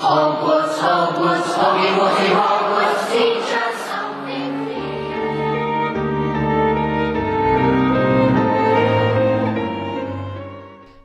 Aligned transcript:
Hogwarts, 0.00 0.78
Hogwarts, 0.78 1.52
Hoggy 1.60 1.90
Woggy 1.98 2.30
Hogwarts, 2.40 3.12
teach 3.12 3.52
us 3.54 3.76
something 3.86 5.60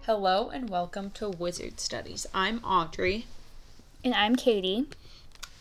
Hello 0.05 0.49
and 0.49 0.69
welcome 0.69 1.09
to 1.11 1.29
Wizard 1.29 1.79
Studies. 1.79 2.27
I'm 2.33 2.59
Audrey, 2.63 3.25
And 4.03 4.13
I'm 4.13 4.35
Katie. 4.35 4.85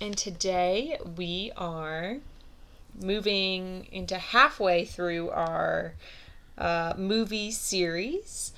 and 0.01 0.17
today 0.17 0.99
we 1.17 1.51
are 1.57 2.19
moving 3.01 3.87
into 3.91 4.19
halfway 4.19 4.85
through 4.85 5.31
our 5.31 5.95
uh, 6.59 6.93
movie 6.97 7.51
series 7.51 8.53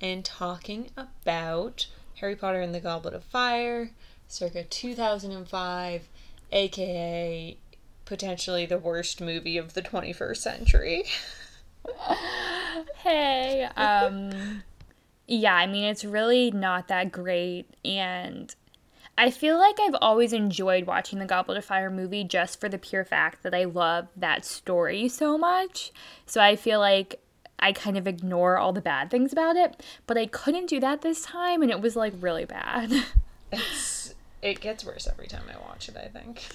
and 0.00 0.24
talking 0.24 0.90
about 0.96 1.86
Harry 2.16 2.34
Potter 2.36 2.60
and 2.60 2.74
the 2.74 2.80
Goblet 2.80 3.14
of 3.14 3.22
Fire, 3.24 3.90
circa 4.28 4.62
2005, 4.62 6.08
aka 6.52 7.56
potentially 8.04 8.64
the 8.64 8.78
worst 8.78 9.20
movie 9.20 9.58
of 9.58 9.74
the 9.74 9.82
21st 9.82 10.36
century. 10.36 11.04
Hey. 12.96 13.68
Um 13.76 14.62
yeah, 15.26 15.54
I 15.54 15.66
mean 15.66 15.84
it's 15.84 16.04
really 16.04 16.50
not 16.50 16.88
that 16.88 17.10
great 17.10 17.66
and 17.84 18.54
I 19.16 19.30
feel 19.30 19.58
like 19.58 19.76
I've 19.80 19.96
always 20.00 20.32
enjoyed 20.32 20.86
watching 20.86 21.18
the 21.18 21.24
Goblet 21.24 21.58
of 21.58 21.64
Fire 21.64 21.90
movie 21.90 22.22
just 22.22 22.60
for 22.60 22.68
the 22.68 22.78
pure 22.78 23.04
fact 23.04 23.42
that 23.42 23.54
I 23.54 23.64
love 23.64 24.08
that 24.16 24.44
story 24.44 25.08
so 25.08 25.36
much. 25.36 25.90
So 26.24 26.40
I 26.40 26.54
feel 26.54 26.78
like 26.78 27.20
I 27.58 27.72
kind 27.72 27.98
of 27.98 28.06
ignore 28.06 28.58
all 28.58 28.72
the 28.72 28.80
bad 28.80 29.10
things 29.10 29.32
about 29.32 29.56
it, 29.56 29.82
but 30.06 30.16
I 30.16 30.26
couldn't 30.26 30.66
do 30.66 30.78
that 30.80 31.02
this 31.02 31.22
time 31.22 31.62
and 31.62 31.70
it 31.70 31.80
was 31.80 31.96
like 31.96 32.12
really 32.20 32.44
bad. 32.44 32.92
It 34.42 34.60
gets 34.60 34.84
worse 34.84 35.06
every 35.06 35.26
time 35.26 35.42
I 35.52 35.58
watch 35.60 35.88
it, 35.88 35.96
I 35.96 36.08
think. 36.08 36.46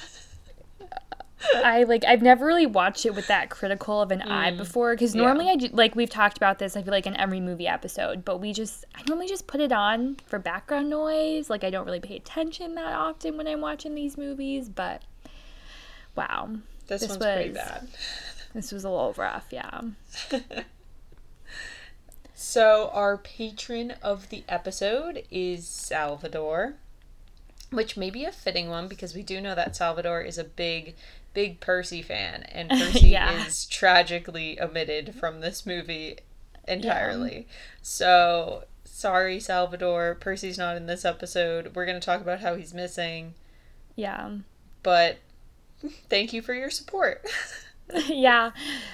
I 1.56 1.84
like 1.84 2.06
I've 2.06 2.22
never 2.22 2.46
really 2.46 2.66
watched 2.66 3.06
it 3.06 3.14
with 3.14 3.28
that 3.28 3.50
critical 3.50 4.02
of 4.02 4.12
an 4.12 4.22
eye 4.22 4.52
mm. 4.52 4.58
before 4.58 4.94
because 4.94 5.14
normally 5.14 5.50
I 5.50 5.58
do, 5.58 5.68
like 5.74 5.94
we've 5.94 6.10
talked 6.10 6.38
about 6.38 6.58
this 6.58 6.78
I 6.78 6.82
feel 6.82 6.94
like 6.94 7.06
in 7.06 7.18
every 7.18 7.42
movie 7.42 7.68
episode 7.68 8.24
but 8.24 8.40
we 8.40 8.54
just 8.54 8.86
I 8.96 9.02
normally 9.10 9.28
just 9.28 9.46
put 9.46 9.60
it 9.60 9.74
on 9.74 10.16
for 10.26 10.40
background 10.40 10.90
noise 10.90 11.50
like 11.50 11.66
I 11.66 11.70
don't 11.70 11.86
really 11.86 12.00
pay 12.00 12.16
attention 12.16 12.76
that 12.76 12.94
often 12.94 13.36
when 13.36 13.46
I'm 13.46 13.60
watching 13.60 13.94
these 13.94 14.18
movies 14.18 14.70
but 14.70 15.02
wow. 16.16 16.50
This, 16.88 17.02
This 17.02 17.10
one's 17.10 17.24
pretty 17.24 17.52
bad. 17.52 17.90
this 18.54 18.72
was 18.72 18.86
a 18.86 18.90
little 18.90 19.14
rough 19.18 19.48
yeah. 19.52 19.82
So, 22.36 22.90
our 22.94 23.18
patron 23.18 23.94
of 24.04 24.28
the 24.30 24.44
episode 24.50 25.24
is 25.32 25.66
Salvador, 25.66 26.76
which 27.76 27.98
may 27.98 28.10
be 28.10 28.26
a 28.26 28.32
fitting 28.32 28.70
one 28.70 28.88
because 28.88 29.14
we 29.16 29.24
do 29.24 29.42
know 29.42 29.56
that 29.56 29.76
Salvador 29.76 30.22
is 30.22 30.38
a 30.38 30.44
big, 30.44 30.96
big 31.34 31.60
Percy 31.60 32.02
fan, 32.02 32.44
and 32.44 32.70
Percy 32.80 33.10
Yeah. 33.10 33.46
is 33.46 33.66
tragically 33.66 34.60
omitted 34.62 35.16
from 35.16 35.42
this 35.42 35.66
movie 35.66 36.18
entirely. 36.68 37.48
So, 37.82 38.64
sorry, 38.86 39.40
Salvador. 39.40 40.16
Percy's 40.20 40.58
not 40.58 40.78
in 40.78 40.86
this 40.86 41.06
episode. 41.06 41.76
We're 41.76 41.86
going 41.86 42.00
to 42.00 42.06
talk 42.06 42.22
about 42.22 42.40
how 42.40 42.56
he's 42.56 42.74
missing, 42.74 43.34
yeah 43.96 44.32
but 44.82 45.18
thank 46.10 46.34
you 46.34 46.42
for 46.42 46.54
your 46.54 46.70
support. 46.70 47.26
yeah 48.08 48.52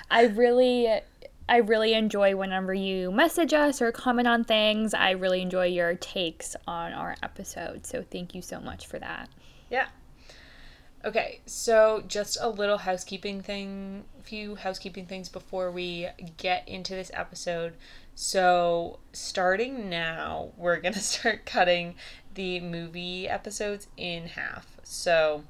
I 0.09 0.23
really 0.25 1.01
I 1.49 1.57
really 1.57 1.93
enjoy 1.93 2.35
whenever 2.35 2.73
you 2.73 3.11
message 3.11 3.53
us 3.53 3.81
or 3.81 3.91
comment 3.91 4.27
on 4.27 4.43
things 4.43 4.93
I 4.93 5.11
really 5.11 5.41
enjoy 5.41 5.65
your 5.65 5.95
takes 5.95 6.55
on 6.67 6.93
our 6.93 7.15
episode 7.23 7.85
so 7.85 8.03
thank 8.09 8.33
you 8.33 8.41
so 8.41 8.59
much 8.59 8.87
for 8.87 8.99
that 8.99 9.29
Yeah. 9.69 9.87
Okay, 11.05 11.39
so 11.45 12.03
just 12.05 12.37
a 12.41 12.49
little 12.49 12.79
housekeeping 12.79 13.41
thing, 13.41 14.03
few 14.21 14.55
housekeeping 14.55 15.05
things 15.05 15.29
before 15.29 15.71
we 15.71 16.09
get 16.35 16.67
into 16.67 16.93
this 16.93 17.09
episode. 17.13 17.75
So, 18.15 18.99
starting 19.13 19.89
now, 19.89 20.49
we're 20.57 20.77
going 20.81 20.93
to 20.95 20.99
start 20.99 21.45
cutting 21.45 21.95
the 22.33 22.59
movie 22.59 23.29
episodes 23.29 23.87
in 23.95 24.27
half. 24.27 24.75
So, 24.83 25.45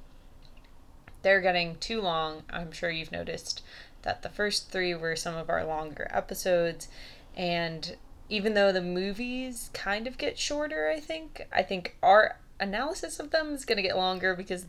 they're 1.24 1.42
getting 1.42 1.78
too 1.78 2.00
long. 2.00 2.44
I'm 2.52 2.72
sure 2.72 2.92
you've 2.92 3.12
noticed 3.12 3.64
that 4.04 4.22
the 4.22 4.30
first 4.30 4.70
three 4.72 4.94
were 4.96 5.16
some 5.16 5.36
of 5.36 5.50
our 5.50 5.66
longer 5.66 6.08
episodes. 6.12 6.88
And 7.36 7.96
even 8.30 8.54
though 8.54 8.72
the 8.72 8.82
movies 8.82 9.70
kind 9.74 10.08
of 10.08 10.18
get 10.18 10.38
shorter, 10.38 10.90
I 10.90 11.00
think, 11.00 11.48
I 11.52 11.64
think 11.64 11.96
our 12.02 12.38
analysis 12.60 13.20
of 13.20 13.32
them 13.32 13.54
is 13.54 13.66
going 13.66 13.78
to 13.78 13.84
get 13.84 13.98
longer 13.98 14.36
because 14.36 14.66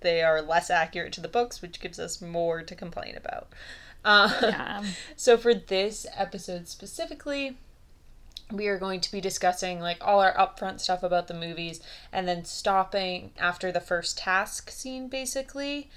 they 0.00 0.22
are 0.22 0.42
less 0.42 0.70
accurate 0.70 1.12
to 1.14 1.20
the 1.20 1.28
books, 1.28 1.62
which 1.62 1.80
gives 1.80 1.98
us 1.98 2.20
more 2.20 2.62
to 2.62 2.74
complain 2.74 3.16
about. 3.16 3.48
Uh, 4.04 4.30
yeah 4.42 4.84
so 5.16 5.36
for 5.36 5.52
this 5.52 6.06
episode 6.16 6.68
specifically, 6.68 7.56
we 8.50 8.66
are 8.66 8.78
going 8.78 9.00
to 9.00 9.12
be 9.12 9.20
discussing 9.20 9.80
like 9.80 9.98
all 10.00 10.20
our 10.20 10.34
upfront 10.34 10.80
stuff 10.80 11.02
about 11.02 11.28
the 11.28 11.34
movies 11.34 11.80
and 12.12 12.26
then 12.26 12.44
stopping 12.44 13.30
after 13.38 13.70
the 13.70 13.80
first 13.80 14.18
task 14.18 14.70
scene 14.70 15.08
basically. 15.08 15.88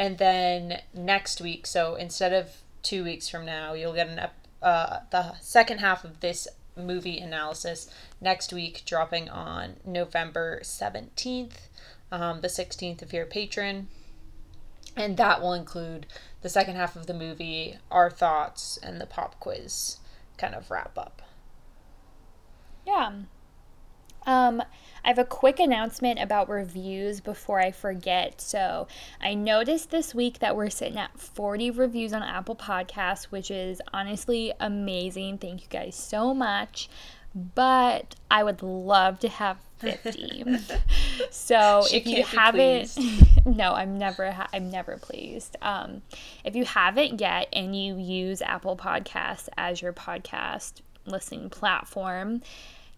And 0.00 0.18
then 0.18 0.80
next 0.92 1.40
week, 1.40 1.66
so 1.66 1.94
instead 1.94 2.32
of 2.32 2.62
2 2.82 3.04
weeks 3.04 3.28
from 3.28 3.44
now, 3.44 3.74
you'll 3.74 3.94
get 3.94 4.08
an 4.08 4.30
uh 4.62 5.00
the 5.10 5.34
second 5.40 5.78
half 5.78 6.04
of 6.04 6.20
this 6.20 6.48
movie 6.76 7.18
analysis 7.18 7.88
next 8.20 8.52
week 8.52 8.82
dropping 8.84 9.28
on 9.28 9.76
November 9.84 10.60
17th, 10.62 11.68
um, 12.10 12.40
the 12.40 12.48
16th 12.48 13.02
if 13.02 13.12
you're 13.12 13.24
a 13.24 13.26
patron 13.26 13.88
and 14.96 15.16
that 15.16 15.40
will 15.40 15.52
include 15.52 16.06
the 16.42 16.48
second 16.48 16.76
half 16.76 16.96
of 16.96 17.06
the 17.06 17.14
movie, 17.14 17.78
our 17.90 18.10
thoughts, 18.10 18.78
and 18.82 19.00
the 19.00 19.06
pop 19.06 19.38
quiz 19.40 19.98
kind 20.36 20.54
of 20.54 20.70
wrap 20.70 20.96
up. 20.98 21.22
Yeah. 22.86 23.12
Um, 24.26 24.62
I 25.04 25.08
have 25.08 25.18
a 25.18 25.24
quick 25.24 25.58
announcement 25.58 26.20
about 26.20 26.48
reviews 26.48 27.20
before 27.20 27.60
I 27.60 27.70
forget. 27.70 28.40
So, 28.40 28.86
I 29.20 29.34
noticed 29.34 29.90
this 29.90 30.14
week 30.14 30.38
that 30.40 30.56
we're 30.56 30.70
sitting 30.70 30.98
at 30.98 31.18
40 31.18 31.70
reviews 31.70 32.12
on 32.12 32.22
Apple 32.22 32.56
Podcasts, 32.56 33.24
which 33.24 33.50
is 33.50 33.80
honestly 33.92 34.52
amazing. 34.60 35.38
Thank 35.38 35.62
you 35.62 35.68
guys 35.68 35.94
so 35.96 36.34
much. 36.34 36.88
But 37.34 38.16
I 38.30 38.42
would 38.42 38.62
love 38.62 39.20
to 39.20 39.28
have 39.28 39.58
50. 39.78 40.44
so, 41.30 41.84
She 41.88 41.96
if 41.96 42.06
you 42.06 42.24
haven't 42.24 42.98
no, 43.46 43.72
I'm 43.72 43.98
never 43.98 44.30
ha- 44.30 44.48
I'm 44.52 44.70
never 44.70 44.96
pleased. 44.98 45.56
Um, 45.62 46.02
if 46.44 46.54
you 46.54 46.64
haven't 46.64 47.20
yet 47.20 47.48
and 47.52 47.76
you 47.76 47.96
use 47.96 48.42
Apple 48.42 48.76
Podcasts 48.76 49.48
as 49.56 49.80
your 49.80 49.92
podcast 49.92 50.80
listening 51.06 51.50
platform, 51.50 52.42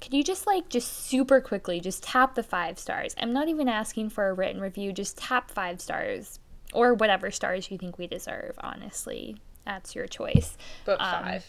could 0.03 0.13
you 0.13 0.25
just 0.25 0.49
like 0.49 0.69
just 0.69 1.07
super 1.07 1.41
quickly 1.41 1.79
just 1.81 2.03
tap 2.03 2.35
the 2.35 2.43
five 2.43 2.79
stars? 2.79 3.15
I'm 3.19 3.33
not 3.33 3.49
even 3.49 3.69
asking 3.69 4.11
for 4.11 4.29
a 4.29 4.33
written 4.35 4.61
review, 4.61 4.93
just 4.93 5.17
tap 5.17 5.51
five 5.51 5.81
stars 5.81 6.41
or 6.73 6.95
whatever 6.95 7.31
stars 7.31 7.71
you 7.71 7.79
think 7.79 7.99
we 7.99 8.09
deserve, 8.09 8.57
honestly. 8.59 9.37
That's 9.65 9.95
your 9.95 10.09
choice. 10.09 10.57
But 10.85 11.01
Um, 11.01 11.23
five. 11.23 11.47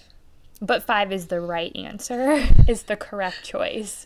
But 0.61 0.83
five 0.83 1.11
is 1.11 1.27
the 1.27 1.41
right 1.41 1.75
answer, 1.75 2.47
is 2.67 2.83
the 2.83 2.95
correct 2.95 3.43
choice. 3.43 4.05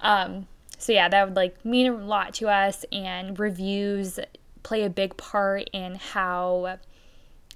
Um, 0.00 0.46
so 0.78 0.92
yeah, 0.92 1.08
that 1.08 1.24
would 1.26 1.36
like 1.36 1.64
mean 1.64 1.88
a 1.88 1.96
lot 1.96 2.34
to 2.34 2.48
us 2.48 2.84
and 2.92 3.36
reviews 3.38 4.20
play 4.62 4.84
a 4.84 4.90
big 4.90 5.16
part 5.16 5.68
in 5.72 5.96
how 5.96 6.78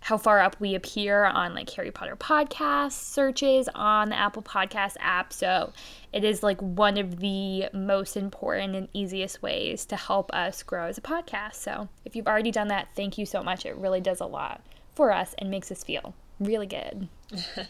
how 0.00 0.16
far 0.16 0.41
up 0.41 0.56
we 0.61 0.75
appear 0.75 1.25
on 1.25 1.55
like 1.55 1.69
Harry 1.71 1.91
Potter 1.91 2.16
podcast 2.16 2.93
searches 2.93 3.69
on 3.75 4.09
the 4.09 4.19
Apple 4.19 4.43
Podcast 4.43 4.97
app. 5.00 5.33
So 5.33 5.72
it 6.12 6.25
is 6.25 6.43
like 6.43 6.61
one 6.61 6.97
of 6.99 7.21
the 7.21 7.66
most 7.72 8.16
important 8.16 8.75
and 8.75 8.89
easiest 8.93 9.43
ways 9.43 9.84
to 9.87 9.97
help 9.97 10.33
us 10.33 10.63
grow 10.63 10.86
as 10.86 10.98
a 10.98 11.03
podcast. 11.03 11.57
So 11.57 11.89
if 12.04 12.16
you've 12.16 12.27
already 12.28 12.51
done 12.51 12.69
that, 12.69 12.89
thank 12.97 13.19
you 13.19 13.27
so 13.27 13.42
much. 13.42 13.66
It 13.66 13.77
really 13.77 14.01
does 14.01 14.21
a 14.21 14.27
lot 14.27 14.63
for 14.95 15.13
us 15.13 15.34
and 15.39 15.51
makes 15.51 15.71
us 15.71 15.84
feel 15.84 16.15
really 16.39 16.66
good. 16.66 17.09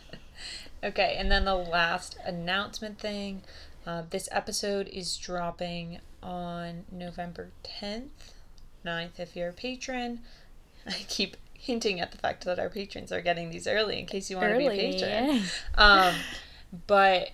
Okay, 0.82 1.16
and 1.19 1.31
then 1.31 1.44
the 1.44 1.54
last 1.54 2.16
announcement 2.25 2.99
thing. 2.99 3.43
Uh, 3.87 4.02
this 4.08 4.28
episode 4.32 4.88
is 4.88 5.16
dropping 5.16 6.00
on 6.22 6.84
November 6.90 7.50
10th, 7.64 8.32
9th 8.84 9.19
if 9.19 9.37
you're 9.37 9.50
a 9.50 9.54
patron. 9.54 10.20
I 10.87 11.04
keep 11.08 11.37
hinting 11.62 12.00
at 12.00 12.10
the 12.10 12.16
fact 12.16 12.44
that 12.46 12.58
our 12.58 12.70
patrons 12.70 13.12
are 13.12 13.20
getting 13.20 13.50
these 13.50 13.66
early 13.66 13.98
in 13.98 14.06
case 14.06 14.30
you 14.30 14.36
want 14.36 14.48
to 14.52 14.58
be 14.58 14.66
a 14.66 14.70
patron. 14.70 15.42
Um, 15.76 16.14
but 16.86 17.30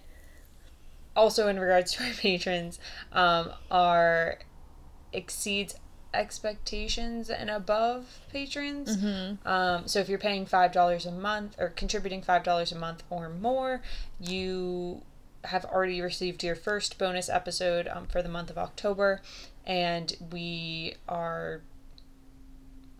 also 1.14 1.46
in 1.48 1.60
regards 1.60 1.92
to 1.92 2.04
our 2.04 2.12
patrons, 2.18 2.78
um, 3.12 3.52
our 3.70 4.38
exceeds 5.12 5.76
expectations 6.12 7.30
and 7.30 7.50
above 7.50 8.20
patrons. 8.32 8.96
Um, 9.44 9.86
so 9.86 10.00
if 10.00 10.08
you're 10.08 10.18
paying 10.18 10.44
five 10.46 10.72
dollars 10.72 11.06
a 11.06 11.12
month 11.12 11.54
or 11.58 11.68
contributing 11.68 12.22
five 12.22 12.42
dollars 12.42 12.72
a 12.72 12.76
month 12.78 13.04
or 13.10 13.28
more, 13.28 13.80
you 14.20 15.02
have 15.44 15.64
already 15.66 16.00
received 16.00 16.42
your 16.42 16.56
first 16.56 16.98
bonus 16.98 17.28
episode 17.28 17.86
um, 17.88 18.06
for 18.06 18.22
the 18.22 18.28
month 18.28 18.50
of 18.50 18.58
October, 18.58 19.20
and 19.64 20.16
we 20.32 20.94
are 21.08 21.60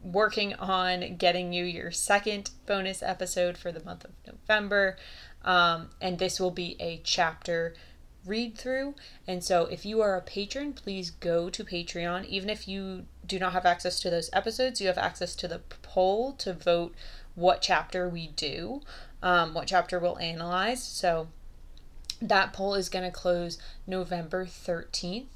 working 0.07 0.55
on 0.55 1.17
getting 1.17 1.53
you 1.53 1.65
your 1.65 1.91
second 1.91 2.51
bonus 2.65 3.03
episode 3.03 3.59
for 3.59 3.73
the 3.73 3.85
month 3.85 4.05
of 4.05 4.13
November. 4.27 4.97
Um, 5.45 5.91
and 6.01 6.19
this 6.19 6.39
will 6.39 6.51
be 6.51 6.77
a 6.81 7.01
chapter 7.03 7.75
read 8.25 8.57
through. 8.57 8.95
And 9.27 9.43
so 9.43 9.67
if 9.67 9.85
you 9.85 10.01
are 10.01 10.17
a 10.17 10.23
patron, 10.23 10.73
please 10.73 11.11
go 11.11 11.51
to 11.51 11.65
Patreon. 11.65 12.27
Even 12.27 12.51
if 12.51 12.67
you 12.69 13.07
do 13.27 13.39
not 13.39 13.53
have 13.53 13.67
access 13.67 14.01
to 14.01 14.11
those 14.11 14.31
episodes, 14.33 14.81
you 14.81 14.87
have 14.89 14.99
access 14.99 15.35
to 15.37 15.49
the 15.49 15.61
poll 15.83 16.33
to 16.35 16.53
vote 16.53 16.95
what 17.35 17.63
chapter 17.63 18.09
we 18.09 18.29
do, 18.29 18.83
um, 19.23 19.55
what 19.55 19.69
chapter 19.69 19.99
we'll 19.99 20.19
analyze. 20.19 20.83
So 20.83 21.29
that 22.21 22.53
poll 22.53 22.75
is 22.75 22.89
going 22.89 23.05
to 23.05 23.11
close 23.11 23.59
November 23.87 24.47
13th, 24.47 25.27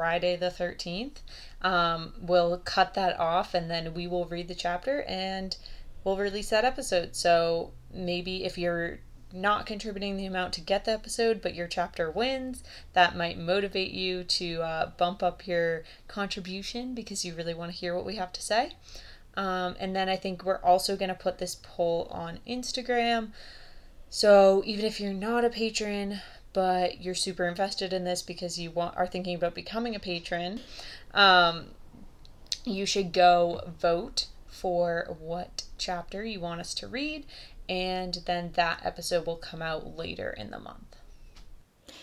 Friday 0.00 0.34
the 0.34 0.46
13th. 0.46 1.18
Um, 1.60 2.14
we'll 2.18 2.56
cut 2.56 2.94
that 2.94 3.20
off 3.20 3.52
and 3.52 3.70
then 3.70 3.92
we 3.92 4.06
will 4.06 4.24
read 4.24 4.48
the 4.48 4.54
chapter 4.54 5.02
and 5.02 5.54
we'll 6.02 6.16
release 6.16 6.48
that 6.48 6.64
episode. 6.64 7.14
So 7.14 7.72
maybe 7.92 8.46
if 8.46 8.56
you're 8.56 9.00
not 9.30 9.66
contributing 9.66 10.16
the 10.16 10.24
amount 10.24 10.54
to 10.54 10.62
get 10.62 10.86
the 10.86 10.92
episode, 10.92 11.42
but 11.42 11.54
your 11.54 11.66
chapter 11.66 12.10
wins, 12.10 12.64
that 12.94 13.14
might 13.14 13.36
motivate 13.36 13.90
you 13.90 14.24
to 14.24 14.62
uh, 14.62 14.90
bump 14.96 15.22
up 15.22 15.46
your 15.46 15.82
contribution 16.08 16.94
because 16.94 17.22
you 17.22 17.34
really 17.34 17.52
want 17.52 17.70
to 17.70 17.76
hear 17.76 17.94
what 17.94 18.06
we 18.06 18.16
have 18.16 18.32
to 18.32 18.40
say. 18.40 18.72
Um, 19.34 19.76
and 19.78 19.94
then 19.94 20.08
I 20.08 20.16
think 20.16 20.46
we're 20.46 20.62
also 20.62 20.96
going 20.96 21.10
to 21.10 21.14
put 21.14 21.36
this 21.36 21.58
poll 21.62 22.08
on 22.10 22.38
Instagram. 22.48 23.32
So 24.08 24.62
even 24.64 24.86
if 24.86 24.98
you're 24.98 25.12
not 25.12 25.44
a 25.44 25.50
patron, 25.50 26.22
but 26.52 27.00
you're 27.00 27.14
super 27.14 27.46
invested 27.46 27.92
in 27.92 28.04
this 28.04 28.22
because 28.22 28.58
you 28.58 28.70
want 28.70 28.96
are 28.96 29.06
thinking 29.06 29.34
about 29.34 29.54
becoming 29.54 29.94
a 29.94 30.00
patron, 30.00 30.60
um, 31.14 31.66
you 32.64 32.86
should 32.86 33.12
go 33.12 33.60
vote 33.80 34.26
for 34.46 35.16
what 35.18 35.64
chapter 35.78 36.24
you 36.24 36.40
want 36.40 36.60
us 36.60 36.74
to 36.74 36.88
read, 36.88 37.24
and 37.68 38.18
then 38.26 38.52
that 38.54 38.80
episode 38.84 39.26
will 39.26 39.36
come 39.36 39.62
out 39.62 39.96
later 39.96 40.30
in 40.30 40.50
the 40.50 40.58
month. 40.58 40.89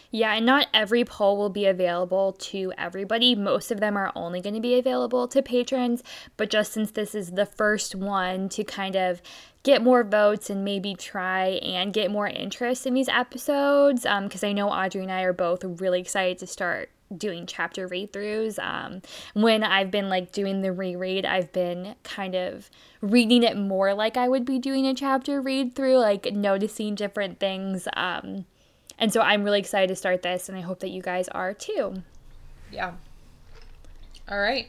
Yeah, 0.10 0.34
and 0.36 0.46
not 0.46 0.68
every 0.74 1.04
poll 1.04 1.38
will 1.38 1.50
be 1.50 1.66
available 1.66 2.32
to 2.34 2.72
everybody. 2.78 3.36
Most 3.36 3.72
of 3.72 3.80
them 3.80 3.98
are 3.98 4.12
only 4.16 4.40
going 4.42 4.56
to 4.56 4.62
be 4.62 4.80
available 4.80 5.28
to 5.28 5.42
patrons, 5.42 6.02
but 6.38 6.50
just 6.50 6.72
since 6.72 6.92
this 6.92 7.14
is 7.14 7.32
the 7.32 7.46
first 7.46 7.94
one 7.94 8.48
to 8.50 8.64
kind 8.64 8.96
of 8.96 9.22
get 9.64 9.82
more 9.82 10.04
votes 10.04 10.50
and 10.50 10.64
maybe 10.64 10.96
try 10.96 11.60
and 11.62 11.94
get 11.94 12.10
more 12.10 12.28
interest 12.28 12.88
in 12.88 12.94
these 12.94 13.10
episodes, 13.10 14.04
because 14.04 14.44
um, 14.44 14.50
I 14.50 14.54
know 14.54 14.70
Audrey 14.70 15.04
and 15.04 15.12
I 15.12 15.24
are 15.24 15.34
both 15.34 15.64
really 15.64 16.00
excited 16.00 16.38
to 16.40 16.48
start 16.48 16.90
doing 17.16 17.46
chapter 17.46 17.88
read 17.88 18.12
throughs. 18.14 18.60
Um, 18.60 19.02
when 19.34 19.64
I've 19.64 19.92
been 19.92 20.10
like 20.10 20.32
doing 20.32 20.62
the 20.62 20.72
reread, 20.72 21.26
I've 21.26 21.52
been 21.52 21.96
kind 22.04 22.36
of 22.36 22.70
reading 23.02 23.44
it 23.44 23.58
more 23.58 23.94
like 23.94 24.16
I 24.16 24.30
would 24.30 24.46
be 24.46 24.60
doing 24.60 24.86
a 24.88 24.94
chapter 24.94 25.42
read 25.42 25.76
through, 25.76 25.98
like 25.98 26.32
noticing 26.32 26.96
different 26.96 27.40
things. 27.40 27.88
Um, 27.94 28.46
and 28.98 29.12
so 29.12 29.22
I'm 29.22 29.44
really 29.44 29.60
excited 29.60 29.88
to 29.90 29.96
start 29.96 30.22
this, 30.22 30.50
and 30.50 30.58
I 30.58 30.62
hope 30.62 30.80
that 30.80 30.90
you 30.90 31.02
guys 31.02 31.28
are 31.30 31.54
too. 31.54 32.04
Yeah. 32.72 32.94
All 34.30 34.40
right. 34.40 34.68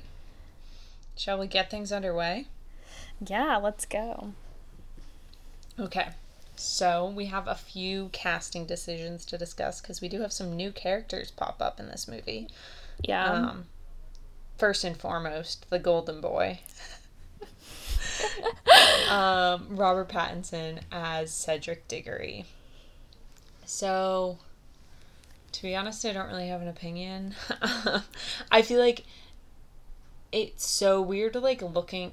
Shall 1.16 1.38
we 1.38 1.46
get 1.46 1.70
things 1.70 1.90
underway? 1.90 2.46
Yeah, 3.25 3.56
let's 3.56 3.84
go. 3.84 4.32
Okay. 5.78 6.08
So 6.54 7.08
we 7.08 7.26
have 7.26 7.46
a 7.46 7.54
few 7.54 8.10
casting 8.12 8.66
decisions 8.66 9.25
to 9.26 9.38
discuss 9.38 9.80
because 9.80 10.00
we 10.00 10.08
do 10.08 10.20
have 10.20 10.32
some 10.32 10.56
new 10.56 10.72
characters 10.72 11.30
pop 11.30 11.60
up 11.60 11.80
in 11.80 11.86
this 11.86 12.08
movie. 12.08 12.48
Yeah. 13.02 13.32
Um, 13.32 13.66
first 14.56 14.84
and 14.84 14.96
foremost, 14.96 15.70
the 15.70 15.78
Golden 15.78 16.20
Boy. 16.20 16.60
um, 19.10 19.66
Robert 19.70 20.08
Pattinson 20.08 20.80
as 20.90 21.32
Cedric 21.32 21.88
Diggory. 21.88 22.44
So, 23.70 24.38
to 25.53 25.62
be 25.62 25.76
honest, 25.76 26.03
I 26.06 26.15
don't 26.15 26.29
really 26.29 26.49
have 26.49 26.62
an 26.62 26.69
opinion. 26.69 27.35
I 28.50 28.62
feel 28.62 28.81
like 28.81 29.05
it's 30.32 30.67
so 30.67 31.03
weird 31.03 31.35
to 31.35 31.41
like 31.41 31.61
looking 31.61 32.12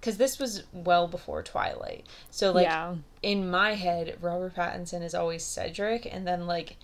because 0.00 0.16
this 0.16 0.40
was 0.40 0.64
well 0.72 1.06
before 1.06 1.40
Twilight. 1.44 2.04
So 2.32 2.50
like 2.50 2.64
Yeah. 2.66 2.96
in 3.22 3.48
my 3.48 3.74
head, 3.74 4.18
Robert 4.20 4.56
Pattinson 4.56 5.02
is 5.04 5.14
always 5.14 5.44
Cedric, 5.44 6.04
and 6.12 6.26
then 6.26 6.48
like 6.48 6.76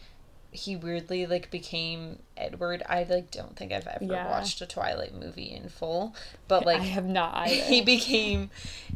he 0.52 0.76
weirdly 0.76 1.26
like 1.26 1.50
became 1.50 2.20
Edward. 2.37 2.84
I 2.88 3.02
like 3.02 3.32
don't 3.32 3.56
think 3.56 3.72
I've 3.72 3.88
ever 3.88 4.05
Yeah. 4.05 4.28
watched 4.31 4.60
a 4.60 4.66
Twilight 4.66 5.12
movie 5.14 5.52
in 5.52 5.69
full, 5.70 6.14
but 6.46 6.64
like 6.64 6.81
I 6.81 6.84
have 6.84 7.06
not 7.06 7.34
either. 7.48 7.64
he 7.64 7.81
became 7.82 8.50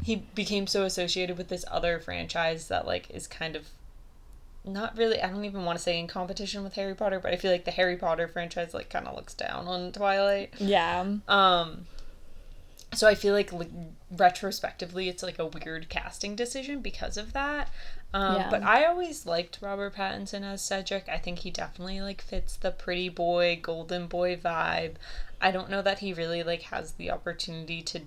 he 0.05 0.15
became 0.15 0.69
so 0.69 0.85
associated 0.85 1.37
with 1.37 1.49
this 1.49 1.65
other 1.69 1.99
franchise 1.99 2.69
that 2.69 2.87
like 2.87 3.11
is 3.11 3.27
kind 3.27 3.57
of 3.57 3.67
not 4.67 4.97
really 4.97 5.21
I 5.23 5.29
don't 5.29 5.45
even 5.45 5.65
want 5.65 5.79
to 5.79 5.83
say 5.83 5.99
in 5.99 6.07
competition 6.09 6.65
with 6.65 6.75
Harry 6.75 6.95
Potter, 6.95 7.21
but 7.21 7.33
I 7.33 7.37
feel 7.37 7.53
like 7.53 7.65
the 7.65 7.71
Harry 7.71 7.97
Potter 7.97 8.29
franchise 8.29 8.75
like 8.75 8.91
kind 8.91 9.07
of 9.07 9.15
looks 9.17 9.35
down 9.35 9.67
on 9.69 9.93
Twilight. 9.93 10.55
yeah. 10.59 11.05
Um 11.29 11.87
so 12.95 13.07
I 13.09 13.15
feel 13.15 13.35
like, 13.35 13.53
like 13.53 13.71
retrospectively 14.17 15.09
it's 15.09 15.23
like 15.23 15.39
a 15.39 15.47
weird 15.47 15.89
casting 15.89 16.35
decision 16.37 16.81
because 16.81 17.17
of 17.17 17.33
that. 17.33 17.69
Um 18.15 18.37
Yeah. 18.37 18.51
but 18.51 18.63
I 18.63 18.85
always 18.85 19.27
liked 19.27 19.59
Robert 19.61 19.95
Pattinson 19.95 20.43
as 20.43 20.63
Cedric. 20.63 21.09
I 21.09 21.19
think 21.19 21.41
he 21.41 21.51
definitely 21.51 22.01
like 22.01 22.21
fits 22.23 22.57
the 22.57 22.71
pretty 22.71 23.09
boy, 23.09 23.59
golden 23.63 24.07
boy 24.07 24.37
vibe. 24.37 24.95
I 25.41 25.51
don't 25.51 25.71
know 25.71 25.83
that 25.83 25.99
he 25.99 26.13
really 26.13 26.43
like 26.43 26.63
has 26.63 26.93
the 26.93 27.11
opportunity 27.11 27.83
to 27.83 28.03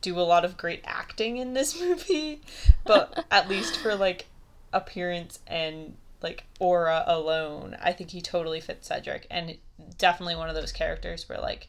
do 0.00 0.18
a 0.18 0.22
lot 0.22 0.44
of 0.44 0.56
great 0.56 0.82
acting 0.84 1.38
in 1.38 1.54
this 1.54 1.80
movie, 1.80 2.40
but 2.84 3.24
at 3.30 3.48
least 3.48 3.76
for 3.76 3.94
like 3.94 4.26
appearance 4.72 5.38
and 5.46 5.96
like 6.22 6.44
aura 6.58 7.04
alone, 7.06 7.76
I 7.80 7.92
think 7.92 8.10
he 8.10 8.20
totally 8.20 8.60
fits 8.60 8.88
Cedric 8.88 9.26
and 9.30 9.56
definitely 9.98 10.36
one 10.36 10.48
of 10.48 10.54
those 10.54 10.72
characters 10.72 11.28
where 11.28 11.38
like 11.38 11.68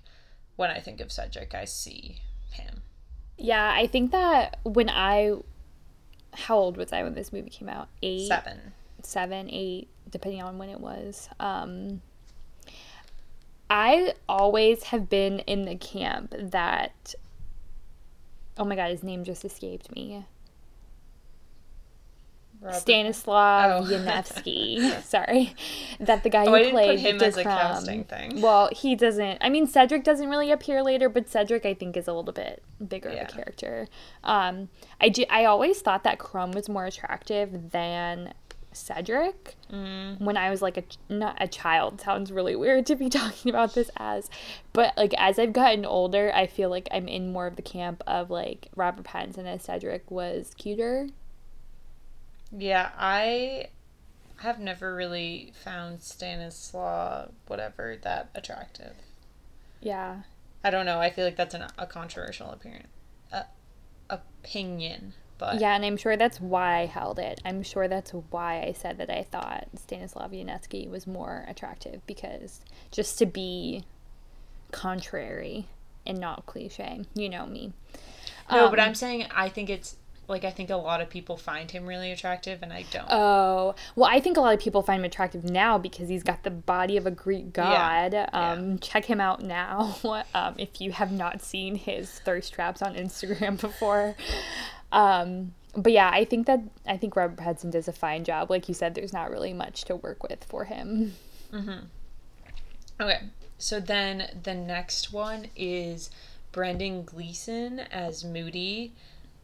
when 0.56 0.69
I 0.69 0.80
think 0.80 1.00
of 1.00 1.12
Cedric, 1.12 1.54
I 1.56 1.66
see 1.66 2.18
him. 2.51 2.81
Yeah, 3.38 3.72
I 3.72 3.88
think 3.88 4.12
that 4.12 4.60
when 4.63 4.90
I 4.90 5.36
how 6.34 6.57
old 6.57 6.78
was 6.78 6.92
I 6.94 7.04
when 7.04 7.13
this 7.16 7.31
movie 7.34 7.50
came 7.50 7.69
out? 7.69 7.88
Eight, 8.04 8.28
Seven. 8.28 8.74
seven, 9.04 9.50
eight, 9.51 9.88
depending 10.10 10.42
on 10.42 10.57
when 10.57 10.69
it 10.69 10.80
was. 10.80 11.30
Um, 11.40 12.01
I 13.69 14.13
always 14.28 14.84
have 14.86 15.10
been 15.10 15.39
in 15.39 15.63
the 15.63 15.75
camp 15.75 16.34
that. 16.38 17.13
Oh 18.58 18.65
my 18.65 18.75
god, 18.75 18.91
his 18.91 19.03
name 19.03 19.24
just 19.24 19.46
escaped 19.46 19.94
me. 19.96 20.25
Robert- 22.62 22.78
Stanislav 22.80 23.86
Oh. 23.86 23.89
Ianevski. 23.89 25.01
Sorry, 25.04 25.54
that 26.00 26.24
the 26.24 26.30
guy 26.30 26.44
Oh, 26.44 26.50
who 26.50 26.56
I 26.56 26.60
didn't 26.60 26.72
put 26.75 26.84
played 26.86 27.00
him 27.00 27.22
as 27.22 27.38
a 27.38 27.44
casting 27.44 28.04
thing. 28.04 28.42
Well, 28.42 28.70
he 28.72 28.96
doesn't. 28.96 29.38
I 29.42 29.50
mean, 29.50 29.66
Cedric 29.68 30.04
doesn't 30.04 30.30
really 30.30 30.51
appear 30.51 30.84
later, 30.84 31.08
but 31.10 31.30
Cedric 31.30 31.66
I 31.66 31.74
think 31.74 31.96
is 31.96 32.08
a 32.08 32.13
little 32.13 32.34
bit 32.34 32.62
bigger 32.86 33.10
Yeah. 33.12 33.24
of 33.24 33.30
a 33.30 33.32
character. 33.32 33.88
Um, 34.24 34.70
I 35.00 35.10
do, 35.10 35.24
I 35.30 35.46
always 35.46 35.82
thought 35.82 36.04
that 36.04 36.20
Krum 36.20 36.54
was 36.54 36.68
more 36.68 36.86
attractive 36.86 37.72
than 37.72 38.34
Cedric 38.72 39.56
Mm. 39.72 40.20
when 40.22 40.38
I 40.38 40.50
was 40.50 40.62
like 40.62 40.78
a 40.78 40.84
not 41.10 41.38
a 41.39 41.48
child. 41.48 42.01
Sounds 42.01 42.32
really 42.32 42.56
weird 42.56 42.86
to 42.88 42.96
be 42.96 43.10
talking 43.10 43.50
about 43.50 43.74
this 43.74 43.89
as, 43.98 44.30
but 44.74 44.96
like 44.98 45.13
as 45.18 45.39
I've 45.39 45.54
gotten 45.54 45.86
older, 45.86 46.32
I 46.34 46.46
feel 46.48 46.70
like 46.70 46.88
I'm 46.92 47.08
in 47.08 47.32
more 47.32 47.48
of 47.48 47.56
the 47.56 47.62
camp 47.62 48.04
of 48.06 48.30
like 48.30 48.68
Robert 48.75 49.06
Pattinson 49.06 49.46
as 49.46 49.63
Cedric 49.63 50.10
was 50.12 50.54
cuter. 50.58 51.08
Yeah, 52.51 52.91
I 52.98 53.68
have 54.38 54.60
never 54.60 54.96
really 54.96 55.53
found 55.63 56.01
Stanislav 56.01 57.32
whatever 57.48 57.98
that 58.01 58.29
attractive. 58.34 58.94
Yeah. 59.82 60.22
I 60.63 60.70
don't 60.70 60.86
know. 60.86 61.00
I 61.00 61.10
feel 61.10 61.25
like 61.25 61.36
that's 61.36 61.53
an, 61.53 61.65
a 61.77 61.86
controversial 61.86 62.51
appearance, 62.51 62.88
uh, 63.32 63.44
opinion. 64.10 65.13
But 65.38 65.62
Yeah, 65.62 65.74
and 65.74 65.86
I'm 65.86 65.96
sure 65.96 66.18
that's 66.18 66.41
why 66.41 66.79
I 66.79 66.86
held 66.86 67.18
it. 67.18 67.39
I'm 67.46 67.63
sure 67.63 67.88
that's 67.88 68.12
why 68.12 68.62
I 68.62 68.74
said 68.74 68.98
that 68.98 69.10
I 69.10 69.24
thought 69.24 69.68
Stanislav 69.75 70.32
Yanetsky 70.32 70.89
was 70.89 71.08
more 71.08 71.46
attractive 71.48 72.06
because 72.06 72.60
just 72.91 73.18
to 73.20 73.25
be 73.25 73.86
contrary 74.72 75.68
and 76.06 76.20
not 76.20 76.46
cliche. 76.46 77.06
You 77.13 77.29
know 77.29 77.46
me. 77.46 77.72
no, 78.51 78.70
but 78.70 78.79
Um, 78.79 78.88
I'm 78.89 78.96
saying 78.96 79.27
I 79.34 79.48
think 79.48 79.70
it's 79.70 79.96
like 80.29 80.43
I 80.43 80.51
think 80.51 80.69
a 80.69 80.75
lot 80.75 81.01
of 81.01 81.09
people 81.09 81.36
find 81.38 81.69
him 81.69 81.86
really 81.86 82.12
attractive, 82.12 82.62
and 82.62 82.71
I 82.71 82.86
don't. 82.91 83.07
Oh, 83.09 83.75
well, 83.95 84.09
I 84.09 84.19
think 84.19 84.38
a 84.38 84.41
lot 84.41 84.53
of 84.53 84.59
people 84.59 84.83
find 84.83 85.00
him 85.00 85.05
attractive 85.05 85.43
now 85.43 85.77
because 85.77 86.07
he's 86.07 86.24
got 86.24 86.43
the 86.43 86.51
body 86.51 86.98
of 86.98 87.05
a 87.05 87.12
Greek 87.12 87.51
god. 87.51 88.13
Yeah, 88.13 88.29
Um, 88.31 88.79
Check 88.79 89.05
him 89.05 89.19
out 89.19 89.41
now 89.41 89.98
um, 90.33 90.55
if 90.57 90.79
you 90.79 90.91
have 90.91 91.12
not 91.12 91.41
seen 91.41 91.75
his 91.75 92.19
thirst 92.19 92.53
traps 92.53 92.81
on 92.81 92.95
Instagram 92.95 93.59
before. 93.62 94.15
Um, 94.91 95.53
but 95.75 95.91
yeah, 95.91 96.09
I 96.13 96.25
think 96.25 96.45
that 96.48 96.62
I 96.88 96.98
think 96.98 97.15
Robert 97.15 97.38
Pattinson 97.38 97.71
does 97.71 97.88
a 97.88 97.93
fine 97.93 98.24
job. 98.24 98.50
Like 98.50 98.67
you 98.67 98.74
said, 98.74 98.95
there's 98.95 99.13
not 99.13 99.31
really 99.31 99.53
much 99.53 99.83
to 99.86 99.95
work 99.95 100.24
with 100.24 100.43
for 100.43 100.65
him. 100.65 101.15
Okay, 103.01 103.19
so 103.57 103.79
then 103.79 104.29
the 104.43 104.53
next 104.53 105.12
one 105.12 105.48
is 105.55 106.09
Brendan 106.51 107.03
Gleeson 107.03 107.79
as 107.79 108.24
Moody. 108.24 108.93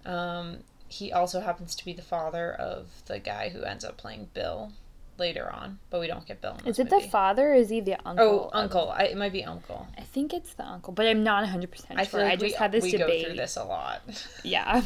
Um, 0.06 0.58
he 0.88 1.12
also 1.12 1.42
happens 1.42 1.76
to 1.76 1.86
be 1.86 1.94
the 1.94 2.02
father 2.02 2.54
of 2.54 2.88
the 3.06 3.20
guy 3.20 3.50
who 3.50 3.64
ends 3.64 3.84
up 3.84 3.98
playing 3.98 4.30
Bill 4.34 4.72
later 5.18 5.50
on, 5.52 5.80
but 5.90 6.00
we 6.00 6.08
don't 6.08 6.26
get 6.26 6.42
Bill. 6.42 6.58
In 6.64 6.68
Is 6.68 6.80
it 6.80 6.90
the 6.90 7.02
father 7.02 7.52
or 7.52 7.56
is 7.56 7.70
he 7.70 7.80
the 7.80 7.98
uncle? 8.06 8.50
Oh, 8.54 8.58
uncle. 8.58 8.92
I, 8.92 9.04
it 9.04 9.18
might 9.18 9.32
be 9.32 9.44
uncle. 9.44 9.88
I 9.98 10.02
think 10.02 10.34
it's 10.34 10.54
the 10.54 10.66
uncle, 10.66 10.94
but 10.94 11.06
I'm 11.06 11.24
not 11.24 11.48
100% 11.48 12.10
sure. 12.10 12.22
I 12.22 12.32
I, 12.32 12.36
just 12.36 12.44
we, 12.44 12.52
had 12.52 12.72
this 12.72 12.84
we 12.84 12.92
debate. 12.92 13.24
go 13.24 13.30
through 13.30 13.38
this 13.38 13.56
a 13.56 13.64
lot. 13.64 14.02
Yeah. 14.44 14.82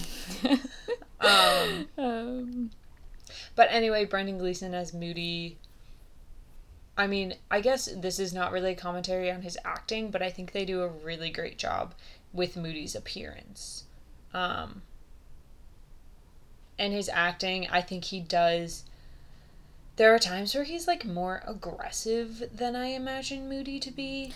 Um, 1.20 1.88
um, 1.98 2.72
But 3.56 3.68
anyway, 3.72 4.06
Brendan 4.06 4.38
Gleeson 4.38 4.74
as 4.74 4.94
Moody. 4.94 5.58
I 6.98 7.08
mean, 7.08 7.36
I 7.50 7.62
guess 7.62 7.90
this 7.96 8.20
is 8.20 8.34
not 8.34 8.52
really 8.52 8.72
a 8.72 8.76
commentary 8.76 9.32
on 9.32 9.42
his 9.42 9.58
acting, 9.64 10.12
but 10.12 10.22
I 10.22 10.30
think 10.30 10.52
they 10.52 10.66
do 10.66 10.82
a 10.82 10.88
really 10.88 11.30
great 11.30 11.58
job 11.58 11.94
with 12.34 12.58
Moody's 12.58 12.96
appearance. 12.96 13.86
Um, 14.34 14.82
and 16.80 16.94
his 16.94 17.10
acting, 17.10 17.68
I 17.70 17.82
think 17.82 18.06
he 18.06 18.20
does. 18.20 18.86
There 19.98 20.14
are 20.16 20.20
times 20.20 20.56
where 20.56 20.64
he's 20.64 20.88
like 20.88 21.06
more 21.06 21.44
aggressive 21.46 22.44
than 22.54 22.76
I 22.76 22.88
imagine 22.88 23.50
Moody 23.50 23.80
to 23.82 23.92
be. 23.92 24.34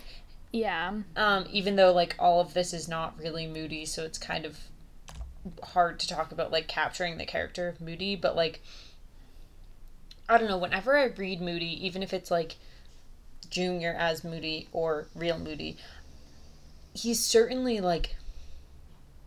yeah. 0.52 0.94
Um, 1.16 1.46
even 1.50 1.76
though 1.78 1.94
like 1.94 2.16
all 2.20 2.42
of 2.42 2.54
this 2.54 2.74
is 2.74 2.88
not 2.88 3.18
really 3.18 3.48
Moody, 3.48 3.86
so 3.86 4.04
it's 4.04 4.18
kind 4.18 4.46
of 4.46 4.60
hard 5.64 6.00
to 6.00 6.08
talk 6.08 6.32
about 6.32 6.52
like 6.52 6.68
capturing 6.68 7.18
the 7.18 7.26
character 7.26 7.68
of 7.68 7.82
Moody, 7.82 8.16
but 8.16 8.36
like 8.36 8.62
I 10.30 10.38
don't 10.38 10.48
know, 10.48 10.58
whenever 10.58 10.98
I 10.98 11.06
read 11.06 11.42
Moody, 11.42 11.86
even 11.86 12.02
if 12.04 12.14
it's 12.14 12.32
like 12.32 12.56
Junior 13.50 13.94
as 13.98 14.24
Moody 14.24 14.68
or 14.72 15.08
real 15.16 15.38
Moody, 15.38 15.78
he's 16.94 17.20
certainly 17.20 17.80
like 17.82 18.16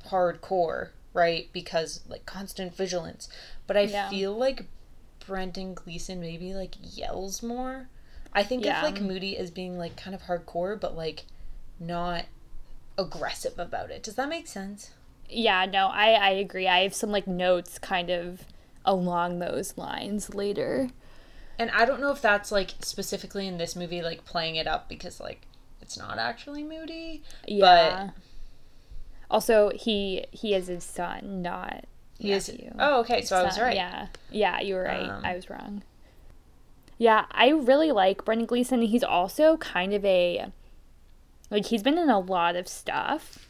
hardcore, 0.08 0.90
right? 1.16 1.48
Because 1.52 2.02
like 2.08 2.26
constant 2.26 2.76
vigilance. 2.76 3.28
But 3.66 3.76
I 3.76 3.80
Yeah. 3.82 4.08
feel 4.10 4.32
like 4.36 4.66
Brendan 5.26 5.74
Gleeson 5.74 6.20
maybe 6.20 6.54
like 6.54 6.74
yells 6.80 7.42
more. 7.42 7.88
I 8.32 8.44
think 8.44 8.64
Yeah. 8.64 8.78
of 8.78 8.82
like 8.84 9.00
Moody 9.00 9.36
as 9.36 9.50
being 9.50 9.78
like 9.78 9.96
kind 9.96 10.14
of 10.14 10.22
hardcore, 10.22 10.78
but 10.78 10.94
like 10.96 11.24
not 11.80 12.26
aggressive 12.98 13.58
about 13.58 13.90
it. 13.90 14.02
Does 14.02 14.14
that 14.14 14.28
make 14.28 14.46
sense? 14.46 14.90
Yeah, 15.28 15.64
no, 15.66 15.88
I, 15.88 16.12
I 16.12 16.30
agree. 16.30 16.68
I 16.68 16.80
have 16.82 16.94
some 16.94 17.10
like 17.10 17.26
notes 17.26 17.78
kind 17.78 18.10
of 18.10 18.44
along 18.84 19.38
those 19.40 19.76
lines 19.76 20.34
later. 20.34 20.90
And 21.58 21.70
I 21.70 21.86
don't 21.86 22.00
know 22.00 22.12
if 22.12 22.20
that's 22.22 22.52
like 22.52 22.74
specifically 22.80 23.46
in 23.48 23.56
this 23.58 23.74
movie, 23.74 24.02
like 24.02 24.24
playing 24.26 24.56
it 24.56 24.66
up 24.66 24.88
because 24.88 25.18
like 25.18 25.46
it's 25.80 25.96
not 25.98 26.18
actually 26.18 26.62
Moody. 26.62 27.22
Yeah. 27.46 28.10
Also, 29.30 29.70
he 29.74 30.24
he 30.30 30.54
is 30.54 30.66
his 30.68 30.84
son, 30.84 31.42
not 31.42 31.84
He 32.18 32.32
is. 32.32 32.48
nephew. 32.48 32.72
Oh, 32.78 33.00
okay. 33.00 33.22
So 33.22 33.36
I 33.36 33.42
was 33.42 33.58
right. 33.58 33.74
Yeah. 33.74 34.06
Yeah, 34.30 34.60
you 34.60 34.74
were 34.74 34.82
right. 34.84 35.08
Um, 35.08 35.24
I 35.24 35.34
was 35.34 35.50
wrong. 35.50 35.82
Yeah, 36.98 37.26
I 37.30 37.48
really 37.50 37.92
like 37.92 38.24
Brendan 38.24 38.46
Gleeson. 38.46 38.82
He's 38.82 39.04
also 39.04 39.56
kind 39.58 39.92
of 39.92 40.04
a 40.04 40.46
like 41.50 41.66
he's 41.66 41.82
been 41.82 41.98
in 41.98 42.08
a 42.10 42.18
lot 42.18 42.56
of 42.56 42.66
stuff. 42.68 43.45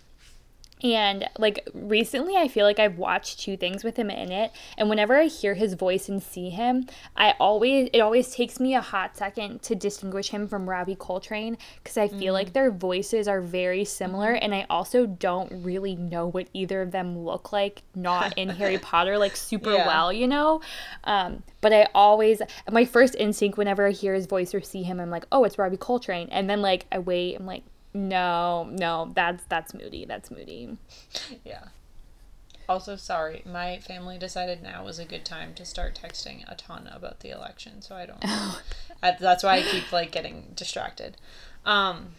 And 0.83 1.27
like 1.39 1.67
recently 1.73 2.37
I 2.37 2.49
feel 2.49 2.67
like 2.67 2.79
I've 2.79 2.99
watched 2.99 3.41
two 3.41 3.57
things 3.57 3.83
with 3.83 3.97
him 3.97 4.11
in 4.11 4.31
it 4.31 4.53
and 4.77 4.91
whenever 4.91 5.17
I 5.17 5.25
hear 5.25 5.55
his 5.55 5.73
voice 5.73 6.09
and 6.09 6.23
see 6.23 6.51
him, 6.51 6.87
I 7.17 7.35
always 7.41 7.89
it 7.95 8.01
always 8.01 8.35
takes 8.35 8.61
me 8.61 8.75
a 8.75 8.83
hot 8.83 9.17
second 9.17 9.63
to 9.63 9.75
distinguish 9.75 10.29
him 10.29 10.47
from 10.47 10.69
Robbie 10.69 10.95
Coltrane 10.95 11.57
cuz 11.83 11.97
I 11.97 12.09
feel 12.09 12.35
like 12.35 12.53
their 12.53 12.71
voices 12.71 13.27
are 13.27 13.41
very 13.41 13.85
similar 13.87 14.33
and 14.33 14.55
I 14.55 14.67
also 14.69 15.07
don't 15.07 15.51
really 15.65 15.97
know 15.97 16.27
what 16.27 16.49
either 16.53 16.83
of 16.83 16.91
them 16.91 17.19
look 17.19 17.53
like 17.53 17.83
not 17.95 18.37
in 18.37 18.51
Harry 18.51 18.79
Potter 18.79 19.17
like 19.17 19.35
super 19.51 19.73
Yeah. 19.73 19.87
well, 19.87 20.13
you 20.13 20.29
know? 20.29 20.61
Um 21.05 21.43
but 21.63 21.73
I 21.73 21.89
always 21.95 22.43
my 22.71 22.85
first 22.85 23.15
instinct 23.15 23.57
whenever 23.57 23.87
I 23.87 23.93
hear 23.93 24.13
his 24.15 24.27
voice 24.27 24.55
or 24.55 24.61
see 24.61 24.83
him 24.83 25.01
I'm 25.01 25.11
like, 25.11 25.27
"Oh, 25.33 25.45
it's 25.45 25.59
Robbie 25.59 25.79
Coltrane." 25.79 26.29
And 26.31 26.49
then 26.51 26.61
like 26.61 26.87
I 26.93 26.99
wait, 26.99 27.35
I'm 27.37 27.47
like, 27.47 27.63
"No, 27.97 28.69
no, 28.71 29.11
that's 29.15 29.45
that's 29.49 29.75
Moody. 29.75 30.05
That's 30.05 30.31
Moody." 30.31 30.77
Yeah. 31.45 31.65
Also, 32.69 32.97
sorry, 32.97 33.43
my 33.47 33.79
family 33.79 34.19
decided 34.19 34.61
now 34.63 34.85
was 34.85 34.99
a 34.99 35.05
good 35.05 35.25
time 35.25 35.55
to 35.55 35.65
start 35.65 35.99
texting 36.01 36.43
a 36.51 36.57
ton 36.57 36.89
about 36.93 37.21
the 37.21 37.31
election, 37.31 37.81
so 37.81 37.95
I 37.95 38.07
don't. 38.07 38.25
I, 39.03 39.17
that's 39.19 39.45
why 39.45 39.59
I 39.59 39.63
keep 39.63 39.93
like 39.93 40.11
getting 40.11 40.53
distracted. 40.55 41.17
Um. 41.65 42.15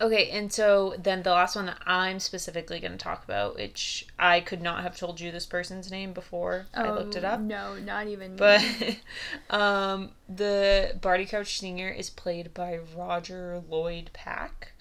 Okay, 0.00 0.30
and 0.30 0.52
so 0.52 0.94
then 0.96 1.24
the 1.24 1.30
last 1.30 1.56
one 1.56 1.66
that 1.66 1.78
I'm 1.84 2.20
specifically 2.20 2.78
going 2.78 2.92
to 2.92 2.98
talk 2.98 3.24
about, 3.24 3.56
which 3.56 4.06
I 4.16 4.40
could 4.40 4.62
not 4.62 4.84
have 4.84 4.96
told 4.96 5.20
you 5.20 5.32
this 5.32 5.46
person's 5.46 5.90
name 5.90 6.12
before 6.12 6.66
I 6.72 6.90
looked 6.90 7.16
it 7.16 7.24
up. 7.24 7.40
No, 7.40 7.76
not 7.76 8.06
even. 8.06 8.36
But 8.36 8.64
um, 9.50 10.10
the 10.28 10.96
Barty 11.00 11.26
Crouch 11.26 11.58
Senior 11.58 11.88
is 11.88 12.10
played 12.10 12.54
by 12.54 12.78
Roger 12.96 13.60
Lloyd 13.68 14.10
Pack. 14.12 14.72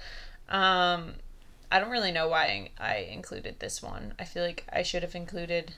Um, 0.50 1.14
I 1.72 1.80
don't 1.80 1.90
really 1.90 2.12
know 2.12 2.28
why 2.28 2.70
I 2.80 2.98
included 2.98 3.60
this 3.60 3.82
one. 3.82 4.14
I 4.20 4.24
feel 4.24 4.44
like 4.44 4.66
I 4.72 4.84
should 4.84 5.02
have 5.02 5.16
included. 5.16 5.74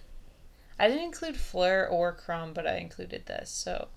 I 0.77 0.89
didn't 0.89 1.03
include 1.03 1.37
Fleur 1.37 1.87
or 1.87 2.13
Krum, 2.13 2.53
but 2.53 2.67
I 2.67 2.75
included 2.75 3.25
this. 3.25 3.49
So 3.49 3.87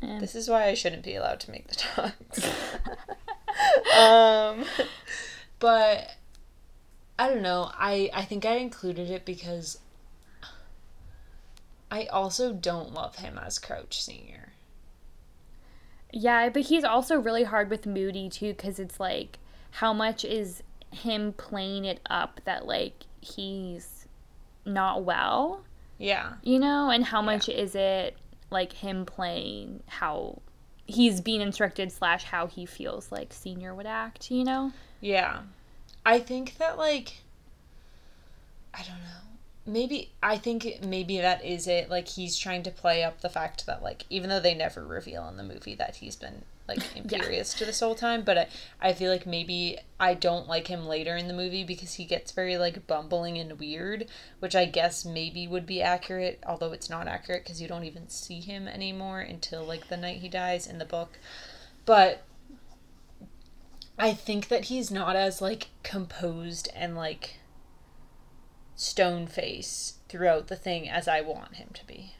Yeah. 0.00 0.18
this 0.18 0.34
is 0.34 0.48
why 0.48 0.64
I 0.66 0.74
shouldn't 0.74 1.02
be 1.02 1.14
allowed 1.14 1.40
to 1.40 1.50
make 1.50 1.68
the 1.68 1.74
talks. 1.74 2.44
um, 3.98 4.64
but 5.58 6.10
I 7.18 7.28
don't 7.28 7.42
know. 7.42 7.70
I 7.74 8.10
I 8.14 8.22
think 8.24 8.44
I 8.46 8.56
included 8.56 9.10
it 9.10 9.24
because 9.26 9.78
I 11.90 12.06
also 12.06 12.52
don't 12.52 12.94
love 12.94 13.16
him 13.16 13.38
as 13.38 13.58
Crouch 13.58 14.00
Senior. 14.02 14.52
yeah, 16.12 16.48
but 16.48 16.62
he's 16.62 16.84
also 16.84 17.18
really 17.20 17.44
hard 17.44 17.68
with 17.68 17.86
Moody 17.86 18.28
too, 18.28 18.52
because 18.54 18.78
it's 18.78 18.98
like 19.00 19.38
how 19.72 19.92
much 19.92 20.24
is 20.24 20.62
him 20.92 21.32
playing 21.32 21.84
it 21.84 22.00
up 22.08 22.40
that 22.44 22.66
like 22.66 23.04
he's 23.20 24.06
not 24.64 25.04
well, 25.04 25.62
Yeah. 25.98 26.34
you 26.42 26.58
know, 26.58 26.90
and 26.90 27.04
how 27.04 27.20
much 27.22 27.48
is 27.48 27.74
it 27.74 28.16
like 28.50 28.72
him 28.72 29.06
playing 29.06 29.82
how 29.86 30.40
he's 30.86 31.20
being 31.20 31.40
instructed 31.40 31.92
slash 31.92 32.24
how 32.24 32.46
he 32.46 32.66
feels 32.66 33.10
like 33.12 33.32
senior 33.32 33.74
would 33.74 33.86
act, 33.86 34.30
you 34.30 34.44
know? 34.44 34.72
Yeah. 35.00 35.40
I 36.04 36.18
think 36.18 36.56
that 36.58 36.78
like 36.78 37.22
I 38.74 38.78
don't 38.78 39.00
know. 39.00 39.20
Maybe 39.66 40.10
I 40.22 40.36
think 40.38 40.80
maybe 40.84 41.18
that 41.18 41.44
is 41.44 41.66
it. 41.66 41.90
Like 41.90 42.08
he's 42.08 42.36
trying 42.36 42.62
to 42.64 42.70
play 42.70 43.04
up 43.04 43.20
the 43.20 43.28
fact 43.28 43.66
that 43.66 43.82
like 43.82 44.04
even 44.10 44.30
though 44.30 44.40
they 44.40 44.54
never 44.54 44.84
reveal 44.84 45.28
in 45.28 45.36
the 45.36 45.42
movie 45.42 45.74
that 45.76 45.96
he's 45.96 46.16
been 46.16 46.42
like 46.70 46.96
Imperiused 46.96 47.58
this 47.58 47.80
whole 47.80 47.94
time, 47.94 48.22
but 48.22 48.38
I, 48.38 48.46
I 48.80 48.92
feel 48.92 49.10
like 49.10 49.26
maybe 49.26 49.78
I 49.98 50.14
don't 50.14 50.48
like 50.48 50.68
him 50.68 50.86
later 50.86 51.16
in 51.16 51.28
the 51.28 51.34
movie 51.34 51.64
because 51.64 51.94
he 51.94 52.04
gets 52.04 52.32
very 52.32 52.56
like 52.56 52.86
bumbling 52.86 53.38
and 53.38 53.58
weird, 53.58 54.06
which 54.38 54.54
I 54.54 54.64
guess 54.64 55.04
maybe 55.04 55.46
would 55.46 55.66
be 55.66 55.82
accurate, 55.82 56.42
although 56.46 56.72
it's 56.72 56.90
not 56.90 57.08
accurate 57.08 57.44
because 57.44 57.60
you 57.60 57.68
don't 57.68 57.84
even 57.84 58.08
see 58.08 58.40
him 58.40 58.68
anymore 58.68 59.20
until 59.20 59.64
like 59.64 59.88
the 59.88 59.96
night 59.96 60.18
he 60.18 60.28
dies 60.28 60.66
in 60.66 60.78
the 60.78 60.84
book. 60.84 61.18
But 61.84 62.22
I 63.98 64.14
think 64.14 64.48
that 64.48 64.66
he's 64.66 64.90
not 64.90 65.16
as 65.16 65.42
like 65.42 65.68
composed 65.82 66.68
and 66.74 66.96
like 66.96 67.40
stone 68.74 69.26
face 69.26 69.94
throughout 70.08 70.46
the 70.46 70.56
thing 70.56 70.88
as 70.88 71.06
I 71.06 71.20
want 71.20 71.56
him 71.56 71.68
to 71.74 71.86
be. 71.86 72.14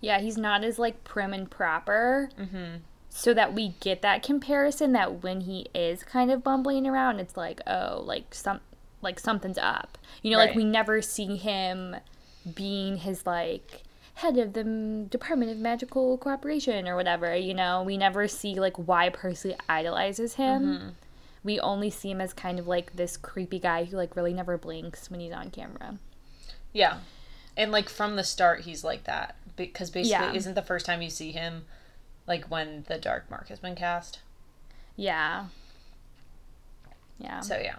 Yeah, 0.00 0.20
he's 0.20 0.38
not 0.38 0.64
as 0.64 0.78
like 0.78 1.04
prim 1.04 1.34
and 1.34 1.50
proper. 1.50 2.30
Mm-hmm. 2.38 2.76
So 3.12 3.34
that 3.34 3.52
we 3.54 3.74
get 3.80 4.02
that 4.02 4.22
comparison 4.22 4.92
that 4.92 5.22
when 5.24 5.42
he 5.42 5.66
is 5.74 6.04
kind 6.04 6.30
of 6.30 6.44
bumbling 6.44 6.86
around, 6.86 7.18
it's 7.18 7.36
like, 7.36 7.60
oh, 7.66 8.02
like 8.06 8.32
some 8.34 8.60
like 9.02 9.18
something's 9.18 9.58
up. 9.58 9.98
You 10.22 10.30
know, 10.30 10.38
like 10.38 10.54
we 10.54 10.64
never 10.64 11.02
see 11.02 11.36
him 11.36 11.96
being 12.54 12.98
his 12.98 13.26
like 13.26 13.82
head 14.14 14.36
of 14.38 14.52
the 14.52 15.06
Department 15.08 15.50
of 15.50 15.58
Magical 15.58 16.18
Cooperation 16.18 16.86
or 16.86 16.94
whatever. 16.94 17.34
You 17.34 17.54
know, 17.54 17.82
we 17.82 17.96
never 17.96 18.28
see 18.28 18.54
like 18.54 18.76
why 18.76 19.08
Percy 19.08 19.56
idolizes 19.68 20.34
him. 20.34 20.62
Mm-hmm. 20.62 20.88
We 21.42 21.58
only 21.60 21.90
see 21.90 22.10
him 22.10 22.20
as 22.20 22.32
kind 22.32 22.58
of 22.58 22.66
like 22.66 22.92
this 22.92 23.16
creepy 23.16 23.58
guy 23.58 23.84
who 23.84 23.96
like 23.96 24.14
really 24.14 24.34
never 24.34 24.58
blinks 24.58 25.10
when 25.10 25.20
he's 25.20 25.32
on 25.32 25.50
camera. 25.50 25.98
Yeah. 26.72 26.98
And 27.56 27.72
like 27.72 27.88
from 27.88 28.16
the 28.16 28.24
start 28.24 28.60
he's 28.60 28.84
like 28.84 29.04
that 29.04 29.36
because 29.56 29.90
basically 29.90 30.26
Yeah. 30.26 30.32
isn't 30.34 30.54
the 30.54 30.62
first 30.62 30.86
time 30.86 31.02
you 31.02 31.10
see 31.10 31.32
him 31.32 31.64
like 32.30 32.46
when 32.46 32.84
the 32.86 32.96
dark 32.96 33.28
mark 33.28 33.48
has 33.48 33.58
been 33.58 33.74
cast. 33.74 34.20
Yeah. 34.96 35.46
Yeah. 37.18 37.40
So 37.40 37.58
yeah. 37.58 37.74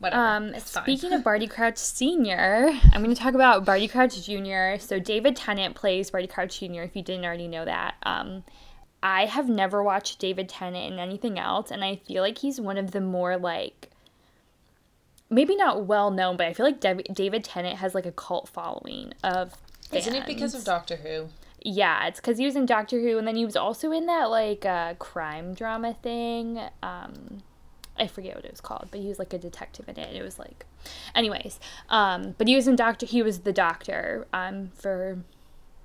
Whatever. 0.00 0.22
Um, 0.22 0.54
it's 0.54 0.72
fine. 0.72 0.82
speaking 0.82 1.12
of 1.12 1.22
Barty 1.24 1.46
Crouch 1.46 1.78
Sr., 1.78 2.76
I'm 2.92 3.02
going 3.02 3.14
to 3.14 3.20
talk 3.20 3.34
about 3.34 3.64
Barty 3.64 3.86
Crouch 3.86 4.26
Jr. 4.26 4.76
So 4.80 4.98
David 4.98 5.36
Tennant 5.36 5.76
plays 5.76 6.10
Barty 6.10 6.26
Crouch 6.26 6.58
Jr. 6.58 6.82
If 6.82 6.96
you 6.96 7.02
didn't 7.02 7.24
already 7.24 7.46
know 7.46 7.64
that, 7.64 7.94
um, 8.02 8.42
I 9.04 9.26
have 9.26 9.48
never 9.48 9.84
watched 9.84 10.18
David 10.18 10.48
Tennant 10.48 10.92
in 10.92 10.98
anything 10.98 11.38
else, 11.38 11.70
and 11.70 11.84
I 11.84 11.96
feel 11.96 12.24
like 12.24 12.38
he's 12.38 12.60
one 12.60 12.76
of 12.76 12.90
the 12.90 13.00
more 13.00 13.36
like 13.36 13.90
maybe 15.30 15.54
not 15.54 15.86
well 15.86 16.10
known, 16.10 16.36
but 16.36 16.48
I 16.48 16.52
feel 16.54 16.66
like 16.66 16.80
Dav- 16.80 17.04
David 17.14 17.44
Tennant 17.44 17.78
has 17.78 17.94
like 17.94 18.06
a 18.06 18.12
cult 18.12 18.48
following 18.48 19.14
of. 19.22 19.54
Isn't 19.92 20.14
it 20.14 20.26
because 20.26 20.56
of. 20.56 20.64
Doctor 20.64 20.96
Who? 20.96 21.28
Yeah, 21.64 22.06
it's 22.06 22.20
because 22.20 22.38
he 22.38 22.44
was 22.44 22.56
in 22.56 22.66
Doctor 22.66 23.00
Who, 23.00 23.18
and 23.18 23.26
then 23.26 23.36
he 23.36 23.44
was 23.44 23.56
also 23.56 23.92
in 23.92 24.06
that 24.06 24.24
like 24.30 24.64
uh, 24.66 24.94
crime 24.94 25.54
drama 25.54 25.94
thing. 26.02 26.58
Um, 26.82 27.42
I 27.98 28.06
forget 28.06 28.34
what 28.34 28.44
it 28.44 28.50
was 28.50 28.60
called, 28.60 28.88
but 28.90 29.00
he 29.00 29.08
was 29.08 29.18
like 29.18 29.32
a 29.32 29.38
detective 29.38 29.88
in 29.88 29.98
it. 29.98 30.08
And 30.08 30.16
it 30.16 30.22
was 30.22 30.38
like, 30.38 30.66
anyways, 31.14 31.60
um, 31.88 32.34
but 32.38 32.48
he 32.48 32.56
was 32.56 32.66
in 32.66 32.74
Doctor. 32.76 33.06
He 33.06 33.22
was 33.22 33.40
the 33.40 33.52
Doctor 33.52 34.26
um, 34.32 34.70
for 34.74 35.18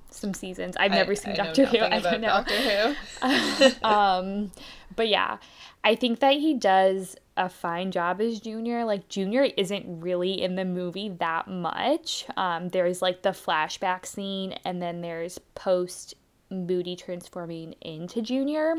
some 0.10 0.34
seasons. 0.34 0.76
I've 0.80 0.92
never 0.92 1.12
I- 1.12 1.16
seen 1.16 1.34
I 1.34 1.36
Doctor 1.36 1.66
Who. 1.66 1.78
I 1.82 2.00
don't 2.00 2.22
know. 2.22 2.28
Doctor 2.28 2.96
Who. 3.22 3.72
um, 3.88 4.52
but 4.98 5.08
yeah, 5.08 5.38
I 5.86 5.96
think 5.96 6.20
that 6.20 6.34
he 6.34 6.54
does 6.56 7.16
a 7.38 7.48
fine 7.48 7.92
job 7.92 8.20
as 8.20 8.42
Junior. 8.42 8.84
Like 8.84 9.08
Junior 9.08 9.44
isn't 9.56 10.02
really 10.02 10.42
in 10.42 10.56
the 10.56 10.66
movie 10.66 11.08
that 11.20 11.48
much. 11.48 12.26
Um, 12.36 12.70
there's 12.70 13.02
like 13.02 13.22
the 13.22 13.30
flashback 13.30 14.06
scene, 14.06 14.58
and 14.66 14.82
then 14.82 15.00
there's 15.00 15.40
post 15.56 16.16
Moody 16.50 16.98
transforming 16.98 17.74
into 17.80 18.22
Junior. 18.22 18.76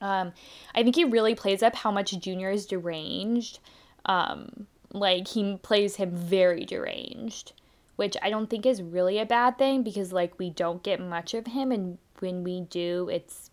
Um, 0.00 0.32
I 0.74 0.82
think 0.82 0.96
he 0.96 1.04
really 1.04 1.34
plays 1.34 1.62
up 1.62 1.74
how 1.74 1.90
much 1.90 2.16
Junior 2.18 2.50
is 2.50 2.66
deranged. 2.66 3.58
Um, 4.04 4.66
like 4.92 5.28
he 5.28 5.56
plays 5.62 5.96
him 5.96 6.10
very 6.10 6.64
deranged, 6.66 7.52
which 7.96 8.16
I 8.20 8.28
don't 8.28 8.50
think 8.50 8.66
is 8.66 8.82
really 8.82 9.18
a 9.18 9.24
bad 9.24 9.56
thing 9.56 9.82
because 9.82 10.12
like 10.12 10.38
we 10.38 10.50
don't 10.50 10.82
get 10.82 11.00
much 11.00 11.32
of 11.32 11.46
him, 11.46 11.72
and 11.72 11.96
when 12.18 12.44
we 12.44 12.60
do, 12.60 13.08
it's 13.10 13.50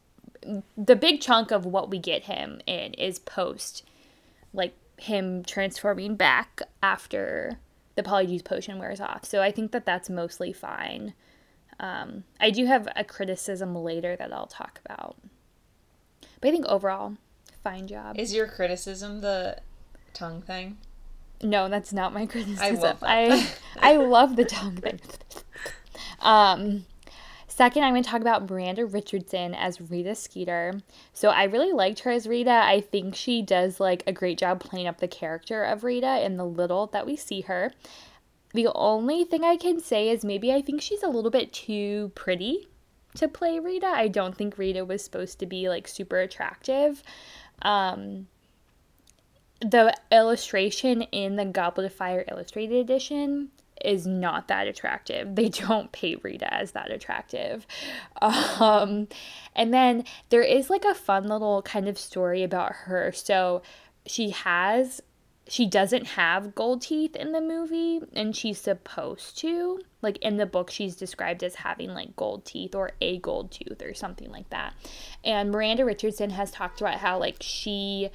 the 0.78 0.96
big 0.96 1.22
chunk 1.22 1.52
of 1.52 1.66
what 1.66 1.90
we 1.90 2.00
get 2.00 2.24
him 2.24 2.62
in 2.66 2.94
is 2.94 3.20
post, 3.20 3.84
like 4.54 4.74
him 4.98 5.44
transforming 5.44 6.16
back 6.16 6.62
after 6.82 7.60
the 7.96 8.04
polyjuice 8.04 8.44
potion 8.44 8.80
wears 8.80 9.02
off. 9.02 9.26
So 9.26 9.42
I 9.42 9.52
think 9.52 9.72
that 9.72 9.86
that's 9.86 10.10
mostly 10.10 10.54
fine. 10.54 11.14
Um, 11.80 12.24
I 12.40 12.50
do 12.50 12.66
have 12.66 12.88
a 12.96 13.04
criticism 13.04 13.76
later 13.76 14.16
that 14.16 14.34
I'll 14.34 14.48
talk 14.48 14.80
about. 14.86 15.18
But 16.42 16.50
I 16.50 16.52
think 16.52 16.66
overall, 16.66 17.16
fine 17.64 17.88
job. 17.88 18.18
Is 18.18 18.34
your 18.34 18.48
criticism 18.48 19.22
the 19.22 19.60
tongue 20.14 20.42
thing? 20.42 20.78
No, 21.42 21.70
that's 21.70 21.94
not 21.94 22.14
my 22.14 22.26
criticism. 22.28 22.64
I 22.64 22.72
love 22.72 23.00
that. 23.00 23.10
I 23.10 23.50
I 23.80 23.96
love 23.98 24.36
the 24.36 24.46
tongue 24.46 24.78
thing. 24.78 25.00
Um, 26.22 26.86
second, 27.60 27.84
I'm 27.84 27.92
going 27.92 28.04
to 28.04 28.10
talk 28.10 28.22
about 28.22 28.50
Miranda 28.50 28.86
Richardson 28.86 29.54
as 29.54 29.82
Rita 29.82 30.16
Skeeter. 30.16 30.80
So 31.12 31.28
I 31.28 31.44
really 31.44 31.74
liked 31.74 32.00
her 32.00 32.12
as 32.12 32.26
Rita. 32.26 32.50
I 32.50 32.80
think 32.80 33.16
she 33.16 33.42
does 33.42 33.82
like 33.82 34.02
a 34.08 34.14
great 34.14 34.38
job 34.38 34.62
playing 34.62 34.88
up 34.88 35.00
the 35.00 35.10
character 35.10 35.66
of 35.66 35.84
Rita 35.84 36.24
in 36.24 36.38
the 36.38 36.46
little 36.46 36.88
that 36.88 37.06
we 37.06 37.18
see 37.18 37.42
her. 37.42 37.74
The 38.54 38.70
only 38.74 39.26
thing 39.26 39.44
I 39.44 39.58
can 39.58 39.82
say 39.82 40.08
is 40.08 40.24
maybe 40.24 40.54
I 40.54 40.62
think 40.62 40.82
she's 40.82 41.04
a 41.04 41.10
little 41.10 41.32
bit 41.32 41.52
too 41.52 42.14
pretty 42.16 42.70
to 43.16 43.28
play 43.28 43.60
Rita. 43.60 43.88
I 43.88 44.08
don't 44.08 44.38
think 44.38 44.58
Rita 44.58 44.86
was 44.86 45.04
supposed 45.04 45.38
to 45.40 45.46
be 45.46 45.68
like 45.68 45.86
super 45.86 46.22
attractive. 46.22 47.04
Um, 47.62 48.28
the 49.60 49.94
illustration 50.14 51.02
in 51.12 51.36
the 51.36 51.44
Goblet 51.44 51.88
of 51.88 51.94
Fire 51.94 52.24
Illustrated 52.32 52.78
Edition 52.78 53.50
is 53.84 54.06
not 54.06 54.48
that 54.48 54.68
attractive. 54.68 55.36
They 55.36 55.50
don't 55.50 55.92
paint 55.92 56.22
Rita 56.24 56.54
as 56.54 56.72
that 56.72 56.92
attractive. 56.92 57.66
Um, 58.22 59.08
and 59.56 59.74
then 59.74 60.04
there 60.30 60.42
is 60.42 60.70
like 60.70 60.86
a 60.86 60.94
fun 60.94 61.28
little 61.28 61.62
kind 61.62 61.88
of 61.88 61.98
story 61.98 62.44
about 62.44 62.74
her. 62.74 63.12
So 63.12 63.62
she 64.06 64.32
has, 64.32 65.02
she 65.48 65.66
doesn't 65.66 66.08
have 66.08 66.56
gold 66.56 66.82
teeth 66.82 67.16
in 67.16 67.32
the 67.32 67.42
movie, 67.42 68.02
and 68.14 68.36
she's 68.36 68.60
supposed 68.60 69.38
to. 69.40 69.80
Like 70.02 70.18
in 70.20 70.38
the 70.38 70.46
book, 70.46 70.70
she's 70.70 70.96
described 70.96 71.44
as 71.44 71.56
having 71.56 71.94
like 71.94 72.16
gold 72.16 72.46
teeth 72.46 72.74
or 72.76 72.92
a 73.02 73.20
gold 73.20 73.52
tooth 73.52 73.82
or 73.82 73.94
something 73.94 74.32
like 74.32 74.50
that. 74.50 74.74
And 75.24 75.52
Miranda 75.52 75.86
Richardson 75.86 76.30
has 76.30 76.52
talked 76.52 76.82
about 76.82 77.00
how 77.00 77.20
like 77.20 77.38
she 77.42 78.10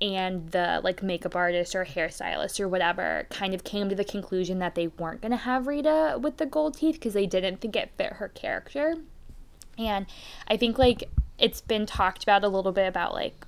and 0.00 0.50
the 0.50 0.80
like 0.84 1.02
makeup 1.02 1.34
artist 1.34 1.74
or 1.74 1.84
hairstylist 1.84 2.60
or 2.60 2.68
whatever 2.68 3.26
kind 3.30 3.54
of 3.54 3.64
came 3.64 3.88
to 3.88 3.94
the 3.94 4.04
conclusion 4.04 4.58
that 4.60 4.74
they 4.74 4.86
weren't 4.86 5.20
going 5.20 5.32
to 5.32 5.38
have 5.38 5.66
Rita 5.66 6.18
with 6.20 6.36
the 6.36 6.46
gold 6.46 6.76
teeth 6.76 6.94
because 6.94 7.14
they 7.14 7.26
didn't 7.26 7.60
think 7.60 7.74
it 7.74 7.90
fit 7.96 8.14
her 8.14 8.28
character. 8.28 8.96
And 9.76 10.06
I 10.46 10.56
think 10.56 10.78
like 10.78 11.08
it's 11.38 11.60
been 11.60 11.86
talked 11.86 12.22
about 12.22 12.44
a 12.44 12.48
little 12.48 12.72
bit 12.72 12.86
about 12.86 13.14
like 13.14 13.44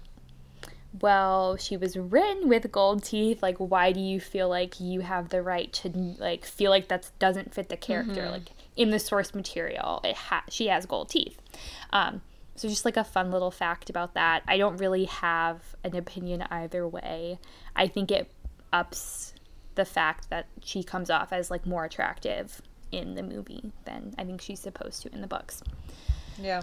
well, 1.00 1.56
she 1.56 1.76
was 1.76 1.96
written 1.96 2.48
with 2.48 2.72
gold 2.72 3.04
teeth. 3.04 3.42
Like, 3.42 3.58
why 3.58 3.92
do 3.92 4.00
you 4.00 4.18
feel 4.18 4.48
like 4.48 4.80
you 4.80 5.00
have 5.02 5.28
the 5.28 5.40
right 5.40 5.72
to 5.74 5.88
like 6.18 6.44
feel 6.44 6.70
like 6.70 6.88
that 6.88 7.10
doesn't 7.18 7.54
fit 7.54 7.68
the 7.68 7.76
character? 7.76 8.22
Like 8.32 8.50
in 8.76 8.90
the 8.90 8.98
source 8.98 9.34
material, 9.34 10.00
it 10.02 10.16
ha- 10.16 10.44
she 10.48 10.66
has 10.66 10.86
gold 10.86 11.08
teeth. 11.10 11.40
Um, 11.92 12.22
so 12.60 12.68
just 12.68 12.84
like 12.84 12.98
a 12.98 13.04
fun 13.04 13.30
little 13.30 13.50
fact 13.50 13.88
about 13.88 14.12
that. 14.12 14.42
I 14.46 14.58
don't 14.58 14.76
really 14.76 15.06
have 15.06 15.62
an 15.82 15.96
opinion 15.96 16.42
either 16.50 16.86
way. 16.86 17.38
I 17.74 17.86
think 17.86 18.10
it 18.10 18.30
ups 18.70 19.32
the 19.76 19.86
fact 19.86 20.28
that 20.28 20.46
she 20.62 20.82
comes 20.82 21.08
off 21.08 21.32
as 21.32 21.50
like 21.50 21.64
more 21.64 21.86
attractive 21.86 22.60
in 22.92 23.14
the 23.14 23.22
movie 23.22 23.72
than 23.86 24.14
I 24.18 24.24
think 24.24 24.42
she's 24.42 24.60
supposed 24.60 25.00
to 25.02 25.14
in 25.14 25.22
the 25.22 25.26
books. 25.26 25.62
Yeah. 26.38 26.60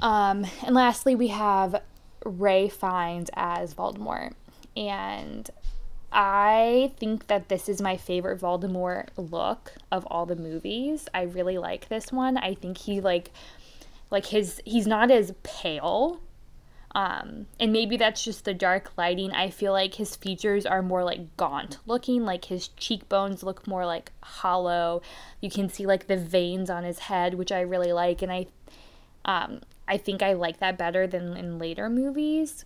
Um, 0.00 0.46
and 0.64 0.76
lastly, 0.76 1.16
we 1.16 1.26
have 1.26 1.82
Ralph 2.24 2.74
Fiennes 2.74 3.30
as 3.34 3.74
Voldemort. 3.74 4.34
And 4.76 5.50
I 6.12 6.92
think 6.98 7.26
that 7.26 7.48
this 7.48 7.68
is 7.68 7.82
my 7.82 7.96
favorite 7.96 8.40
Voldemort 8.40 9.08
look 9.16 9.72
of 9.90 10.06
all 10.06 10.24
the 10.24 10.36
movies. 10.36 11.08
I 11.12 11.22
really 11.22 11.58
like 11.58 11.88
this 11.88 12.12
one. 12.12 12.36
I 12.36 12.54
think 12.54 12.78
he 12.78 13.00
like 13.00 13.32
like 14.10 14.26
his 14.26 14.60
he's 14.64 14.86
not 14.86 15.10
as 15.10 15.32
pale. 15.42 16.20
Um, 16.92 17.46
and 17.60 17.72
maybe 17.72 17.96
that's 17.96 18.24
just 18.24 18.44
the 18.44 18.52
dark 18.52 18.98
lighting. 18.98 19.30
I 19.30 19.50
feel 19.50 19.72
like 19.72 19.94
his 19.94 20.16
features 20.16 20.66
are 20.66 20.82
more 20.82 21.04
like 21.04 21.36
gaunt 21.36 21.78
looking, 21.86 22.24
like 22.24 22.46
his 22.46 22.66
cheekbones 22.66 23.44
look 23.44 23.68
more 23.68 23.86
like 23.86 24.10
hollow. 24.22 25.00
You 25.40 25.50
can 25.50 25.68
see 25.68 25.86
like 25.86 26.08
the 26.08 26.16
veins 26.16 26.68
on 26.68 26.82
his 26.82 26.98
head, 27.00 27.34
which 27.34 27.52
I 27.52 27.60
really 27.60 27.92
like, 27.92 28.22
and 28.22 28.32
I 28.32 28.46
um, 29.24 29.60
I 29.86 29.98
think 29.98 30.22
I 30.22 30.32
like 30.32 30.58
that 30.58 30.78
better 30.78 31.06
than 31.06 31.36
in 31.36 31.58
later 31.58 31.88
movies. 31.88 32.64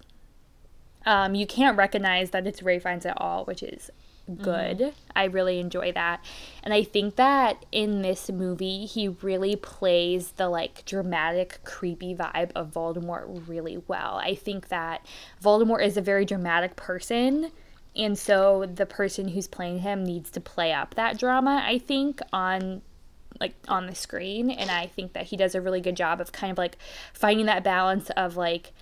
Um, 1.07 1.35
you 1.35 1.47
can't 1.47 1.77
recognize 1.77 2.31
that 2.31 2.47
it's 2.47 2.63
Ralph 2.63 2.83
Fiennes 2.85 3.05
at 3.05 3.21
all, 3.21 3.45
which 3.45 3.63
is 3.63 3.91
good. 4.27 4.79
Mm-hmm. 4.79 4.91
I 5.15 5.25
really 5.25 5.61
enjoy 5.61 5.93
that. 5.93 6.25
And 6.63 6.73
I 6.73 6.83
think 6.83 7.17
that 7.17 7.65
in 7.73 8.03
this 8.03 8.31
movie, 8.31 8.87
he 8.87 9.09
really 9.09 9.57
plays 9.57 10.33
the 10.33 10.49
like 10.49 10.85
dramatic, 10.85 11.61
creepy 11.65 12.15
vibe 12.15 12.51
of 12.55 12.73
Voldemort 12.73 13.49
really 13.49 13.83
well. 13.87 14.17
I 14.17 14.35
think 14.35 14.69
that 14.69 15.07
Voldemort 15.43 15.85
is 15.85 15.97
a 15.97 16.03
very 16.03 16.25
dramatic 16.25 16.77
person. 16.77 17.51
And 17.97 18.19
so 18.19 18.67
the 18.67 18.87
person 18.87 19.29
who's 19.29 19.47
playing 19.47 19.81
him 19.81 20.05
needs 20.05 20.31
to 20.33 20.41
play 20.41 20.73
up 20.73 20.95
that 20.95 21.19
drama, 21.19 21.63
I 21.65 21.79
think, 21.79 22.21
on 22.33 22.83
like 23.41 23.55
on 23.67 23.87
the 23.87 23.95
screen 23.97 24.49
and 24.49 24.71
i 24.71 24.87
think 24.87 25.13
that 25.13 25.25
he 25.25 25.37
does 25.37 25.57
a 25.57 25.61
really 25.61 25.81
good 25.81 25.97
job 25.97 26.21
of 26.21 26.31
kind 26.31 26.53
of 26.53 26.57
like 26.57 26.79
finding 27.13 27.47
that 27.47 27.65
balance 27.65 28.09
of 28.11 28.37
like 28.37 28.73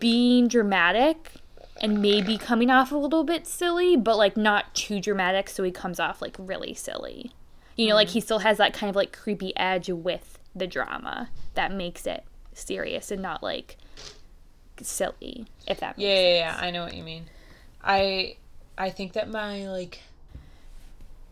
being 0.00 0.48
dramatic 0.48 1.32
and 1.80 2.00
maybe 2.02 2.36
coming 2.36 2.70
off 2.70 2.90
a 2.92 2.96
little 2.96 3.24
bit 3.24 3.46
silly 3.46 3.96
but 3.96 4.16
like 4.16 4.36
not 4.36 4.74
too 4.74 5.00
dramatic 5.00 5.48
so 5.48 5.62
he 5.62 5.70
comes 5.70 6.00
off 6.00 6.20
like 6.20 6.36
really 6.38 6.74
silly 6.74 7.32
you 7.76 7.88
know 7.88 7.94
like 7.94 8.08
mm. 8.08 8.12
he 8.12 8.20
still 8.20 8.40
has 8.40 8.58
that 8.58 8.72
kind 8.72 8.90
of 8.90 8.96
like 8.96 9.12
creepy 9.12 9.56
edge 9.56 9.88
with 9.90 10.38
the 10.54 10.66
drama 10.66 11.28
that 11.54 11.72
makes 11.72 12.06
it 12.06 12.24
serious 12.52 13.10
and 13.10 13.22
not 13.22 13.42
like 13.42 13.76
silly 14.80 15.46
if 15.66 15.80
that 15.80 15.96
makes 15.96 16.06
Yeah, 16.08 16.14
sense. 16.14 16.24
yeah, 16.24 16.36
yeah. 16.36 16.58
I 16.60 16.70
know 16.70 16.84
what 16.84 16.94
you 16.94 17.02
mean. 17.02 17.26
I 17.82 18.36
I 18.76 18.90
think 18.90 19.12
that 19.14 19.28
my 19.28 19.68
like 19.68 20.00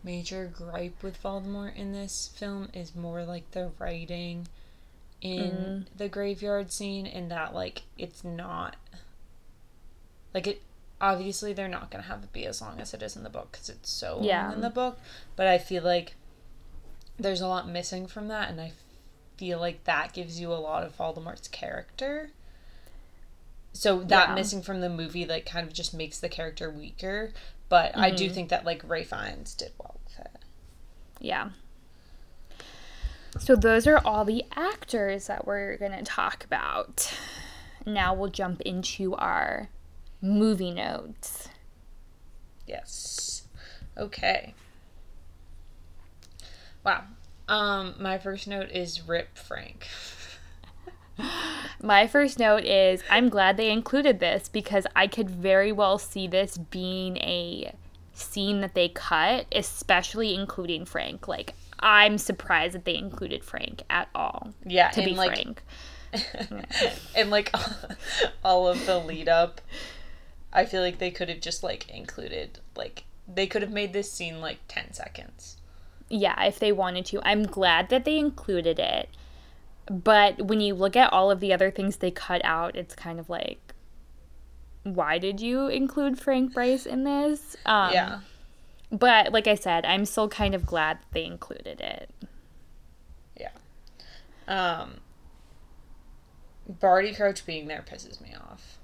major 0.03 0.51
gripe 0.53 1.01
with 1.03 1.21
Voldemort 1.21 1.75
in 1.75 1.91
this 1.91 2.31
film 2.35 2.69
is 2.73 2.95
more 2.95 3.23
like 3.23 3.51
the 3.51 3.71
writing 3.79 4.47
in 5.21 5.51
mm. 5.51 5.85
the 5.97 6.07
graveyard 6.07 6.71
scene 6.71 7.05
and 7.07 7.31
that 7.31 7.53
like 7.53 7.83
it's 7.97 8.23
not 8.23 8.75
like 10.37 10.47
it 10.47 10.61
obviously 11.01 11.53
they're 11.53 11.67
not 11.67 11.89
going 11.91 12.03
to 12.03 12.09
have 12.09 12.23
it 12.23 12.31
be 12.33 12.45
as 12.45 12.61
long 12.61 12.79
as 12.79 12.93
it 12.93 13.01
is 13.03 13.15
in 13.15 13.23
the 13.23 13.29
book 13.29 13.51
cuz 13.53 13.69
it's 13.69 13.89
so 13.89 14.19
Yeah. 14.21 14.43
long 14.45 14.53
in 14.53 14.61
the 14.61 14.69
book, 14.69 14.99
but 15.35 15.47
I 15.47 15.57
feel 15.57 15.83
like 15.83 16.15
there's 17.19 17.41
a 17.41 17.47
lot 17.47 17.67
missing 17.67 18.05
from 18.07 18.27
that 18.29 18.49
and 18.49 18.59
I 18.61 18.71
feel 19.37 19.59
like 19.59 19.83
that 19.85 20.13
gives 20.13 20.39
you 20.39 20.51
a 20.53 20.55
lot 20.69 20.83
of 20.83 20.95
Voldemort's 20.97 21.47
character. 21.47 22.29
so 23.73 23.99
that 24.01 24.29
Yeah. 24.29 24.35
missing 24.35 24.61
from 24.63 24.81
the 24.81 24.89
movie 24.89 25.25
like 25.25 25.45
kind 25.45 25.67
of 25.67 25.71
just 25.73 25.93
makes 25.93 26.19
the 26.19 26.29
character 26.29 26.69
weaker. 26.71 27.31
But 27.69 27.95
I 27.97 28.07
Mm-hmm. 28.09 28.15
do 28.17 28.29
think 28.31 28.49
that 28.49 28.65
like 28.65 28.81
Ralph 28.83 29.07
Fiennes 29.07 29.53
did 29.53 29.71
well 29.77 29.99
with 30.05 30.19
it. 30.25 30.37
Yeah. 31.19 31.49
So 33.39 33.55
those 33.55 33.85
are 33.85 33.99
all 34.03 34.25
the 34.25 34.45
actors 34.55 35.27
that 35.27 35.45
we're 35.45 35.77
going 35.77 35.91
to 35.91 36.01
talk 36.03 36.43
about. 36.43 37.13
Now 37.85 38.13
we'll 38.15 38.31
jump 38.31 38.61
into 38.61 39.13
our 39.15 39.69
movie 40.21 40.71
notes. 40.71 41.49
Yes. 42.65 43.43
Okay. 43.97 44.53
Wow. 46.83 47.03
Um, 47.47 47.95
my 47.99 48.17
first 48.17 48.47
note 48.47 48.69
is 48.71 49.07
Rip 49.07 49.37
Frank. 49.37 49.87
My 51.81 52.07
first 52.07 52.39
note 52.39 52.65
is 52.65 53.03
I'm 53.09 53.29
glad 53.29 53.57
they 53.57 53.71
included 53.71 54.19
this 54.19 54.49
because 54.49 54.85
I 54.95 55.07
could 55.07 55.29
very 55.29 55.71
well 55.71 55.97
see 55.97 56.27
this 56.27 56.57
being 56.57 57.17
a 57.17 57.73
scene 58.13 58.61
that 58.61 58.73
they 58.73 58.89
cut, 58.89 59.45
especially 59.51 60.33
including 60.33 60.85
Frank. 60.85 61.27
Like, 61.27 61.53
I'm 61.79 62.17
surprised 62.17 62.73
that 62.73 62.85
they 62.85 62.95
included 62.95 63.43
Frank 63.43 63.83
at 63.89 64.09
all, 64.15 64.53
Yeah, 64.65 64.89
to 64.89 65.03
be 65.03 65.13
like 65.13 65.33
frank. 65.33 65.63
and 67.15 67.29
like 67.29 67.53
all 68.43 68.67
of 68.67 68.85
the 68.85 68.97
lead 68.99 69.29
up, 69.29 69.61
I 70.57 70.65
feel 70.65 70.81
like 70.81 70.97
they 70.97 71.11
could 71.11 71.29
have 71.29 71.39
just 71.39 71.63
like 71.63 71.89
included 71.89 72.59
like 72.75 73.03
they 73.27 73.47
could 73.47 73.61
have 73.61 73.71
made 73.71 73.93
this 73.93 74.11
scene 74.11 74.41
like 74.41 74.59
ten 74.67 74.91
seconds. 74.93 75.57
yeah, 76.09 76.43
if 76.45 76.57
they 76.59 76.71
wanted 76.71 77.05
to. 77.07 77.21
I'm 77.23 77.43
glad 77.43 77.89
that 77.89 78.05
they 78.05 78.17
included 78.17 78.79
it. 78.79 79.09
But 79.89 80.41
when 80.47 80.59
you 80.59 80.73
look 80.73 80.95
at 80.97 81.13
all 81.13 81.31
of 81.31 81.39
the 81.39 81.53
other 81.53 81.71
things 81.71 81.97
they 81.97 82.11
cut 82.11 82.41
out, 82.43 82.75
it's 82.75 82.95
kind 82.95 83.19
of 83.19 83.29
like, 83.29 83.73
why 84.83 85.17
did 85.17 85.39
you 85.41 85.67
include 85.67 86.19
Frank 86.19 86.53
Bryce 86.53 86.85
in 86.85 87.03
this? 87.03 87.55
Um, 87.65 87.93
yeah. 87.93 88.19
But 88.91 89.31
like 89.33 89.47
I 89.47 89.55
said, 89.55 89.85
I'm 89.85 90.05
still 90.05 90.29
kind 90.29 90.55
of 90.55 90.65
glad 90.65 90.97
that 90.99 91.11
they 91.11 91.25
included 91.25 91.79
it. 91.81 92.09
Yeah. 93.37 93.51
Um 94.47 95.01
Barty 96.67 97.13
Crouch 97.13 97.45
being 97.45 97.67
there 97.67 97.83
pisses 97.89 98.19
me 98.19 98.33
off. 98.35 98.76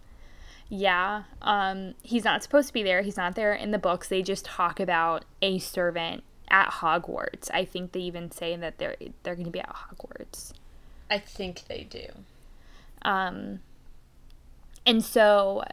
Yeah, 0.76 1.26
um, 1.44 1.94
he's 2.02 2.24
not 2.24 2.42
supposed 2.42 2.70
to 2.70 2.74
be 2.74 2.82
there. 2.82 3.04
He's 3.04 3.16
not 3.16 3.36
there 3.36 3.54
in 3.54 3.70
the 3.70 3.78
books. 3.78 4.08
They 4.08 4.24
just 4.24 4.44
talk 4.44 4.80
about 4.80 5.24
a 5.40 5.60
servant 5.60 6.24
at 6.50 6.72
Hogwarts. 6.72 7.52
I 7.54 7.64
think 7.64 7.92
they 7.92 8.00
even 8.00 8.32
say 8.32 8.56
that 8.56 8.80
they're 8.80 8.96
they're 9.22 9.36
going 9.36 9.46
to 9.46 9.52
be 9.52 9.60
at 9.60 9.70
Hogwarts. 9.70 10.54
I 11.12 11.20
think 11.20 11.68
they 11.68 11.84
do. 11.84 12.08
Um, 13.04 13.60
and 14.84 15.06
so 15.06 15.64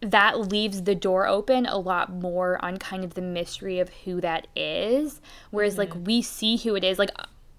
that 0.00 0.38
leaves 0.38 0.84
the 0.84 0.94
door 0.94 1.26
open 1.26 1.66
a 1.66 1.78
lot 1.78 2.12
more 2.12 2.64
on 2.64 2.76
kind 2.76 3.02
of 3.02 3.14
the 3.14 3.22
mystery 3.22 3.80
of 3.80 3.88
who 4.04 4.20
that 4.20 4.46
is. 4.54 5.20
Whereas, 5.50 5.76
like, 5.76 5.92
we 6.06 6.22
see 6.22 6.56
who 6.56 6.76
it 6.76 6.84
is. 6.84 7.00
Like, 7.00 7.10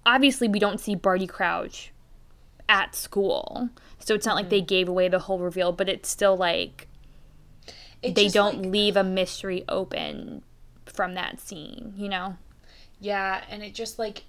obviously, 0.06 0.48
we 0.48 0.58
don't 0.58 0.80
see 0.80 0.94
Barty 0.94 1.26
Crouch 1.26 1.92
at 2.66 2.94
school. 2.94 3.68
So 4.04 4.14
it's 4.14 4.26
not 4.26 4.36
like 4.36 4.50
they 4.50 4.62
mm. 4.62 4.66
gave 4.66 4.88
away 4.88 5.08
the 5.08 5.20
whole 5.20 5.38
reveal, 5.38 5.72
but 5.72 5.88
it's 5.88 6.08
still 6.08 6.36
like 6.36 6.88
they 8.02 8.28
don't 8.28 8.62
like- 8.62 8.72
leave 8.72 8.96
a 8.96 9.04
mystery 9.04 9.64
open 9.68 10.42
from 10.86 11.14
that 11.14 11.40
scene, 11.40 11.94
you 11.96 12.08
know? 12.08 12.36
Yeah, 13.00 13.42
and 13.48 13.62
it 13.62 13.74
just 13.74 13.98
like 13.98 14.24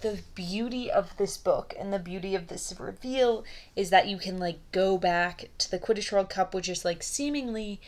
the 0.00 0.20
beauty 0.34 0.90
of 0.90 1.16
this 1.16 1.36
book 1.36 1.74
and 1.78 1.92
the 1.92 1.98
beauty 1.98 2.34
of 2.34 2.48
this 2.48 2.74
reveal 2.78 3.44
is 3.76 3.90
that 3.90 4.08
you 4.08 4.16
can 4.16 4.38
like 4.38 4.58
go 4.70 4.96
back 4.96 5.50
to 5.58 5.70
the 5.70 5.78
Quidditch 5.78 6.12
World 6.12 6.30
Cup, 6.30 6.54
which 6.54 6.68
is 6.68 6.84
like 6.84 7.02
seemingly 7.02 7.80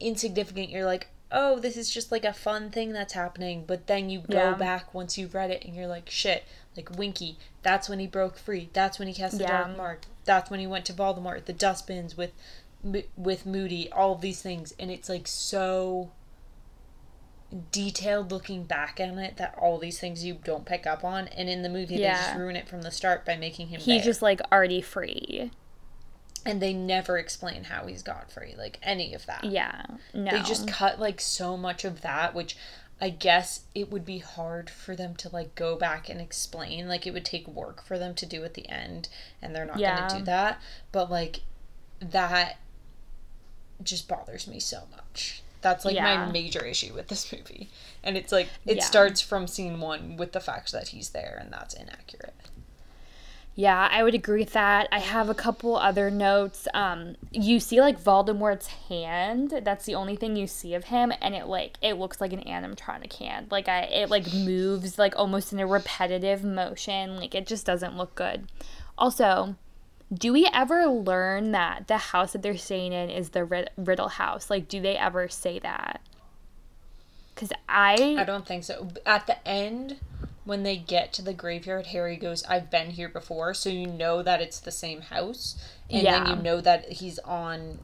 insignificant. 0.00 0.70
You're 0.70 0.84
like, 0.84 1.08
oh, 1.30 1.58
this 1.58 1.76
is 1.76 1.90
just 1.90 2.12
like 2.12 2.24
a 2.24 2.32
fun 2.32 2.70
thing 2.70 2.92
that's 2.92 3.14
happening. 3.14 3.64
But 3.66 3.86
then 3.86 4.10
you 4.10 4.20
go 4.20 4.50
Yeah. 4.50 4.54
back 4.54 4.92
once 4.92 5.16
you've 5.16 5.34
read 5.34 5.50
it 5.50 5.64
and 5.64 5.74
you're 5.74 5.86
like, 5.86 6.10
shit, 6.10 6.44
like 6.76 6.90
Winky, 6.96 7.38
that's 7.62 7.88
when 7.88 7.98
he 7.98 8.06
broke 8.06 8.38
free. 8.38 8.70
That's 8.72 8.98
when 8.98 9.08
he 9.08 9.14
cast 9.14 9.36
the 9.38 9.44
Yeah. 9.44 9.64
Dark 9.64 9.76
Mark. 9.76 10.00
That's 10.24 10.50
when 10.50 10.60
he 10.60 10.66
went 10.66 10.84
to 10.86 10.92
Voldemort. 10.92 11.44
The 11.44 11.52
dustbins 11.52 12.16
with 12.16 12.32
with 13.16 13.46
Moody, 13.46 13.90
all 13.92 14.12
of 14.14 14.20
these 14.20 14.42
things, 14.42 14.74
and 14.78 14.90
it's 14.90 15.08
like 15.08 15.28
so 15.28 16.10
detailed 17.70 18.30
looking 18.30 18.64
back 18.64 18.98
on 19.00 19.18
it 19.18 19.36
that 19.36 19.54
all 19.58 19.78
these 19.78 19.98
things 20.00 20.24
you 20.24 20.38
don't 20.42 20.64
pick 20.64 20.86
up 20.86 21.04
on 21.04 21.28
and 21.28 21.50
in 21.50 21.60
the 21.62 21.68
movie 21.68 21.98
they 21.98 22.04
just 22.04 22.34
ruin 22.34 22.56
it 22.56 22.66
from 22.66 22.80
the 22.80 22.90
start 22.90 23.26
by 23.26 23.36
making 23.36 23.68
him 23.68 23.78
He's 23.78 24.04
just 24.04 24.22
like 24.22 24.40
already 24.50 24.80
free. 24.80 25.50
and 26.46 26.62
they 26.62 26.72
never 26.72 27.18
explain 27.18 27.64
how 27.64 27.86
he's 27.86 28.02
got 28.02 28.32
free 28.32 28.54
like 28.56 28.78
any 28.82 29.12
of 29.12 29.26
that 29.26 29.44
Yeah. 29.44 29.82
No. 30.14 30.30
they 30.30 30.40
just 30.40 30.66
cut 30.66 30.98
like 30.98 31.20
so 31.20 31.58
much 31.58 31.84
of 31.84 32.00
that 32.00 32.34
which 32.34 32.56
i 33.00 33.08
guess 33.08 33.60
it 33.74 33.90
would 33.90 34.04
be 34.04 34.18
hard 34.18 34.70
for 34.70 34.94
them 34.94 35.14
to 35.14 35.28
like 35.30 35.54
go 35.54 35.76
back 35.76 36.08
and 36.08 36.20
explain 36.20 36.86
like 36.88 37.06
it 37.06 37.12
would 37.12 37.24
take 37.24 37.46
work 37.48 37.84
for 37.84 37.98
them 37.98 38.14
to 38.14 38.26
do 38.26 38.44
at 38.44 38.54
the 38.54 38.68
end 38.68 39.08
and 39.40 39.54
they're 39.54 39.64
not 39.66 39.78
Yeah. 39.78 39.96
gonna 39.96 40.18
do 40.20 40.24
that 40.24 40.60
but 40.92 41.10
like 41.10 41.40
that 42.00 42.58
just 43.82 44.06
bothers 44.08 44.46
me 44.46 44.60
so 44.60 44.82
much 44.90 45.42
that's 45.60 45.84
like 45.84 45.94
Yeah. 45.94 46.26
my 46.26 46.30
major 46.32 46.64
issue 46.64 46.92
with 46.94 47.08
this 47.08 47.32
movie 47.32 47.68
and 48.02 48.16
it's 48.16 48.32
like 48.32 48.48
it 48.66 48.78
Yeah. 48.78 48.84
starts 48.84 49.20
from 49.20 49.46
scene 49.46 49.80
one 49.80 50.16
with 50.16 50.32
the 50.32 50.40
fact 50.40 50.72
that 50.72 50.88
he's 50.88 51.10
there 51.10 51.38
and 51.40 51.52
that's 51.52 51.74
inaccurate 51.74 52.34
Yeah, 53.54 53.86
I 53.90 54.02
would 54.02 54.14
agree 54.14 54.40
with 54.40 54.54
that. 54.54 54.88
I 54.90 54.98
have 54.98 55.28
a 55.28 55.34
couple 55.34 55.76
other 55.76 56.10
notes. 56.10 56.66
Um, 56.72 57.16
you 57.32 57.60
see 57.60 57.80
like 57.82 58.02
Voldemort's 58.02 58.66
hand. 58.88 59.60
That's 59.62 59.84
the 59.84 59.94
only 59.94 60.16
thing 60.16 60.36
you 60.36 60.46
see 60.46 60.72
of 60.74 60.84
him, 60.84 61.12
and 61.20 61.34
it 61.34 61.46
like 61.46 61.76
it 61.82 61.98
looks 61.98 62.20
like 62.20 62.32
an 62.32 62.40
animatronic 62.44 63.12
hand. 63.14 63.48
Like 63.50 63.68
I, 63.68 63.82
it 63.82 64.08
like 64.08 64.32
moves 64.32 64.98
like 64.98 65.14
almost 65.16 65.52
in 65.52 65.60
a 65.60 65.66
repetitive 65.66 66.42
motion. 66.42 67.16
Like 67.16 67.34
it 67.34 67.46
just 67.46 67.66
doesn't 67.66 67.96
look 67.96 68.14
good. 68.14 68.50
Also, 68.96 69.56
do 70.12 70.32
we 70.32 70.48
ever 70.52 70.86
learn 70.86 71.52
that 71.52 71.88
the 71.88 71.98
house 71.98 72.32
that 72.32 72.42
they're 72.42 72.56
staying 72.56 72.92
in 72.92 73.10
is 73.10 73.30
the 73.30 73.44
Rid- 73.44 73.70
Riddle 73.76 74.08
house? 74.08 74.48
Like, 74.48 74.68
do 74.68 74.80
they 74.80 74.96
ever 74.96 75.28
say 75.28 75.58
that? 75.58 76.00
Because 77.34 77.52
I 77.68 78.16
I, 78.18 78.24
don't 78.24 78.46
think 78.46 78.64
so. 78.64 78.88
At 79.06 79.26
the 79.26 79.46
end, 79.46 79.98
when 80.44 80.62
they 80.62 80.76
get 80.76 81.12
to 81.14 81.22
the 81.22 81.32
graveyard, 81.34 81.86
Harry 81.88 82.16
goes, 82.16 82.44
I've 82.44 82.70
been 82.70 82.90
here 82.90 83.08
before, 83.08 83.54
so 83.54 83.68
you 83.70 83.86
know 83.86 84.22
that 84.22 84.40
it's 84.40 84.58
the 84.60 84.72
same 84.72 85.02
house. 85.02 85.56
And 85.90 86.04
Yeah. 86.04 86.12
then 86.22 86.26
you 86.26 86.36
know 86.36 86.60
that 86.60 86.92
he's 86.92 87.18
on 87.20 87.80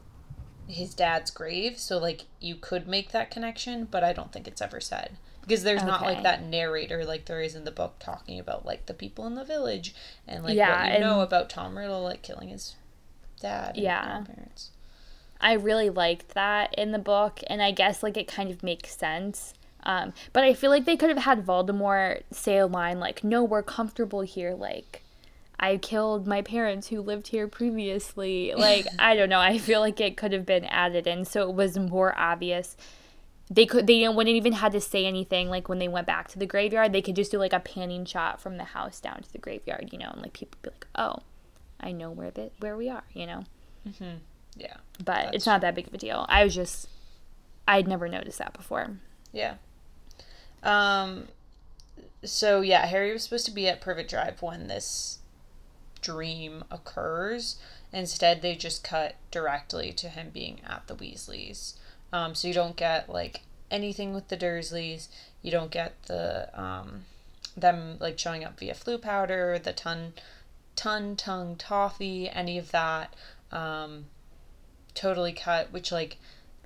his 0.66 0.94
dad's 0.94 1.30
grave, 1.30 1.78
so 1.78 1.98
like 1.98 2.26
you 2.40 2.54
could 2.56 2.86
make 2.86 3.12
that 3.12 3.30
connection, 3.30 3.86
but 3.90 4.04
I 4.04 4.12
don't 4.12 4.32
think 4.32 4.46
it's 4.46 4.60
ever 4.60 4.80
said. 4.80 5.16
Because 5.40 5.62
there's 5.62 5.82
not 5.84 6.02
like 6.02 6.22
that 6.22 6.42
narrator 6.42 7.04
like 7.06 7.24
there 7.24 7.40
is 7.40 7.54
in 7.54 7.64
the 7.64 7.70
book 7.70 7.94
talking 7.98 8.38
about 8.38 8.66
like 8.66 8.84
the 8.86 8.92
people 8.92 9.26
in 9.26 9.34
the 9.34 9.44
village 9.44 9.94
and 10.26 10.42
like 10.44 10.56
Yeah, 10.56 10.68
what 10.68 10.82
you 10.92 10.98
know 10.98 11.20
about 11.22 11.48
Tom 11.48 11.78
Riddle 11.78 12.02
like 12.02 12.20
killing 12.22 12.48
his 12.48 12.74
dad 13.40 13.76
and 13.76 13.84
Yeah. 13.84 14.02
grandparents. 14.02 14.70
I 15.40 15.52
really 15.54 15.90
liked 15.90 16.34
that 16.34 16.74
in 16.76 16.92
the 16.92 16.98
book, 16.98 17.40
and 17.48 17.62
I 17.62 17.70
guess 17.70 18.02
like 18.02 18.16
it 18.16 18.28
kind 18.28 18.50
of 18.50 18.62
makes 18.62 18.96
sense. 18.96 19.54
Um, 19.84 20.12
but 20.32 20.44
I 20.44 20.54
feel 20.54 20.70
like 20.70 20.84
they 20.84 20.96
could 20.96 21.08
have 21.08 21.18
had 21.24 21.46
Voldemort 21.46 22.22
say 22.30 22.58
a 22.58 22.66
line 22.66 22.98
like, 23.00 23.22
"No, 23.24 23.42
we're 23.44 23.62
comfortable 23.62 24.20
here." 24.22 24.54
Like, 24.54 25.02
I 25.58 25.76
killed 25.76 26.26
my 26.26 26.42
parents 26.42 26.88
who 26.88 27.00
lived 27.00 27.28
here 27.28 27.48
previously. 27.48 28.52
Like, 28.56 28.86
I 28.98 29.14
don't 29.14 29.28
know. 29.28 29.40
I 29.40 29.58
feel 29.58 29.80
like 29.80 30.00
it 30.00 30.16
could 30.16 30.32
have 30.32 30.44
been 30.46 30.64
added 30.64 31.06
in, 31.06 31.24
so 31.24 31.48
it 31.48 31.54
was 31.54 31.78
more 31.78 32.16
obvious. 32.18 32.76
They 33.50 33.64
could 33.64 33.86
they 33.86 34.00
didn't 34.00 34.14
wouldn't 34.16 34.36
even 34.36 34.52
had 34.54 34.72
to 34.72 34.80
say 34.80 35.06
anything. 35.06 35.48
Like 35.48 35.68
when 35.68 35.78
they 35.78 35.88
went 35.88 36.06
back 36.06 36.28
to 36.28 36.38
the 36.38 36.44
graveyard, 36.46 36.92
they 36.92 37.00
could 37.00 37.16
just 37.16 37.30
do 37.30 37.38
like 37.38 37.54
a 37.54 37.60
panning 37.60 38.04
shot 38.04 38.40
from 38.42 38.58
the 38.58 38.64
house 38.64 39.00
down 39.00 39.22
to 39.22 39.32
the 39.32 39.38
graveyard, 39.38 39.88
you 39.92 39.98
know, 39.98 40.10
and 40.12 40.20
like 40.20 40.34
people 40.34 40.58
be 40.60 40.68
like, 40.70 40.86
"Oh, 40.96 41.16
I 41.80 41.92
know 41.92 42.10
where 42.10 42.30
the 42.30 42.50
where 42.60 42.76
we 42.76 42.90
are," 42.90 43.04
you 43.14 43.24
know 43.26 43.44
Yeah. 44.56 44.76
but 45.02 45.34
it's 45.34 45.46
not 45.46 45.62
that 45.62 45.74
big 45.74 45.86
of 45.86 45.94
a 45.94 45.98
deal. 45.98 46.26
I 46.28 46.44
was 46.44 46.54
just, 46.54 46.88
I'd 47.66 47.88
never 47.88 48.06
noticed 48.08 48.38
that 48.38 48.52
before. 48.52 48.98
Yeah. 49.32 49.54
Um 50.62 51.28
so 52.24 52.60
yeah, 52.60 52.86
Harry 52.86 53.12
was 53.12 53.24
supposed 53.24 53.46
to 53.46 53.52
be 53.52 53.68
at 53.68 53.80
Privet 53.80 54.08
Drive 54.08 54.42
when 54.42 54.66
this 54.66 55.18
dream 56.00 56.64
occurs. 56.70 57.56
Instead, 57.92 58.42
they 58.42 58.54
just 58.54 58.84
cut 58.84 59.16
directly 59.30 59.92
to 59.92 60.08
him 60.08 60.30
being 60.32 60.60
at 60.66 60.86
the 60.86 60.94
Weasleys. 60.94 61.74
Um, 62.12 62.34
so 62.34 62.48
you 62.48 62.54
don't 62.54 62.76
get 62.76 63.08
like 63.08 63.42
anything 63.70 64.14
with 64.14 64.28
the 64.28 64.36
Dursleys. 64.36 65.08
You 65.42 65.50
don't 65.50 65.70
get 65.70 66.02
the 66.04 66.48
um, 66.60 67.04
them 67.56 67.96
like 68.00 68.18
showing 68.18 68.44
up 68.44 68.58
via 68.58 68.74
Floo 68.74 69.00
powder, 69.00 69.58
the 69.58 69.72
ton, 69.72 70.14
ton 70.76 71.16
tongue 71.16 71.56
toffee, 71.56 72.28
any 72.28 72.58
of 72.58 72.70
that. 72.72 73.14
Um, 73.50 74.06
totally 74.94 75.32
cut. 75.32 75.72
Which 75.72 75.90
like 75.92 76.18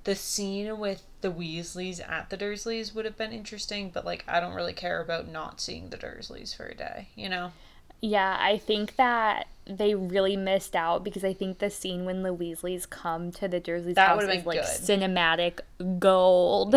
the 0.03 0.15
scene 0.15 0.77
with 0.77 1.03
the 1.23 1.31
Weasleys 1.31 1.99
at 2.07 2.29
the 2.29 2.37
Dursleys 2.37 2.93
would 2.93 3.05
have 3.05 3.17
been 3.17 3.31
interesting, 3.31 3.89
but 3.89 4.05
like 4.05 4.23
I 4.27 4.39
don't 4.39 4.53
really 4.53 4.73
care 4.73 5.01
about 5.01 5.27
not 5.27 5.59
seeing 5.59 5.89
the 5.89 5.97
Dursleys 5.97 6.55
for 6.55 6.65
a 6.67 6.75
day. 6.75 7.07
You 7.15 7.29
know. 7.29 7.51
Yeah, 8.01 8.37
I 8.37 8.57
think 8.57 8.97
that 8.97 9.47
they 9.65 9.95
really 9.95 10.35
missed 10.35 10.75
out 10.75 11.05
because 11.05 11.23
I 11.23 11.31
think 11.31 11.59
the 11.59 11.69
scene 11.69 12.03
when 12.03 12.21
the 12.21 12.35
Weasleys 12.35 12.87
come 12.87 13.31
to 13.31 13.47
the 13.47 13.61
Dursleys' 13.61 13.95
That 13.95 14.09
house 14.09 14.23
is 14.23 14.27
like 14.27 14.43
good. 14.43 14.65
cinematic 14.65 15.61
gold. 15.99 16.75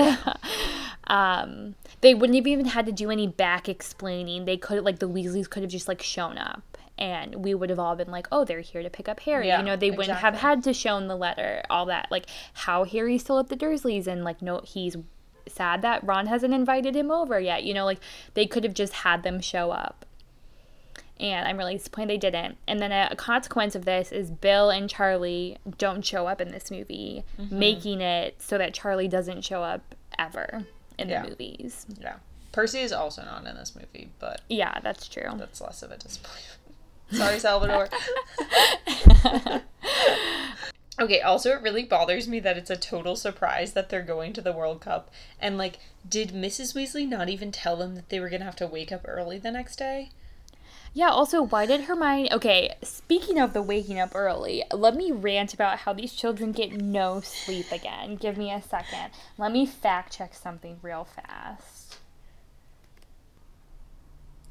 um, 1.09 1.75
they 2.01 2.15
wouldn't 2.15 2.37
have 2.37 2.47
even 2.47 2.67
had 2.67 2.87
to 2.87 2.93
do 2.93 3.11
any 3.11 3.27
back 3.27 3.69
explaining. 3.69 4.45
They 4.45 4.57
could 4.57 4.85
like 4.85 5.01
the 5.01 5.09
Weasleys 5.09 5.51
could 5.51 5.65
have 5.65 5.73
just 5.73 5.89
like 5.89 6.01
shown 6.01 6.39
up 6.39 6.76
and 6.99 7.35
we 7.45 7.55
would 7.55 7.69
have 7.71 7.79
all 7.79 7.95
been 7.97 8.11
like, 8.11 8.27
"Oh, 8.33 8.45
they're 8.45 8.61
here 8.61 8.83
to 8.83 8.91
pick 8.91 9.09
up 9.09 9.21
Harry." 9.21 9.49
Yeah, 9.49 9.59
you 9.61 9.65
know, 9.67 9.77
they 9.77 9.91
wouldn't 9.91 10.19
have 10.19 10.37
had 10.37 10.63
to 10.65 10.73
shown 10.73 11.09
the 11.09 11.17
letter, 11.17 11.63
all 11.71 11.87
that 11.87 12.09
like 12.11 12.27
how 12.55 12.85
Harry's 12.85 13.23
still 13.23 13.39
at 13.39 13.49
the 13.49 13.57
Dursleys 13.57 14.07
and 14.07 14.25
like 14.25 14.41
no 14.43 14.61
he's 14.65 14.97
sad 15.49 15.81
that 15.83 16.03
Ron 16.05 16.27
hasn't 16.27 16.53
invited 16.55 16.97
him 16.97 17.11
over 17.11 17.39
yet. 17.39 17.65
You 17.65 17.75
know, 17.75 17.85
like 17.85 18.01
they 18.35 18.47
could 18.47 18.65
have 18.65 18.75
just 18.75 18.93
had 18.93 19.23
them 19.23 19.41
show 19.41 19.71
up 19.71 20.05
and 21.19 21.49
I'm 21.49 21.57
really 21.57 21.77
disappointed 21.77 22.09
they 22.11 22.19
didn't. 22.31 22.59
And 22.69 22.79
then 22.81 22.93
a, 22.93 23.09
a 23.13 23.17
consequence 23.17 23.75
of 23.75 23.85
this 23.87 24.13
is 24.13 24.31
Bill 24.31 24.69
and 24.71 24.89
Charlie 24.91 25.57
don't 25.79 26.05
show 26.05 26.27
up 26.27 26.41
in 26.41 26.49
this 26.51 26.71
movie, 26.71 27.25
Mm-hmm. 27.41 27.59
making 27.59 28.01
it 28.01 28.41
so 28.43 28.59
that 28.59 28.75
Charlie 28.75 29.09
doesn't 29.09 29.43
show 29.43 29.63
up 29.63 29.95
ever 30.19 30.65
in 30.99 31.09
Yeah. 31.09 31.23
the 31.23 31.31
movies. 31.31 31.87
Yeah. 32.01 32.17
Percy 32.53 32.81
is 32.81 32.93
also 32.93 33.23
not 33.23 33.47
in 33.47 33.55
this 33.55 33.75
movie, 33.77 34.11
but 34.19 34.41
Yeah, 34.49 34.79
that's 34.81 35.09
true. 35.09 35.31
that's 35.37 35.61
less 35.61 35.83
of 35.83 35.91
a 35.91 35.97
disappointment. 35.97 36.56
Sorry, 37.11 37.39
Salvador. 37.39 37.89
okay, 41.01 41.21
also, 41.21 41.51
it 41.53 41.63
really 41.63 41.85
bothers 41.85 42.27
me 42.27 42.41
that 42.41 42.59
it's 42.59 42.71
a 42.71 42.77
total 42.77 43.17
surprise 43.17 43.73
that 43.75 43.89
they're 43.89 44.03
going 44.03 44.33
to 44.33 44.41
the 44.41 44.53
World 44.53 44.81
Cup. 44.81 45.11
And, 45.41 45.57
like, 45.57 45.79
did 46.09 46.31
Mrs. 46.31 46.75
Weasley 46.75 47.09
not 47.09 47.29
even 47.29 47.53
tell 47.53 47.77
them 47.77 47.95
that 47.95 48.09
they 48.09 48.19
were 48.21 48.29
going 48.29 48.41
to 48.41 48.47
have 48.47 48.57
to 48.57 48.67
wake 48.67 48.91
up 48.91 49.05
early 49.07 49.39
the 49.39 49.53
next 49.53 49.77
day? 49.77 50.11
Yeah, 50.97 51.11
also, 51.11 51.43
why 51.43 51.67
did 51.67 51.83
Hermione. 51.83 52.33
Okay, 52.33 52.75
speaking 52.83 53.39
of 53.39 53.53
the 53.53 53.61
waking 53.61 54.01
up 54.01 54.13
early, 54.15 54.65
let 54.73 54.97
me 54.97 55.13
rant 55.13 55.53
about 55.53 55.81
how 55.81 55.93
these 55.93 56.15
children 56.15 56.53
get 56.53 56.73
no 56.73 57.21
sleep 57.21 57.71
again. 57.71 58.17
Give 58.17 58.39
me 58.39 58.51
a 58.51 58.63
second. 58.63 59.11
Let 59.37 59.53
me 59.53 59.67
fact 59.67 60.17
check 60.17 60.35
something 60.35 60.79
real 60.81 61.05
fast. 61.05 61.76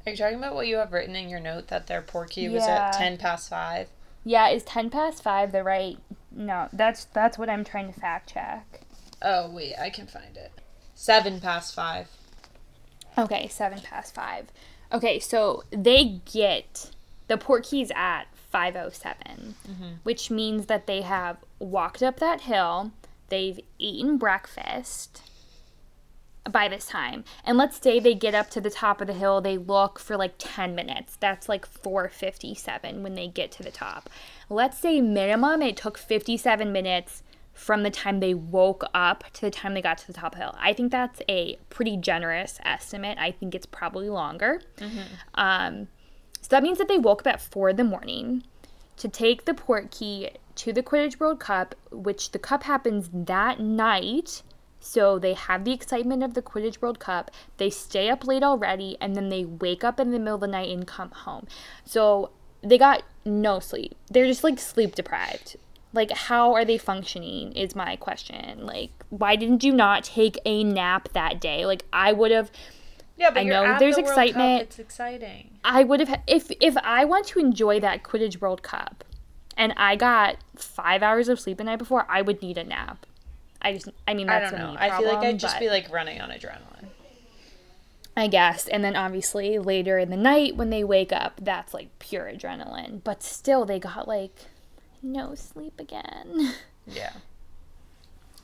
Are 0.06 0.10
you 0.10 0.16
talking 0.16 0.38
about 0.38 0.54
what 0.54 0.68
you 0.68 0.76
have 0.76 0.92
written 0.92 1.16
in 1.16 1.28
your 1.28 1.40
note 1.40 1.68
that 1.68 1.88
their 1.88 2.00
Portkey 2.00 2.50
was 2.50 2.62
at 2.62 2.92
10 2.92 3.18
past 3.18 3.50
5? 3.50 3.88
Yeah, 4.24 4.48
is 4.48 4.62
10 4.62 4.90
past 4.90 5.22
5 5.22 5.52
the 5.52 5.64
right. 5.64 5.98
No, 6.30 6.68
that's 6.72 7.06
that's 7.06 7.38
what 7.38 7.50
I'm 7.50 7.64
trying 7.64 7.92
to 7.92 7.98
fact 7.98 8.32
check. 8.32 8.82
Oh, 9.20 9.50
wait, 9.50 9.74
I 9.80 9.90
can 9.90 10.06
find 10.06 10.36
it. 10.36 10.52
7 10.94 11.40
past 11.40 11.74
5. 11.74 12.08
Okay, 13.18 13.48
seven 13.48 13.80
past 13.80 14.14
five. 14.14 14.48
Okay, 14.92 15.18
so 15.18 15.64
they 15.70 16.20
get 16.30 16.90
the 17.28 17.38
Portkeys 17.38 17.94
at 17.94 18.26
five 18.34 18.76
oh 18.76 18.90
seven, 18.90 19.54
mm-hmm. 19.68 19.94
which 20.02 20.30
means 20.30 20.66
that 20.66 20.86
they 20.86 21.02
have 21.02 21.38
walked 21.58 22.02
up 22.02 22.18
that 22.20 22.42
hill, 22.42 22.92
they've 23.28 23.60
eaten 23.78 24.18
breakfast 24.18 25.22
by 26.50 26.68
this 26.68 26.86
time. 26.86 27.24
And 27.44 27.58
let's 27.58 27.80
say 27.80 27.98
they 28.00 28.14
get 28.14 28.34
up 28.34 28.50
to 28.50 28.60
the 28.60 28.70
top 28.70 29.00
of 29.00 29.06
the 29.06 29.12
hill, 29.12 29.40
they 29.40 29.58
look 29.58 29.98
for 29.98 30.16
like 30.16 30.34
10 30.38 30.74
minutes. 30.74 31.16
That's 31.18 31.48
like 31.48 31.66
457 31.66 33.02
when 33.02 33.14
they 33.14 33.28
get 33.28 33.50
to 33.52 33.62
the 33.62 33.70
top. 33.70 34.08
Let's 34.48 34.78
say 34.78 35.00
minimum 35.00 35.62
it 35.62 35.76
took 35.76 35.98
57 35.98 36.70
minutes 36.72 37.22
from 37.52 37.82
the 37.82 37.90
time 37.90 38.20
they 38.20 38.34
woke 38.34 38.84
up 38.92 39.24
to 39.32 39.40
the 39.40 39.50
time 39.50 39.72
they 39.74 39.80
got 39.80 39.98
to 39.98 40.06
the 40.06 40.12
top 40.12 40.34
of 40.34 40.38
the 40.38 40.44
hill. 40.44 40.54
I 40.58 40.74
think 40.74 40.92
that's 40.92 41.22
a 41.28 41.58
pretty 41.70 41.96
generous 41.96 42.58
estimate. 42.64 43.16
I 43.18 43.30
think 43.30 43.54
it's 43.54 43.66
probably 43.66 44.10
longer. 44.10 44.60
Um, 45.34 45.88
so 46.42 46.48
that 46.50 46.62
means 46.62 46.78
that 46.78 46.86
they 46.88 46.98
woke 46.98 47.22
up 47.22 47.26
at 47.26 47.40
4 47.40 47.70
in 47.70 47.76
the 47.76 47.84
morning 47.84 48.44
to 48.98 49.08
take 49.08 49.46
the 49.46 49.52
Portkey 49.54 50.32
to 50.56 50.72
the 50.72 50.82
Quidditch 50.82 51.18
World 51.18 51.40
Cup, 51.40 51.74
which 51.90 52.32
the 52.32 52.38
cup 52.38 52.62
happens 52.64 53.10
that 53.12 53.60
night. 53.60 54.42
So 54.86 55.18
they 55.18 55.34
have 55.34 55.64
the 55.64 55.72
excitement 55.72 56.22
of 56.22 56.34
the 56.34 56.42
Quidditch 56.42 56.80
World 56.80 57.00
Cup. 57.00 57.32
They 57.56 57.70
stay 57.70 58.08
up 58.08 58.24
late 58.24 58.44
already, 58.44 58.96
and 59.00 59.16
then 59.16 59.30
they 59.30 59.44
wake 59.44 59.82
up 59.82 59.98
in 59.98 60.12
the 60.12 60.18
middle 60.18 60.36
of 60.36 60.40
the 60.42 60.46
night 60.46 60.70
and 60.70 60.86
come 60.86 61.10
home. 61.10 61.48
So 61.84 62.30
they 62.62 62.78
got 62.78 63.02
no 63.24 63.58
sleep. 63.58 63.96
They're 64.08 64.26
just 64.26 64.44
like 64.44 64.60
sleep 64.60 64.94
deprived. 64.94 65.56
Like, 65.92 66.12
how 66.12 66.54
are 66.54 66.64
they 66.64 66.78
functioning? 66.78 67.52
Is 67.52 67.74
my 67.74 67.96
question. 67.96 68.64
Like, 68.64 68.90
why 69.10 69.34
didn't 69.34 69.64
you 69.64 69.72
not 69.72 70.04
take 70.04 70.38
a 70.44 70.62
nap 70.62 71.08
that 71.14 71.40
day? 71.40 71.66
Like, 71.66 71.84
I 71.92 72.12
would 72.12 72.30
have. 72.30 72.52
Yeah, 73.16 73.30
but 73.30 73.40
I 73.40 73.42
you're 73.42 73.54
know 73.54 73.64
at 73.64 73.78
there's 73.80 73.96
the 73.96 74.02
World 74.02 74.14
Cup, 74.14 74.26
excitement. 74.28 74.62
It's 74.62 74.78
exciting. 74.78 75.58
I 75.64 75.82
would 75.82 76.00
have 76.00 76.20
if 76.28 76.52
if 76.60 76.76
I 76.78 77.04
want 77.04 77.26
to 77.28 77.40
enjoy 77.40 77.80
that 77.80 78.04
Quidditch 78.04 78.40
World 78.40 78.62
Cup 78.62 79.04
and 79.56 79.74
I 79.76 79.96
got 79.96 80.36
five 80.54 81.02
hours 81.02 81.28
of 81.28 81.40
sleep 81.40 81.58
the 81.58 81.64
night 81.64 81.78
before, 81.78 82.06
I 82.08 82.22
would 82.22 82.40
need 82.40 82.56
a 82.56 82.64
nap. 82.64 83.04
I 83.66 83.72
just 83.74 83.88
I 84.08 84.14
mean 84.14 84.28
I 84.28 84.38
that's 84.40 84.52
don't 84.52 84.60
know. 84.60 84.70
me 84.72 84.78
I 84.80 84.98
feel 84.98 85.08
like 85.08 85.24
I'd 85.24 85.38
just 85.38 85.58
be 85.58 85.68
like 85.68 85.90
running 85.90 86.20
on 86.20 86.30
adrenaline. 86.30 86.88
I 88.16 88.28
guess. 88.28 88.66
And 88.68 88.82
then 88.82 88.96
obviously 88.96 89.58
later 89.58 89.98
in 89.98 90.08
the 90.08 90.16
night 90.16 90.56
when 90.56 90.70
they 90.70 90.82
wake 90.84 91.12
up, 91.12 91.40
that's 91.42 91.74
like 91.74 91.88
pure 91.98 92.24
adrenaline. 92.32 93.02
But 93.04 93.22
still 93.22 93.66
they 93.66 93.78
got 93.78 94.08
like 94.08 94.34
no 95.02 95.34
sleep 95.34 95.78
again. 95.78 96.54
Yeah. 96.86 97.14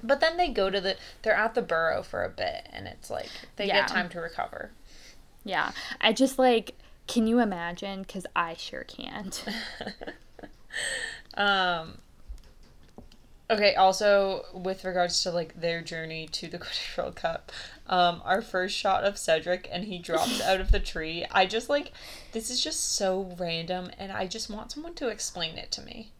But 0.03 0.19
then 0.21 0.37
they 0.37 0.49
go 0.49 0.69
to 0.69 0.81
the 0.81 0.97
they're 1.23 1.33
at 1.33 1.55
the 1.55 1.63
burrow 1.63 2.03
for 2.03 2.25
a 2.25 2.29
bit 2.29 2.69
and 2.73 2.89
it's 2.89 3.09
like 3.09 3.31
they 3.57 3.67
Yeah. 3.69 3.83
get 3.83 3.89
time 3.89 4.09
to 4.11 4.21
recover. 4.21 4.73
yeah. 5.45 5.71
I 6.01 6.13
just 6.13 6.39
like 6.41 6.75
can 7.07 7.27
you 7.29 7.39
imagine 7.39 8.05
cuz 8.05 8.27
I 8.35 8.55
sure 8.55 8.83
can't. 8.85 9.45
Um 11.35 11.99
Okay, 13.51 13.75
also 13.75 14.45
with 14.55 14.85
regards 14.85 15.23
to 15.23 15.31
like 15.31 15.61
their 15.61 15.83
journey 15.83 16.27
to 16.33 16.49
the 16.49 16.59
Quidditch 16.61 16.97
World 16.97 17.17
Cup, 17.17 17.53
um, 17.87 18.23
our 18.25 18.41
first 18.41 18.77
shot 18.77 19.05
of 19.05 19.19
Cedric 19.19 19.69
and 19.71 19.85
he 19.85 19.99
drops 19.99 20.41
out 20.41 20.61
of 20.61 20.71
the 20.71 20.81
tree. 20.81 21.27
I 21.31 21.47
just 21.47 21.69
like 21.69 21.93
this 22.33 22.51
is 22.51 22.63
just 22.63 22.95
so 22.95 23.35
random 23.39 23.91
and 23.99 24.13
I 24.13 24.27
just 24.27 24.49
want 24.49 24.73
someone 24.73 24.95
to 24.95 25.09
explain 25.09 25.59
it 25.59 25.71
to 25.73 25.83
me. 25.83 26.13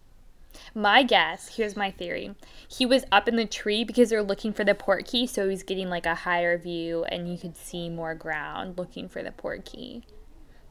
My 0.75 1.03
guess, 1.03 1.57
here's 1.57 1.77
my 1.77 1.91
theory. 1.91 2.35
He 2.69 2.85
was 2.85 3.05
up 3.11 3.29
in 3.29 3.37
the 3.37 3.47
tree 3.47 3.85
because 3.85 4.11
they're 4.11 4.23
looking 4.23 4.53
for 4.53 4.65
the 4.65 4.75
Portkey, 4.75 5.29
so 5.29 5.49
he's 5.49 5.63
getting 5.63 5.89
like 5.89 6.07
a 6.07 6.15
higher 6.15 6.59
view 6.59 7.05
and 7.05 7.31
you 7.31 7.39
could 7.39 7.57
see 7.57 7.89
more 7.89 8.15
ground 8.15 8.77
looking 8.77 9.09
for 9.09 9.23
the 9.23 9.31
Portkey. 9.31 10.03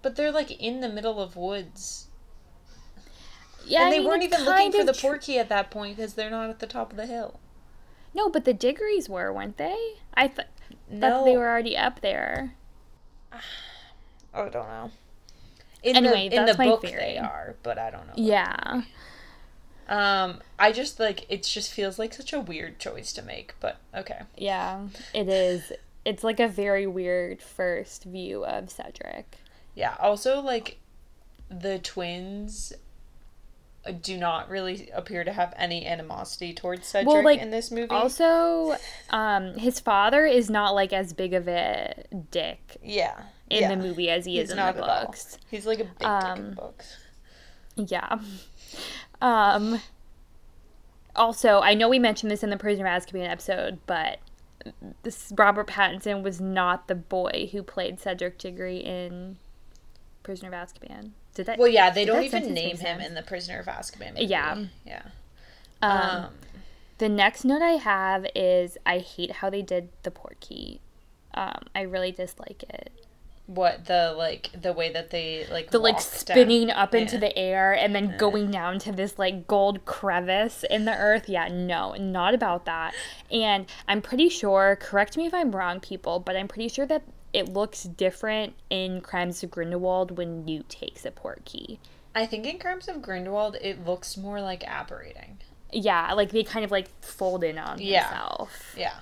But 0.02 0.16
they're 0.16 0.32
like 0.32 0.52
in 0.52 0.82
the 0.82 0.90
middle 0.90 1.20
of 1.20 1.36
woods. 1.36 2.08
Yeah, 3.66 3.80
and 3.82 3.88
I 3.88 3.92
they 3.92 4.00
mean, 4.00 4.08
weren't 4.08 4.24
even 4.24 4.44
looking 4.44 4.72
for 4.72 4.84
the 4.84 4.94
tr- 4.94 5.08
Portkey 5.08 5.38
at 5.38 5.50
that 5.50 5.70
point 5.72 5.98
because 5.98 6.14
they're 6.16 6.30
not 6.30 6.50
at 6.50 6.60
the 6.60 6.68
top 6.68 6.92
of 6.92 6.98
the 6.98 7.06
hill. 7.06 7.40
No, 8.14 8.30
but 8.30 8.44
the 8.46 8.54
Diggorys 8.54 9.08
were, 9.08 9.32
weren't 9.32 9.58
they? 9.58 9.94
I 10.14 10.28
th- 10.28 10.48
No. 10.90 11.00
thought 11.20 11.26
they 11.26 11.38
were 11.38 11.48
already 11.48 11.78
up 11.78 12.02
there. 12.02 12.54
I 14.34 14.42
don't 14.50 14.54
know. 14.54 14.92
In 15.84 15.96
Anyway, 15.96 16.30
the 16.30 16.36
in 16.38 16.46
that's 16.46 16.58
the 16.58 16.64
my 16.64 16.70
book 16.70 16.82
theory. 16.82 17.00
they 17.00 17.18
are, 17.18 17.56
but 17.64 17.78
I 17.78 17.90
don't 17.90 18.06
know. 18.08 18.14
Yeah. 18.16 18.84
Um, 19.90 20.40
I 20.60 20.72
just 20.72 21.00
like 21.00 21.26
it. 21.30 21.44
Just 21.44 21.74
feels 21.74 21.98
like 22.00 22.14
such 22.14 22.32
a 22.34 22.40
weird 22.40 22.80
choice 22.80 23.12
to 23.14 23.22
make, 23.22 23.56
but 23.60 23.78
okay. 23.96 24.22
Yeah, 24.38 24.88
it 25.14 25.28
is. 25.28 25.72
It's 26.06 26.24
like 26.24 26.40
a 26.40 26.48
very 26.48 26.86
weird 26.88 27.42
first 27.42 28.04
view 28.06 28.46
of 28.46 28.70
Cedric. 28.70 29.38
Yeah. 29.76 29.96
Also, 30.00 30.40
like 30.40 30.78
the 31.50 31.80
twins 31.80 32.74
do 34.02 34.18
not 34.18 34.50
really 34.50 34.90
appear 34.94 35.24
to 35.24 35.34
have 35.34 35.54
any 35.58 35.86
animosity 35.86 36.54
towards 36.54 36.88
Cedric 36.88 37.24
like, 37.24 37.40
in 37.40 37.50
this 37.50 37.72
movie. 37.72 37.90
Also, 37.90 38.78
um, 39.10 39.56
his 39.56 39.80
father 39.80 40.26
is 40.26 40.50
not 40.50 40.76
like 40.76 40.94
as 40.94 41.14
big 41.14 41.34
of 41.34 41.48
a 41.48 42.04
dick 42.30 42.78
yeah. 42.84 43.24
in 43.50 43.62
yeah. 43.62 43.70
the 43.70 43.78
movie 43.78 44.10
as 44.10 44.26
he 44.26 44.38
He's 44.38 44.52
is 44.52 44.52
in 44.52 44.58
the 44.58 44.74
books. 44.74 45.38
He's 45.50 45.66
like 45.66 45.80
a 45.80 45.86
big 45.86 45.98
dick 45.98 46.08
in 46.08 46.08
Um, 46.08 46.50
the 46.50 46.56
books. 46.56 46.98
Yeah. 47.76 48.20
Um 49.22 49.82
also, 51.16 51.60
I 51.60 51.74
know 51.74 51.90
we 51.90 52.00
mentioned 52.00 52.32
this 52.32 52.44
in 52.44 52.50
the 52.50 52.58
Prisoner 52.58 52.88
of 52.88 53.04
Azkaban 53.04 53.30
episode, 53.30 53.80
but 53.86 54.20
this 55.04 55.34
Robert 55.36 55.68
Pattinson 55.68 56.24
was 56.24 56.40
not 56.40 56.88
the 56.88 56.96
boy 56.96 57.50
who 57.52 57.64
played 57.64 58.00
Cedric 58.00 58.38
Diggory 58.38 58.78
in 58.78 59.38
Prisoner 60.24 60.50
of 60.50 60.54
Azkaban. 60.54 61.12
Did 61.34 61.46
that 61.46 61.58
Well, 61.60 61.68
yeah, 61.70 61.90
they 61.90 62.06
don't 62.06 62.24
even 62.24 62.54
name 62.54 62.78
him 62.78 63.00
sense? 63.00 63.06
in 63.08 63.14
the 63.14 63.22
Prisoner 63.22 63.60
of 63.60 63.66
Azkaban. 63.68 64.14
Movie. 64.16 64.26
Yeah. 64.26 64.66
Yeah. 64.86 65.04
Um, 65.82 65.92
Um, 66.26 66.34
the 66.98 67.10
next 67.10 67.46
note 67.46 67.62
I 67.62 67.72
have 67.78 68.26
is 68.36 68.78
I 68.86 69.00
hate 69.00 69.32
how 69.32 69.50
they 69.50 69.62
did 69.62 69.90
the 70.04 70.12
Portkey. 70.12 70.80
Um, 71.34 71.64
I 71.74 71.82
really 71.82 72.12
dislike 72.12 72.64
it. 72.70 72.92
what 73.48 73.84
the 73.86 74.14
like 74.18 74.50
the 74.62 74.72
way 74.72 74.94
that 74.94 75.10
they 75.10 75.46
like 75.52 75.72
the 75.72 75.80
like 75.80 75.96
walked 75.96 76.26
down- 76.26 76.36
spinning 76.38 76.70
up 76.72 76.96
into 76.96 77.16
Yeah. 77.16 77.20
the 77.22 77.38
air 77.38 77.74
and 77.74 77.94
then 77.94 78.16
going 78.18 78.50
down 78.50 78.80
to 78.80 78.94
this 78.94 79.20
like 79.20 79.46
gold 79.46 79.84
crevice 79.84 80.64
in 80.70 80.86
the 80.86 80.96
earth. 80.96 81.28
Yeah, 81.28 81.50
no, 81.50 81.94
not 81.96 82.34
about 82.34 82.64
that. 82.66 82.94
And 83.30 83.66
I'm 83.90 84.02
pretty 84.02 84.30
sure, 84.30 84.78
correct 84.80 85.18
me 85.18 85.26
if 85.26 85.34
I'm 85.34 85.52
wrong, 85.54 85.82
people, 85.82 86.20
but 86.20 86.38
I'm 86.38 86.48
pretty 86.48 86.70
sure 86.70 86.86
that 86.86 87.02
it 87.34 87.50
looks 87.50 87.84
different 87.84 88.54
in 88.70 89.02
Crimes 89.02 89.44
of 89.44 89.52
Grindelwald 89.52 90.18
when 90.18 90.44
Newt 90.46 90.68
takes 90.70 91.06
a 91.06 91.12
portkey. 91.12 91.78
I 92.14 92.26
think 92.26 92.46
in 92.46 92.60
Crimes 92.60 92.88
of 92.90 93.02
Grindelwald, 93.02 93.56
it 93.62 93.86
looks 93.86 94.18
more 94.18 94.42
like 94.42 94.64
apparating. 94.68 95.38
Yeah, 95.72 96.12
like 96.14 96.32
they 96.32 96.44
kind 96.44 96.66
of 96.66 96.72
like 96.72 96.90
fold 97.04 97.44
in 97.44 97.58
on 97.58 97.80
Yeah. 97.82 98.04
himself. 98.10 98.74
Yeah. 98.78 98.96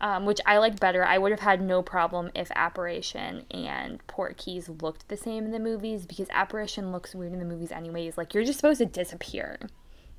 um, 0.00 0.26
which 0.26 0.40
I 0.44 0.58
like 0.58 0.78
better. 0.78 1.02
I 1.02 1.16
would 1.16 1.30
have 1.30 1.40
had 1.40 1.62
no 1.62 1.80
problem 1.80 2.30
if 2.34 2.50
Apparition 2.54 3.46
and 3.50 4.06
Portkeys 4.06 4.82
looked 4.82 5.08
the 5.08 5.16
same 5.16 5.46
in 5.46 5.50
the 5.52 5.58
movies 5.58 6.04
because 6.04 6.28
Apparition 6.30 6.92
looks 6.92 7.14
weird 7.14 7.32
in 7.32 7.38
the 7.38 7.44
movies 7.46 7.72
anyways. 7.72 8.18
Like 8.18 8.34
you're 8.34 8.44
just 8.44 8.58
supposed 8.58 8.80
to 8.80 8.86
disappear 8.86 9.58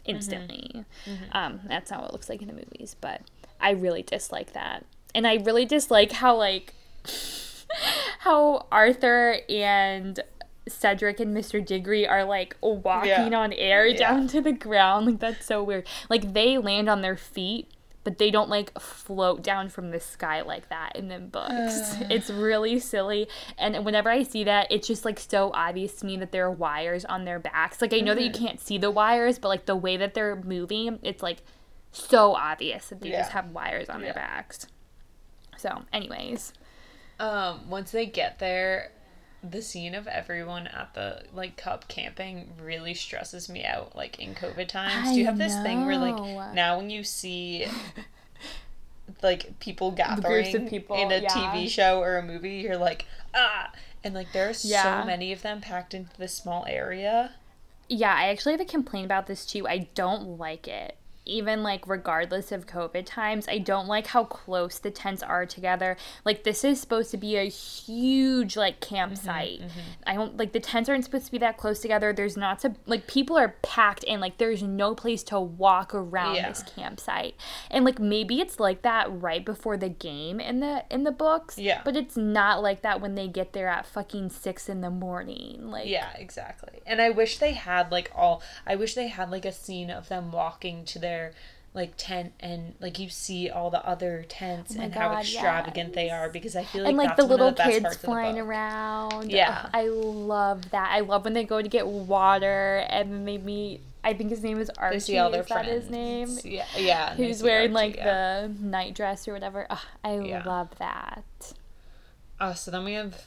instantly. 0.06 0.86
Um, 1.32 1.60
that's 1.68 1.92
not 1.92 2.02
what 2.02 2.10
it 2.10 2.14
looks 2.14 2.30
like 2.30 2.42
in 2.42 2.48
the 2.48 2.54
movies, 2.54 2.96
but 3.00 3.22
I 3.60 3.72
really 3.72 4.02
dislike 4.02 4.54
that, 4.54 4.86
and 5.14 5.28
I 5.28 5.36
really 5.36 5.66
dislike 5.66 6.12
how 6.14 6.36
like 6.36 6.74
how 8.20 8.68
Arthur 8.72 9.38
and 9.50 10.20
Cedric 10.68 11.20
and 11.20 11.36
Mr. 11.36 11.64
Diggory 11.64 12.08
are 12.08 12.24
like 12.24 12.58
walking 12.62 13.32
Yeah. 13.32 13.40
on 13.40 13.54
air 13.54 13.86
Yeah. 13.86 13.98
down 13.98 14.28
to 14.30 14.42
the 14.42 14.52
ground. 14.52 15.06
Like 15.06 15.20
that's 15.20 15.46
so 15.46 15.64
weird. 15.64 15.88
Like 16.10 16.34
they 16.34 16.58
land 16.58 16.90
on 16.90 17.02
their 17.02 17.18
feet, 17.18 17.72
but 18.04 18.18
they 18.18 18.32
don't 18.32 18.50
like 18.50 18.78
float 18.80 19.44
down 19.44 19.70
from 19.70 19.92
the 19.92 20.00
sky 20.00 20.42
like 20.42 20.70
that 20.70 20.96
in 20.96 21.08
the 21.08 21.20
books. 21.20 21.96
it's 22.10 22.30
really 22.30 22.80
silly. 22.80 23.28
And 23.58 23.86
whenever 23.86 24.10
I 24.10 24.24
see 24.24 24.44
that, 24.46 24.68
it's 24.72 24.88
just 24.88 25.06
like 25.06 25.20
so 25.20 25.52
obvious 25.54 25.96
to 25.98 26.06
me 26.06 26.18
that 26.18 26.32
there 26.32 26.46
are 26.46 26.52
wires 26.52 27.06
on 27.06 27.26
their 27.26 27.40
backs. 27.40 27.82
Like 27.82 27.94
I 27.94 28.00
know 28.00 28.16
that 28.16 28.24
you 28.24 28.32
mm. 28.32 28.40
can't 28.40 28.60
see 28.60 28.78
the 28.78 28.92
wires, 28.92 29.38
but 29.38 29.50
like 29.50 29.66
the 29.66 29.76
way 29.76 29.98
that 29.98 30.14
they're 30.16 30.36
moving, 30.36 31.00
it's 31.04 31.22
like 31.22 31.44
so 31.92 32.34
obvious 32.36 32.90
that 32.90 33.02
they 33.02 33.12
just 33.12 33.32
have 33.32 33.52
wires 33.52 33.90
on 33.90 34.00
Yeah. 34.00 34.06
their 34.08 34.14
backs. 34.16 34.68
So, 35.58 35.84
anyways. 35.94 36.52
Um, 37.20 37.70
once 37.70 37.92
they 37.92 38.06
get 38.06 38.40
there, 38.40 38.92
the 39.44 39.62
scene 39.62 39.94
of 39.96 40.08
everyone 40.08 40.68
at 40.68 40.94
the 40.94 41.24
like 41.34 41.56
cup 41.58 41.88
camping 41.88 42.54
really 42.62 42.94
stresses 42.94 43.48
me 43.50 43.64
out. 43.64 43.96
Like 43.96 44.20
in 44.20 44.34
COVID 44.36 44.68
times, 44.68 45.10
do 45.12 45.20
you 45.20 45.24
I 45.24 45.30
have 45.30 45.38
this 45.38 45.56
thing 45.62 45.86
where 45.86 45.98
like 45.98 46.54
now 46.54 46.78
when 46.78 46.90
you 46.90 47.04
see 47.04 47.68
like 49.22 49.60
people 49.60 49.92
gathering 49.92 50.56
of 50.56 50.68
people, 50.70 50.96
in 50.98 51.12
a 51.12 51.20
yeah. 51.20 51.30
TV 51.30 51.70
show 51.70 52.00
or 52.02 52.18
a 52.18 52.24
movie, 52.24 52.56
you're 52.58 52.78
like 52.78 53.06
ah, 53.34 53.72
and 54.04 54.14
like 54.14 54.32
there's 54.34 54.66
Yeah. 54.66 55.02
so 55.02 55.06
many 55.08 55.32
of 55.32 55.42
them 55.42 55.62
packed 55.62 55.94
into 55.94 56.16
this 56.18 56.34
small 56.34 56.66
area. 56.68 57.36
Yeah, 57.88 58.14
I 58.16 58.30
actually 58.30 58.54
have 58.54 58.62
a 58.62 58.66
complaint 58.66 59.06
about 59.06 59.28
this 59.28 59.46
too. 59.46 59.68
I 59.68 59.88
don't 59.94 60.40
like 60.40 60.68
it. 60.68 60.98
Even 61.26 61.64
like 61.64 61.88
regardless 61.88 62.52
of 62.52 62.68
COVID 62.68 63.06
times, 63.06 63.48
I 63.48 63.58
don't 63.58 63.88
like 63.88 64.08
how 64.08 64.26
close 64.26 64.80
the 64.80 64.92
tents 64.92 65.24
are 65.24 65.46
together. 65.46 65.98
Like 66.24 66.44
this 66.44 66.64
is 66.64 66.80
supposed 66.80 67.12
to 67.12 67.18
be 67.18 67.36
a 67.38 67.50
huge 67.50 68.56
like 68.56 68.80
mm-hmm, 68.80 68.96
campsite. 68.96 69.62
Mm-hmm. 69.62 69.80
I 70.06 70.16
don't 70.16 70.38
like 70.38 70.52
the 70.52 70.60
tents 70.60 70.90
aren't 70.90 71.04
supposed 71.06 71.26
to 71.28 71.32
be 71.32 71.38
that 71.40 71.58
close 71.58 71.80
together. 71.80 72.14
There's 72.14 72.38
not 72.38 72.60
to 72.60 72.76
like 72.86 73.08
people 73.08 73.38
are 73.38 73.56
packed 73.62 74.04
in 74.04 74.20
like 74.20 74.38
there's 74.38 74.64
no 74.64 74.94
place 74.96 75.24
to 75.24 75.40
walk 75.40 75.94
around 75.96 76.36
Yeah. 76.36 76.50
this 76.50 76.64
campsite. 76.76 77.36
And 77.72 77.86
like 77.86 78.00
maybe 78.00 78.40
it's 78.42 78.60
like 78.60 78.82
that 78.84 79.08
right 79.10 79.44
before 79.44 79.78
the 79.78 79.90
game 79.90 80.40
in 80.40 80.60
the 80.60 80.84
in 80.90 81.04
the 81.04 81.12
books. 81.12 81.58
Yeah. 81.58 81.82
But 81.84 81.96
it's 81.96 82.18
not 82.18 82.62
like 82.62 82.82
that 82.82 83.02
when 83.02 83.16
they 83.16 83.28
get 83.28 83.54
there 83.54 83.68
at 83.68 83.86
fucking 83.86 84.30
six 84.30 84.70
in 84.70 84.82
the 84.82 84.90
morning. 84.90 85.70
Like 85.70 85.88
Yeah, 85.88 86.12
exactly. 86.18 86.82
And 86.86 87.02
I 87.02 87.10
wish 87.10 87.40
they 87.40 87.54
had 87.54 87.92
like 87.92 88.12
all 88.14 88.44
I 88.68 88.76
wish 88.76 88.94
they 88.94 89.08
had 89.08 89.32
like 89.32 89.46
a 89.46 89.52
scene 89.52 89.90
of 89.90 90.10
them 90.10 90.32
walking 90.32 90.86
to 90.86 91.00
their 91.00 91.15
like 91.76 91.94
tent 91.98 92.32
and 92.40 92.74
like 92.80 92.98
you 93.00 93.10
see 93.10 93.50
all 93.50 93.70
the 93.70 93.86
other 93.86 94.26
tents 94.30 94.76
Oh 94.78 94.82
and 94.82 94.94
how 94.94 95.10
God, 95.10 95.20
extravagant 95.20 95.94
they 95.94 96.10
are 96.10 96.30
because 96.30 96.56
I 96.56 96.64
feel 96.64 96.84
like 96.84 96.90
and 96.90 96.98
like 96.98 97.18
the 97.18 97.26
little 97.26 97.52
the 97.52 97.64
kids 97.64 97.98
flying 97.98 98.40
around. 98.40 99.30
Yeah. 99.30 99.70
I 99.74 99.88
love 99.88 100.72
that. 100.72 100.90
I 100.92 101.02
love 101.02 101.26
when 101.26 101.34
they 101.34 101.44
go 101.44 101.62
to 101.62 101.68
get 101.68 101.86
water 101.86 102.86
and 102.90 103.26
meet. 103.26 103.82
I 104.06 104.14
think 104.14 104.30
his 104.30 104.42
name 104.42 104.60
is 104.60 104.70
Archie. 104.78 104.96
They 104.96 105.00
see 105.00 105.18
all 105.18 105.32
their 105.32 105.42
is 105.42 105.48
that 105.48 105.66
his 105.66 105.90
name? 105.90 106.30
Yeah, 106.44 106.66
yeah. 106.78 107.16
Who's 107.16 107.44
wearing 107.44 107.76
Archie, 107.76 107.88
like 107.88 107.96
yeah. 107.98 108.48
the 108.48 108.54
night 108.64 108.96
dress 108.96 109.28
or 109.28 109.34
whatever. 109.34 109.68
I 110.04 110.20
Yeah. 110.20 110.44
love 110.46 110.70
that. 110.80 111.26
Uh, 112.40 112.54
so 112.54 112.72
then 112.72 112.86
we 112.86 112.94
have 112.94 113.26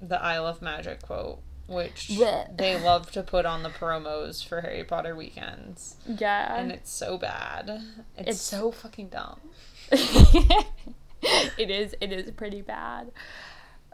the 0.00 0.22
I 0.22 0.38
Love 0.38 0.62
Magic 0.62 1.02
quote, 1.02 1.40
which 1.70 2.08
Blech. 2.10 2.56
they 2.58 2.78
love 2.78 3.10
to 3.12 3.22
put 3.22 3.46
on 3.46 3.62
the 3.62 3.70
promos 3.70 4.44
for 4.46 4.60
Harry 4.60 4.84
Potter 4.84 5.14
weekends, 5.16 5.96
Yeah. 6.06 6.56
and 6.56 6.70
it's 6.72 6.90
so 6.90 7.16
bad. 7.16 7.82
It's, 8.18 8.20
It's- 8.28 8.40
so 8.40 8.70
fucking 8.72 9.08
dumb. 9.08 9.40
it 9.92 11.70
is. 11.70 11.94
It 12.00 12.12
is 12.12 12.30
pretty 12.32 12.62
bad. 12.62 13.10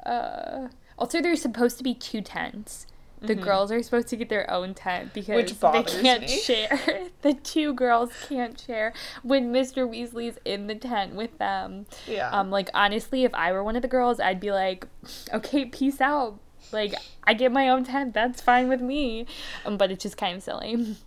Uh, 0.05 0.69
also, 0.99 1.21
there's 1.21 1.43
supposed 1.43 1.79
to 1.79 1.85
be 1.85 1.95
two 1.95 2.21
tents. 2.21 2.87
The 3.23 3.35
girls 3.35 3.73
are 3.73 3.83
supposed 3.83 4.09
to 4.09 4.17
get 4.17 4.29
their 4.29 4.49
own 4.51 4.75
tent 4.75 5.13
because 5.15 5.51
Mm-hmm. 5.51 5.77
Which 5.77 5.93
they 5.95 6.03
can't 6.03 6.21
me. 6.23 6.29
share. 6.43 7.09
the 7.23 7.33
two 7.33 7.73
girls 7.73 8.11
can't 8.29 8.61
share 8.61 8.93
when 9.23 9.53
Mr. 9.53 9.89
Weasley's 9.89 10.39
in 10.45 10.67
the 10.69 10.75
tent 10.77 11.15
with 11.15 11.37
them. 11.39 11.87
Yeah. 12.07 12.31
Um, 12.31 12.51
like 12.51 12.69
honestly, 12.75 13.25
if 13.25 13.35
I 13.35 13.53
were 13.53 13.65
one 13.65 13.75
of 13.75 13.83
the 13.83 13.89
girls, 13.89 14.21
I'd 14.21 14.39
be 14.39 14.53
like, 14.53 14.87
okay, 15.33 15.65
peace 15.65 16.01
out. 16.01 16.39
Like 16.73 16.95
I 17.25 17.35
get 17.35 17.53
my 17.53 17.69
own 17.69 17.85
tent. 17.85 18.15
That's 18.15 18.41
fine 18.41 18.69
with 18.69 18.81
me. 18.81 19.27
Um, 19.65 19.77
but 19.77 19.91
it's 19.91 20.03
just 20.03 20.17
kind 20.17 20.37
of 20.37 20.43
silly. 20.43 20.97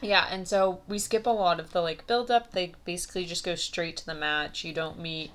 Yeah, 0.00 0.26
and 0.30 0.46
so 0.46 0.80
we 0.86 0.98
skip 0.98 1.26
a 1.26 1.30
lot 1.30 1.58
of 1.58 1.72
the 1.72 1.80
like 1.80 2.06
build 2.06 2.30
up. 2.30 2.52
They 2.52 2.72
basically 2.84 3.24
just 3.24 3.44
go 3.44 3.54
straight 3.54 3.96
to 3.98 4.06
the 4.06 4.14
match. 4.14 4.64
You 4.64 4.72
don't 4.74 4.98
meet 4.98 5.30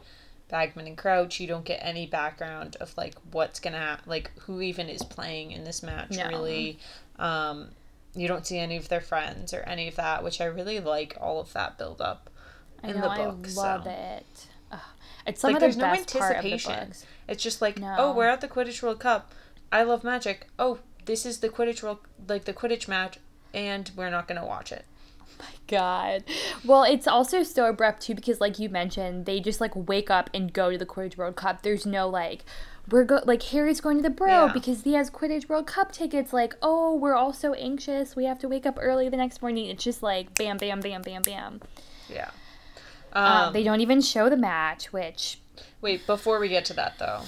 Bagman 0.50 0.86
and 0.86 0.98
Crouch. 0.98 1.40
You 1.40 1.48
don't 1.48 1.66
get 1.66 1.80
any 1.82 2.06
background 2.06 2.76
of 2.80 2.96
like 2.98 3.16
what's 3.32 3.60
gonna 3.60 3.78
hap- 3.78 4.06
like 4.06 4.32
who 4.42 4.62
even 4.62 4.88
is 4.88 5.04
playing 5.04 5.52
in 5.52 5.64
this 5.64 5.82
match. 5.82 6.12
No. 6.12 6.28
Really, 6.28 6.78
um, 7.18 7.70
you 8.14 8.28
don't 8.28 8.46
see 8.46 8.60
any 8.60 8.78
of 8.78 8.90
their 8.90 9.02
friends 9.02 9.54
or 9.54 9.62
any 9.62 9.88
of 9.88 9.96
that, 9.96 10.24
which 10.24 10.40
I 10.40 10.46
really 10.46 10.80
like. 10.80 11.18
All 11.20 11.40
of 11.40 11.52
that 11.54 11.78
build 11.78 12.02
up 12.02 12.30
in 12.84 12.92
know. 12.92 13.02
the 13.02 13.10
book. 13.10 13.48
I 13.48 13.52
love 13.54 13.84
so. 13.86 13.90
it. 13.90 14.48
Ugh. 14.72 14.80
It's 15.26 15.42
some 15.42 15.54
Like 15.54 15.56
of 15.56 15.62
the 15.62 15.66
there's 15.66 15.78
no 15.78 15.84
best 15.84 16.14
the 16.14 16.22
anticipation. 16.22 16.94
It's 17.28 17.42
just 17.44 17.62
like 17.62 17.80
No. 17.80 17.96
oh, 17.98 18.14
we're 18.14 18.28
at 18.28 18.42
the 18.42 18.48
Quidditch 18.48 18.82
World 18.84 19.00
Cup. 19.00 19.32
I 19.72 19.84
love 19.84 20.04
magic. 20.04 20.48
Oh, 20.58 20.80
this 21.06 21.26
is 21.26 21.40
the 21.40 21.50
Quidditch 21.50 21.84
World 21.84 22.00
like 22.28 22.46
the 22.46 22.54
Quidditch 22.54 22.88
match, 22.88 23.18
and 23.54 23.90
we're 23.96 24.10
not 24.10 24.28
gonna 24.28 24.46
watch 24.46 24.72
it. 24.72 24.86
Oh 25.22 25.26
my 25.40 25.54
God. 25.68 26.24
Well, 26.66 26.84
it's 26.84 27.08
also 27.08 27.44
so 27.44 27.66
abrupt 27.70 28.02
too 28.02 28.16
because, 28.16 28.42
like 28.42 28.60
you 28.60 28.70
mentioned, 28.70 29.26
they 29.26 29.40
just 29.40 29.62
like 29.62 29.72
wake 29.76 30.10
up 30.10 30.30
and 30.34 30.52
go 30.52 30.72
to 30.72 30.78
the 30.78 30.86
Quidditch 30.86 31.18
World 31.18 31.36
Cup. 31.36 31.62
There's 31.62 31.86
no 31.86 32.10
like, 32.10 32.44
we're 32.90 33.04
go 33.06 33.22
like 33.26 33.44
Harry's 33.44 33.80
going 33.82 33.98
to 33.98 34.04
the 34.04 34.10
Bro 34.10 34.28
Yeah. 34.48 34.52
because 34.54 34.84
he 34.84 34.94
has 34.94 35.10
Quidditch 35.12 35.48
World 35.48 35.68
Cup 35.68 35.92
tickets. 35.92 36.34
Like, 36.34 36.56
oh, 36.62 36.96
we're 36.96 37.16
all 37.16 37.34
so 37.34 37.54
anxious. 37.54 38.16
We 38.16 38.26
have 38.26 38.40
to 38.40 38.50
wake 38.50 38.66
up 38.66 38.78
early 38.82 39.08
the 39.10 39.18
next 39.18 39.42
morning. 39.42 39.68
It's 39.70 39.84
just 39.84 40.02
like 40.04 40.36
bam, 40.38 40.58
bam, 40.58 40.80
bam, 40.82 41.02
bam, 41.04 41.22
bam. 41.22 41.62
Yeah. 42.10 42.32
Um, 43.14 43.24
Um, 43.48 43.54
they 43.54 43.64
don't 43.64 43.82
even 43.82 44.02
show 44.02 44.30
the 44.30 44.38
match, 44.38 44.92
which 44.92 45.40
Wait, 45.82 46.06
before 46.06 46.40
we 46.40 46.48
get 46.50 46.66
to 46.66 46.74
that 46.74 46.98
though, 47.00 47.22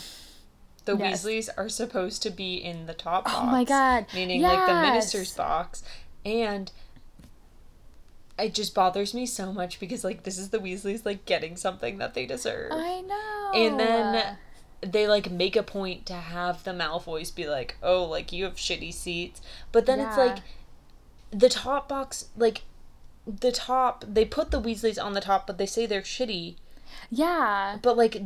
the 0.86 0.98
Yes. 0.98 1.24
Weasleys 1.24 1.50
are 1.58 1.70
supposed 1.70 2.22
to 2.24 2.30
be 2.30 2.56
in 2.56 2.86
the 2.86 2.94
top 2.94 3.24
oh 3.26 3.32
box. 3.32 3.40
Oh 3.42 3.46
my 3.48 3.64
God, 3.64 4.06
Meaning 4.14 4.42
like 4.42 4.68
the 4.68 4.82
minister's 4.82 5.34
box. 5.34 5.84
And 6.26 6.72
it 8.40 8.54
just 8.54 8.74
bothers 8.74 9.14
me 9.14 9.26
so 9.26 9.52
much 9.52 9.80
because 9.80 10.04
like 10.04 10.24
this 10.24 10.38
is 10.38 10.50
the 10.50 10.60
Weasleys 10.60 11.06
like 11.06 11.26
getting 11.26 11.56
something 11.56 11.98
that 12.00 12.14
they 12.14 12.26
deserve. 12.26 12.72
I 12.74 13.02
know. 13.02 13.52
and 13.56 13.80
then 13.80 14.38
they 14.82 15.08
like 15.08 15.30
make 15.30 15.56
a 15.56 15.64
point 15.64 16.06
to 16.08 16.14
have 16.14 16.64
the 16.64 16.72
Malfoys 16.72 17.34
be 17.34 17.48
like, 17.48 17.78
"Oh, 17.84 18.04
like 18.04 18.32
you 18.32 18.46
have 18.46 18.56
shitty 18.56 18.94
seats." 18.94 19.42
But 19.72 19.86
then 19.86 20.00
it's 20.00 20.18
like 20.18 20.40
the 21.32 21.50
top 21.50 21.88
box 21.90 22.26
like 22.36 22.64
the 23.26 23.52
top 23.52 24.04
they 24.08 24.26
put 24.26 24.52
the 24.52 24.62
Weasleys 24.62 25.04
on 25.04 25.14
the 25.14 25.22
top, 25.22 25.46
but 25.46 25.58
they 25.58 25.68
say 25.68 25.86
they're 25.86 26.02
shitty 26.02 26.56
yeah, 27.10 27.78
but 27.82 27.98
like 27.98 28.22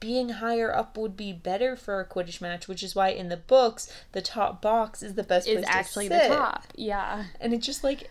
being 0.00 0.28
higher 0.30 0.74
up 0.74 0.96
would 0.96 1.16
be 1.16 1.32
better 1.32 1.76
for 1.76 2.00
a 2.00 2.06
Quidditch 2.06 2.40
match, 2.40 2.68
which 2.68 2.82
is 2.82 2.94
why 2.94 3.08
in 3.08 3.28
the 3.28 3.36
books 3.36 3.92
the 4.12 4.22
top 4.22 4.62
box 4.62 5.02
is 5.02 5.14
the 5.14 5.22
best 5.22 5.48
is 5.48 5.56
place 5.56 5.66
to 5.66 5.72
actually 5.72 6.08
the 6.08 6.20
sit. 6.20 6.28
top. 6.28 6.64
Yeah. 6.76 7.24
And 7.40 7.52
it 7.52 7.58
just 7.58 7.82
like 7.82 8.10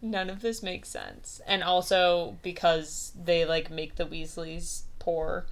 none 0.00 0.30
of 0.30 0.42
this 0.42 0.62
makes 0.62 0.88
sense. 0.88 1.40
And 1.46 1.62
also 1.62 2.36
because 2.42 3.12
they 3.20 3.44
like 3.44 3.70
make 3.70 3.96
the 3.96 4.04
Weasleys 4.04 4.82
poor, 4.98 5.46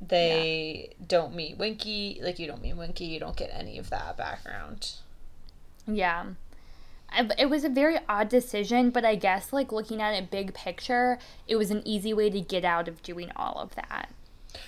they 0.00 0.94
don't 1.06 1.34
meet 1.34 1.58
Winky. 1.58 2.20
Like 2.22 2.38
you 2.38 2.46
don't 2.46 2.62
meet 2.62 2.76
Winky, 2.76 3.06
you 3.06 3.20
don't 3.20 3.36
get 3.36 3.50
any 3.52 3.78
of 3.78 3.90
that 3.90 4.16
background. 4.16 4.92
Yeah. 5.86 6.26
Uh, 7.16 7.28
it 7.38 7.48
was 7.48 7.64
a 7.64 7.68
very 7.68 7.98
odd 8.08 8.28
decision, 8.28 8.90
but 8.90 9.04
I 9.04 9.14
guess, 9.14 9.52
like, 9.52 9.72
looking 9.72 10.02
at 10.02 10.12
it 10.12 10.30
big 10.30 10.52
picture, 10.52 11.18
it 11.46 11.56
was 11.56 11.70
an 11.70 11.82
easy 11.86 12.12
way 12.12 12.28
to 12.28 12.40
get 12.40 12.64
out 12.64 12.86
of 12.86 13.02
doing 13.02 13.30
all 13.34 13.54
of 13.54 13.74
that. 13.76 14.10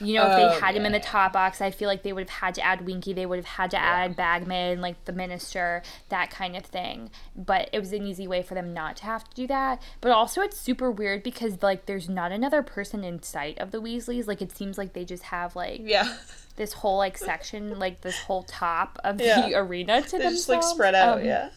You 0.01 0.15
know, 0.15 0.27
if 0.27 0.37
they 0.37 0.61
had 0.61 0.75
him 0.75 0.83
in 0.83 0.87
um, 0.87 0.93
the 0.93 1.01
top 1.01 1.33
box, 1.33 1.61
I 1.61 1.71
feel 1.71 1.89
like 1.89 2.03
they 2.03 2.13
would 2.13 2.29
have 2.29 2.39
had 2.41 2.55
to 2.57 2.63
add 2.63 2.87
Winky, 2.87 3.13
they 3.13 3.27
would 3.27 3.39
have 3.39 3.45
had 3.45 3.71
to 3.73 3.79
add 3.79 4.17
Bagman, 4.17 4.81
like 4.81 5.05
the 5.05 5.13
minister, 5.13 5.83
that 6.09 6.31
kind 6.31 6.57
of 6.57 6.65
thing. 6.65 7.11
But 7.37 7.71
it 7.73 7.81
was 7.81 7.93
an 7.93 8.07
easy 8.07 8.27
way 8.27 8.43
for 8.43 8.55
them 8.55 8.73
not 8.73 8.97
to 8.99 9.05
have 9.05 9.25
to 9.25 9.35
do 9.35 9.47
that. 9.49 9.83
But 10.01 10.13
also, 10.13 10.41
it's 10.43 10.59
super 10.59 10.91
weird 10.91 11.23
because, 11.23 11.63
like, 11.63 11.87
there's 11.87 12.09
not 12.09 12.33
another 12.33 12.63
person 12.63 13.05
in 13.05 13.23
sight 13.23 13.59
of 13.59 13.71
the 13.71 13.81
Weasleys. 13.81 14.27
Like, 14.27 14.43
it 14.43 14.53
seems 14.53 14.79
like 14.79 14.93
they 14.93 15.05
just 15.05 15.25
have, 15.25 15.57
like, 15.57 15.81
Yeah. 15.83 16.17
This 16.61 16.75
whole 16.75 16.99
like 16.99 17.17
section, 17.17 17.79
like 17.79 18.03
this 18.03 18.19
whole 18.21 18.43
top 18.43 18.99
of 19.03 19.17
the 19.17 19.55
arena 19.57 20.03
to 20.03 20.11
They're 20.11 20.21
themselves. 20.31 20.37
just 20.37 20.49
like 20.51 20.63
spread 20.63 20.95
out, 20.95 21.19
Um, 21.21 21.25
yeah. 21.25 21.49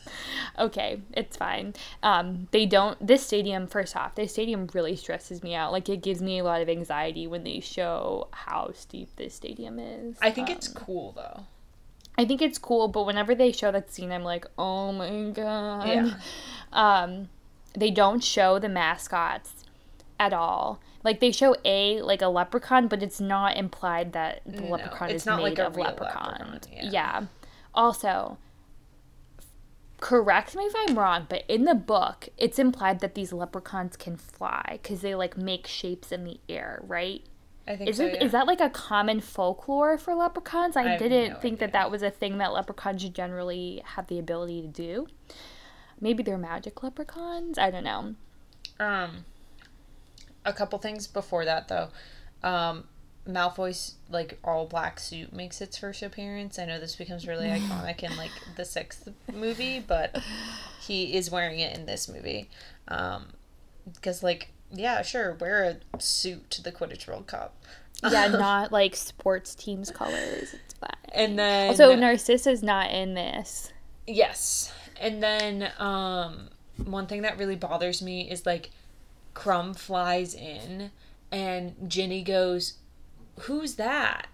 Okay, 0.57 1.01
it's 1.11 1.35
fine. 1.35 1.73
Um, 2.01 2.47
they 2.51 2.65
don't. 2.65 2.97
This 3.05 3.25
stadium, 3.25 3.67
first 3.67 3.97
off, 3.97 4.15
this 4.15 4.31
stadium 4.31 4.69
really 4.73 4.95
stresses 4.95 5.43
me 5.43 5.53
out. 5.55 5.73
Like 5.73 5.89
it 5.89 6.01
gives 6.01 6.21
me 6.21 6.39
a 6.39 6.43
lot 6.45 6.61
of 6.61 6.69
anxiety 6.69 7.27
when 7.27 7.43
they 7.43 7.59
show 7.59 8.29
how 8.31 8.71
steep 8.73 9.13
this 9.17 9.33
stadium 9.35 9.77
is. 9.77 10.15
I 10.21 10.31
think 10.31 10.49
it's 10.49 10.69
Um, 10.69 10.73
cool 10.75 11.11
though. 11.11 11.43
I 12.17 12.23
think 12.25 12.41
it's 12.41 12.57
cool, 12.59 12.87
but 12.87 13.05
whenever 13.05 13.35
they 13.35 13.51
show 13.51 13.71
that 13.71 13.91
scene, 13.91 14.11
I'm 14.11 14.23
like, 14.23 14.45
oh 14.57 14.91
my 14.93 15.31
god. 15.31 15.87
Yeah. 15.87 16.13
Um, 16.71 17.29
they 17.75 17.91
don't 17.91 18.23
show 18.23 18.57
the 18.57 18.69
mascots 18.69 19.65
at 20.19 20.31
all. 20.31 20.79
Like 21.03 21.19
they 21.19 21.31
show 21.31 21.55
a 21.65 22.01
like 22.01 22.21
a 22.21 22.27
leprechaun, 22.27 22.87
but 22.87 23.03
it's 23.03 23.19
not 23.19 23.57
implied 23.57 24.13
that 24.13 24.41
the 24.45 24.61
No, 24.61 24.69
leprechaun 24.69 25.09
it's 25.09 25.23
is 25.23 25.25
not 25.25 25.37
made 25.37 25.43
like 25.43 25.59
a 25.59 25.67
of 25.67 25.75
leprechaun. 25.77 26.31
leprechaun, 26.39 26.59
yeah. 26.71 26.89
yeah. 26.91 27.21
Also, 27.73 28.37
correct 29.99 30.55
me 30.55 30.63
if 30.63 30.73
I'm 30.75 30.97
wrong, 30.97 31.25
but 31.29 31.43
in 31.47 31.65
the 31.65 31.75
book, 31.75 32.29
it's 32.37 32.59
implied 32.59 32.99
that 32.99 33.15
these 33.15 33.31
leprechauns 33.33 33.95
can 33.97 34.17
fly 34.17 34.79
because 34.81 35.01
they 35.01 35.15
like 35.15 35.37
make 35.37 35.67
shapes 35.67 36.11
in 36.11 36.23
the 36.23 36.39
air, 36.49 36.81
right? 36.85 37.21
I 37.65 37.77
think 37.77 37.89
Is 37.89 37.97
so. 37.97 38.05
it 38.05 38.15
is 38.15 38.21
yeah. 38.21 38.27
that 38.29 38.47
like 38.47 38.59
a 38.59 38.69
common 38.69 39.21
folklore 39.21 39.97
for 39.97 40.13
leprechauns? 40.13 40.75
I, 40.75 40.95
I 40.95 40.97
didn't 40.97 41.33
no 41.33 41.39
think 41.39 41.59
that 41.59 41.71
that 41.71 41.89
was 41.89 42.03
a 42.03 42.09
thing 42.11 42.37
that 42.39 42.51
leprechauns 42.51 43.07
generally 43.09 43.81
have 43.95 44.07
the 44.07 44.19
ability 44.19 44.61
to 44.61 44.67
do. 44.67 45.07
Maybe 46.01 46.23
they're 46.23 46.37
magic 46.37 46.83
leprechauns. 46.83 47.57
I 47.57 47.71
don't 47.71 47.85
know. 47.85 48.15
Um, 48.79 49.23
a 50.45 50.53
couple 50.53 50.79
things 50.79 51.07
before 51.07 51.45
that 51.45 51.67
though. 51.67 51.89
Um, 52.43 52.85
Malfoy's 53.27 53.95
like 54.09 54.37
all 54.43 54.65
black 54.65 54.99
suit 54.99 55.31
makes 55.31 55.61
its 55.61 55.77
first 55.77 56.03
appearance. 56.03 56.59
I 56.59 56.65
know 56.65 56.79
this 56.79 56.95
becomes 56.95 57.27
really 57.27 57.47
iconic 57.59 58.03
in 58.03 58.15
like 58.17 58.31
the 58.57 58.65
sixth 58.65 59.09
movie, 59.31 59.79
but 59.79 60.21
he 60.81 61.15
is 61.15 61.31
wearing 61.31 61.59
it 61.59 61.77
in 61.77 61.85
this 61.85 62.09
movie. 62.09 62.49
Um, 62.87 63.27
because 63.93 64.23
like 64.23 64.49
yeah, 64.71 65.01
sure, 65.03 65.33
wear 65.39 65.77
a 65.93 66.01
suit 66.01 66.49
to 66.51 66.63
the 66.63 66.71
Quidditch 66.71 67.07
World 67.07 67.27
Cup. 67.27 67.55
Yeah, 68.09 68.27
not 68.31 68.71
like 68.71 68.95
sports 68.95 69.55
teams 69.55 69.91
colors. 69.91 70.53
It's 70.53 70.73
fine. 70.73 70.89
And 71.13 71.39
then 71.39 71.69
Also, 71.69 71.95
Narcissa's 71.95 72.63
not 72.63 72.91
in 72.91 73.13
this. 73.13 73.71
Yes. 74.07 74.73
And 74.99 75.23
then 75.23 75.71
um 75.77 76.49
one 76.83 77.07
thing 77.07 77.21
that 77.21 77.37
really 77.37 77.55
bothers 77.55 78.01
me 78.01 78.29
is 78.29 78.45
like 78.45 78.71
Krum 79.33 79.75
flies 79.77 80.33
in 80.35 80.91
and 81.31 81.75
Ginny 81.87 82.21
goes, 82.23 82.73
"Who's 83.41 83.75
that?" 83.75 84.27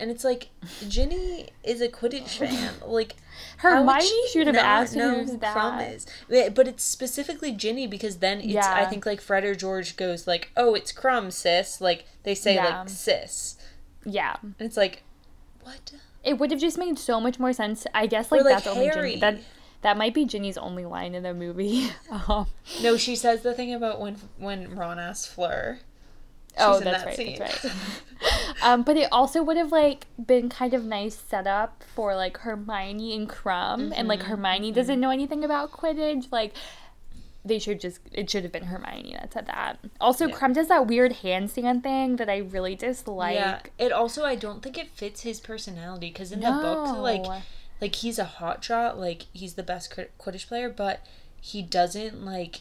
And 0.00 0.10
it's 0.10 0.24
like 0.24 0.48
Ginny 0.88 1.50
is 1.62 1.80
a 1.80 1.88
Quidditch 1.88 2.28
fan. 2.38 2.74
Like 2.84 3.14
Hermione 3.58 4.00
she 4.02 4.28
should 4.32 4.46
have 4.48 4.56
asked 4.56 4.96
know 4.96 5.20
who's 5.20 5.30
who 5.32 5.36
that. 5.38 5.56
Krum 5.56 5.94
is. 5.94 6.06
But 6.54 6.66
it's 6.68 6.82
specifically 6.82 7.52
Ginny 7.52 7.86
because 7.86 8.16
then 8.18 8.40
it's 8.40 8.66
I 8.66 8.84
think 8.86 9.06
like 9.06 9.20
Fred 9.20 9.44
or 9.44 9.54
George 9.54 9.96
goes 9.96 10.26
like, 10.26 10.50
"Oh, 10.56 10.74
it's 10.74 10.92
Krum, 10.92 11.32
sis." 11.32 11.80
Like 11.80 12.06
they 12.24 12.34
say 12.34 12.54
Yeah. 12.54 12.80
like 12.80 12.88
sis. 12.88 13.56
Yeah. 14.04 14.36
And 14.42 14.54
it's 14.58 14.76
like 14.76 15.02
what? 15.62 15.92
It 16.24 16.38
would 16.38 16.50
have 16.52 16.60
just 16.60 16.78
made 16.78 16.98
so 17.00 17.20
much 17.20 17.38
more 17.40 17.52
sense. 17.52 17.84
I 17.94 18.06
guess 18.06 18.30
like, 18.30 18.42
Or, 18.42 18.44
like, 18.44 18.54
that's 18.54 18.66
only 18.68 18.86
Harry. 18.86 19.10
Ginny. 19.10 19.20
That 19.20 19.38
that 19.82 19.96
might 19.96 20.14
be 20.14 20.24
Ginny's 20.24 20.56
only 20.58 20.84
line 20.84 21.14
in 21.14 21.22
the 21.22 21.34
movie. 21.34 21.90
um, 22.28 22.46
No, 22.82 22.96
she 22.96 23.14
says 23.16 23.42
the 23.42 23.54
thing 23.54 23.74
about 23.74 24.00
when 24.00 24.16
when 24.38 24.74
Ron 24.74 24.98
asks 24.98 25.26
Fleur. 25.26 25.80
oh, 26.58 26.72
She's 26.78 26.86
in 26.86 26.92
that's 26.92 27.04
that 27.04 27.18
right. 27.18 27.38
That's 27.38 27.64
right. 27.64 27.74
um, 28.62 28.82
but 28.82 28.96
it 28.96 29.08
also 29.10 29.42
would 29.42 29.56
have 29.56 29.72
like 29.72 30.06
been 30.24 30.48
kind 30.48 30.74
of 30.74 30.84
nice 30.84 31.16
setup 31.16 31.82
for 31.94 32.14
like 32.14 32.38
Hermione 32.38 33.14
and 33.16 33.28
Krum, 33.28 33.92
and 33.94 34.08
like 34.08 34.22
Hermione 34.22 34.72
doesn't 34.72 35.00
know 35.00 35.10
anything 35.10 35.44
about 35.44 35.72
Quidditch. 35.72 36.26
Like 36.30 36.54
they 37.44 37.58
should 37.58 37.80
just 37.80 37.98
it 38.12 38.30
should 38.30 38.44
have 38.44 38.52
been 38.52 38.64
Hermione 38.64 39.14
that 39.14 39.32
said 39.32 39.46
that. 39.46 39.78
Also, 40.00 40.28
Yeah. 40.28 40.36
Krum 40.36 40.54
does 40.54 40.68
that 40.68 40.86
weird 40.86 41.12
handstand 41.24 41.82
thing 41.82 42.16
that 42.16 42.28
I 42.28 42.38
really 42.38 42.76
dislike. 42.76 43.34
yeah. 43.34 43.58
It 43.78 43.90
also 43.90 44.24
I 44.24 44.36
don't 44.36 44.62
think 44.62 44.78
it 44.78 44.88
fits 44.90 45.22
his 45.22 45.40
personality 45.40 46.08
because 46.10 46.30
in 46.30 46.40
the 46.40 46.50
book 46.50 46.96
like 46.98 47.22
No. 47.22 47.42
Like 47.82 47.96
he's 47.96 48.18
a 48.18 48.24
hot 48.24 48.64
shot, 48.64 48.98
like 48.98 49.26
he's 49.34 49.54
the 49.54 49.62
best 49.62 49.92
Quidditch 50.18 50.46
player, 50.46 50.70
but 50.70 51.04
he 51.40 51.60
doesn't 51.60 52.24
like 52.24 52.60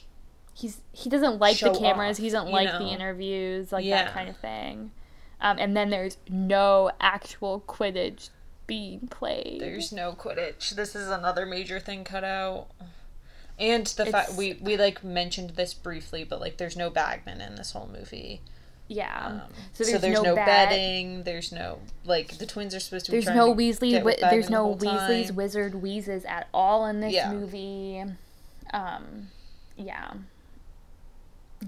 he's 0.54 0.82
he 0.92 1.10
doesn't 1.10 1.40
like 1.40 1.60
the 1.60 1.72
cameras. 1.74 2.18
off, 2.18 2.24
he 2.24 2.30
doesn't 2.30 2.52
like 2.52 2.68
know? 2.68 2.80
the 2.80 2.92
interviews, 2.92 3.72
like 3.72 3.86
Yeah. 3.86 4.04
that 4.06 4.14
kind 4.14 4.28
of 4.28 4.36
thing. 4.38 4.92
Um, 5.40 5.58
and 5.60 5.78
then 5.78 5.90
there's 5.90 6.18
no 6.28 6.92
actual 7.00 7.64
Quidditch 7.68 8.30
being 8.68 9.08
played. 9.08 9.60
there's 9.62 9.92
no 9.92 10.14
Quidditch. 10.14 10.72
This 10.72 10.96
is 10.96 11.10
another 11.10 11.46
major 11.46 11.80
thing 11.80 12.04
cut 12.04 12.24
out. 12.24 12.68
And 13.60 13.86
the 13.86 14.08
fact 14.08 14.34
we 14.34 14.54
we 14.60 14.76
like 14.76 15.04
mentioned 15.04 15.52
this 15.52 15.74
briefly, 15.76 16.24
but 16.24 16.42
like 16.42 16.58
there's 16.58 16.76
no 16.76 16.90
bagman 16.90 17.42
in 17.42 17.56
this 17.56 17.72
whole 17.72 17.88
movie. 17.88 18.42
Yeah. 18.92 19.26
Um, 19.26 19.42
so 19.74 19.84
so 19.86 19.92
there's, 19.92 20.02
there's, 20.02 20.16
no, 20.16 20.24
no, 20.24 20.36
bet. 20.36 20.46
betting. 20.46 21.24
There's 21.24 21.52
no 21.54 21.80
like 22.04 22.38
the 22.38 22.46
twins 22.46 22.76
are 22.76 22.80
supposed 22.82 23.06
to. 23.06 23.12
There's 23.12 23.26
no 23.28 23.54
Weasley. 23.56 23.94
Wi- 23.94 24.18
there's 24.20 24.50
Bagman 24.50 24.78
the 24.78 24.86
no 24.86 24.92
Weasley's 24.92 25.28
time. 25.28 25.36
wizard 25.38 25.76
wheezes 25.76 26.26
at 26.26 26.48
all 26.54 26.86
in 26.86 27.00
this 27.00 27.14
Yeah. 27.14 27.32
movie. 27.32 28.04
Um, 28.74 29.30
yeah, 29.78 30.12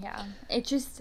yeah. 0.00 0.24
It 0.50 0.64
just. 0.66 1.00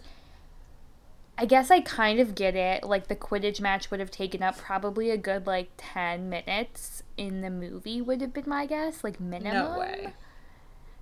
I 1.35 1.45
guess 1.45 1.71
I 1.71 1.81
kind 1.81 2.19
of 2.19 2.35
get 2.35 2.55
it. 2.55 2.83
Like 2.83 3.07
the 3.07 3.15
Quidditch 3.15 3.59
match 3.59 3.89
would 3.91 3.99
have 3.99 4.11
taken 4.11 4.41
up 4.43 4.57
probably 4.57 5.09
a 5.09 5.17
good 5.17 5.45
like 5.45 5.69
ten 5.77 6.29
minutes 6.29 7.03
in 7.17 7.41
the 7.41 7.49
movie. 7.49 8.01
Would 8.01 8.21
have 8.21 8.33
been 8.33 8.47
my 8.47 8.65
guess, 8.65 9.03
like 9.03 9.19
minimum. 9.19 9.73
No 9.73 9.79
way. 9.79 10.13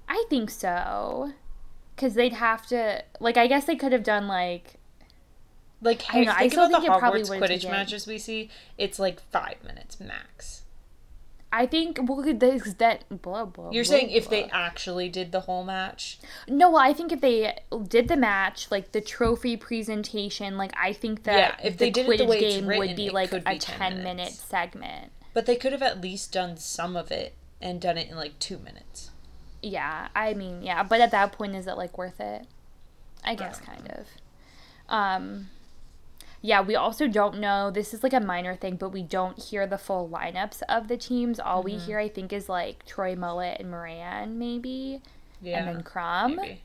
I 0.10 0.26
think 0.30 0.50
so. 0.50 1.34
Cause 1.98 2.16
they'd 2.16 2.34
have 2.34 2.66
to 2.68 3.04
like. 3.20 3.38
I 3.38 3.46
guess 3.46 3.66
they 3.66 3.76
could 3.76 3.92
have 3.92 4.04
done 4.04 4.28
like 4.28 4.76
Like, 5.82 6.04
I 6.14 6.24
know, 6.24 6.32
I 6.32 6.40
think 6.40 6.52
still 6.54 6.66
about 6.66 6.82
the 6.82 6.88
think 6.88 6.96
it 6.96 7.00
probably 7.00 7.22
Hogwarts 7.22 7.40
Quidditch 7.40 7.70
matches 7.70 8.08
we 8.08 8.18
see. 8.18 8.50
It's 8.78 9.00
like 9.00 9.20
five 9.20 9.64
minutes 9.64 10.00
max. 10.00 10.62
I 11.54 11.66
think 11.66 12.00
well 12.02 12.22
this 12.22 12.74
that 12.76 13.04
blah 13.22 13.46
blah. 13.46 13.72
You're 13.72 13.84
blah, 13.84 13.90
saying 13.90 14.12
if 14.12 14.30
they 14.30 14.46
actually 14.46 15.10
did 15.10 15.32
the 15.32 15.42
whole 15.42 15.66
match? 15.66 16.20
No, 16.48 16.70
well, 16.70 16.82
I 16.82 16.94
think 16.94 17.12
if 17.12 17.20
they 17.20 17.58
did 17.88 18.08
the 18.08 18.16
match, 18.16 18.72
like 18.72 18.94
the 18.94 19.02
trophy 19.02 19.58
presentation, 19.58 20.58
like 20.58 20.72
I 20.80 20.94
think 20.94 21.24
that 21.24 21.38
Yeah, 21.60 21.68
if 21.68 21.78
the 21.78 21.86
they 21.86 21.92
did 21.92 22.08
it 22.08 22.18
the 22.20 22.24
Quidditch 22.24 22.30
way 22.30 22.40
game 22.40 22.68
written, 22.68 22.88
would 22.88 22.96
be 22.96 23.10
like 23.10 23.34
a 23.34 23.40
be 23.40 23.58
10 23.58 23.60
ten 23.60 24.04
minute 24.04 24.32
segment. 24.32 25.12
But 25.34 25.46
they 25.46 25.56
could 25.56 25.74
have 25.74 25.82
at 25.82 26.00
least 26.00 26.32
done 26.32 26.56
some 26.58 26.96
of 26.96 27.12
it 27.12 27.34
and 27.60 27.82
done 27.82 27.98
it 27.98 28.10
in 28.10 28.16
like 28.16 28.40
two 28.40 28.58
minutes. 28.60 29.12
Yeah, 29.62 30.08
I 30.16 30.34
mean, 30.34 30.64
yeah, 30.64 30.84
but 30.84 31.02
at 31.02 31.12
that 31.12 31.34
point, 31.34 31.56
is 31.56 31.68
it 31.68 31.76
like 31.76 31.98
worth 31.98 32.20
it? 32.20 32.48
I 33.24 33.36
guess 33.36 33.60
don't 33.60 33.68
kind 33.68 33.92
of. 33.92 34.08
Um, 34.90 35.50
yeah, 36.42 36.62
we 36.62 36.76
also 36.76 37.08
don't 37.08 37.40
know. 37.40 37.70
This 37.72 37.94
is 37.94 38.04
like 38.04 38.14
a 38.14 38.20
minor 38.20 38.56
thing, 38.56 38.76
but 38.76 38.90
we 38.90 39.04
don't 39.04 39.42
hear 39.42 39.68
the 39.68 39.78
full 39.78 40.10
lineups 40.10 40.62
of 40.68 40.88
the 40.88 40.98
teams. 40.98 41.40
All 41.40 41.62
we 41.64 41.74
Mm-hmm. 41.74 41.86
hear, 41.86 42.00
I 42.00 42.10
think, 42.10 42.34
is 42.34 42.50
like 42.50 42.86
Troy 42.86 43.16
Mullet 43.16 43.60
and 43.60 43.70
Moran, 43.70 44.38
maybe, 44.40 45.02
Yeah. 45.42 45.60
and 45.60 45.68
then 45.68 45.84
Krum. 45.84 46.36
maybe. 46.38 46.62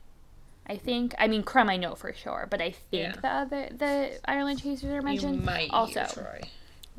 I 0.69 0.75
think. 0.75 1.15
I 1.17 1.27
mean, 1.27 1.43
Krum, 1.43 1.69
I 1.69 1.77
know 1.77 1.95
for 1.95 2.11
sure, 2.13 2.47
but 2.49 2.61
I 2.61 2.71
think 2.71 3.15
Yeah. 3.15 3.21
the 3.21 3.27
other 3.27 3.69
the 3.71 4.19
Ireland 4.25 4.61
Chasers 4.61 4.91
are 4.91 4.95
You 4.97 5.01
mentioned. 5.01 5.45
might 5.45 5.69
also, 5.71 6.05
Troy. 6.11 6.41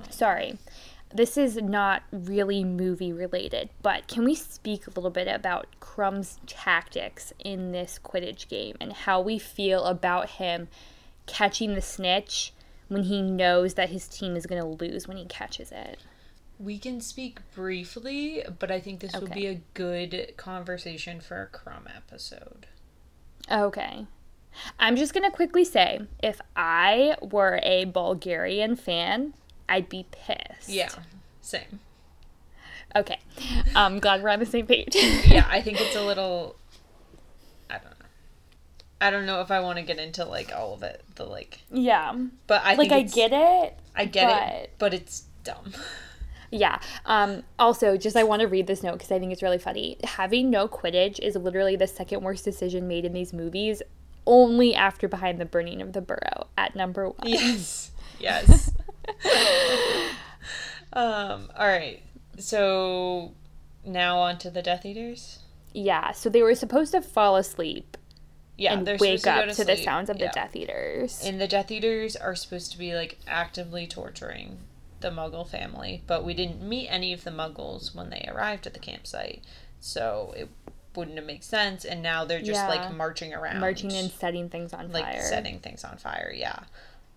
sorry, 0.08 0.56
this 1.14 1.36
is 1.36 1.56
not 1.56 2.02
really 2.12 2.64
movie 2.64 3.12
related, 3.12 3.68
but 3.82 4.06
can 4.08 4.24
we 4.24 4.34
speak 4.34 4.86
a 4.86 4.90
little 4.90 5.10
bit 5.10 5.26
about 5.28 5.66
Krum's 5.80 6.38
tactics 6.46 7.32
in 7.40 7.72
this 7.72 7.98
Quidditch 8.02 8.48
game 8.48 8.76
and 8.80 8.92
how 8.92 9.20
we 9.20 9.38
feel 9.38 9.84
about 9.84 10.30
him 10.30 10.68
catching 11.26 11.74
the 11.74 11.82
snitch 11.82 12.52
when 12.88 13.04
he 13.04 13.22
knows 13.22 13.74
that 13.74 13.90
his 13.90 14.08
team 14.08 14.36
is 14.36 14.46
going 14.46 14.60
to 14.60 14.84
lose 14.84 15.06
when 15.06 15.16
he 15.16 15.24
catches 15.26 15.70
it? 15.70 15.98
We 16.58 16.78
can 16.78 17.00
speak 17.00 17.38
briefly, 17.54 18.42
but 18.58 18.70
I 18.70 18.80
think 18.80 19.00
this 19.00 19.14
would 19.14 19.32
be 19.32 19.46
a 19.46 19.60
good 19.74 20.34
conversation 20.36 21.20
for 21.20 21.40
a 21.42 21.46
Krum 21.46 21.84
episode. 21.94 22.66
Okay. 23.50 24.06
I'm 24.78 24.96
just 24.96 25.14
going 25.14 25.24
to 25.24 25.30
quickly 25.30 25.64
say 25.64 26.00
if 26.22 26.40
I 26.56 27.16
were 27.20 27.60
a 27.62 27.84
Bulgarian 27.84 28.74
fan, 28.74 29.34
I'd 29.68 29.88
be 29.88 30.06
pissed. 30.10 30.68
Yeah, 30.68 30.90
same. 31.40 31.80
Okay. 32.96 33.18
I'm 33.76 34.00
glad 34.00 34.22
we're 34.22 34.30
on 34.30 34.40
the 34.40 34.46
same 34.46 34.66
page. 34.66 34.94
Yeah, 34.94 35.46
I 35.48 35.60
think 35.62 35.80
it's 35.80 35.94
a 35.94 36.02
little. 36.04 36.56
I 39.00 39.10
don't 39.10 39.26
know. 39.26 39.34
I 39.34 39.36
don't 39.36 39.38
know 39.38 39.40
if 39.42 39.50
I 39.50 39.60
want 39.60 39.78
to 39.78 39.82
get 39.84 39.98
into 39.98 40.24
like 40.24 40.52
all 40.54 40.74
of 40.74 40.82
it. 40.82 41.02
The 41.14 41.24
like, 41.24 41.60
yeah. 41.70 42.14
but 42.46 42.62
I 42.64 42.74
Like 42.74 42.90
think 42.90 42.92
I 42.92 43.02
get 43.02 43.32
it. 43.32 43.78
I 43.94 44.04
get 44.06 44.26
but- 44.28 44.52
it, 44.54 44.72
but 44.78 44.94
it's 44.94 45.24
dumb. 45.44 45.72
Yeah. 46.50 46.78
Um 47.04 47.42
also 47.58 47.98
just 47.98 48.16
I 48.16 48.22
want 48.24 48.40
to 48.40 48.48
read 48.48 48.66
this 48.66 48.82
note 48.82 48.98
cuz 48.98 49.12
I 49.12 49.18
think 49.18 49.32
it's 49.32 49.42
really 49.42 49.58
funny. 49.58 49.98
Having 50.02 50.48
no 50.48 50.66
Quidditch 50.66 51.18
is 51.20 51.36
literally 51.36 51.76
the 51.76 51.86
second 51.86 52.22
worst 52.22 52.42
decision 52.42 52.88
made 52.88 53.04
in 53.04 53.12
these 53.12 53.34
movies 53.34 53.82
only 54.26 54.74
after 54.74 55.08
behind 55.08 55.38
the 55.38 55.44
burning 55.44 55.82
of 55.82 55.92
the 55.92 56.00
burrow 56.00 56.46
at 56.56 56.74
number 56.74 57.06
1. 57.10 57.16
Yes. 57.24 57.90
Yes. 58.18 58.72
Um, 60.92 61.50
all 61.56 61.66
right. 61.68 62.00
So 62.38 63.32
now 63.84 64.18
on 64.18 64.38
to 64.38 64.50
the 64.50 64.62
Death 64.62 64.86
Eaters. 64.86 65.40
Yeah, 65.74 66.12
so 66.12 66.30
they 66.30 66.42
were 66.42 66.54
supposed 66.54 66.92
to 66.92 67.02
fall 67.02 67.36
asleep 67.36 67.97
Yeah, 68.58 68.72
and 68.74 68.86
they're 68.86 68.96
wake 68.98 69.20
supposed 69.20 69.24
to 69.24 69.30
go 69.46 69.50
up 69.50 69.56
to, 69.56 69.64
the 69.64 69.76
sounds 69.82 70.10
of 70.10 70.18
Yeah. 70.18 70.26
the 70.26 70.32
Death 70.34 70.56
Eaters. 70.56 71.22
And 71.24 71.40
the 71.40 71.46
Death 71.48 71.70
Eaters 71.70 72.16
are 72.16 72.34
supposed 72.34 72.72
to 72.72 72.78
be 72.78 72.94
like 72.94 73.16
actively 73.26 73.86
torturing 73.86 74.58
the 75.00 75.10
Muggle 75.10 75.48
family, 75.48 76.02
but 76.08 76.24
we 76.24 76.34
didn't 76.34 76.60
meet 76.60 76.88
any 76.88 77.12
of 77.12 77.22
the 77.24 77.30
Muggles 77.30 77.94
when 77.94 78.10
they 78.10 78.28
arrived 78.28 78.66
at 78.66 78.74
the 78.74 78.80
campsite, 78.80 79.42
so 79.80 80.34
it 80.36 80.48
wouldn't 80.96 81.16
have 81.16 81.26
made 81.26 81.44
sense. 81.44 81.84
And 81.84 82.02
now 82.02 82.24
they're 82.24 82.40
just 82.40 82.50
Yeah. 82.60 82.68
like 82.68 82.92
marching 82.92 83.32
around, 83.32 83.60
Marching 83.60 83.92
and 83.92 84.10
setting 84.10 84.48
things 84.50 84.72
on 84.72 84.90
like 84.90 85.04
fire. 85.04 85.22
setting 85.22 85.60
things 85.60 85.84
on 85.84 85.96
fire. 85.96 86.32
Yeah. 86.34 86.58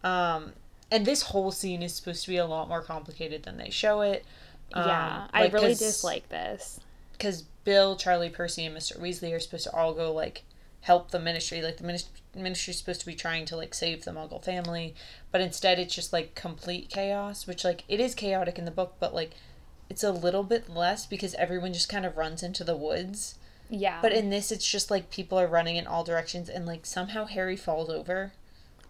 Um, 0.03 0.53
and 0.91 1.05
this 1.07 1.23
whole 1.23 1.51
scene 1.51 1.81
is 1.81 1.95
supposed 1.95 2.23
to 2.25 2.29
be 2.29 2.37
a 2.37 2.45
lot 2.45 2.67
more 2.69 2.81
complicated 2.83 3.43
than 3.43 3.57
they 3.57 3.69
show 3.71 4.01
it. 4.01 4.25
yeah, 4.75 5.23
Um, 5.23 5.29
I 5.33 5.47
really 5.47 5.73
dislike 5.73 6.29
this. 6.29 6.79
because 7.13 7.41
Bill, 7.63 7.95
Charlie, 7.95 8.29
Percy, 8.29 8.65
and 8.65 8.75
Mr. 8.77 8.99
Weasley 8.99 9.33
are 9.35 9.39
supposed 9.39 9.63
to 9.65 9.75
all 9.75 9.93
go 9.93 10.11
like 10.13 10.43
help 10.81 11.11
the 11.11 11.19
ministry. 11.19 11.61
Like 11.61 11.77
the 11.77 11.83
minis- 11.83 12.09
ministry's 12.35 12.77
supposed 12.77 12.99
to 13.01 13.05
be 13.05 13.15
trying 13.15 13.45
to 13.45 13.55
like 13.55 13.73
save 13.73 14.03
the 14.03 14.11
Muggle 14.11 14.43
family, 14.43 14.95
but 15.31 15.41
instead 15.41 15.79
it's 15.79 15.95
just 15.95 16.13
like 16.13 16.35
complete 16.35 16.89
chaos. 16.89 17.47
Which 17.47 17.63
like 17.63 17.83
it 17.87 17.99
is 17.99 18.15
chaotic 18.15 18.57
in 18.57 18.65
the 18.65 18.71
book, 18.71 18.95
but 18.99 19.13
like 19.13 19.31
it's 19.89 20.03
a 20.03 20.11
little 20.11 20.43
bit 20.43 20.69
less 20.69 21.05
because 21.05 21.33
everyone 21.35 21.73
just 21.73 21.89
kind 21.89 22.05
of 22.05 22.17
runs 22.17 22.43
into 22.43 22.63
the 22.63 22.77
woods. 22.77 23.35
Yeah. 23.69 23.99
But 24.01 24.11
in 24.11 24.29
this, 24.29 24.51
it's 24.51 24.69
just 24.69 24.91
like 24.91 25.09
people 25.09 25.39
are 25.39 25.47
running 25.47 25.77
in 25.77 25.87
all 25.87 26.03
directions, 26.03 26.49
and 26.49 26.65
like 26.65 26.85
somehow 26.85 27.25
Harry 27.25 27.55
falls 27.55 27.89
over, 27.89 28.33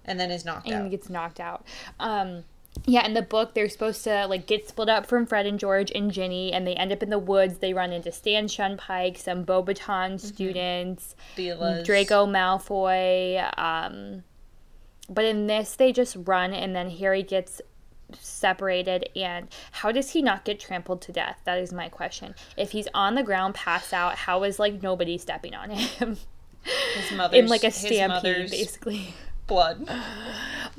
and 0.05 0.19
then 0.19 0.31
is 0.31 0.43
knocked 0.45 0.67
and 0.67 0.85
out. 0.85 0.91
gets 0.91 1.09
knocked 1.09 1.39
out. 1.39 1.65
Um, 1.99 2.43
yeah, 2.85 3.05
in 3.05 3.13
the 3.13 3.21
book, 3.21 3.53
they're 3.53 3.69
supposed 3.69 4.03
to 4.05 4.25
like 4.27 4.47
get 4.47 4.67
split 4.67 4.89
up 4.89 5.05
from 5.05 5.25
Fred 5.25 5.45
and 5.45 5.59
George 5.59 5.91
and 5.91 6.11
Ginny, 6.11 6.51
and 6.51 6.65
they 6.65 6.73
end 6.75 6.91
up 6.91 7.03
in 7.03 7.09
the 7.09 7.19
woods. 7.19 7.59
They 7.59 7.73
run 7.73 7.91
into 7.91 8.11
Stan 8.11 8.47
Shunpike, 8.47 9.17
some 9.17 9.45
Beauxbaton 9.45 10.19
students, 10.19 11.15
Veela's- 11.35 11.85
Draco 11.85 12.25
Malfoy. 12.25 13.57
Um, 13.57 14.23
but 15.09 15.25
in 15.25 15.47
this, 15.47 15.75
they 15.75 15.91
just 15.91 16.15
run, 16.25 16.53
and 16.53 16.75
then 16.75 16.89
Harry 16.89 17.23
gets 17.23 17.61
separated. 18.19 19.09
And 19.15 19.49
how 19.71 19.91
does 19.91 20.11
he 20.11 20.21
not 20.21 20.45
get 20.45 20.59
trampled 20.59 21.01
to 21.03 21.11
death? 21.11 21.39
That 21.43 21.59
is 21.59 21.71
my 21.73 21.89
question. 21.89 22.35
If 22.57 22.71
he's 22.71 22.87
on 22.93 23.15
the 23.15 23.23
ground, 23.23 23.53
passed 23.53 23.93
out, 23.93 24.15
how 24.15 24.43
is 24.43 24.59
like 24.59 24.81
nobody 24.81 25.17
stepping 25.17 25.53
on 25.53 25.69
him? 25.69 26.17
his 26.63 27.11
mother's 27.17 27.39
in 27.39 27.47
like 27.47 27.63
a 27.63 27.71
stampede, 27.71 28.49
basically. 28.49 29.13
Blood. 29.51 29.89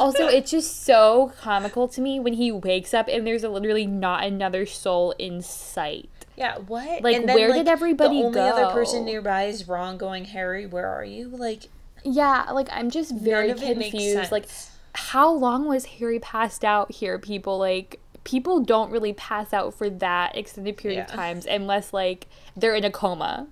Also, 0.01 0.27
it's 0.27 0.51
just 0.51 0.83
so 0.85 1.33
comical 1.41 1.87
to 1.89 2.01
me 2.01 2.18
when 2.18 2.33
he 2.33 2.51
wakes 2.51 2.95
up 2.95 3.09
and 3.09 3.27
there's 3.27 3.43
literally 3.45 3.87
not 3.87 4.25
another 4.25 4.64
soul 4.66 5.12
in 5.18 5.43
sight. 5.43 6.09
Yeah, 6.37 6.59
what? 6.59 7.03
Like, 7.03 7.25
where 7.27 7.53
did 7.53 7.68
everybody 7.68 8.18
The 8.20 8.25
only 8.27 8.41
other 8.41 8.73
person 8.73 9.05
nearby 9.05 9.45
is 9.45 9.68
Ron 9.68 9.99
going, 9.99 10.25
Harry, 10.25 10.66
where 10.66 10.89
are 10.89 11.05
you? 11.05 11.29
Like, 11.29 11.64
Yeah, 12.05 12.51
like 12.53 12.68
I'm 12.73 12.91
just 12.91 13.14
very 13.14 13.49
none 13.49 13.59
of 13.59 13.62
it 13.62 13.77
makes 13.77 13.91
confused. 13.91 14.33
Like, 14.33 14.47
how 14.95 15.31
long 15.31 15.66
was 15.68 15.85
Harry 15.85 16.18
passed 16.18 16.64
out 16.64 16.91
here, 16.91 17.18
people? 17.18 17.59
Like, 17.59 18.01
people 18.25 18.61
don't 18.61 18.91
really 18.91 19.12
pass 19.12 19.53
out 19.53 19.75
for 19.75 19.91
that 19.91 20.37
extended 20.37 20.77
period 20.77 21.01
of 21.01 21.07
times 21.09 21.47
unless, 21.47 21.93
like, 21.93 22.27
they're 22.57 22.75
in 22.75 22.85
a 22.85 22.91
coma. 22.91 23.47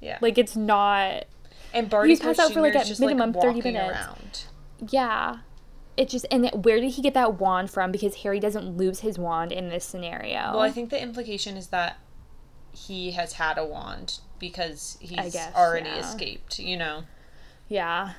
yeah. 0.00 0.18
Like, 0.20 0.38
it's 0.38 0.56
not. 0.56 1.24
and 1.72 1.88
Barty 1.88 2.16
passed 2.16 2.40
out 2.40 2.52
for, 2.52 2.60
like, 2.60 2.74
at 2.74 2.98
minimum 3.00 3.32
30 3.32 3.60
minutes. 3.62 3.90
Around. 3.96 4.44
Yeah. 4.88 5.38
It 5.96 6.08
just. 6.08 6.26
And 6.30 6.50
where 6.64 6.80
did 6.80 6.92
he 6.92 7.02
get 7.02 7.14
that 7.14 7.38
wand 7.40 7.70
from? 7.70 7.92
Because 7.92 8.16
Harry 8.16 8.40
doesn't 8.40 8.76
lose 8.76 9.00
his 9.00 9.18
wand 9.18 9.52
in 9.52 9.68
this 9.68 9.84
scenario. 9.84 10.52
Well, 10.52 10.60
I 10.60 10.70
think 10.70 10.90
the 10.90 11.00
implication 11.00 11.56
is 11.56 11.68
that 11.68 11.98
he 12.72 13.12
has 13.12 13.34
had 13.34 13.58
a 13.58 13.64
wand 13.64 14.18
because 14.38 14.98
he's 15.00 15.32
guess, 15.32 15.54
already 15.54 15.88
yeah. 15.90 16.00
escaped. 16.00 16.58
You 16.58 16.76
know. 16.76 17.04
yeah. 17.68 18.14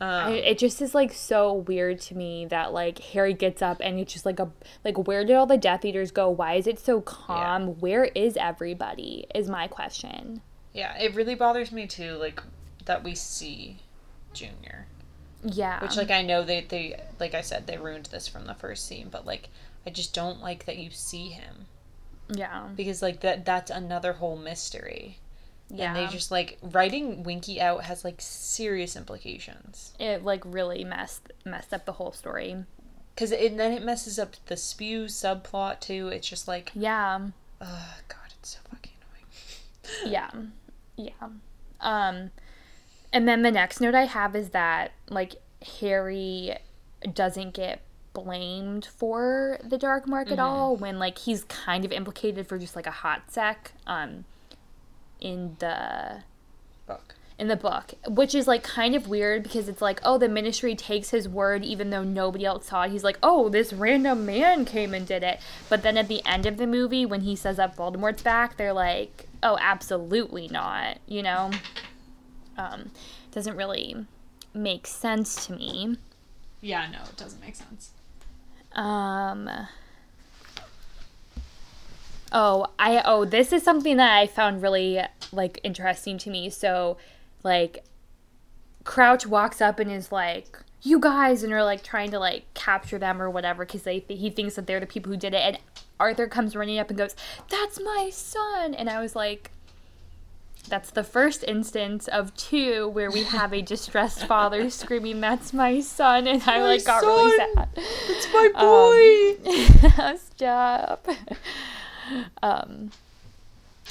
Um, 0.00 0.08
I, 0.10 0.30
it 0.32 0.58
just 0.58 0.82
is 0.82 0.92
like 0.92 1.12
so 1.12 1.52
weird 1.52 2.00
to 2.02 2.16
me 2.16 2.46
that 2.46 2.72
like 2.72 2.98
Harry 2.98 3.32
gets 3.32 3.62
up 3.62 3.78
and 3.80 4.00
it's 4.00 4.12
just 4.12 4.26
like 4.26 4.40
a 4.40 4.50
like 4.84 4.98
where 5.06 5.24
did 5.24 5.36
all 5.36 5.46
the 5.46 5.56
Death 5.56 5.84
Eaters 5.84 6.10
go? 6.10 6.28
Why 6.28 6.54
is 6.54 6.66
it 6.66 6.80
so 6.80 7.00
calm? 7.00 7.78
Where 7.78 8.06
is 8.06 8.36
everybody? 8.36 9.24
Is 9.34 9.48
my 9.48 9.68
question. 9.68 10.42
yeah, 10.72 10.98
it 11.00 11.14
really 11.14 11.36
bothers 11.36 11.70
me 11.70 11.86
too. 11.86 12.16
Like 12.16 12.42
that 12.86 13.04
we 13.04 13.14
see 13.14 13.78
Junior, 14.32 14.88
Yeah. 15.44 15.80
which 15.82 15.96
like 15.96 16.10
I 16.10 16.22
know 16.22 16.42
they 16.42 16.62
they 16.62 17.00
like 17.20 17.34
I 17.34 17.42
said 17.42 17.66
they 17.66 17.76
ruined 17.76 18.06
this 18.06 18.26
from 18.28 18.46
the 18.46 18.54
first 18.54 18.86
scene, 18.86 19.08
but 19.10 19.26
like 19.26 19.48
I 19.86 19.90
just 19.90 20.14
don't 20.14 20.40
like 20.40 20.64
that 20.64 20.78
you 20.78 20.90
see 20.90 21.28
him. 21.28 21.66
yeah. 22.28 22.68
because 22.74 23.02
like 23.02 23.20
that 23.20 23.44
that's 23.44 23.70
another 23.70 24.14
whole 24.14 24.36
mystery 24.36 25.18
Yeah. 25.68 25.88
and 25.88 25.96
they 25.96 26.06
just 26.12 26.30
like 26.30 26.56
writing 26.62 27.22
winky 27.22 27.60
out 27.60 27.84
has 27.84 28.02
like 28.04 28.16
serious 28.20 28.96
implications 28.96 29.92
it 30.00 30.24
like 30.24 30.42
really 30.46 30.84
messed 30.84 31.32
messed 31.44 31.74
up 31.74 31.84
the 31.84 31.92
whole 31.92 32.12
story. 32.12 32.64
because 33.14 33.30
and 33.32 33.60
then 33.60 33.72
it 33.72 33.82
messes 33.82 34.18
up 34.18 34.36
the 34.46 34.56
spew 34.56 35.04
subplot 35.04 35.80
too 35.80 36.08
it's 36.08 36.26
just 36.28 36.48
like 36.48 36.72
Yeah. 36.74 37.28
oh 37.60 37.94
god 38.08 38.32
it's 38.40 38.50
so 38.56 38.58
fucking 38.70 38.92
annoying 39.02 40.12
Yeah. 40.12 40.30
Yeah. 40.96 41.28
Um 41.80 42.30
and 43.14 43.26
then 43.26 43.40
the 43.42 43.50
next 43.50 43.80
note 43.80 43.94
I 43.94 44.04
have 44.04 44.36
is 44.36 44.50
that 44.50 44.92
like 45.08 45.36
Harry 45.78 46.58
doesn't 47.14 47.54
get 47.54 47.80
blamed 48.12 48.84
for 48.84 49.58
the 49.64 49.78
dark 49.78 50.06
mark 50.06 50.30
at 50.30 50.38
all 50.38 50.76
when 50.76 50.98
like 50.98 51.18
he's 51.18 51.44
kind 51.44 51.84
of 51.84 51.92
implicated 51.92 52.46
for 52.46 52.58
just 52.58 52.76
like 52.76 52.86
a 52.86 52.92
hot 52.92 53.22
sec 53.28 53.72
um 53.86 54.24
in 55.20 55.56
the 55.58 56.22
book 56.86 57.14
in 57.38 57.48
the 57.48 57.56
book, 57.56 57.94
which 58.06 58.34
is 58.34 58.46
like 58.46 58.62
kind 58.62 58.94
of 58.94 59.08
weird 59.08 59.42
because 59.42 59.68
it's 59.68 59.82
like, 59.82 60.00
oh, 60.04 60.18
the 60.18 60.28
ministry 60.28 60.76
takes 60.76 61.10
his 61.10 61.28
word 61.28 61.64
even 61.64 61.90
though 61.90 62.04
nobody 62.04 62.44
else 62.44 62.66
saw 62.66 62.82
it. 62.82 62.92
He's 62.92 63.02
like, 63.02 63.18
oh, 63.22 63.48
this 63.48 63.72
random 63.72 64.24
man 64.24 64.64
came 64.64 64.94
and 64.94 65.06
did 65.06 65.24
it. 65.24 65.40
But 65.68 65.82
then 65.82 65.96
at 65.96 66.06
the 66.06 66.24
end 66.24 66.46
of 66.46 66.58
the 66.58 66.66
movie, 66.66 67.04
when 67.04 67.22
he 67.22 67.34
says 67.34 67.56
that 67.56 67.76
Voldemort's 67.76 68.22
back, 68.22 68.56
they're 68.56 68.72
like, 68.72 69.26
oh, 69.42 69.58
absolutely 69.60 70.46
not, 70.46 70.98
you 71.06 71.22
know? 71.24 71.50
Um, 72.56 72.90
doesn't 73.32 73.56
really 73.56 73.96
make 74.54 74.86
sense 74.86 75.46
to 75.46 75.52
me. 75.52 75.96
yeah 76.60 76.86
no 76.90 76.98
it 77.02 77.16
doesn't 77.16 77.40
make 77.40 77.56
sense 77.56 77.90
Um. 78.72 79.48
Oh, 82.32 82.66
I 82.78 83.00
oh 83.04 83.24
this 83.24 83.52
is 83.52 83.62
something 83.62 83.96
that 83.98 84.12
I 84.16 84.26
found 84.26 84.62
really 84.62 85.00
like 85.32 85.60
interesting 85.62 86.18
to 86.18 86.30
me. 86.30 86.50
So, 86.50 86.96
like, 87.44 87.84
Crouch 88.82 89.26
walks 89.26 89.60
up 89.60 89.78
and 89.78 89.90
is 89.90 90.10
like, 90.10 90.58
"You 90.82 90.98
guys," 90.98 91.44
and 91.44 91.52
are 91.52 91.62
like 91.62 91.84
trying 91.84 92.10
to 92.10 92.18
like 92.18 92.52
capture 92.54 92.98
them 92.98 93.22
or 93.22 93.30
whatever 93.30 93.64
because 93.64 93.82
they 93.84 94.04
he 94.08 94.30
thinks 94.30 94.56
that 94.56 94.66
they're 94.66 94.80
the 94.80 94.86
people 94.86 95.12
who 95.12 95.18
did 95.18 95.34
it. 95.34 95.42
And 95.42 95.58
Arthur 96.00 96.26
comes 96.26 96.56
running 96.56 96.78
up 96.80 96.88
and 96.90 96.98
goes, 96.98 97.14
"That's 97.50 97.80
my 97.80 98.10
son!" 98.12 98.74
And 98.74 98.90
I 98.90 99.00
was 99.00 99.14
like. 99.14 99.50
That's 100.68 100.90
the 100.90 101.04
first 101.04 101.44
instance 101.46 102.08
of 102.08 102.34
two 102.36 102.88
where 102.88 103.10
we 103.10 103.24
have 103.24 103.52
a 103.52 103.60
distressed 103.62 104.26
father 104.26 104.70
screaming, 104.70 105.20
"That's 105.20 105.52
my 105.52 105.80
son!" 105.80 106.26
and 106.26 106.42
I 106.46 106.62
like 106.62 106.84
got 106.84 107.02
really 107.02 107.36
sad. 107.36 107.68
it's 107.76 108.32
my 108.32 109.36
boy 109.94 110.02
Um, 110.02 110.16
Stop. 110.36 111.08
Um, 112.42 112.90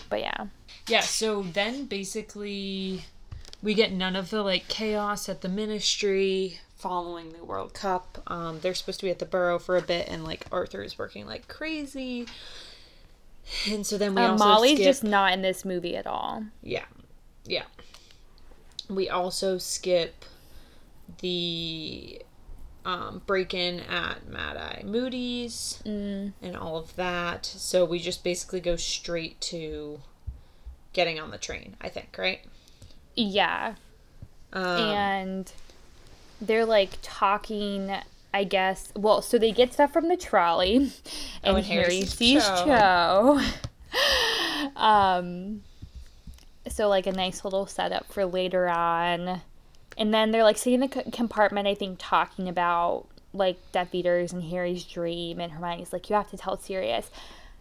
but 0.09 0.19
yeah, 0.19 0.47
yeah 0.87 1.01
so 1.01 1.41
then 1.43 1.85
basically 1.85 3.05
we 3.61 3.73
get 3.73 3.91
none 3.91 4.15
of 4.15 4.29
the 4.29 4.43
like 4.43 4.67
chaos 4.67 5.29
at 5.29 5.41
the 5.41 5.49
ministry 5.49 6.59
following 6.77 7.31
the 7.31 7.43
world 7.45 7.73
cup 7.73 8.21
um 8.27 8.59
they're 8.59 8.73
supposed 8.73 8.99
to 8.99 9.05
be 9.05 9.09
at 9.09 9.19
the 9.19 9.25
Burrow 9.25 9.57
for 9.57 9.77
a 9.77 9.81
bit 9.81 10.05
and 10.09 10.25
like 10.25 10.45
arthur 10.51 10.83
is 10.83 10.97
working 10.99 11.25
like 11.25 11.47
crazy 11.47 12.27
and 13.69 13.85
so 13.85 13.97
then 13.97 14.15
we 14.15 14.21
um, 14.21 14.31
also 14.31 14.45
Molly's 14.45 14.75
skip, 14.77 14.85
just 14.85 15.03
not 15.03 15.33
in 15.33 15.41
this 15.41 15.63
movie 15.65 15.95
at 15.95 16.07
all. 16.07 16.43
yeah 16.61 16.85
yeah 17.45 17.63
we 18.89 19.09
also 19.09 19.57
skip 19.57 20.25
the 21.19 22.21
um, 22.85 23.21
break 23.25 23.53
in 23.53 23.79
at 23.81 24.27
Mad 24.27 24.57
Eye 24.57 24.83
Moody's 24.85 25.81
Mm. 25.85 26.33
and 26.41 26.57
all 26.57 26.75
of 26.77 26.95
that. 26.97 27.45
So 27.45 27.85
we 27.85 27.99
just 27.99 28.23
basically 28.25 28.59
go 28.59 28.75
straight 28.75 29.39
to 29.41 30.01
getting 30.91 31.17
on 31.19 31.31
the 31.31 31.37
train, 31.37 31.75
I 31.79 31.87
think, 31.89 32.15
right? 32.17 32.41
Yeah, 33.15 33.75
Um, 34.51 34.65
and 34.65 35.51
they're 36.41 36.65
like 36.65 36.97
talking. 37.01 37.95
I 38.33 38.43
guess. 38.45 38.91
Well, 38.95 39.21
so 39.21 39.37
they 39.37 39.51
get 39.51 39.73
stuff 39.73 39.93
from 39.93 40.07
the 40.07 40.17
trolley, 40.17 40.75
and, 40.77 40.91
Oh, 41.43 41.55
and 41.55 41.65
Harry 41.65 41.83
Harry 41.83 42.01
sees 42.01 42.43
Cho. 42.43 43.39
Cho. 43.95 44.71
um, 44.75 45.61
so 46.67 46.87
like 46.89 47.07
a 47.07 47.11
nice 47.11 47.43
little 47.43 47.65
setup 47.67 48.11
for 48.11 48.25
later 48.25 48.67
on, 48.69 49.41
and 49.97 50.13
then 50.13 50.31
they're 50.31 50.43
like 50.43 50.57
sitting 50.57 50.81
in 50.81 50.89
the 50.89 51.03
c- 51.03 51.11
compartment. 51.11 51.67
I 51.67 51.75
think 51.75 51.97
talking 51.99 52.49
about 52.49 53.05
like 53.33 53.57
Death 53.71 53.93
Eaters 53.93 54.31
and 54.33 54.43
Harry's 54.43 54.83
dream, 54.83 55.39
and 55.39 55.51
Hermione's 55.53 55.93
like, 55.93 56.09
you 56.09 56.15
have 56.15 56.29
to 56.31 56.37
tell 56.37 56.57
Sirius. 56.57 57.09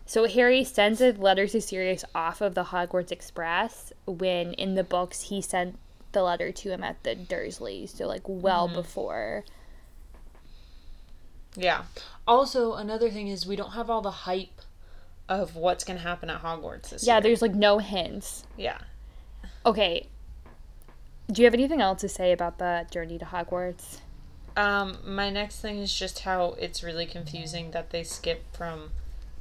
So 0.04 0.26
Harry 0.26 0.64
sends 0.64 1.00
a 1.00 1.12
letter 1.12 1.46
to 1.46 1.60
Sirius 1.60 2.04
off 2.14 2.40
of 2.40 2.54
the 2.54 2.64
Hogwarts 2.64 3.12
Express 3.12 3.92
when 4.04 4.52
in 4.54 4.74
the 4.74 4.84
books 4.84 5.22
he 5.22 5.40
sent 5.40 5.78
the 6.10 6.22
letter 6.22 6.52
to 6.52 6.70
him 6.70 6.82
at 6.84 7.02
the 7.04 7.14
Dursleys, 7.14 7.90
so 7.96 8.06
like 8.06 8.22
well 8.26 8.68
before. 8.68 9.44
Yeah. 11.56 11.82
Also, 12.26 12.74
another 12.74 13.10
thing 13.10 13.28
is 13.28 13.46
we 13.46 13.56
don't 13.56 13.72
have 13.72 13.90
all 13.90 14.00
the 14.00 14.10
hype 14.10 14.60
of 15.28 15.56
what's 15.56 15.84
going 15.84 15.98
to 15.98 16.02
happen 16.02 16.30
at 16.30 16.42
Hogwarts 16.42 16.90
this 16.90 17.06
Yeah, 17.06 17.14
year. 17.14 17.16
Yeah, 17.16 17.20
there's 17.20 17.42
like 17.42 17.54
no 17.54 17.78
hints. 17.78 18.44
Yeah. 18.56 18.78
Okay. 19.64 20.08
Do 21.30 21.40
you 21.40 21.46
have 21.46 21.54
anything 21.54 21.80
else 21.80 22.00
to 22.02 22.08
say 22.08 22.32
about 22.32 22.58
the 22.58 22.86
journey 22.90 23.18
to 23.18 23.24
Hogwarts? 23.24 23.98
Um, 24.56 24.98
my 25.04 25.30
next 25.30 25.60
thing 25.60 25.78
is 25.78 25.94
just 25.94 26.20
how 26.20 26.56
it's 26.58 26.82
really 26.82 27.06
confusing 27.06 27.70
that 27.70 27.90
they 27.90 28.02
skip 28.02 28.44
from 28.54 28.90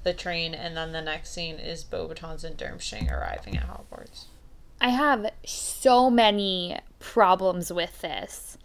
the 0.03 0.14
train 0.14 0.53
and 0.55 0.76
then 0.78 0.93
the 0.93 1.01
next 1.01 1.32
scene 1.34 1.59
is 1.59 1.84
Beauxbatons 1.84 2.43
and 2.43 2.57
Durmstrang 2.57 3.12
arriving 3.12 3.57
at 3.57 3.68
Hogwarts. 3.68 4.26
I 4.80 4.89
have 4.89 5.32
so 5.45 6.09
many 6.09 6.80
problems 6.99 7.72
with 7.72 8.01
this. 8.01 8.57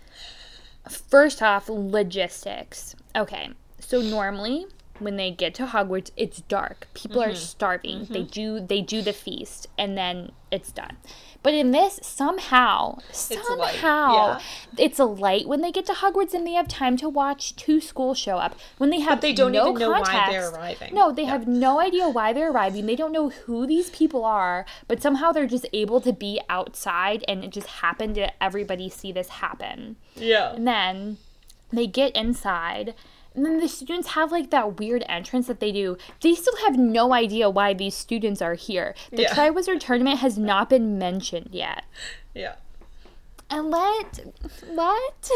First 0.88 1.42
off, 1.42 1.68
logistics. 1.68 2.94
Okay, 3.14 3.50
so 3.80 4.00
normally 4.00 4.66
when 4.98 5.16
they 5.16 5.30
get 5.30 5.54
to 5.54 5.66
Hogwarts, 5.66 6.10
it's 6.16 6.40
dark. 6.42 6.88
People 6.94 7.22
are 7.22 7.28
mm-hmm. 7.28 7.36
starving. 7.36 7.98
They 8.10 8.20
mm-hmm. 8.20 8.26
do 8.26 8.60
they 8.60 8.82
do 8.82 9.02
the 9.02 9.12
feast 9.12 9.68
and 9.78 9.96
then 9.96 10.32
it's 10.50 10.72
done. 10.72 10.96
But 11.42 11.54
in 11.54 11.70
this, 11.70 12.00
somehow, 12.02 12.98
somehow, 13.12 14.38
yeah. 14.38 14.40
it's 14.78 14.98
a 14.98 15.04
light 15.04 15.46
when 15.46 15.60
they 15.60 15.70
get 15.70 15.86
to 15.86 15.92
Hogwarts 15.92 16.34
and 16.34 16.46
they 16.46 16.52
have 16.52 16.68
time 16.68 16.96
to 16.98 17.08
watch 17.08 17.54
two 17.56 17.80
schools 17.80 18.18
show 18.18 18.38
up. 18.38 18.58
When 18.78 18.90
they 18.90 19.00
have 19.00 19.20
they 19.20 19.32
don't 19.32 19.52
no 19.52 19.68
even 19.68 19.80
know 19.80 19.90
why 19.90 20.26
they're 20.30 20.50
arriving. 20.50 20.94
No, 20.94 21.12
they 21.12 21.24
have 21.24 21.46
no 21.46 21.80
idea 21.80 22.08
why 22.08 22.32
they're 22.32 22.50
arriving. 22.50 22.86
They 22.86 22.96
don't 22.96 23.12
know 23.12 23.30
who 23.30 23.66
these 23.66 23.90
people 23.90 24.24
are, 24.24 24.66
but 24.88 25.02
somehow 25.02 25.32
they're 25.32 25.46
just 25.46 25.66
able 25.72 26.00
to 26.00 26.12
be 26.12 26.40
outside 26.48 27.24
and 27.28 27.44
it 27.44 27.50
just 27.50 27.68
happened 27.68 28.16
to 28.16 28.42
everybody 28.42 28.88
see 28.88 29.12
this 29.12 29.28
happen. 29.28 29.96
Yeah. 30.14 30.54
And 30.54 30.66
then 30.66 31.18
they 31.72 31.86
get 31.86 32.14
inside. 32.16 32.94
And 33.36 33.44
then 33.44 33.60
the 33.60 33.68
students 33.68 34.08
have 34.08 34.32
like 34.32 34.50
that 34.50 34.78
weird 34.80 35.04
entrance 35.08 35.46
that 35.46 35.60
they 35.60 35.70
do. 35.70 35.96
They 36.22 36.34
still 36.34 36.56
have 36.64 36.76
no 36.78 37.12
idea 37.12 37.48
why 37.50 37.74
these 37.74 37.94
students 37.94 38.40
are 38.42 38.54
here. 38.54 38.94
The 39.12 39.22
Yeah. 39.22 39.34
Triwizard 39.34 39.78
Tournament 39.80 40.18
has 40.20 40.38
not 40.38 40.70
been 40.70 40.98
mentioned 40.98 41.50
yet. 41.52 41.84
Yeah. 42.34 42.54
And 43.50 43.70
let 43.70 44.20
what? 44.68 45.30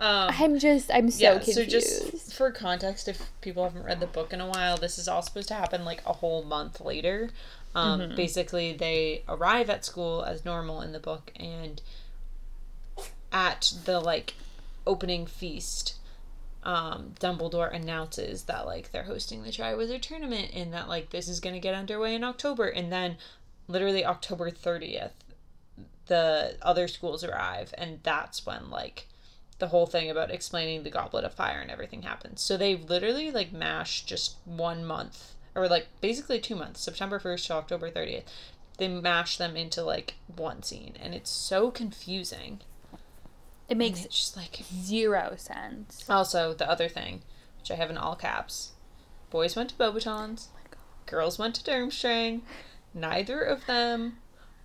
Um, 0.00 0.30
I'm 0.38 0.58
just 0.60 0.90
I'm 0.94 1.10
so 1.10 1.22
yeah, 1.22 1.34
confused. 1.38 1.58
so 1.58 1.64
just 1.64 2.32
for 2.32 2.52
context, 2.52 3.08
if 3.08 3.30
people 3.40 3.64
haven't 3.64 3.82
read 3.84 3.98
the 3.98 4.06
book 4.06 4.32
in 4.32 4.40
a 4.40 4.46
while, 4.46 4.76
this 4.76 4.96
is 4.96 5.08
all 5.08 5.22
supposed 5.22 5.48
to 5.48 5.54
happen 5.54 5.84
like 5.84 6.00
a 6.06 6.12
whole 6.14 6.44
month 6.44 6.80
later. 6.80 7.30
Um, 7.74 8.00
Mm-hmm. 8.00 8.14
Basically, 8.16 8.72
they 8.72 9.22
arrive 9.28 9.68
at 9.68 9.84
school 9.84 10.22
as 10.22 10.44
normal 10.44 10.80
in 10.80 10.92
the 10.92 11.00
book, 11.00 11.32
and 11.36 11.82
at 13.32 13.72
the 13.84 14.00
like 14.00 14.34
opening 14.86 15.26
feast, 15.26 15.96
um, 16.68 17.14
Dumbledore 17.18 17.74
announces 17.74 18.44
that 18.44 18.66
like 18.66 18.92
they're 18.92 19.04
hosting 19.04 19.42
the 19.42 19.50
Triwizard 19.50 20.02
Tournament, 20.02 20.50
and 20.52 20.70
that 20.74 20.86
like 20.86 21.08
this 21.08 21.26
is 21.26 21.40
gonna 21.40 21.58
get 21.58 21.74
underway 21.74 22.14
in 22.14 22.22
October, 22.22 22.68
and 22.68 22.92
then 22.92 23.16
literally 23.68 24.04
October 24.04 24.50
thirtieth, 24.50 25.14
the 26.08 26.56
other 26.60 26.86
schools 26.86 27.24
arrive, 27.24 27.72
and 27.78 28.00
that's 28.02 28.44
when 28.44 28.68
like 28.68 29.06
the 29.58 29.68
whole 29.68 29.86
thing 29.86 30.10
about 30.10 30.30
explaining 30.30 30.82
the 30.82 30.90
goblet 30.90 31.24
of 31.24 31.32
fire 31.32 31.58
and 31.60 31.70
everything 31.70 32.02
happens. 32.02 32.42
So 32.42 32.58
they 32.58 32.76
literally 32.76 33.30
like 33.30 33.50
mash 33.50 34.04
just 34.04 34.36
one 34.44 34.84
month 34.84 35.32
or 35.54 35.68
like 35.68 35.88
basically 36.02 36.38
two 36.38 36.54
months, 36.54 36.82
September 36.82 37.18
1st 37.18 37.46
to 37.46 37.52
October 37.54 37.90
30th. 37.90 38.24
They 38.76 38.88
mash 38.88 39.38
them 39.38 39.56
into 39.56 39.82
like 39.82 40.14
one 40.36 40.62
scene 40.62 40.94
and 41.00 41.14
it's 41.14 41.30
so 41.30 41.70
confusing. 41.70 42.60
It 43.68 43.76
makes 43.76 44.04
just 44.04 44.36
like 44.36 44.60
zero 44.74 45.34
sense. 45.36 46.04
also 46.08 46.54
the 46.54 46.68
other 46.68 46.88
thing, 46.88 47.22
which 47.58 47.70
I 47.70 47.74
have 47.74 47.90
in 47.90 47.98
all 47.98 48.16
caps. 48.16 48.72
Boys 49.30 49.54
went 49.56 49.70
to 49.70 49.74
Beauxbatons, 49.76 50.48
oh 50.54 50.76
girls 51.06 51.38
went 51.38 51.54
to 51.56 51.64
Durmstrang. 51.70 52.40
Neither 52.94 53.40
of 53.42 53.66
them 53.66 54.18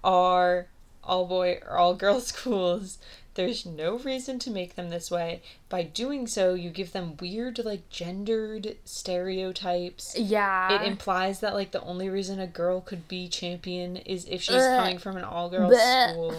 are 0.03 0.67
all 1.03 1.25
boy 1.27 1.59
or 1.65 1.77
all 1.77 1.95
girl 1.95 2.19
schools. 2.21 2.97
There's 3.35 3.65
no 3.65 3.97
reason 3.97 4.37
to 4.39 4.51
make 4.51 4.75
them 4.75 4.89
this 4.89 5.09
way. 5.09 5.41
By 5.67 5.81
doing 5.83 6.27
so, 6.27 6.53
you 6.53 6.69
give 6.69 6.91
them 6.91 7.17
weird, 7.19 7.57
like, 7.65 7.89
gendered 7.89 8.77
stereotypes. 8.85 10.15
Yeah. 10.17 10.71
It 10.81 10.87
implies 10.87 11.39
that, 11.39 11.55
like, 11.55 11.71
the 11.71 11.81
only 11.81 12.09
reason 12.09 12.39
a 12.39 12.45
girl 12.45 12.79
could 12.79 13.07
be 13.07 13.27
champion 13.27 13.97
is 13.97 14.25
if 14.25 14.43
she's 14.43 14.55
Blech. 14.55 14.77
coming 14.77 14.97
from 14.99 15.17
an 15.17 15.23
all 15.23 15.49
girls 15.49 15.73
Blech. 15.73 16.11
school. 16.11 16.35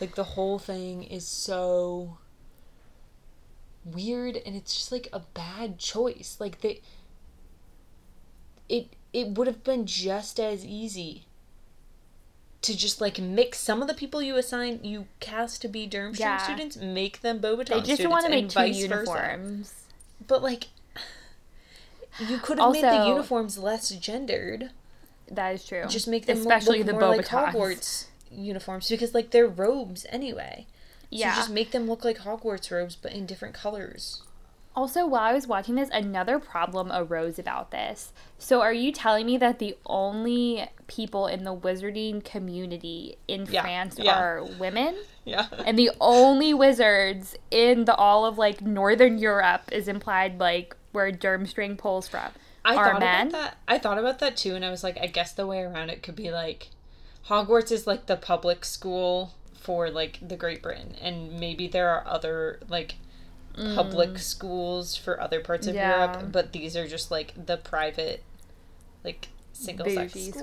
Like, 0.00 0.14
the 0.14 0.24
whole 0.24 0.58
thing 0.58 1.02
is 1.02 1.26
so 1.26 2.18
weird 3.84 4.36
and 4.36 4.54
it's 4.56 4.74
just, 4.74 4.92
like, 4.92 5.08
a 5.12 5.20
bad 5.20 5.78
choice. 5.78 6.36
Like, 6.38 6.60
they. 6.60 6.80
It, 8.68 8.94
it 9.12 9.28
would 9.28 9.46
have 9.46 9.62
been 9.64 9.86
just 9.86 10.40
as 10.40 10.64
easy 10.64 11.26
to 12.62 12.76
just 12.76 13.00
like 13.00 13.18
mix 13.20 13.58
some 13.58 13.80
of 13.80 13.86
the 13.86 13.94
people 13.94 14.20
you 14.20 14.36
assign 14.36 14.80
you 14.82 15.06
cast 15.20 15.62
to 15.62 15.68
be 15.68 15.86
Durmstrang 15.88 16.18
Yeah. 16.18 16.36
students, 16.38 16.76
make 16.76 17.20
them 17.20 17.38
Beauxbaton 17.38 17.66
they 17.68 17.76
just 17.80 17.92
students, 17.94 18.10
want 18.10 18.24
to 18.24 18.30
make 18.30 18.48
two 18.48 18.54
vice 18.54 18.86
versa. 18.86 18.94
uniforms. 18.94 19.72
But 20.26 20.42
like, 20.42 20.64
you 22.18 22.38
could 22.38 22.58
have 22.58 22.72
made 22.72 22.82
the 22.82 23.06
uniforms 23.06 23.56
less 23.58 23.90
gendered. 23.90 24.70
That 25.30 25.54
is 25.54 25.64
true. 25.64 25.84
Just 25.88 26.08
make 26.08 26.26
them 26.26 26.38
especially 26.38 26.78
look 26.78 26.86
the 26.88 26.92
more 26.94 27.08
like 27.16 27.26
Beauxbatons. 27.26 27.52
Hogwarts 27.52 28.06
uniforms 28.36 28.88
because 28.88 29.14
like 29.14 29.30
they're 29.30 29.46
robes 29.46 30.06
anyway. 30.10 30.66
Yeah. 31.10 31.32
So 31.34 31.40
just 31.40 31.50
make 31.50 31.70
them 31.70 31.88
look 31.88 32.04
like 32.04 32.18
Hogwarts 32.18 32.70
robes 32.70 32.96
but 32.96 33.12
in 33.12 33.26
different 33.26 33.54
colors. 33.54 34.22
Also, 34.74 35.06
while 35.06 35.22
I 35.22 35.32
was 35.32 35.46
watching 35.46 35.74
this, 35.76 35.88
another 35.90 36.38
problem 36.38 36.90
arose 36.92 37.38
about 37.38 37.70
this. 37.70 38.12
So, 38.38 38.60
are 38.60 38.74
you 38.74 38.92
telling 38.92 39.24
me 39.24 39.38
that 39.38 39.58
the 39.58 39.74
only 39.86 40.68
people 40.86 41.26
in 41.28 41.44
the 41.44 41.56
wizarding 41.56 42.22
community 42.22 43.16
in 43.26 43.46
Yeah, 43.46 43.62
France 43.62 43.96
yeah. 43.98 44.18
are 44.20 44.44
women? 44.44 44.94
Yeah. 45.24 45.46
And 45.64 45.78
the 45.78 45.92
only 45.98 46.52
wizards 46.52 47.36
in 47.50 47.86
the 47.86 47.94
all 47.94 48.26
of 48.26 48.36
like 48.36 48.60
Northern 48.60 49.16
Europe 49.16 49.62
is 49.72 49.88
implied 49.88 50.38
like 50.38 50.76
where 50.92 51.10
Durmstrang 51.10 51.78
pulls 51.78 52.06
from 52.06 52.30
I 52.62 52.76
are 52.76 52.92
thought 52.92 53.00
men. 53.00 53.28
about 53.28 53.40
that. 53.40 53.56
I 53.66 53.78
thought 53.78 53.96
about 53.98 54.18
that 54.18 54.36
too, 54.36 54.54
and 54.54 54.64
I 54.64 54.70
was 54.70 54.84
like, 54.84 54.98
I 55.00 55.06
guess 55.06 55.32
the 55.32 55.46
way 55.46 55.62
around 55.62 55.88
it 55.88 56.02
could 56.02 56.16
be 56.16 56.30
like, 56.30 56.68
Hogwarts 57.28 57.72
is 57.72 57.86
like 57.86 58.06
the 58.06 58.16
public 58.16 58.64
school 58.64 59.34
for 59.60 59.90
like 59.90 60.18
the 60.26 60.36
Great 60.36 60.62
Britain, 60.62 60.94
and 61.00 61.38
maybe 61.40 61.66
there 61.66 61.88
are 61.90 62.06
other 62.06 62.60
like 62.68 62.94
public 63.74 64.18
schools 64.18 64.96
for 64.96 65.20
other 65.20 65.40
parts 65.40 65.66
of 65.66 65.74
Mm. 65.74 65.78
Yeah. 65.78 66.12
Europe, 66.12 66.32
but 66.32 66.52
these 66.52 66.76
are 66.76 66.86
just 66.86 67.10
like 67.10 67.32
the 67.46 67.56
private, 67.56 68.22
like 69.02 69.28
single 69.52 69.88
sex 69.88 70.12
schools. 70.12 70.34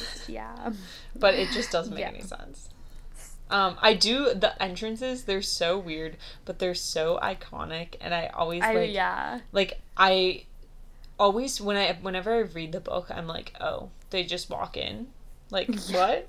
schools. 0.00 0.24
Yeah. 0.28 0.72
But 1.14 1.34
it 1.34 1.50
just 1.50 1.70
doesn't 1.70 1.92
make 1.94 2.00
Yeah. 2.02 2.08
any 2.08 2.22
sense. 2.22 2.70
Um, 3.50 3.76
I 3.82 3.92
do 3.92 4.32
the 4.32 4.60
entrances. 4.62 5.24
They're 5.24 5.42
so 5.42 5.78
weird, 5.78 6.16
but 6.46 6.58
they're 6.58 6.74
so 6.74 7.18
iconic, 7.22 7.96
and 8.00 8.14
I 8.14 8.28
always 8.28 8.62
I, 8.62 8.72
like 8.74 8.92
yeah. 8.92 9.40
like 9.52 9.80
I 9.96 10.46
always 11.20 11.60
when 11.60 11.76
I 11.76 11.92
whenever 12.00 12.32
I 12.34 12.38
read 12.38 12.72
the 12.72 12.80
book, 12.80 13.08
I'm 13.10 13.26
like, 13.26 13.52
oh, 13.60 13.90
they 14.10 14.24
just 14.24 14.48
walk 14.48 14.76
in. 14.78 15.08
Like 15.52 15.68
what? 15.90 16.28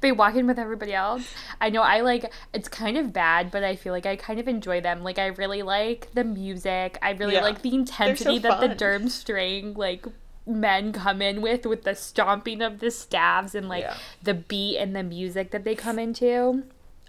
They 0.00 0.10
walk 0.10 0.34
in 0.34 0.46
with 0.46 0.58
everybody 0.58 0.94
else. 0.94 1.32
I 1.60 1.68
know 1.70 1.82
I 1.82 2.00
like 2.00 2.32
it's 2.52 2.68
kind 2.68 2.96
of 2.96 3.12
bad, 3.12 3.50
but 3.50 3.62
I 3.62 3.76
feel 3.76 3.92
like 3.92 4.06
I 4.06 4.16
kind 4.16 4.40
of 4.40 4.48
enjoy 4.48 4.80
them. 4.80 5.04
Like 5.04 5.18
I 5.18 5.26
really 5.26 5.62
like 5.62 6.08
the 6.14 6.24
music. 6.24 6.98
I 7.02 7.10
really 7.12 7.34
Yeah. 7.34 7.42
like 7.42 7.62
the 7.62 7.74
intensity 7.74 8.38
that 8.40 8.60
the 8.60 8.68
fun. 8.68 8.76
Durmstrang 8.78 9.76
like 9.76 10.06
men 10.46 10.92
come 10.92 11.20
in 11.20 11.42
with 11.42 11.66
with 11.66 11.84
the 11.84 11.94
stomping 11.94 12.62
of 12.62 12.78
the 12.80 12.90
staves 12.90 13.54
and 13.54 13.68
like 13.68 13.82
Yeah. 13.84 13.96
the 14.22 14.34
beat 14.34 14.78
and 14.78 14.96
the 14.96 15.02
music 15.02 15.50
that 15.50 15.64
they 15.64 15.74
come 15.74 15.98
into. 15.98 16.64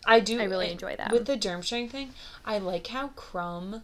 I 0.05 0.19
do. 0.19 0.39
I 0.39 0.45
really 0.45 0.71
enjoy 0.71 0.95
that. 0.97 1.11
With 1.11 1.25
the 1.25 1.37
Durmstrang 1.37 1.89
thing, 1.89 2.11
I 2.45 2.57
like 2.57 2.87
how 2.87 3.09
Krum 3.09 3.83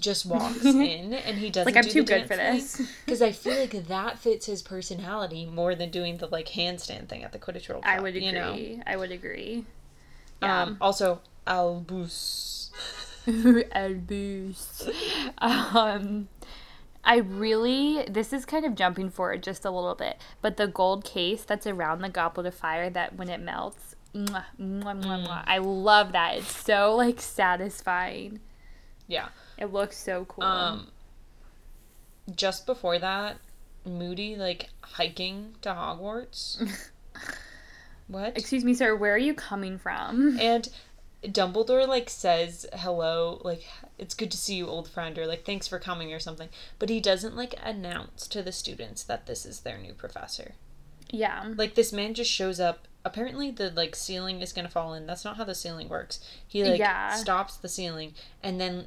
just 0.00 0.26
walks 0.26 0.64
in 0.64 1.14
and 1.14 1.38
he 1.38 1.50
doesn't. 1.50 1.72
Like 1.72 1.82
I'm 1.82 1.88
do 1.88 2.00
too 2.00 2.04
good 2.04 2.26
for 2.26 2.36
this. 2.36 2.80
because 3.04 3.22
I 3.22 3.32
feel 3.32 3.58
like 3.58 3.86
that 3.88 4.18
fits 4.18 4.46
his 4.46 4.62
personality 4.62 5.46
more 5.46 5.74
than 5.74 5.90
doing 5.90 6.16
the 6.18 6.26
like 6.26 6.48
handstand 6.48 7.08
thing 7.08 7.22
at 7.24 7.32
the 7.32 7.38
Quidditch 7.38 7.68
World 7.68 7.84
Cup. 7.84 7.92
I 7.92 8.00
would 8.00 8.16
agree. 8.16 8.26
You 8.26 8.32
know. 8.32 8.82
I 8.86 8.96
would 8.96 9.12
agree. 9.12 9.64
Um. 10.42 10.76
Also, 10.80 11.20
Albus. 11.46 12.70
Albus. 13.72 14.88
Um, 15.38 16.28
I 17.04 17.16
really, 17.16 18.04
this 18.08 18.32
is 18.32 18.44
kind 18.44 18.64
of 18.64 18.74
jumping 18.74 19.10
forward 19.10 19.42
just 19.42 19.64
a 19.64 19.70
little 19.70 19.94
bit, 19.94 20.18
but 20.42 20.56
the 20.56 20.66
gold 20.66 21.04
case 21.04 21.42
that's 21.44 21.66
around 21.66 22.00
the 22.02 22.08
goblet 22.08 22.46
of 22.46 22.54
fire 22.54 22.90
that 22.90 23.16
when 23.16 23.28
it 23.28 23.40
melts, 23.40 23.96
mwah, 24.14 24.44
mwah, 24.60 25.02
mwah, 25.02 25.26
Mm. 25.26 25.44
I 25.46 25.58
love 25.58 26.12
that. 26.12 26.36
It's 26.38 26.56
so 26.64 26.94
like 26.96 27.20
satisfying. 27.20 28.40
Yeah. 29.06 29.28
It 29.60 29.72
looks 29.72 29.96
so 29.96 30.24
cool. 30.24 30.44
Um, 30.44 30.88
just 32.34 32.66
before 32.66 32.98
that, 32.98 33.36
Moody 33.84 34.36
like 34.36 34.70
hiking 34.82 35.54
to 35.62 35.70
Hogwarts. 35.70 36.66
what? 38.08 38.36
Excuse 38.36 38.64
me, 38.64 38.74
sir. 38.74 38.94
Where 38.96 39.14
are 39.14 39.18
you 39.18 39.34
coming 39.34 39.78
from? 39.78 40.38
And 40.40 40.68
Dumbledore 41.24 41.86
like 41.86 42.08
says 42.08 42.66
hello, 42.72 43.40
like 43.44 43.64
it's 43.98 44.14
good 44.14 44.30
to 44.30 44.36
see 44.36 44.54
you, 44.54 44.66
old 44.66 44.88
friend, 44.88 45.18
or 45.18 45.26
like 45.26 45.44
thanks 45.44 45.68
for 45.68 45.78
coming 45.78 46.12
or 46.12 46.18
something. 46.18 46.48
But 46.78 46.88
he 46.88 47.00
doesn't 47.00 47.36
like 47.36 47.54
announce 47.62 48.26
to 48.28 48.42
the 48.42 48.52
students 48.52 49.02
that 49.04 49.26
this 49.26 49.44
is 49.44 49.60
their 49.60 49.78
new 49.78 49.92
professor. 49.92 50.52
Yeah. 51.10 51.52
Like 51.56 51.74
this 51.74 51.92
man 51.92 52.14
just 52.14 52.30
shows 52.30 52.60
up. 52.60 52.86
Apparently 53.04 53.50
the 53.50 53.70
like 53.70 53.96
ceiling 53.96 54.40
is 54.40 54.52
gonna 54.52 54.68
fall 54.70 54.94
in. 54.94 55.06
That's 55.06 55.24
not 55.24 55.36
how 55.36 55.44
the 55.44 55.54
ceiling 55.54 55.88
works. 55.88 56.20
He 56.46 56.64
like 56.64 56.78
Yeah. 56.78 57.14
stops 57.14 57.56
the 57.56 57.68
ceiling 57.68 58.14
and 58.42 58.60
then 58.60 58.86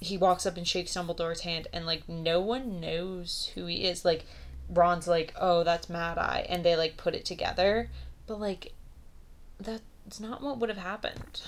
he 0.00 0.16
walks 0.16 0.46
up 0.46 0.56
and 0.56 0.66
shakes 0.66 0.94
Dumbledore's 0.94 1.40
hand 1.40 1.66
and 1.72 1.84
like 1.86 2.08
no 2.08 2.40
one 2.40 2.80
knows 2.80 3.50
who 3.54 3.66
he 3.66 3.84
is. 3.84 4.04
Like 4.04 4.24
Ron's 4.68 5.08
like, 5.08 5.34
oh, 5.40 5.64
that's 5.64 5.88
Mad 5.88 6.18
Eye, 6.18 6.46
and 6.48 6.64
they 6.64 6.76
like 6.76 6.96
put 6.96 7.14
it 7.14 7.24
together, 7.24 7.90
but 8.26 8.38
like 8.40 8.72
that's 9.58 10.20
not 10.20 10.42
what 10.42 10.58
would 10.58 10.68
have 10.68 10.78
happened. 10.78 11.40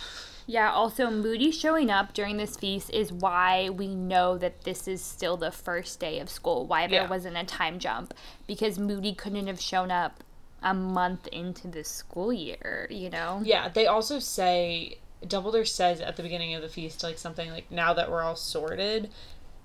Yeah, 0.46 0.72
also 0.72 1.10
Moody 1.10 1.52
showing 1.52 1.90
up 1.90 2.12
during 2.12 2.36
this 2.36 2.56
feast 2.56 2.90
is 2.90 3.12
why 3.12 3.68
we 3.70 3.94
know 3.94 4.36
that 4.38 4.64
this 4.64 4.88
is 4.88 5.00
still 5.00 5.36
the 5.36 5.52
first 5.52 6.00
day 6.00 6.18
of 6.18 6.28
school. 6.28 6.66
Why 6.66 6.88
there 6.88 7.02
Yeah. 7.02 7.08
wasn't 7.08 7.36
a 7.36 7.44
time 7.44 7.78
jump 7.78 8.14
because 8.48 8.76
Moody 8.78 9.14
couldn't 9.14 9.46
have 9.46 9.60
shown 9.60 9.92
up 9.92 10.24
a 10.62 10.74
month 10.74 11.28
into 11.28 11.68
the 11.68 11.84
school 11.84 12.32
year, 12.32 12.88
you 12.90 13.10
know? 13.10 13.40
Yeah, 13.44 13.68
they 13.68 13.86
also 13.86 14.18
say 14.18 14.98
Dumbledore 15.24 15.66
says 15.68 16.00
at 16.00 16.16
the 16.16 16.22
beginning 16.22 16.54
of 16.54 16.62
the 16.62 16.68
feast 16.68 17.02
like 17.02 17.18
something 17.18 17.50
like 17.50 17.70
now 17.70 17.92
that 17.94 18.10
we're 18.10 18.22
all 18.22 18.36
sorted. 18.36 19.10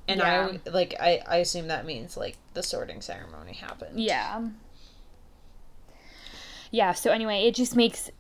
And 0.07 0.19
Yeah. 0.19 0.49
I 0.65 0.69
like 0.69 0.95
I, 0.99 1.21
I 1.27 1.37
assume 1.37 1.67
that 1.67 1.85
means 1.85 2.17
like 2.17 2.37
the 2.53 2.61
sorting 2.63 3.01
ceremony 3.01 3.53
happened. 3.53 3.99
Yeah. 3.99 4.49
Yeah, 6.71 6.91
so 6.93 7.11
anyway, 7.11 7.43
it 7.47 7.55
just 7.55 7.75
makes 7.75 8.11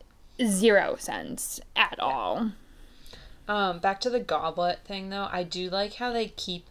zero 0.43 0.95
sense 0.97 1.59
at 1.75 1.99
all. 1.99 2.51
Um, 3.47 3.79
back 3.79 3.99
to 4.01 4.09
the 4.09 4.19
goblet 4.19 4.79
thing 4.85 5.09
though, 5.09 5.27
I 5.31 5.43
do 5.43 5.69
like 5.69 5.95
how 5.95 6.11
they 6.13 6.29
keep 6.29 6.67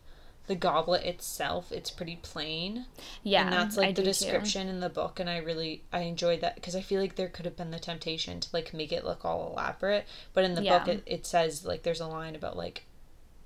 the 0.46 0.54
goblet 0.54 1.04
itself. 1.04 1.72
It's 1.72 1.90
pretty 1.90 2.16
plain, 2.16 2.86
Yeah. 3.22 3.44
and 3.44 3.52
that's 3.52 3.78
I 3.78 3.82
like 3.82 3.96
the 3.96 4.02
do 4.02 4.06
too. 4.06 4.10
description 4.12 4.68
in 4.68 4.80
the 4.80 4.88
book. 4.88 5.18
And 5.20 5.28
I 5.30 5.38
really 5.38 5.84
I 5.92 6.00
enjoyed 6.00 6.40
that 6.42 6.54
because 6.54 6.76
I 6.76 6.80
feel 6.82 7.00
like 7.00 7.16
there 7.16 7.28
could 7.28 7.44
have 7.44 7.56
been 7.56 7.70
the 7.70 7.78
temptation 7.78 8.40
to 8.40 8.48
like 8.52 8.74
make 8.74 8.92
it 8.92 9.04
look 9.04 9.24
all 9.24 9.50
elaborate, 9.52 10.06
but 10.32 10.44
in 10.44 10.54
the 10.54 10.62
book 10.62 10.88
it, 10.88 11.02
it 11.06 11.26
says 11.26 11.64
like 11.64 11.82
there's 11.82 12.00
a 12.00 12.06
line 12.06 12.34
about 12.34 12.56
like 12.56 12.84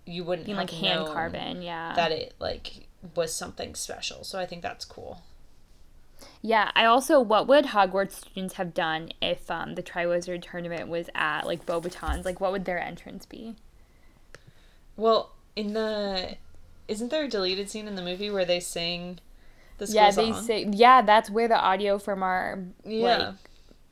you 0.04 0.24
wouldn't 0.24 0.48
have 0.48 0.56
like 0.56 0.70
hand 0.70 1.06
carving, 1.06 1.62
yeah. 1.62 1.92
that 1.94 2.10
it 2.12 2.34
like 2.38 2.88
was 3.14 3.32
something 3.32 3.74
special. 3.74 4.24
So 4.24 4.38
I 4.38 4.46
think 4.46 4.62
that's 4.62 4.84
cool. 4.84 5.22
Yeah, 6.42 6.70
I 6.74 6.84
also, 6.84 7.20
what 7.20 7.46
would 7.46 7.66
Hogwarts 7.66 8.12
students 8.12 8.54
have 8.54 8.74
done 8.74 9.10
if 9.22 9.48
um, 9.50 9.74
the 9.74 9.82
Triwizard 9.82 10.42
Tournament 10.42 10.88
was 10.88 11.08
at 11.14 11.46
like 11.46 11.64
Beauxbatons? 11.64 12.24
Like, 12.24 12.40
what 12.40 12.52
would 12.52 12.64
their 12.64 12.78
entrance 12.78 13.24
be? 13.26 13.54
Well, 14.96 15.32
in 15.54 15.74
the 15.74 16.36
isn't 16.88 17.10
there 17.10 17.24
a 17.24 17.28
deleted 17.28 17.70
scene 17.70 17.86
in 17.86 17.94
the 17.94 18.02
movie 18.02 18.30
where 18.30 18.44
they 18.44 18.60
sing 18.60 19.20
the 19.76 19.86
school 19.86 19.96
yeah, 19.96 20.10
song? 20.10 20.32
they 20.32 20.40
say, 20.40 20.66
yeah, 20.72 21.02
that's 21.02 21.30
where 21.30 21.46
the 21.48 21.58
audio 21.58 21.98
from 21.98 22.22
our 22.22 22.58
Yeah. 22.84 23.18
like 23.18 23.34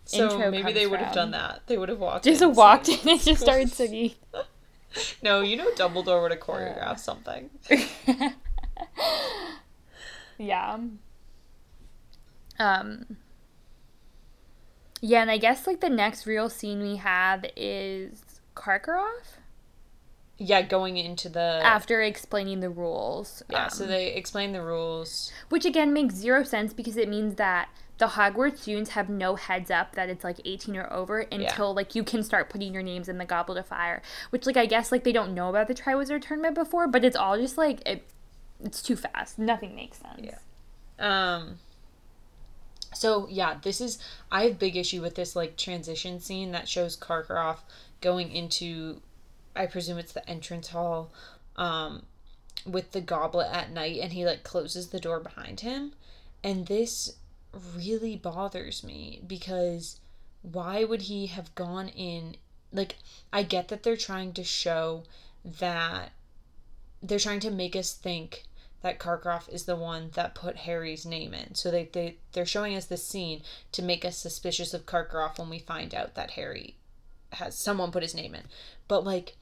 so 0.07 0.31
intro 0.31 0.51
maybe 0.51 0.73
they 0.73 0.87
would 0.87 1.01
have 1.01 1.15
done 1.15 1.33
that. 1.33 1.63
They 1.67 1.77
would 1.77 1.89
have 1.89 1.99
walked. 1.99 2.25
just 2.25 2.43
in 2.43 2.55
walked 2.55 2.89
in 2.89 3.09
and 3.09 3.21
just 3.21 3.41
started 3.43 3.71
singing. 3.71 4.15
No, 5.21 5.43
you 5.43 5.57
know 5.59 5.71
Dumbledore 5.73 6.23
would 6.23 6.31
have 6.31 6.41
choreographed 6.49 7.01
something. 7.01 7.51
yeah. 10.39 10.79
Um. 12.59 13.17
Yeah, 15.03 15.21
and 15.21 15.31
I 15.31 15.37
guess 15.37 15.67
like 15.67 15.81
the 15.81 15.91
next 15.91 16.27
real 16.27 16.49
scene 16.49 16.81
we 16.81 16.97
have 16.97 17.45
is 17.57 18.41
Karkaroff 18.55 19.36
Yeah, 20.39 20.63
going 20.63 20.99
into 20.99 21.29
the 21.29 21.61
after 21.63 22.03
explaining 22.03 22.61
the 22.61 22.69
rules. 22.69 23.43
yeah. 23.49 23.65
um, 23.65 23.71
so 23.71 23.87
they 23.87 24.13
explain 24.13 24.53
the 24.53 24.63
rules. 24.63 25.33
Which 25.49 25.65
again 25.65 25.93
makes 25.93 26.15
zero 26.15 26.43
sense 26.43 26.73
because 26.75 26.97
it 26.97 27.09
means 27.09 27.37
that 27.37 27.69
the 27.99 28.09
Hogwarts 28.09 28.59
students 28.59 28.91
have 28.91 29.09
no 29.09 29.37
heads 29.37 29.71
up 29.71 29.95
that 29.95 30.11
it's 30.11 30.23
like 30.23 30.39
18 30.45 30.77
or 30.77 30.93
over 30.93 31.21
until 31.21 31.75
like 31.75 31.95
you 31.95 32.05
can 32.05 32.23
start 32.23 32.51
putting 32.51 32.75
your 32.75 32.83
names 32.83 33.09
in 33.09 33.17
the 33.17 33.25
Goblet 33.25 33.59
of 33.59 33.67
Fire. 33.67 34.03
Which 34.31 34.45
like 34.45 34.57
I 34.57 34.67
guess 34.67 34.93
like 34.93 35.05
they 35.05 35.13
don't 35.13 35.35
know 35.35 35.49
about 35.49 35.69
the 35.69 35.75
Triwizard 35.75 36.23
Tournament 36.23 36.55
before, 36.55 36.87
but 36.87 37.05
it's 37.05 37.17
all 37.17 37.39
just 37.39 37.57
like 37.57 37.87
it, 37.87 38.07
it's 38.63 38.83
too 38.83 38.97
fast. 38.97 39.39
Nothing 39.39 39.75
makes 39.75 39.99
sense. 39.99 40.21
Yeah. 40.99 41.37
Um. 41.39 41.59
So 42.93 43.27
yeah, 43.31 43.57
this 43.63 43.81
is 43.81 43.99
I 44.31 44.45
have 44.45 44.59
big 44.59 44.77
issue 44.77 45.01
with 45.01 45.15
this 45.15 45.35
like 45.35 45.57
transition 45.57 46.21
scene 46.21 46.53
that 46.53 46.69
shows 46.69 46.97
Karkaroff 46.97 47.59
going 48.03 48.31
into, 48.31 49.01
I 49.57 49.67
presume 49.67 49.99
it's 49.99 50.13
the 50.13 50.29
entrance 50.29 50.69
hall, 50.69 51.13
um, 51.57 52.03
with 52.65 52.93
the 52.93 53.01
goblet 53.01 53.49
at 53.53 53.71
night, 53.71 54.01
and 54.01 54.13
he 54.13 54.25
like 54.25 54.43
closes 54.43 54.89
the 54.89 55.01
door 55.01 55.21
behind 55.21 55.61
him, 55.61 55.93
and 56.43 56.67
this 56.67 57.17
really 57.75 58.17
bothers 58.17 58.85
me 58.85 59.21
because 59.27 60.01
why 60.43 60.85
would 60.85 61.03
he 61.03 61.27
have 61.27 61.55
gone 61.55 61.89
in? 61.89 62.37
Like 62.73 62.97
I 63.33 63.43
get 63.43 63.69
that 63.69 63.83
they're 63.83 63.97
trying 63.97 64.33
to 64.35 64.45
show 64.45 65.05
that 65.45 66.13
they're 67.03 67.19
trying 67.19 67.41
to 67.41 67.51
make 67.51 67.77
us 67.77 67.93
think 67.93 68.45
that 68.83 68.99
Karkaroff 68.99 69.49
is 69.49 69.65
the 69.65 69.77
one 69.77 70.11
that 70.15 70.35
put 70.35 70.57
Harry's 70.59 71.07
name 71.07 71.35
in. 71.35 71.55
So 71.55 71.71
they, 71.71 71.89
they 71.93 72.17
they're 72.33 72.47
showing 72.47 72.77
us 72.77 72.87
this 72.87 73.07
scene 73.07 73.43
to 73.73 73.83
make 73.83 74.05
us 74.05 74.17
suspicious 74.17 74.75
of 74.75 74.87
Karkaroff 74.87 75.39
when 75.39 75.51
we 75.51 75.59
find 75.59 75.95
out 75.95 76.15
that 76.15 76.33
Harry 76.33 76.77
has 77.33 77.57
someone 77.57 77.91
put 77.91 78.03
his 78.03 78.15
name 78.15 78.35
in. 78.35 78.45
But 78.89 79.05
like 79.05 79.37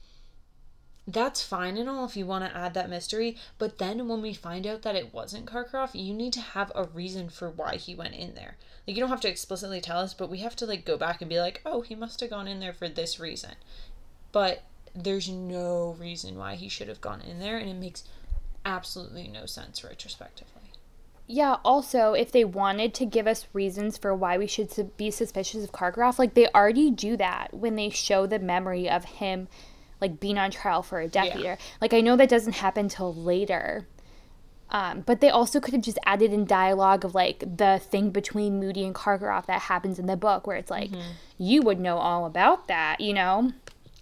that's 1.07 1.43
fine 1.43 1.77
and 1.77 1.87
all 1.87 2.05
if 2.05 2.17
you 2.17 2.25
want 2.25 2.43
to 2.45 2.57
add 2.57 2.73
that 2.73 2.89
mystery, 2.89 3.37
but 3.59 3.77
then 3.77 4.07
when 4.07 4.21
we 4.21 4.33
find 4.33 4.65
out 4.65 4.81
that 4.81 4.95
it 4.95 5.13
wasn't 5.13 5.45
Karkaroff, 5.45 5.91
you 5.93 6.13
need 6.13 6.33
to 6.33 6.41
have 6.41 6.71
a 6.73 6.85
reason 6.85 7.29
for 7.29 7.49
why 7.49 7.75
he 7.75 7.93
went 7.93 8.15
in 8.15 8.33
there. 8.33 8.57
Like 8.87 8.95
you 8.95 9.01
don't 9.01 9.09
have 9.09 9.21
to 9.21 9.29
explicitly 9.29 9.81
tell 9.81 9.99
us, 9.99 10.13
but 10.13 10.29
we 10.29 10.39
have 10.39 10.55
to 10.57 10.65
like 10.65 10.83
go 10.83 10.97
back 10.97 11.21
and 11.21 11.29
be 11.29 11.39
like, 11.39 11.61
"Oh, 11.65 11.81
he 11.81 11.95
must 11.95 12.19
have 12.21 12.31
gone 12.31 12.47
in 12.47 12.59
there 12.59 12.73
for 12.73 12.89
this 12.89 13.19
reason." 13.19 13.55
But 14.31 14.63
there's 14.95 15.29
no 15.29 15.95
reason 15.99 16.37
why 16.37 16.55
he 16.55 16.69
should 16.69 16.87
have 16.87 17.01
gone 17.01 17.21
in 17.21 17.39
there 17.39 17.57
and 17.57 17.69
it 17.69 17.75
makes 17.75 18.03
absolutely 18.65 19.27
no 19.27 19.45
sense 19.45 19.83
retrospectively. 19.83 20.61
Yeah, 21.27 21.57
also, 21.65 22.13
if 22.13 22.31
they 22.31 22.45
wanted 22.45 22.93
to 22.95 23.05
give 23.05 23.25
us 23.25 23.47
reasons 23.51 23.97
for 23.97 24.13
why 24.13 24.37
we 24.37 24.45
should 24.47 24.95
be 24.95 25.09
suspicious 25.09 25.63
of 25.63 25.71
Karkaroff, 25.71 26.19
like 26.19 26.35
they 26.35 26.47
already 26.49 26.91
do 26.91 27.17
that 27.17 27.53
when 27.53 27.75
they 27.75 27.89
show 27.89 28.25
the 28.25 28.39
memory 28.39 28.89
of 28.89 29.05
him 29.05 29.47
like 30.01 30.19
being 30.19 30.37
on 30.37 30.51
trial 30.51 30.81
for 30.83 30.99
a 30.99 31.07
Death 31.07 31.27
Yeah. 31.27 31.37
Eater. 31.39 31.57
Like 31.81 31.93
I 31.93 32.01
know 32.01 32.15
that 32.15 32.29
doesn't 32.29 32.53
happen 32.53 32.89
till 32.89 33.13
later. 33.13 33.87
Um, 34.71 35.01
but 35.01 35.21
they 35.21 35.29
also 35.29 35.59
could 35.59 35.73
have 35.75 35.83
just 35.83 35.99
added 36.05 36.33
in 36.33 36.45
dialogue 36.45 37.05
of 37.05 37.13
like 37.13 37.39
the 37.57 37.79
thing 37.83 38.09
between 38.09 38.59
Moody 38.59 38.83
and 38.83 38.95
Karkaroff 38.95 39.45
that 39.45 39.61
happens 39.61 39.99
in 39.99 40.07
the 40.07 40.17
book 40.17 40.47
where 40.47 40.57
it's 40.57 40.71
like 40.71 40.89
you 41.37 41.61
would 41.61 41.79
know 41.79 41.97
all 41.97 42.25
about 42.25 42.67
that, 42.67 42.99
you 42.99 43.13
know? 43.13 43.51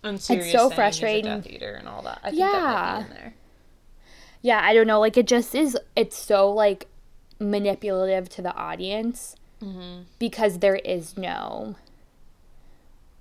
And 0.03 0.19
Sirius 0.19 0.51
so 0.51 0.69
frustrating. 0.69 1.41
Death 1.41 1.47
Eater 1.47 1.73
and 1.73 1.87
all 1.87 2.01
that. 2.03 2.19
I 2.23 2.29
think 2.29 2.39
that 2.41 2.53
Yeah. 2.53 2.61
might 2.61 2.99
be 2.99 3.03
in 3.11 3.17
there. 3.21 3.33
yeah 4.41 4.59
i 4.63 4.73
don't 4.73 4.87
know 4.87 4.99
like 4.99 5.15
it 5.17 5.27
just 5.27 5.53
is 5.55 5.77
it's 5.95 6.17
so 6.17 6.49
like 6.49 6.87
manipulative 7.39 8.27
to 8.29 8.41
the 8.41 8.53
audience 8.55 9.35
because 10.19 10.59
there 10.59 10.75
is 10.75 11.17
no 11.17 11.75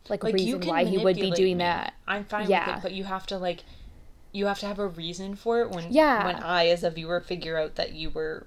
like, 0.08 0.22
Like 0.24 0.34
reason 0.34 0.60
why 0.62 0.84
he 0.84 0.98
would 0.98 1.16
be 1.16 1.30
doing 1.30 1.58
me. 1.58 1.64
that 1.64 1.94
I'm 2.08 2.24
fine 2.24 2.48
Yeah. 2.50 2.66
with 2.68 2.76
it, 2.78 2.82
but 2.82 2.92
you 2.92 3.04
have 3.04 3.26
to 3.26 3.38
like 3.38 3.64
you 4.32 4.46
have 4.46 4.58
to 4.60 4.66
have 4.66 4.78
a 4.78 4.88
reason 4.88 5.34
for 5.36 5.60
it 5.60 5.70
when 5.70 5.92
Yeah. 5.92 6.24
when 6.26 6.36
I 6.36 6.66
as 6.68 6.82
a 6.82 6.90
viewer 6.90 7.20
figure 7.20 7.58
out 7.58 7.74
that 7.76 7.92
you 7.92 8.08
were 8.10 8.46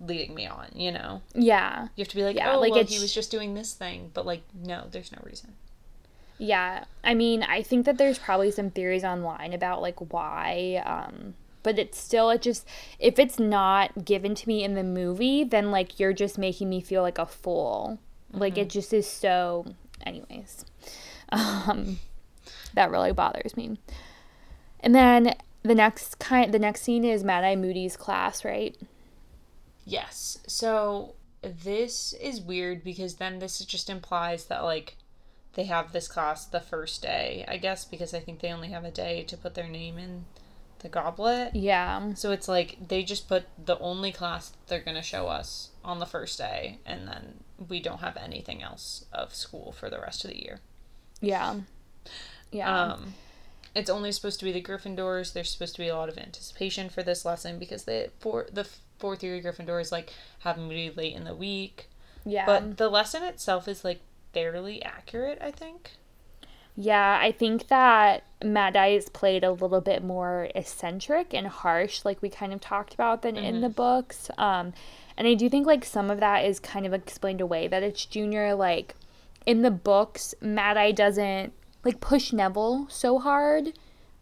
leading 0.00 0.34
me 0.34 0.46
on, 0.46 0.66
you 0.74 0.90
know. 0.92 1.22
yeah 1.34 1.88
You 1.96 2.02
have 2.02 2.08
to 2.08 2.16
be 2.16 2.24
like, 2.24 2.36
Yeah, 2.36 2.52
"Oh, 2.54 2.60
like 2.60 2.72
well, 2.72 2.80
it's- 2.80 2.94
he 2.94 3.00
was 3.00 3.14
just 3.14 3.30
doing 3.30 3.54
this 3.54 3.72
thing." 3.72 4.10
But 4.12 4.26
like, 4.26 4.42
no, 4.54 4.86
there's 4.90 5.10
no 5.12 5.18
reason. 5.24 5.54
yeah 6.38 6.84
i 7.04 7.14
mean 7.14 7.42
i 7.44 7.62
think 7.62 7.84
that 7.86 7.98
there's 7.98 8.18
probably 8.18 8.50
some 8.50 8.70
theories 8.70 9.04
online 9.04 9.52
about 9.52 9.80
like 9.80 9.98
why 10.12 10.82
um 10.84 11.34
but 11.62 11.78
it's 11.78 11.98
still 11.98 12.30
it 12.30 12.42
just 12.42 12.66
if 12.98 13.18
it's 13.18 13.38
not 13.38 14.04
given 14.04 14.34
to 14.34 14.48
me 14.48 14.64
in 14.64 14.74
the 14.74 14.82
movie 14.82 15.44
then 15.44 15.70
like 15.70 16.00
you're 16.00 16.12
just 16.14 16.38
making 16.38 16.68
me 16.68 16.80
feel 16.80 17.02
like 17.02 17.18
a 17.18 17.26
fool 17.26 17.98
like 18.32 18.56
it 18.58 18.68
just 18.70 18.92
is 18.92 19.06
so 19.06 19.66
anyways 20.04 20.64
um 21.32 21.98
that 22.74 22.90
really 22.90 23.12
bothers 23.12 23.56
me 23.56 23.78
and 24.80 24.94
then 24.94 25.34
the 25.62 25.74
next 25.74 26.18
kind 26.18 26.52
the 26.52 26.58
next 26.58 26.82
scene 26.82 27.04
is 27.04 27.24
mad 27.24 27.44
eye 27.44 27.56
moody's 27.56 27.96
class 27.96 28.44
right 28.44 28.76
Yes. 29.84 30.38
So 30.46 31.14
this 31.42 32.12
is 32.14 32.40
weird 32.40 32.84
because 32.84 33.16
then 33.16 33.38
this 33.38 33.58
just 33.64 33.90
implies 33.90 34.44
that 34.46 34.62
like 34.62 34.96
they 35.54 35.64
have 35.64 35.92
this 35.92 36.08
class 36.08 36.46
the 36.46 36.60
first 36.60 37.02
day, 37.02 37.44
I 37.48 37.56
guess, 37.56 37.84
because 37.84 38.14
I 38.14 38.20
think 38.20 38.40
they 38.40 38.52
only 38.52 38.68
have 38.68 38.84
a 38.84 38.90
day 38.90 39.24
to 39.24 39.36
put 39.36 39.54
their 39.54 39.68
name 39.68 39.98
in 39.98 40.24
the 40.78 40.88
goblet. 40.88 41.54
Yeah. 41.54 42.14
So 42.14 42.30
it's 42.30 42.48
like 42.48 42.88
they 42.88 43.02
just 43.02 43.28
put 43.28 43.44
the 43.62 43.78
only 43.78 44.12
class 44.12 44.52
they're 44.66 44.80
going 44.80 44.96
to 44.96 45.02
show 45.02 45.26
us 45.26 45.70
on 45.84 45.98
the 45.98 46.06
first 46.06 46.38
day, 46.38 46.78
and 46.86 47.06
then 47.06 47.44
we 47.68 47.80
don't 47.80 48.00
have 48.00 48.16
anything 48.16 48.62
else 48.62 49.04
of 49.12 49.34
school 49.34 49.72
for 49.72 49.90
the 49.90 50.00
rest 50.00 50.24
of 50.24 50.30
the 50.30 50.42
year. 50.42 50.60
Yeah. 51.22 51.60
Yeah. 52.50 52.92
Um, 52.92 53.14
it's 53.74 53.88
only 53.88 54.12
supposed 54.12 54.38
to 54.40 54.44
be 54.44 54.52
the 54.52 54.62
Gryffindors. 54.62 55.32
There's 55.32 55.50
supposed 55.50 55.74
to 55.76 55.80
be 55.80 55.88
a 55.88 55.96
lot 55.96 56.10
of 56.10 56.18
anticipation 56.18 56.90
for 56.90 57.02
this 57.02 57.24
lesson 57.24 57.58
because 57.58 57.84
the 57.84 58.10
for 58.20 58.46
the 58.52 58.68
fourth 58.98 59.22
year 59.22 59.40
Gryffindors 59.40 59.90
like 59.90 60.12
have 60.40 60.58
Moody 60.58 60.92
late 60.94 61.14
in 61.14 61.24
the 61.24 61.34
week, 61.34 61.88
yeah. 62.24 62.44
but 62.44 62.76
the 62.76 62.90
lesson 62.90 63.22
itself 63.22 63.66
is 63.66 63.84
like 63.84 64.00
fairly 64.34 64.82
accurate. 64.82 65.38
I 65.40 65.50
think. 65.50 65.92
Yeah, 66.74 67.18
I 67.20 67.32
think 67.32 67.68
that 67.68 68.24
Mad 68.42 68.76
Eye 68.76 68.88
is 68.88 69.10
played 69.10 69.44
a 69.44 69.52
little 69.52 69.82
bit 69.82 70.02
more 70.02 70.48
eccentric 70.54 71.34
and 71.34 71.46
harsh, 71.46 72.02
like 72.04 72.22
we 72.22 72.30
kind 72.30 72.52
of 72.52 72.62
talked 72.62 72.94
about, 72.94 73.20
than 73.20 73.36
in 73.36 73.60
the 73.60 73.68
books. 73.68 74.30
Um, 74.38 74.72
and 75.18 75.28
I 75.28 75.34
do 75.34 75.50
think 75.50 75.66
like 75.66 75.84
some 75.84 76.10
of 76.10 76.18
that 76.20 76.46
is 76.46 76.58
kind 76.58 76.86
of 76.86 76.94
explained 76.94 77.42
away 77.42 77.68
that 77.68 77.82
it's 77.82 78.06
Junior. 78.06 78.54
Like 78.54 78.94
in 79.46 79.62
the 79.62 79.70
books, 79.70 80.34
Mad 80.40 80.76
Eye 80.76 80.92
doesn't 80.92 81.52
like 81.84 82.00
push 82.00 82.32
Neville 82.32 82.86
so 82.88 83.18
hard 83.18 83.72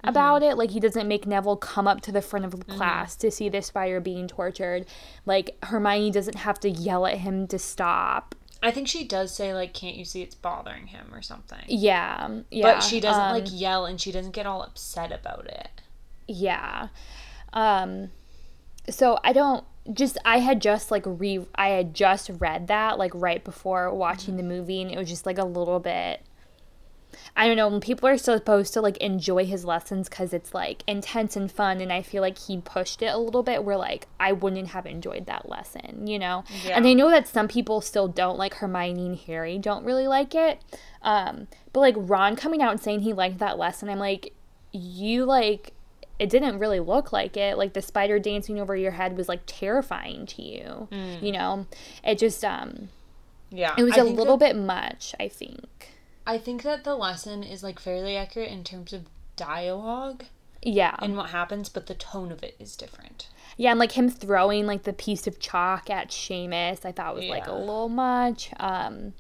about 0.03 0.43
it. 0.43 0.57
Like 0.57 0.71
he 0.71 0.81
doesn't 0.81 1.07
make 1.07 1.27
Neville 1.27 1.57
come 1.57 1.87
up 1.87 2.01
to 2.03 2.13
the 2.13 2.23
front 2.23 2.45
of 2.45 2.59
the 2.59 2.65
class 2.65 3.17
to 3.17 3.31
see 3.31 3.49
this 3.49 3.71
fire 3.71 4.01
being 4.01 4.29
tortured. 4.29 4.87
Like 5.27 5.57
Hermione 5.65 6.11
doesn't 6.11 6.39
have 6.39 6.59
to 6.61 6.71
yell 6.71 7.07
at 7.07 7.19
him 7.19 7.47
to 7.49 7.59
stop. 7.59 8.35
I 8.63 8.71
think 8.71 8.89
she 8.89 9.05
does 9.05 9.35
say 9.35 9.55
like, 9.55 9.73
"Can't 9.73 9.97
you 9.97 10.05
see 10.05 10.23
it's 10.23 10.35
bothering 10.35 10.89
him?" 10.89 11.09
or 11.15 11.23
something. 11.23 11.65
Yeah, 11.67 12.41
yeah. 12.51 12.75
But 12.75 12.81
she 12.81 13.01
doesn't 13.01 13.23
um, 13.23 13.33
like 13.33 13.49
yell 13.51 13.87
and 13.87 14.01
she 14.01 14.13
doesn't 14.13 14.33
get 14.33 14.47
all 14.47 14.63
upset 14.63 15.13
about 15.13 15.47
it. 15.47 15.69
Yeah. 16.29 16.89
Um 17.53 18.11
so 18.89 19.19
I 19.25 19.33
don't 19.33 19.65
just 19.93 20.19
I 20.25 20.39
had 20.39 20.61
just 20.61 20.91
like 20.91 21.03
re 21.07 21.45
I 21.55 21.69
had 21.71 21.95
just 21.95 22.31
read 22.39 22.67
that 22.69 22.99
like 22.99 23.13
right 23.15 23.43
before 23.43 23.93
watching 23.93 24.37
the 24.37 24.43
movie 24.43 24.83
and 24.83 24.91
it 24.91 24.99
was 24.99 25.09
just 25.09 25.27
like 25.27 25.39
a 25.39 25.45
little 25.45 25.81
bit 25.81 26.23
I 27.37 27.47
don't 27.47 27.57
know 27.57 27.69
when 27.69 27.81
people 27.81 28.09
are 28.09 28.17
supposed 28.17 28.73
to 28.75 28.81
like 28.81 28.97
enjoy 28.99 29.45
his 29.45 29.65
lessons 29.65 30.09
cuz 30.09 30.33
it's 30.33 30.55
like 30.55 30.85
intense 30.87 31.37
and 31.37 31.51
fun 31.51 31.81
and 31.81 31.93
I 31.93 32.03
feel 32.03 32.23
like 32.23 32.39
he 32.39 32.59
pushed 32.61 33.03
it 33.03 33.07
a 33.07 33.19
little 33.19 33.43
bit 33.43 33.65
where 33.65 33.77
like 33.77 34.07
I 34.19 34.33
wouldn't 34.33 34.69
have 34.69 34.87
enjoyed 34.87 35.27
that 35.27 35.49
lesson, 35.49 36.07
you 36.07 36.19
know. 36.19 36.45
And 36.71 36.85
Yeah. 36.85 36.91
I 36.91 36.95
know 36.95 37.11
that 37.11 37.27
some 37.27 37.49
people 37.49 37.81
still 37.81 38.07
don't 38.09 38.39
like 38.39 38.55
Hermione 38.55 39.07
and 39.07 39.19
Harry 39.19 39.59
don't 39.59 39.85
really 39.85 40.07
like 40.07 40.35
it. 40.35 40.61
Um 41.03 41.49
but 41.73 41.81
like 41.81 41.95
Ron 41.97 42.37
coming 42.37 42.63
out 42.63 42.73
and 42.73 42.81
saying 42.81 43.01
he 43.01 43.13
liked 43.13 43.39
that 43.39 43.59
lesson, 43.59 43.89
I'm 43.89 43.99
like 43.99 44.33
you 44.73 45.25
like 45.25 45.73
it 46.21 46.29
didn't 46.31 46.59
really 46.59 46.81
look 46.81 47.13
like 47.13 47.37
it. 47.37 47.57
Like 47.59 47.73
the 47.73 47.83
spider 47.83 48.19
dancing 48.19 48.61
over 48.61 48.77
your 48.77 48.93
head 48.93 49.17
was 49.17 49.29
like 49.29 49.41
terrifying 49.47 50.27
to 50.27 50.43
you. 50.43 50.89
You 51.21 51.33
know, 51.33 51.67
it 52.05 52.19
just 52.19 52.45
um, 52.45 52.91
Yeah, 53.51 53.75
it 53.79 53.83
was 53.83 53.97
a 53.97 54.03
a 54.03 54.05
little 54.05 54.37
bit 54.37 54.55
much. 54.57 55.15
I 55.19 55.27
think. 55.29 55.89
I 56.27 56.39
think 56.39 56.63
that 56.63 56.85
the 56.85 56.95
lesson 56.95 57.43
is 57.43 57.63
like 57.63 57.81
fairly 57.81 58.17
accurate 58.17 58.51
in 58.53 58.63
terms 58.63 58.93
of 58.93 59.07
dialogue 59.37 60.25
Yeah, 60.63 60.95
and 61.01 61.17
what 61.17 61.31
happens, 61.31 61.69
but 61.71 61.87
the 61.87 61.95
tone 61.95 62.31
of 62.31 62.43
it 62.43 62.55
is 62.59 62.77
different. 62.77 63.29
yeah, 63.57 63.71
and 63.71 63.81
like 63.81 63.93
him 63.93 64.09
throwing 64.11 64.67
like 64.67 64.83
the 64.85 64.93
piece 64.93 65.27
of 65.27 65.41
chalk 65.41 65.89
at 65.91 66.09
Seamus, 66.11 66.85
I 66.85 66.93
thought 66.93 67.15
was 67.17 67.25
like 67.25 67.47
a 67.47 67.53
little 67.55 67.89
much. 67.89 68.51
Um, 68.61 69.15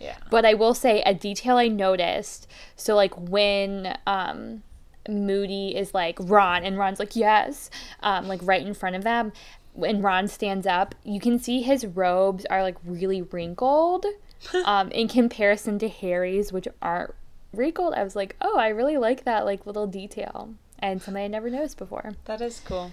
Yeah. 0.00 0.16
But 0.30 0.44
I 0.44 0.54
will 0.54 0.74
say 0.74 1.02
a 1.02 1.14
detail 1.14 1.56
I 1.56 1.68
noticed. 1.68 2.46
So 2.76 2.94
like 2.94 3.14
when 3.16 3.96
um 4.06 4.62
Moody 5.08 5.76
is 5.76 5.94
like 5.94 6.16
Ron 6.20 6.64
and 6.64 6.78
Ron's 6.78 6.98
like 6.98 7.16
yes, 7.16 7.70
um 8.00 8.28
like 8.28 8.40
right 8.42 8.64
in 8.66 8.74
front 8.74 8.96
of 8.96 9.04
them. 9.04 9.32
When 9.74 10.02
Ron 10.02 10.28
stands 10.28 10.66
up, 10.66 10.94
you 11.02 11.18
can 11.18 11.38
see 11.38 11.62
his 11.62 11.86
robes 11.86 12.44
are 12.46 12.62
like 12.62 12.76
really 12.84 13.22
wrinkled, 13.22 14.04
um, 14.66 14.90
in 14.90 15.08
comparison 15.08 15.78
to 15.78 15.88
Harry's, 15.88 16.52
which 16.52 16.68
aren't 16.82 17.14
wrinkled. 17.54 17.94
I 17.94 18.02
was 18.04 18.14
like, 18.14 18.36
oh, 18.42 18.58
I 18.58 18.68
really 18.68 18.98
like 18.98 19.24
that 19.24 19.46
like 19.46 19.64
little 19.66 19.86
detail, 19.86 20.50
and 20.78 21.00
something 21.00 21.22
I 21.24 21.26
never 21.26 21.48
noticed 21.48 21.78
before. 21.78 22.12
That 22.26 22.40
is 22.42 22.60
cool. 22.64 22.92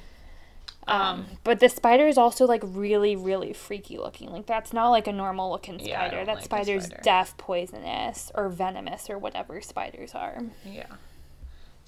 Um, 0.88 1.26
but 1.44 1.60
the 1.60 1.70
spider 1.70 2.08
is 2.08 2.18
also 2.18 2.46
like 2.48 2.62
really, 2.66 3.16
really 3.16 3.54
freaky 3.54 3.98
looking. 3.98 4.32
Like 4.32 4.46
that's 4.48 4.74
not 4.74 4.90
like 4.90 5.06
a 5.08 5.12
normal 5.12 5.52
looking 5.52 5.80
Yeah, 5.80 6.00
spider. 6.00 6.16
don't 6.18 6.26
that 6.28 6.36
like 6.38 6.46
spider's 6.46 6.86
spider. 6.86 7.02
death 7.04 7.36
poisonous 7.38 8.32
or 8.34 8.50
venomous 8.50 9.10
or 9.10 9.18
whatever 9.20 9.62
spiders 9.62 10.16
are. 10.16 10.40
Yeah. 10.66 10.88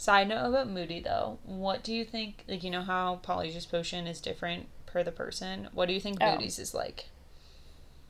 Side 0.02 0.30
note 0.30 0.48
about 0.50 0.68
Moody 0.68 1.00
though, 1.00 1.38
what 1.44 1.84
do 1.84 1.94
you 1.94 2.04
think? 2.04 2.44
Like 2.48 2.64
you 2.64 2.72
know 2.72 2.82
how 2.82 3.20
Polyjuice 3.24 3.70
potion 3.70 4.08
is 4.08 4.20
different 4.20 4.66
per 4.88 5.04
the 5.04 5.12
person. 5.12 5.70
What 5.74 5.86
do 5.88 5.94
you 5.94 6.00
think 6.00 6.18
Oh. 6.20 6.32
Moody's 6.32 6.58
is 6.58 6.74
like? 6.74 7.10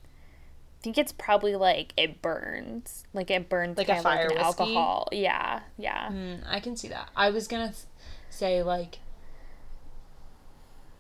I 0.06 0.84
think 0.84 0.98
it's 0.98 1.12
probably 1.12 1.54
like 1.58 1.92
it 1.98 2.22
burns. 2.22 3.04
Like 3.14 3.30
it 3.30 3.50
burns 3.50 3.78
Like 3.78 3.90
a 3.90 3.96
like 3.96 4.04
fire 4.04 4.30
an 4.30 4.38
alcohol. 4.38 5.10
Yeah, 5.12 5.64
yeah. 5.78 6.08
Mm, 6.08 6.44
I 6.48 6.62
can 6.62 6.78
see 6.78 6.88
that. 6.88 7.10
I 7.14 7.30
was 7.30 7.50
gonna 7.50 7.74
th- 7.74 7.84
say 8.30 8.64
like 8.64 9.00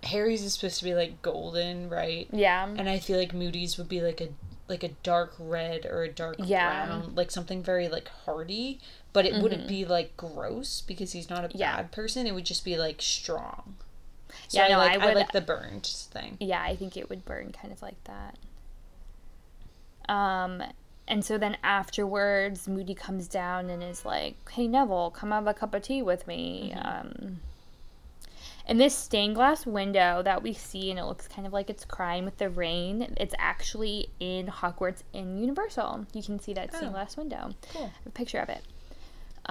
Harry's 0.03 0.43
is 0.43 0.55
supposed 0.55 0.79
to 0.79 0.83
be 0.83 0.93
like 0.93 1.21
golden, 1.21 1.89
right? 1.89 2.27
Yeah. 2.33 2.67
And 2.67 2.89
I 2.89 2.99
feel 2.99 3.17
like 3.17 3.33
Moody's 3.33 3.77
would 3.77 3.87
be 3.87 4.01
like 4.01 4.19
a 4.19 4.27
like 4.67 4.83
a 4.83 4.89
dark 5.03 5.35
red 5.39 5.85
or 5.85 6.03
a 6.03 6.09
dark 6.11 6.35
Yeah. 6.39 6.85
brown, 6.87 7.15
like 7.15 7.31
something 7.31 7.63
very 7.63 7.87
like 7.87 8.09
hearty, 8.25 8.81
but 9.13 9.25
it 9.25 9.41
wouldn't 9.41 9.67
be 9.67 9.85
like 9.85 10.15
gross 10.17 10.81
because 10.81 11.11
he's 11.11 11.29
not 11.29 11.43
a 11.45 11.47
Mm-hmm. 11.49 11.57
Yeah. 11.57 11.75
bad 11.77 11.91
person. 11.91 12.27
It 12.27 12.33
would 12.33 12.45
just 12.45 12.63
be 12.65 12.77
like 12.77 13.01
strong. 13.01 13.75
So 14.47 14.59
Yeah, 14.59 14.65
I 14.65 14.69
no, 14.69 14.77
like 14.77 14.91
I 14.99 15.03
I, 15.03 15.05
would- 15.07 15.15
like 15.15 15.31
the 15.33 15.41
burned 15.41 15.85
thing. 15.85 16.37
Yeah, 16.39 16.61
I 16.61 16.75
think 16.75 16.95
it 16.97 17.09
would 17.09 17.25
burn 17.25 17.51
kind 17.51 17.73
of 17.73 17.81
like 17.81 18.01
that. 18.05 18.37
Um, 20.09 20.63
and 21.07 21.23
so 21.23 21.37
then 21.37 21.57
afterwards, 21.63 22.67
Moody 22.67 22.95
comes 22.95 23.27
down 23.27 23.69
and 23.69 23.83
is 23.83 24.05
like, 24.05 24.35
"Hey 24.49 24.67
Neville, 24.67 25.11
come 25.11 25.31
have 25.31 25.47
a 25.47 25.53
cup 25.53 25.73
of 25.73 25.81
tea 25.83 26.01
with 26.01 26.27
me." 26.27 26.73
Um, 26.73 27.39
and 28.65 28.79
this 28.79 28.95
stained 28.95 29.35
glass 29.35 29.65
window 29.65 30.21
that 30.23 30.43
we 30.43 30.53
see, 30.53 30.89
and 30.89 30.99
it 30.99 31.03
looks 31.05 31.27
kind 31.27 31.45
of 31.47 31.51
like 31.53 31.69
it's 31.69 31.83
crying 31.83 32.23
with 32.25 32.37
the 32.37 32.49
rain. 32.49 33.13
It's 33.17 33.35
actually 33.37 34.09
in 34.19 34.47
Hogwarts 34.47 35.03
in 35.13 35.37
Universal. 35.37 36.05
You 36.13 36.23
can 36.23 36.39
see 36.39 36.53
that 36.53 36.73
stained 36.73 36.89
Oh. 36.91 36.93
glass 36.93 37.17
window. 37.17 37.51
Cool. 37.73 37.91
A 38.05 38.09
picture 38.09 38.39
of 38.39 38.49
it. 38.49 38.63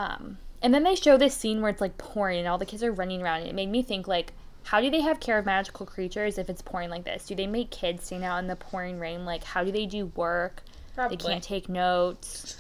Um, 0.01 0.39
and 0.63 0.73
then 0.73 0.83
they 0.83 0.95
show 0.95 1.17
this 1.17 1.35
scene 1.35 1.61
where 1.61 1.71
it's 1.71 1.81
like 1.81 1.99
pouring 1.99 2.39
and 2.39 2.49
all 2.49 2.59
the 2.59 2.67
kids 2.67 2.83
are 2.83 2.93
running 2.93 3.23
around. 3.23 3.41
And 3.41 3.49
it 3.49 3.55
made 3.55 3.71
me 3.71 3.83
think 3.83 4.07
like, 4.09 4.33
how 4.65 4.81
do 4.81 4.91
they 4.91 5.01
have 5.01 5.21
care 5.21 5.39
of 5.39 5.47
magical 5.47 5.87
creatures 5.87 6.39
if 6.39 6.49
it's 6.51 6.63
pouring 6.63 6.91
like 6.91 7.05
this? 7.05 7.27
Do 7.27 7.35
they 7.35 7.47
make 7.47 7.71
kids 7.71 8.05
stand 8.05 8.25
out 8.25 8.39
in 8.39 8.47
the 8.47 8.57
pouring 8.57 8.99
rain? 8.99 9.25
Like, 9.25 9.45
how 9.45 9.65
do 9.65 9.73
they 9.73 9.87
do 9.87 10.07
work? 10.17 10.63
Probably. 10.95 11.17
They 11.17 11.25
can't 11.25 11.43
take 11.43 11.69
notes. 11.69 12.57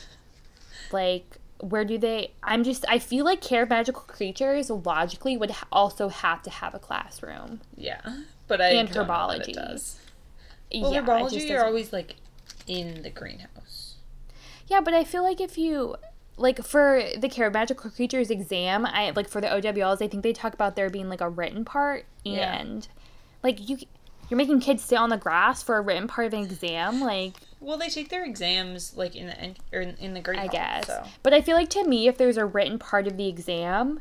Like, 0.93 1.37
where 1.61 1.85
do 1.85 1.99
they? 1.99 2.31
I'm 2.43 2.65
just. 2.65 2.85
I 2.89 2.99
feel 2.99 3.25
like 3.25 3.41
care 3.43 3.65
of 3.65 3.69
magical 3.69 4.03
creatures 4.03 4.71
logically 4.71 5.37
would 5.37 5.51
ha- 5.51 5.67
also 5.71 6.09
have 6.09 6.43
to 6.45 6.51
have 6.51 6.75
a 6.75 6.79
classroom. 6.79 7.61
Yeah, 7.77 8.01
but 8.49 8.61
I 8.63 8.69
And 8.71 8.91
don't 8.91 9.07
know 9.07 9.29
that 9.29 9.49
it 9.49 9.49
herbology. 9.49 9.55
does. 9.55 10.01
Well, 10.75 10.93
yeah, 10.93 11.03
herbology, 11.03 11.33
just 11.33 11.49
you're 11.49 11.65
always 11.65 11.93
like 11.93 12.17
in 12.67 13.03
the 13.03 13.11
greenhouse. 13.11 13.97
Yeah, 14.69 14.81
but 14.81 14.95
I 14.95 15.05
feel 15.05 15.23
like 15.23 15.41
if 15.41 15.59
you 15.59 15.97
like 16.37 16.63
for 16.65 17.03
the 17.19 17.29
care 17.29 17.47
of 17.49 17.53
magical 17.53 17.91
creatures 17.91 18.31
exam, 18.31 18.87
I 18.87 19.11
like 19.11 19.29
for 19.29 19.41
the 19.41 19.49
OWLs, 19.49 20.03
I 20.03 20.09
think 20.09 20.23
they 20.23 20.33
talk 20.33 20.55
about 20.55 20.77
there 20.77 20.89
being 20.91 21.09
like 21.09 21.21
a 21.21 21.29
written 21.29 21.65
part 21.65 22.07
Yeah. 22.25 22.57
and 22.59 22.87
like 23.43 23.69
you 23.69 23.79
you're 24.29 24.39
making 24.39 24.61
kids 24.61 24.85
sit 24.85 24.97
on 24.97 25.11
the 25.11 25.17
grass 25.17 25.61
for 25.63 25.77
a 25.77 25.81
written 25.81 26.07
part 26.07 26.29
of 26.29 26.33
an 26.35 26.41
exam, 26.41 27.01
like 27.01 27.35
Well, 27.61 27.77
they 27.77 27.89
take 27.89 28.09
their 28.11 28.25
exams 28.25 28.97
like 28.97 29.17
in 29.17 29.27
the 29.27 29.39
en- 29.39 29.57
or 29.73 29.81
in, 29.81 29.97
in 29.97 30.15
the 30.15 30.21
green. 30.21 30.39
I 30.39 30.47
guess. 30.47 30.87
So. 30.87 31.05
But 31.23 31.35
I 31.35 31.41
feel 31.41 31.57
like 31.57 31.69
to 31.71 31.85
me 31.85 32.07
if 32.09 32.17
there's 32.17 32.37
a 32.37 32.47
written 32.47 32.79
part 32.79 33.07
of 33.07 33.17
the 33.17 33.27
exam, 33.29 34.01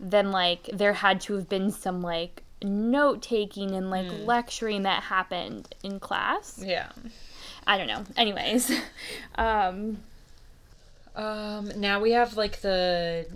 then 0.00 0.32
like 0.32 0.68
there 0.72 0.94
had 0.94 1.20
to 1.22 1.34
have 1.34 1.48
been 1.48 1.70
some 1.70 2.02
like 2.02 2.42
note 2.62 3.22
taking 3.22 3.70
and 3.70 3.88
like 3.90 4.06
lecturing 4.26 4.82
that 4.82 5.04
happened 5.04 5.74
in 5.82 5.98
class. 6.00 6.60
Yeah. 6.62 6.90
I 7.66 7.78
don't 7.78 7.86
know. 7.86 8.02
Anyways, 8.16 8.70
um 9.36 9.98
Um. 11.20 11.72
Now 11.76 12.00
we 12.00 12.12
have 12.12 12.36
like 12.36 12.60
the 12.60 13.26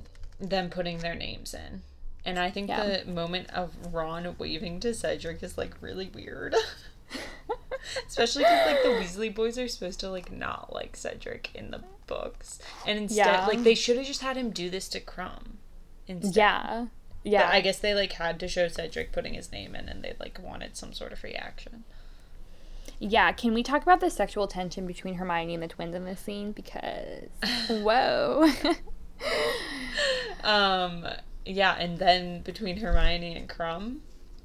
them 0.40 0.70
putting 0.70 0.98
their 0.98 1.14
names 1.14 1.54
in, 1.54 1.82
and 2.24 2.38
I 2.38 2.50
think 2.50 2.68
Yeah. 2.68 2.98
the 3.04 3.10
moment 3.10 3.50
of 3.50 3.72
Ron 3.92 4.34
waving 4.38 4.80
to 4.80 4.94
Cedric 4.94 5.42
is 5.42 5.56
like 5.58 5.74
really 5.80 6.10
weird. 6.14 6.54
Especially 8.08 8.42
because 8.44 8.66
like 8.66 8.82
the 8.82 8.88
Weasley 8.88 9.34
boys 9.34 9.58
are 9.58 9.68
supposed 9.68 10.00
to 10.00 10.10
like 10.10 10.32
not 10.32 10.72
like 10.72 10.96
Cedric 10.96 11.50
in 11.54 11.70
the 11.70 11.82
books, 12.06 12.58
and 12.86 12.98
instead 12.98 13.26
Yeah. 13.26 13.46
like 13.46 13.62
they 13.62 13.74
should 13.74 13.96
have 13.98 14.06
just 14.06 14.22
had 14.22 14.36
him 14.36 14.50
do 14.50 14.70
this 14.70 14.88
to 14.90 15.00
Krum. 15.00 15.56
Instead. 16.06 16.36
yeah. 16.36 16.86
Yeah. 17.22 17.46
But 17.46 17.54
I 17.54 17.60
guess 17.60 17.78
they 17.78 17.94
like 17.94 18.12
had 18.12 18.38
to 18.40 18.48
show 18.48 18.68
Cedric 18.68 19.12
putting 19.12 19.34
his 19.34 19.52
name 19.52 19.74
in, 19.74 19.88
and 19.88 20.02
they 20.02 20.14
like 20.18 20.38
wanted 20.42 20.76
some 20.76 20.92
sort 20.92 21.12
of 21.12 21.22
reaction. 21.22 21.84
Yeah, 22.98 23.32
can 23.32 23.54
we 23.54 23.62
talk 23.62 23.82
about 23.82 24.00
the 24.00 24.10
sexual 24.10 24.46
tension 24.46 24.86
between 24.86 25.14
Hermione 25.14 25.54
and 25.54 25.62
the 25.62 25.68
twins 25.68 25.94
in 25.94 26.04
this 26.04 26.20
scene? 26.20 26.52
Because, 26.52 27.28
whoa. 27.68 28.48
Um, 30.42 31.06
yeah, 31.46 31.74
and 31.78 31.98
then 31.98 32.42
between 32.42 32.76
Hermione 32.78 33.36
and 33.36 33.48
Krum, 33.48 33.98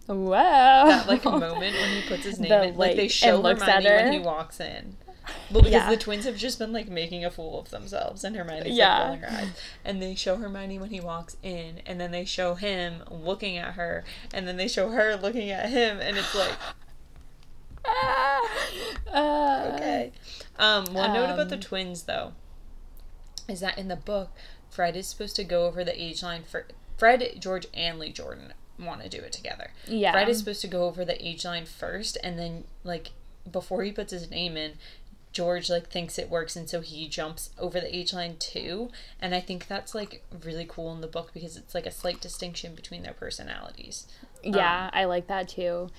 whoa. 0.08 0.32
that 0.32 1.08
like 1.08 1.26
moment 1.26 1.60
when 1.76 2.02
he 2.02 2.08
puts 2.08 2.24
his 2.24 2.40
name 2.40 2.50
The, 2.50 2.64
in, 2.70 2.78
like 2.78 2.96
they 2.96 3.08
show 3.08 3.36
looks 3.40 3.62
at 3.62 3.84
Hermione 3.84 4.04
when 4.04 4.14
he 4.14 4.20
walks 4.20 4.60
in. 4.60 4.96
Well, 5.52 5.62
because 5.62 5.72
Yeah. 5.84 5.90
the 5.90 5.98
twins 5.98 6.26
have 6.26 6.38
just 6.38 6.58
been 6.58 6.72
like 6.72 6.88
making 6.88 7.26
a 7.26 7.30
fool 7.32 7.60
of 7.60 7.70
themselves, 7.70 8.24
and 8.24 8.36
Hermione's 8.36 8.68
Yeah. 8.70 8.94
like 8.98 9.04
rolling 9.08 9.20
her 9.22 9.30
eyes. 9.32 9.62
And 9.84 10.02
they 10.02 10.16
show 10.16 10.38
Hermione 10.38 10.80
when 10.80 10.90
he 10.90 11.02
walks 11.02 11.36
in, 11.44 11.82
and 11.86 12.00
then 12.00 12.12
they 12.12 12.26
show 12.26 12.56
him 12.56 13.04
looking 13.12 13.58
at 13.58 13.74
her, 13.74 14.04
and 14.34 14.48
then 14.48 14.56
they 14.58 14.68
show 14.68 14.90
her 14.92 15.16
looking 15.18 15.50
at 15.52 15.70
him, 15.70 16.00
and 16.00 16.18
it's 16.18 16.34
like, 16.34 16.54
Uh, 17.86 18.40
okay. 19.76 20.12
Um, 20.58 20.86
one 20.94 21.14
note 21.14 21.30
about 21.34 21.50
the 21.50 21.56
Um, 21.56 21.62
twins 21.62 22.04
though 22.04 22.34
is 23.48 23.60
that 23.62 23.78
in 23.78 23.88
the 23.88 23.96
book, 23.96 24.32
Fred 24.70 24.96
is 24.96 25.08
supposed 25.08 25.36
to 25.38 25.44
go 25.44 25.66
over 25.66 25.84
the 25.84 26.02
age 26.02 26.22
line 26.22 26.44
for 26.44 26.68
Fred, 26.98 27.24
George, 27.40 27.68
and 27.74 27.98
Lee 27.98 28.12
Jordan 28.12 28.54
want 28.78 29.02
to 29.02 29.10
do 29.10 29.18
it 29.18 29.32
together. 29.32 29.72
Yeah. 29.88 30.12
Fred 30.12 30.30
is 30.30 30.40
supposed 30.40 30.62
to 30.62 30.68
go 30.68 30.86
over 30.86 31.04
the 31.04 31.26
age 31.26 31.44
line 31.46 31.66
first, 31.66 32.18
and 32.24 32.38
then 32.38 32.66
like 32.84 33.12
before 33.50 33.84
he 33.84 33.92
puts 33.92 34.12
his 34.12 34.30
name 34.30 34.56
in, 34.58 34.74
George 35.32 35.70
like 35.70 35.90
thinks 35.90 36.18
it 36.18 36.30
works, 36.30 36.56
and 36.56 36.70
so 36.70 36.82
he 36.82 37.08
jumps 37.08 37.52
over 37.60 37.80
the 37.80 37.96
age 37.96 38.14
line 38.14 38.38
too. 38.38 38.90
And 39.22 39.36
I 39.36 39.40
think 39.40 39.68
that's 39.68 39.94
like 39.94 40.24
really 40.44 40.66
cool 40.68 40.94
in 40.94 41.02
the 41.02 41.08
book 41.08 41.32
because 41.34 41.56
it's 41.56 41.76
like 41.76 41.86
a 41.86 41.92
slight 41.92 42.22
distinction 42.22 42.76
between 42.76 43.04
their 43.04 43.14
personalities. 43.14 44.08
Yeah, 44.44 44.90
I 44.94 45.06
like 45.06 45.28
that 45.28 45.50
too. 45.50 45.90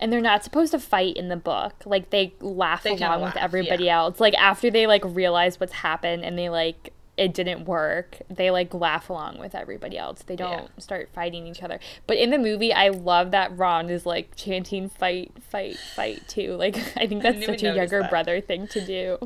And 0.00 0.12
they're 0.12 0.20
not 0.20 0.42
supposed 0.42 0.72
to 0.72 0.78
fight 0.80 1.16
in 1.16 1.28
the 1.28 1.36
book. 1.36 1.74
Like 1.84 2.10
they 2.10 2.34
laugh 2.40 2.82
They 2.82 2.90
along 2.96 3.22
with 3.22 3.34
laugh, 3.34 3.44
everybody 3.44 3.84
yeah. 3.84 3.98
else. 3.98 4.18
Like 4.20 4.34
after 4.34 4.70
they 4.70 4.86
like 4.86 5.02
realize 5.04 5.60
what's 5.60 5.72
happened 5.74 6.24
and 6.24 6.36
they 6.38 6.48
like 6.48 6.92
it 7.16 7.34
didn't 7.34 7.66
work, 7.66 8.16
they 8.30 8.50
like 8.50 8.72
laugh 8.72 9.10
along 9.10 9.38
with 9.38 9.54
everybody 9.54 9.98
else. 9.98 10.22
They 10.22 10.34
don't 10.34 10.62
Yeah. 10.62 10.68
start 10.78 11.10
fighting 11.14 11.46
each 11.46 11.62
other. 11.62 11.78
But 12.06 12.16
in 12.16 12.30
the 12.30 12.38
movie, 12.38 12.72
I 12.72 12.88
love 12.88 13.30
that 13.32 13.56
Ron 13.56 13.90
is 13.90 14.06
like 14.06 14.34
chanting 14.34 14.88
"fight, 14.88 15.30
fight, 15.40 15.76
fight" 15.76 16.26
too. 16.26 16.54
Like 16.56 16.76
I 16.96 17.06
think 17.06 17.22
that's 17.22 17.38
didn't 17.38 17.60
such 17.60 17.62
a 17.62 17.74
younger 17.76 18.00
that. 18.00 18.10
brother 18.10 18.40
thing 18.40 18.66
to 18.68 18.84
do. 18.84 19.18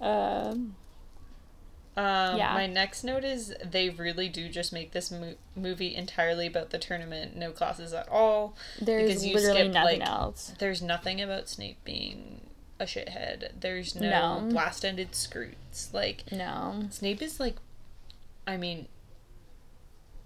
Yeah. 0.00 0.48
Um, 0.48 0.74
Um, 1.96 2.38
Yeah. 2.38 2.54
My 2.54 2.66
next 2.66 3.04
note 3.04 3.22
is 3.24 3.54
they 3.62 3.90
really 3.90 4.28
do 4.28 4.48
just 4.48 4.72
make 4.72 4.92
this 4.92 5.10
mo- 5.10 5.34
movie 5.54 5.94
entirely 5.94 6.46
about 6.46 6.70
the 6.70 6.78
tournament, 6.78 7.36
no 7.36 7.50
classes 7.52 7.92
at 7.92 8.08
all. 8.08 8.56
there's 8.80 9.08
Because 9.08 9.26
you 9.26 9.34
literally 9.34 9.60
skip, 9.64 9.72
nothing 9.72 10.00
like, 10.00 10.08
else. 10.08 10.52
There's 10.58 10.80
nothing 10.80 11.20
about 11.20 11.48
Snape 11.50 11.84
being 11.84 12.48
a 12.80 12.84
shithead. 12.84 13.50
There's 13.60 13.94
no, 13.94 14.40
No. 14.40 14.50
blast-ended 14.50 15.12
skrewts. 15.12 15.92
Like 15.92 16.30
No. 16.32 16.86
Snape 16.90 17.20
is 17.20 17.38
like, 17.38 17.56
I 18.46 18.56
mean, 18.56 18.88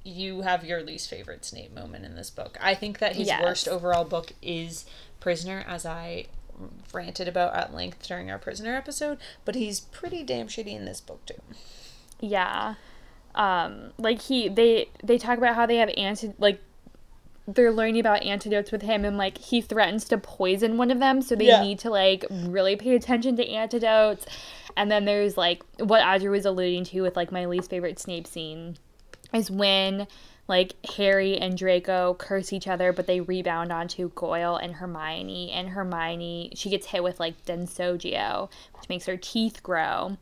you 0.05 0.43
have 0.43 0.65
your 0.65 0.83
least 0.83 1.11
favorite 1.11 1.45
Snape 1.45 1.75
moment 1.75 2.05
in 2.05 2.15
this 2.15 2.31
book. 2.31 2.57
I 2.61 2.75
think 2.75 3.01
that 3.01 3.17
his 3.17 3.27
Yes. 3.27 3.43
worst 3.43 3.67
overall 3.69 4.05
book 4.05 4.33
is 4.41 4.85
Prisoner, 5.19 5.65
as 5.67 5.85
I 5.85 6.27
ranted 6.93 7.29
about 7.29 7.55
at 7.55 7.75
length 7.75 8.07
during 8.07 8.31
our 8.31 8.39
Prisoner 8.39 8.75
episode. 8.75 9.19
But 9.45 9.55
he's 9.55 9.81
pretty 9.81 10.23
damn 10.23 10.49
shitty 10.49 10.75
in 10.75 10.85
this 10.85 11.01
book 11.01 11.25
too. 11.27 11.41
Yeah. 12.21 12.75
Um, 13.35 13.93
like 13.99 14.23
he 14.23 14.49
they 14.49 14.89
they 15.05 15.19
talk 15.19 15.37
about 15.39 15.55
how 15.57 15.67
they 15.67 15.77
have 15.77 15.91
anti 15.97 16.33
like 16.39 16.61
they're 17.47 17.71
learning 17.71 18.01
about 18.01 18.25
antidotes 18.25 18.73
with 18.73 18.83
him 18.83 19.05
and 19.05 19.17
like 19.19 19.39
he 19.39 19.61
threatens 19.61 20.05
to 20.07 20.19
poison 20.19 20.77
one 20.79 20.91
of 20.91 20.99
them 20.99 21.23
so 21.23 21.37
they 21.37 21.47
Yeah. 21.47 21.63
need 21.63 21.79
to 21.81 21.91
like 21.91 22.25
really 22.31 22.75
pay 22.77 22.95
attention 22.97 23.37
to 23.37 23.49
antidotes. 23.49 24.27
And 24.77 24.91
then 24.91 25.05
there's 25.05 25.37
like 25.37 25.63
what 25.79 26.03
Audrey 26.03 26.29
was 26.31 26.45
alluding 26.47 26.85
to 26.85 27.03
with 27.03 27.17
like 27.17 27.31
my 27.31 27.47
least 27.47 27.71
favorite 27.71 27.99
Snape 27.99 28.27
scene 28.27 28.79
is 29.33 29.51
when 29.51 30.07
like 30.49 30.75
Harry 30.97 31.37
and 31.39 31.59
Draco 31.59 32.15
curse 32.15 32.53
each 32.53 32.69
other, 32.69 32.93
but 32.93 33.07
they 33.07 33.21
rebound 33.21 33.73
onto 33.73 34.11
Goyle 34.11 34.57
and 34.57 34.75
Hermione. 34.75 35.51
And 35.51 35.71
Hermione, 35.71 36.53
she 36.55 36.71
gets 36.71 36.87
hit 36.87 37.03
with 37.03 37.19
like 37.19 37.45
Densaugeo, 37.45 38.49
which 38.75 38.89
makes 38.89 39.07
her 39.07 39.17
teeth 39.17 39.63
grow. 39.63 40.17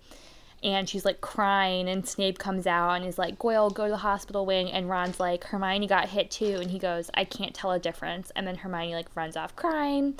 And 0.62 0.88
she's 0.88 1.04
like 1.04 1.20
crying, 1.20 1.90
and 1.90 2.08
Snape 2.08 2.38
comes 2.38 2.66
out 2.66 2.92
and 2.92 3.04
is 3.04 3.18
like, 3.18 3.38
Goyle, 3.38 3.68
go 3.68 3.84
to 3.84 3.90
the 3.90 3.98
hospital 3.98 4.46
wing. 4.46 4.70
And 4.70 4.88
Ron's 4.88 5.20
like, 5.20 5.44
Hermione 5.44 5.86
got 5.86 6.08
hit 6.08 6.30
too. 6.30 6.56
And 6.58 6.70
he 6.70 6.78
goes, 6.78 7.10
I 7.12 7.24
can't 7.24 7.52
tell 7.54 7.72
a 7.72 7.78
difference. 7.78 8.32
And 8.34 8.46
then 8.46 8.54
Hermione 8.54 8.94
like 8.94 9.14
runs 9.14 9.36
off 9.36 9.54
crying. 9.56 10.18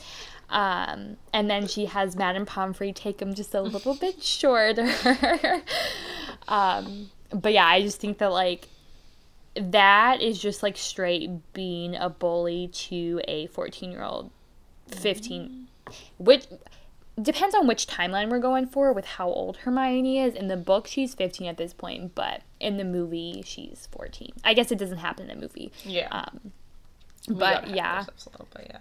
Um, 0.51 1.17
and 1.33 1.49
then 1.49 1.67
she 1.67 1.87
has 1.87 2.15
Madame 2.15 2.45
Pomfrey 2.45 2.93
take 2.93 3.23
him 3.23 3.33
just 3.33 3.55
a 3.55 3.63
little 3.63 3.95
bit 3.95 4.23
shorter. 4.23 4.87
um, 6.49 7.11
but 7.33 7.55
yeah, 7.55 7.67
I 7.67 7.81
just 7.81 7.99
think 7.99 8.19
that 8.19 8.31
like 8.31 8.69
that 9.57 10.21
is 10.21 10.39
just 10.39 10.63
like 10.63 10.77
straight 10.77 11.31
being 11.53 11.95
a 11.95 12.09
bully 12.09 12.69
to 12.69 13.21
a 13.29 13.47
14 13.49 13.91
year 13.91 14.03
old 14.03 14.31
15 14.89 15.69
which 16.19 16.47
depends 17.21 17.55
on 17.55 17.67
which 17.67 17.87
timeline 17.87 18.29
we're 18.31 18.41
going 18.41 18.67
for 18.67 18.93
with 18.93 19.05
how 19.05 19.29
old 19.29 19.59
hermione 19.59 20.19
is. 20.19 20.35
In 20.35 20.49
the 20.49 20.57
book 20.57 20.87
she's 20.87 21.15
15 21.15 21.47
at 21.47 21.57
this 21.57 21.73
point 21.73 22.15
but 22.15 22.43
in 22.59 22.77
the 22.77 22.85
movie 22.85 23.43
she's 23.47 23.89
14 23.93 24.33
i 24.45 24.55
guess 24.55 24.73
it 24.73 24.79
doesn't 24.79 24.99
happen 24.99 25.31
in 25.31 25.37
the 25.39 25.43
movie. 25.43 25.73
Yeah. 25.85 26.09
um 26.11 26.53
but 27.29 27.69
yeah. 27.69 28.05
little 28.33 28.49
bit, 28.55 28.71
yeah. 28.71 28.79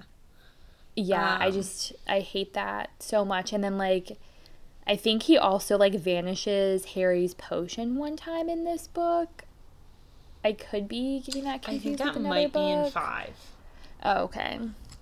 yeah 0.96 1.38
i 1.40 1.48
Um, 1.48 1.54
just 1.54 1.94
i 2.08 2.20
hate 2.20 2.54
that 2.54 2.90
so 3.00 3.24
much. 3.24 3.54
And 3.54 3.64
then 3.64 3.78
like 3.78 4.18
i 4.88 4.96
think 4.96 5.24
he 5.24 5.38
also 5.38 5.78
like 5.78 5.94
vanishes 5.94 6.86
harry's 6.86 7.36
potion 7.36 7.96
one 7.96 8.18
time 8.18 8.50
in 8.50 8.64
this 8.64 8.88
book 8.88 9.44
i 10.44 10.52
could 10.54 10.88
be 10.88 11.22
getting 11.26 11.44
that 11.46 11.64
I 11.68 11.78
think 11.80 11.98
that 11.98 12.20
might 12.20 12.52
be 12.54 12.60
in 12.70 12.90
five. 12.92 13.36
oh 14.04 14.24
okay 14.24 14.60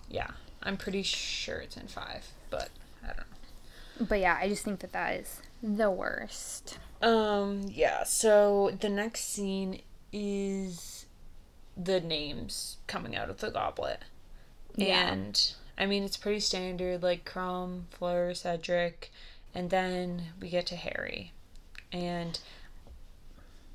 Yeah, 0.09 0.31
I'm 0.63 0.77
pretty 0.77 1.03
sure 1.03 1.57
it's 1.57 1.77
in 1.77 1.87
five, 1.87 2.27
but 2.49 2.69
I 3.03 3.07
don't 3.07 3.17
know. 3.17 4.05
But 4.09 4.19
yeah, 4.19 4.37
I 4.39 4.47
just 4.49 4.63
think 4.63 4.79
that 4.81 4.91
that 4.93 5.15
is 5.15 5.41
the 5.63 5.89
worst. 5.89 6.77
Um, 7.01 7.61
yeah, 7.67 8.03
so 8.03 8.77
the 8.79 8.89
next 8.89 9.21
scene 9.33 9.81
is 10.11 11.05
the 11.77 11.99
names 12.01 12.77
coming 12.87 13.15
out 13.15 13.29
of 13.29 13.37
the 13.39 13.49
goblet. 13.49 14.01
Yeah. 14.75 15.11
And 15.11 15.53
I 15.77 15.85
mean, 15.85 16.03
it's 16.03 16.17
pretty 16.17 16.41
standard 16.41 17.01
like 17.01 17.25
Krum, 17.25 17.83
Fleur, 17.91 18.33
Cedric, 18.33 19.11
and 19.55 19.69
then 19.69 20.23
we 20.39 20.49
get 20.49 20.65
to 20.67 20.75
Harry. 20.75 21.31
And 21.91 22.39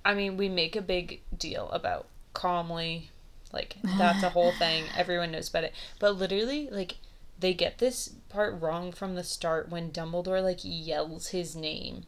I 0.07 0.15
mean, 0.15 0.37
we 0.37 0.49
make 0.49 0.77
a 0.77 0.83
big 0.83 1.21
deal 1.37 1.69
about 1.71 2.07
calmly, 2.33 3.11
like, 3.53 3.77
that's 3.99 4.23
a 4.23 4.31
whole 4.31 4.53
thing. 4.53 4.85
Everyone 4.97 5.33
knows 5.33 5.49
about 5.51 5.65
it. 5.65 5.75
But 5.99 6.17
literally, 6.17 6.69
like, 6.71 6.97
they 7.39 7.53
get 7.55 7.79
this 7.79 8.15
part 8.29 8.59
wrong 8.61 8.93
from 8.93 9.15
the 9.15 9.25
start 9.25 9.69
when 9.69 9.91
Dumbledore, 9.91 10.43
like, 10.43 10.61
yells 10.63 11.29
his 11.29 11.55
name 11.57 12.05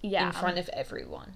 Yeah. 0.00 0.26
in 0.26 0.32
front 0.32 0.58
of 0.58 0.68
everyone. 0.70 1.34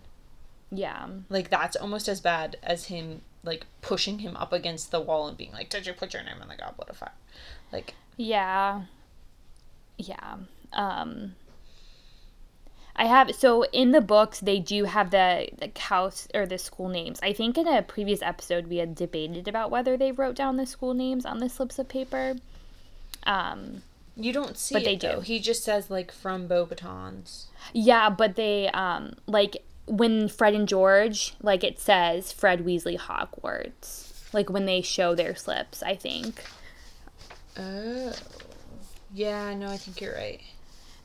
yeah. 0.70 1.06
Like 1.30 1.48
that's 1.50 1.76
almost 1.76 2.08
as 2.08 2.20
bad 2.20 2.56
as 2.62 2.86
him 2.86 3.22
like 3.42 3.64
pushing 3.80 4.18
him 4.18 4.36
up 4.36 4.52
against 4.52 4.90
the 4.90 5.00
wall 5.00 5.26
and 5.28 5.36
being 5.36 5.52
like, 5.52 5.70
"Did 5.70 5.86
you 5.86 5.94
put 5.94 6.12
your 6.12 6.22
name 6.22 6.42
in 6.42 6.48
the 6.48 6.56
goblet 6.56 6.90
of 6.90 6.96
fire?" 6.98 7.12
Like, 7.72 7.94
Yeah. 8.18 8.82
Yeah. 9.96 10.36
Um 10.74 11.36
I 13.00 13.04
have 13.04 13.32
so 13.34 13.62
in 13.72 13.92
the 13.92 14.00
books 14.00 14.40
they 14.40 14.58
do 14.58 14.84
have 14.84 15.10
the 15.12 15.48
the 15.56 15.70
house 15.80 16.26
or 16.34 16.44
the 16.46 16.58
school 16.58 16.88
names. 16.88 17.20
I 17.22 17.32
think 17.32 17.56
in 17.56 17.66
a 17.68 17.80
previous 17.80 18.20
episode 18.22 18.66
we 18.66 18.78
had 18.78 18.94
debated 18.96 19.46
about 19.48 19.70
whether 19.70 19.96
they 19.96 20.10
wrote 20.12 20.34
down 20.36 20.56
the 20.56 20.66
school 20.66 20.92
names 20.94 21.24
on 21.24 21.38
the 21.38 21.48
slips 21.48 21.78
of 21.78 21.88
paper. 21.88 22.34
Um 23.24 23.82
you 24.16 24.32
don't 24.32 24.58
see 24.58 24.74
But 24.74 24.82
it 24.82 24.84
they 24.84 24.96
though. 24.96 25.14
do. 25.16 25.20
He 25.20 25.38
just 25.38 25.62
says 25.62 25.90
like 25.90 26.10
from 26.10 26.48
Beauxbatons. 26.48 27.44
yeah, 27.72 28.10
but 28.10 28.34
they 28.34 28.68
um 28.70 29.14
like 29.26 29.56
when 29.86 30.28
Fred 30.28 30.54
and 30.54 30.66
George 30.68 31.34
like 31.40 31.62
it 31.62 31.78
says 31.78 32.32
Fred 32.32 32.64
Weasley 32.66 32.98
Hogwarts. 32.98 34.06
Like 34.34 34.50
when 34.50 34.66
they 34.66 34.82
show 34.82 35.14
their 35.14 35.34
slips, 35.36 35.82
I 35.82 35.94
think. 35.94 36.42
Oh. 37.56 38.12
Yeah, 39.14 39.54
no, 39.54 39.68
I 39.68 39.76
think 39.78 40.00
you're 40.00 40.14
right. 40.14 40.40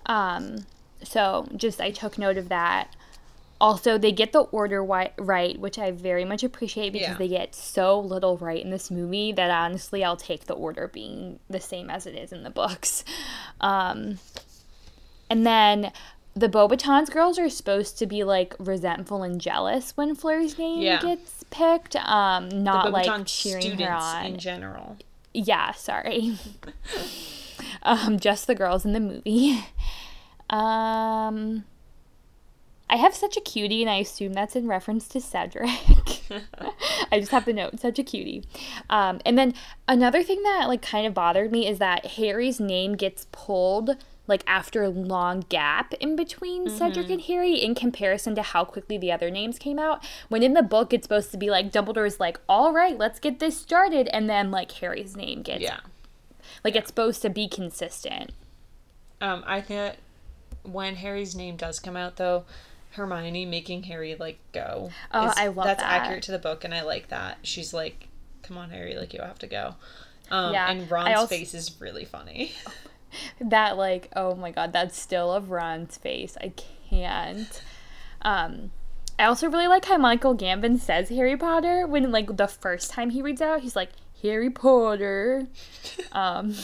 Um, 0.05 0.65
so 1.03 1.47
just 1.55 1.79
I 1.81 1.91
took 1.91 2.17
note 2.17 2.37
of 2.37 2.49
that. 2.49 2.95
Also, 3.61 3.97
they 3.97 4.11
get 4.11 4.33
the 4.33 4.41
order 4.41 4.79
wi- 4.79 5.13
right, 5.17 5.57
which 5.57 5.79
I 5.79 5.91
very 5.91 6.25
much 6.25 6.43
appreciate 6.43 6.91
because 6.91 7.09
Yeah. 7.09 7.17
they 7.17 7.29
get 7.29 7.55
so 7.55 7.97
little 7.97 8.37
right 8.37 8.61
in 8.61 8.71
this 8.71 8.91
movie 8.91 9.31
that 9.31 9.49
honestly, 9.49 10.03
I'll 10.03 10.17
take 10.17 10.45
the 10.47 10.53
order 10.53 10.89
being 10.89 11.39
the 11.49 11.61
same 11.61 11.89
as 11.89 12.05
it 12.05 12.15
is 12.15 12.33
in 12.33 12.43
the 12.43 12.49
books. 12.49 13.05
Um, 13.61 14.19
and 15.29 15.45
then 15.45 15.93
the 16.35 16.49
Beauxbatons 16.49 17.09
girls 17.11 17.39
are 17.39 17.49
supposed 17.49 17.97
to 17.99 18.05
be 18.05 18.25
like 18.25 18.53
resentful 18.59 19.23
and 19.23 19.39
jealous 19.39 19.95
when 19.95 20.15
Fleur's 20.15 20.57
name 20.57 20.81
Yeah. 20.81 20.99
gets 20.99 21.45
picked. 21.49 21.95
Um, 21.95 22.49
not 22.49 22.91
like 22.91 23.25
cheering 23.25 23.79
her 23.79 23.91
on 23.93 24.25
in 24.25 24.37
general. 24.37 24.97
yeah 25.33 25.71
sorry 25.71 26.37
um, 27.83 28.19
just 28.19 28.47
the 28.47 28.55
girls 28.55 28.83
in 28.85 28.93
the 28.93 28.99
movie. 28.99 29.63
Um, 30.53 31.65
I 32.89 32.97
have 32.97 33.15
such 33.15 33.37
a 33.37 33.41
cutie, 33.41 33.81
and 33.81 33.89
I 33.89 33.95
assume 33.95 34.33
that's 34.33 34.55
in 34.55 34.67
reference 34.67 35.07
to 35.09 35.19
Cedric. 35.21 35.69
I 37.11 37.19
just 37.19 37.31
have 37.31 37.45
the 37.45 37.53
note, 37.53 37.79
such 37.79 37.97
a 37.97 38.03
cutie. 38.03 38.43
Um, 38.89 39.19
and 39.25 39.37
then 39.37 39.55
another 39.87 40.21
thing 40.21 40.43
that 40.43 40.67
like 40.67 40.81
kind 40.81 41.07
of 41.07 41.13
bothered 41.13 41.51
me 41.51 41.67
is 41.67 41.79
that 41.79 42.05
Harry's 42.05 42.59
name 42.59 42.93
gets 42.93 43.25
pulled 43.31 43.97
like 44.25 44.43
after 44.47 44.83
a 44.83 44.89
long 44.89 45.43
gap 45.49 45.93
in 45.95 46.15
between 46.15 46.69
Cedric 46.69 47.09
and 47.09 47.19
Harry 47.23 47.55
in 47.55 47.75
comparison 47.75 48.35
to 48.35 48.41
how 48.41 48.63
quickly 48.63 48.97
the 48.97 49.11
other 49.11 49.29
names 49.29 49.59
came 49.59 49.77
out. 49.79 50.01
When 50.29 50.43
in 50.43 50.53
the 50.53 50.61
book 50.63 50.93
it's 50.93 51.03
supposed 51.05 51.31
to 51.31 51.37
be 51.37 51.49
like 51.49 51.71
Dumbledore's 51.71 52.19
like, 52.21 52.39
"All 52.47 52.71
right, 52.71 52.97
let's 52.97 53.19
get 53.19 53.39
this 53.39 53.57
started," 53.57 54.07
and 54.13 54.29
then 54.29 54.49
like 54.51 54.71
Harry's 54.73 55.17
name 55.17 55.41
gets 55.41 55.61
Yeah. 55.61 55.79
like 56.63 56.75
it's 56.75 56.87
supposed 56.87 57.21
to 57.23 57.29
be 57.29 57.47
consistent. 57.49 58.31
Um, 59.19 59.43
I 59.45 59.59
think 59.59 59.79
that 59.79 59.97
when 60.63 60.95
Harry's 60.95 61.35
name 61.35 61.55
does 61.57 61.79
come 61.79 61.95
out, 61.97 62.15
though, 62.17 62.45
Hermione 62.91 63.45
making 63.45 63.83
Harry 63.83 64.15
like 64.15 64.39
go. 64.51 64.91
Oh, 65.11 65.33
I 65.35 65.47
love 65.47 65.65
that's 65.65 65.81
that. 65.81 66.01
accurate 66.03 66.23
to 66.23 66.31
the 66.31 66.39
book, 66.39 66.63
and 66.63 66.73
I 66.73 66.81
like 66.81 67.09
that. 67.09 67.39
She's 67.43 67.73
like, 67.73 68.07
"Come 68.43 68.57
on, 68.57 68.69
Harry, 68.69 68.95
like 68.95 69.13
you 69.13 69.21
have 69.21 69.39
to 69.39 69.47
go." 69.47 69.75
Um, 70.31 70.53
Yeah, 70.53 70.69
and 70.71 70.89
Ron's 70.89 71.17
also- 71.17 71.27
face 71.35 71.53
is 71.53 71.79
really 71.81 72.05
funny. 72.05 72.53
that 73.39 73.77
like 73.77 74.09
oh 74.15 74.33
my 74.33 74.49
god 74.49 74.73
that's 74.73 74.99
still 74.99 75.31
of 75.31 75.51
ron's 75.51 75.97
face 75.97 76.35
i 76.41 76.51
can't 76.89 77.61
um 78.23 78.71
i 79.19 79.25
also 79.25 79.47
really 79.47 79.67
like 79.67 79.85
how 79.85 79.97
michael 79.99 80.35
gambon 80.35 80.79
says 80.79 81.09
harry 81.09 81.37
potter 81.37 81.85
when 81.85 82.11
like 82.11 82.37
the 82.37 82.47
first 82.47 82.89
time 82.89 83.11
he 83.11 83.21
reads 83.21 83.39
out 83.39 83.59
he's 83.61 83.75
like 83.75 83.91
harry 84.23 84.49
potter 84.49 85.45
um 86.11 86.55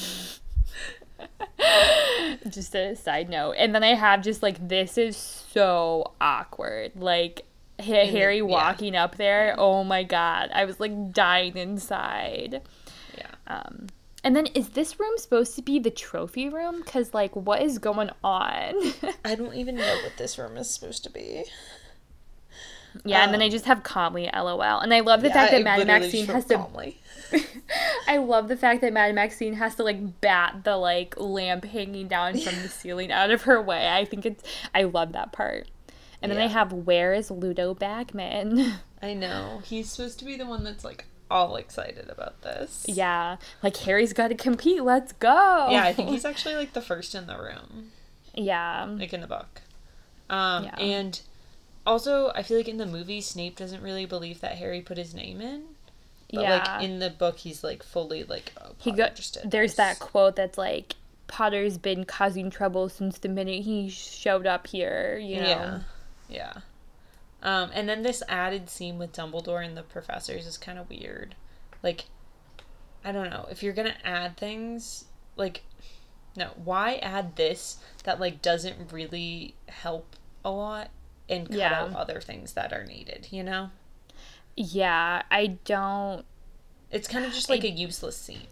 just 2.50 2.76
a 2.76 2.96
side 2.96 3.30
note 3.30 3.56
and 3.58 3.74
then 3.74 3.84
i 3.84 3.94
have 3.94 4.22
just 4.22 4.42
like 4.42 4.68
this 4.68 4.98
is 4.98 5.18
so 5.18 6.14
awkward 6.22 6.92
like 6.96 7.46
Ha- 7.80 8.06
harry 8.06 8.38
yeah. 8.38 8.44
walking 8.44 8.96
up 8.96 9.16
there 9.16 9.56
oh 9.58 9.84
my 9.84 10.04
god 10.04 10.50
i 10.54 10.66
was 10.66 10.80
like 10.80 11.14
dying 11.14 11.56
inside 11.56 12.62
yeah. 13.18 13.32
um, 13.48 13.88
and 14.24 14.36
then 14.36 14.48
is 14.48 14.70
this 14.70 15.00
room 15.00 15.18
supposed 15.18 15.56
to 15.56 15.62
be 15.62 15.80
the 15.80 15.90
trophy 15.90 16.50
room? 16.50 16.82
Because, 16.82 17.14
like, 17.14 17.36
what 17.36 17.62
is 17.62 17.78
going 17.78 18.10
on? 18.24 18.74
I 19.26 19.36
don't 19.36 19.54
even 19.56 19.76
know 19.76 19.98
what 20.04 20.18
this 20.18 20.38
room 20.38 20.58
is 20.58 20.70
supposed 20.70 21.04
to 21.06 21.10
be. 21.10 21.46
yeah, 23.06 23.24
and 23.24 23.34
then 23.34 23.42
I 23.42 23.50
just 23.50 23.66
have 23.66 23.84
calmly 23.84 24.30
LOL. 24.34 24.80
And 24.80 24.94
I 24.94 25.00
love 25.00 25.22
the 25.22 25.30
fact 25.30 25.52
that 25.52 25.64
Madame 25.64 25.88
Maxime 25.88 26.26
has 26.28 26.46
to. 26.46 26.66
I 28.08 28.18
love 28.18 28.48
the 28.48 28.58
fact 28.58 28.82
that 28.82 28.94
Madame 28.94 29.16
Maxime 29.16 29.54
has 29.54 29.76
to, 29.76 29.84
like, 29.84 30.22
bat 30.22 30.64
the, 30.64 30.78
like, 30.78 31.16
lamp 31.20 31.66
hanging 31.66 32.08
down 32.08 32.38
from 32.40 32.62
the 32.62 32.68
ceiling 32.70 33.12
out 33.12 33.32
of 33.32 33.44
her 33.44 33.62
way. 33.62 33.90
I 33.90 34.06
think 34.06 34.26
it's. 34.26 34.44
I 34.74 34.84
love 34.84 35.12
that 35.14 35.32
part. 35.32 35.68
And 36.22 36.32
then 36.32 36.40
I 36.40 36.44
Yeah. 36.44 36.50
have 36.50 36.74
Where 36.74 37.14
is 37.14 37.32
Ludo 37.32 37.74
Bagman? 37.74 38.74
I 39.02 39.14
know 39.14 39.62
he's 39.64 39.90
supposed 39.90 40.20
to 40.20 40.26
be 40.26 40.36
the 40.36 40.46
one 40.46 40.64
that's 40.66 40.84
like 40.84 41.06
all 41.32 41.56
excited 41.56 42.10
about 42.10 42.42
this. 42.42 42.86
yeah. 42.88 43.38
Like, 43.64 43.78
Harry's 43.78 44.12
got 44.14 44.28
to 44.30 44.36
compete. 44.36 44.84
Let's 44.84 45.14
go. 45.14 45.68
Yeah, 45.72 45.84
I 45.84 45.94
think 45.94 46.10
he's 46.10 46.26
actually 46.26 46.56
like 46.56 46.74
the 46.74 46.82
first 46.82 47.16
in 47.16 47.28
the 47.28 47.38
room. 47.38 47.92
Yeah. 48.34 48.86
like 48.98 49.14
in 49.14 49.22
the 49.22 49.28
book. 49.28 49.62
Um, 50.30 50.66
Yeah. 50.66 50.76
and 50.78 51.22
also 51.86 52.32
I 52.36 52.44
feel 52.44 52.58
like 52.58 52.68
in 52.68 52.78
the 52.78 52.86
movie 52.86 53.22
Snape 53.22 53.56
doesn't 53.56 53.82
really 53.82 54.06
believe 54.06 54.42
that 54.42 54.58
Harry 54.58 54.82
put 54.82 54.98
his 54.98 55.14
name 55.14 55.40
in. 55.42 55.64
But 56.32 56.42
yeah. 56.44 56.74
like 56.76 56.84
in 56.84 57.00
the 57.00 57.10
book 57.10 57.38
he's 57.40 57.64
like 57.64 57.82
fully 57.82 58.24
like 58.24 58.52
oh, 58.62 58.72
he 58.78 58.92
got 58.92 59.16
just 59.16 59.38
there's 59.50 59.72
this. 59.72 59.78
that 59.78 60.00
quote 60.00 60.36
that's 60.36 60.58
like 60.58 60.96
Potter's 61.28 61.78
been 61.78 62.06
causing 62.06 62.50
trouble 62.50 62.90
since 62.90 63.20
the 63.20 63.30
minute 63.30 63.64
he 63.64 63.90
showed 63.90 64.48
up 64.48 64.68
here, 64.68 65.18
you 65.18 65.38
know. 65.38 65.48
Yeah. 65.48 65.80
Yeah. 66.28 66.54
Um, 67.42 67.70
and 67.74 67.88
then 67.88 68.04
this 68.04 68.22
added 68.28 68.70
scene 68.70 68.98
with 68.98 69.14
Dumbledore 69.14 69.64
and 69.66 69.78
the 69.78 69.84
professors 69.84 70.46
is 70.46 70.58
kind 70.58 70.78
of 70.78 70.90
weird. 70.90 71.36
Like, 71.82 72.06
I 73.06 73.12
don't 73.12 73.30
know. 73.30 73.48
If 73.50 73.64
you're 73.64 73.74
gonna 73.74 73.96
add 74.04 74.38
things, 74.38 75.06
like, 75.38 75.62
no, 76.36 76.50
why 76.64 76.96
add 76.96 77.36
this 77.36 77.78
that 78.04 78.20
like 78.20 78.42
doesn't 78.42 78.92
really 78.92 79.56
help 79.68 80.16
a 80.44 80.52
lot 80.52 80.90
and 81.30 81.48
cut 81.48 81.58
Yeah. 81.58 81.84
out 81.84 81.96
other 81.96 82.20
things 82.20 82.54
that 82.54 82.74
are 82.74 82.84
needed? 82.86 83.28
You 83.32 83.44
know, 83.44 83.70
Yeah, 84.62 85.24
I 85.32 85.58
don't 85.64 86.26
it's 86.92 87.08
kind 87.08 87.26
of 87.26 87.34
just 87.34 87.50
like 87.50 87.64
a 87.64 87.70
useless 87.70 88.18
scene. 88.18 88.48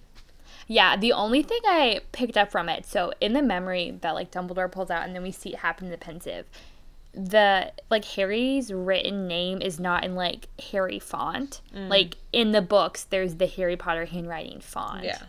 Yeah, 0.67 0.97
the 0.97 1.13
only 1.13 1.43
thing 1.43 1.61
I 1.65 2.01
picked 2.11 2.37
up 2.37 2.51
from 2.51 2.69
it, 2.69 2.85
so 2.85 3.13
in 3.21 3.33
the 3.33 3.41
memory 3.41 3.97
that 4.01 4.11
like 4.11 4.31
Dumbledore 4.31 4.71
pulls 4.71 4.91
out 4.91 5.05
and 5.05 5.15
then 5.15 5.23
we 5.23 5.31
see 5.31 5.53
it 5.53 5.59
happen 5.59 5.85
in 5.85 5.91
the 5.91 5.97
Pensieve, 5.97 6.45
the 7.13 7.71
like 7.89 8.05
Harry's 8.05 8.71
written 8.71 9.27
name 9.27 9.61
is 9.61 9.79
not 9.79 10.03
in 10.03 10.13
like 10.13 10.47
Harry 10.71 10.99
font. 10.99 11.61
Mm. 11.75 11.89
Like 11.89 12.17
in 12.31 12.51
the 12.51 12.61
books 12.61 13.03
there's 13.05 13.35
the 13.35 13.47
Harry 13.47 13.77
Potter 13.77 14.05
handwriting 14.05 14.59
font. 14.59 15.05
Yeah. 15.05 15.23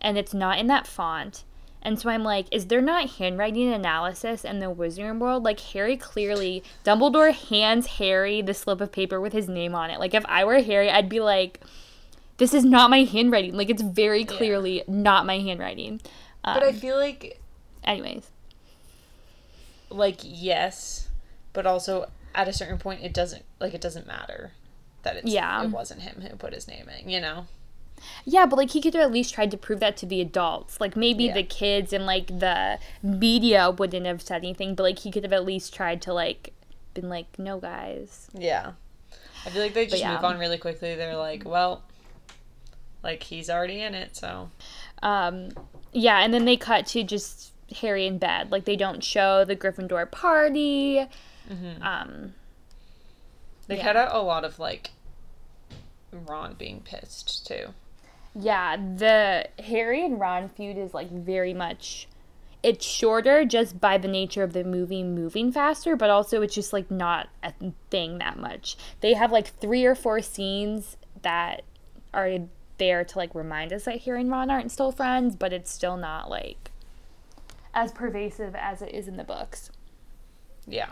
and 0.00 0.16
it's 0.18 0.34
not 0.34 0.58
in 0.58 0.66
that 0.68 0.86
font. 0.86 1.44
And 1.82 1.98
so 1.98 2.10
I'm 2.10 2.24
like, 2.24 2.46
is 2.50 2.66
there 2.66 2.82
not 2.82 3.10
handwriting 3.10 3.72
analysis 3.72 4.44
in 4.44 4.58
the 4.58 4.66
Wizarding 4.66 5.18
World? 5.18 5.44
Like 5.44 5.60
Harry 5.60 5.96
clearly, 5.96 6.62
Dumbledore 6.84 7.32
hands 7.32 7.86
Harry 7.98 8.42
the 8.42 8.54
slip 8.54 8.80
of 8.80 8.92
paper 8.92 9.20
with 9.20 9.32
his 9.32 9.48
name 9.48 9.74
on 9.74 9.90
it. 9.90 10.00
Like 10.00 10.14
if 10.14 10.24
I 10.26 10.44
were 10.44 10.60
Harry, 10.60 10.90
I'd 10.90 11.08
be 11.08 11.20
like, 11.20 11.60
this 12.38 12.52
is 12.52 12.64
not 12.64 12.90
my 12.90 13.04
handwriting. 13.04 13.54
Like 13.56 13.70
it's 13.70 13.82
very 13.82 14.24
clearly 14.24 14.82
not 14.88 15.24
my 15.26 15.38
handwriting. 15.38 16.00
Um, 16.44 16.54
But 16.54 16.62
I 16.64 16.72
feel 16.72 16.96
like 16.96 17.40
anyways, 17.84 18.28
like 19.90 20.20
yes, 20.22 21.08
but 21.52 21.66
also 21.66 22.06
at 22.34 22.48
a 22.48 22.52
certain 22.52 22.78
point 22.78 23.02
it 23.02 23.12
doesn't 23.14 23.44
like 23.60 23.74
it 23.74 23.80
doesn't 23.80 24.06
matter 24.06 24.52
that 25.02 25.16
it's 25.16 25.30
Yeah. 25.30 25.64
it 25.64 25.70
wasn't 25.70 26.02
him 26.02 26.20
who 26.20 26.36
put 26.36 26.52
his 26.52 26.68
name 26.68 26.88
in, 26.98 27.08
you 27.08 27.20
know. 27.20 27.46
Yeah, 28.24 28.46
but 28.46 28.56
like 28.56 28.70
he 28.70 28.80
could 28.80 28.94
have 28.94 29.02
at 29.02 29.12
least 29.12 29.34
tried 29.34 29.50
to 29.50 29.56
prove 29.56 29.80
that 29.80 29.96
to 29.98 30.06
the 30.06 30.20
adults. 30.20 30.80
Like 30.80 30.96
maybe 30.96 31.24
Yeah. 31.24 31.34
the 31.34 31.42
kids 31.42 31.92
and 31.92 32.06
like 32.06 32.26
the 32.26 32.78
media 33.02 33.70
wouldn't 33.70 34.06
have 34.06 34.22
said 34.22 34.38
anything, 34.42 34.74
but 34.74 34.82
like 34.82 35.00
he 35.00 35.10
could 35.10 35.22
have 35.24 35.32
at 35.32 35.44
least 35.44 35.74
tried 35.74 36.00
to 36.02 36.12
like 36.12 36.52
been 36.94 37.08
like, 37.08 37.38
no 37.38 37.58
guys. 37.58 38.28
Yeah. 38.34 38.72
I 39.46 39.50
feel 39.50 39.62
like 39.62 39.74
they 39.74 39.86
just 39.86 40.02
yeah. 40.02 40.14
move 40.14 40.24
on 40.24 40.38
really 40.38 40.58
quickly. 40.58 40.94
They're 40.94 41.16
like, 41.16 41.44
well, 41.44 41.82
like 43.02 43.22
he's 43.22 43.48
already 43.48 43.80
in 43.80 43.94
it, 43.94 44.16
so 44.16 44.50
um 45.02 45.50
yeah 45.92 46.18
and 46.24 46.34
then 46.34 46.44
they 46.44 46.56
cut 46.56 46.84
to 46.84 47.04
just 47.04 47.52
harry 47.76 48.04
in 48.04 48.18
bed 48.18 48.50
like 48.50 48.64
they 48.64 48.74
don't 48.74 49.04
show 49.04 49.44
the 49.44 49.54
gryffindor 49.54 50.10
party 50.10 51.06
um 51.80 52.34
they 53.68 53.76
Yeah. 53.76 53.82
cut 53.84 53.96
out 53.96 54.12
a 54.12 54.18
lot 54.18 54.44
of 54.44 54.58
like 54.58 54.90
Ron 56.10 56.54
being 56.54 56.80
pissed 56.80 57.46
too. 57.46 57.68
Yeah 58.34 58.76
the 58.76 59.48
harry 59.62 60.04
and 60.04 60.20
ron 60.20 60.48
feud 60.48 60.76
is 60.76 60.94
like 60.94 61.10
very 61.10 61.54
much 61.54 62.08
it's 62.62 62.84
shorter 62.84 63.44
just 63.44 63.80
by 63.80 63.96
the 63.96 64.08
nature 64.08 64.42
of 64.42 64.52
the 64.52 64.64
movie 64.64 65.02
moving 65.02 65.50
faster 65.52 65.96
but 65.96 66.10
also 66.10 66.42
it's 66.42 66.54
just 66.54 66.72
like 66.72 66.90
not 66.90 67.28
a 67.42 67.52
thing 67.90 68.18
that 68.18 68.38
much 68.38 68.76
they 69.00 69.14
have 69.14 69.30
like 69.32 69.46
three 69.60 69.84
or 69.84 69.94
four 69.94 70.20
scenes 70.20 70.96
that 71.22 71.62
are 72.12 72.38
there 72.78 73.04
to 73.04 73.18
like 73.18 73.34
remind 73.34 73.72
us 73.72 73.84
that 73.84 74.00
harry 74.02 74.20
and 74.20 74.30
ron 74.30 74.50
aren't 74.50 74.70
still 74.72 74.92
friends 74.92 75.36
but 75.36 75.52
it's 75.52 75.70
still 75.70 75.96
not 75.96 76.28
like 76.28 76.70
as 77.74 77.92
pervasive 77.92 78.54
as 78.54 78.82
it 78.82 78.92
is 78.94 79.08
in 79.08 79.16
the 79.16 79.24
books 79.24 79.70
Yeah. 80.66 80.90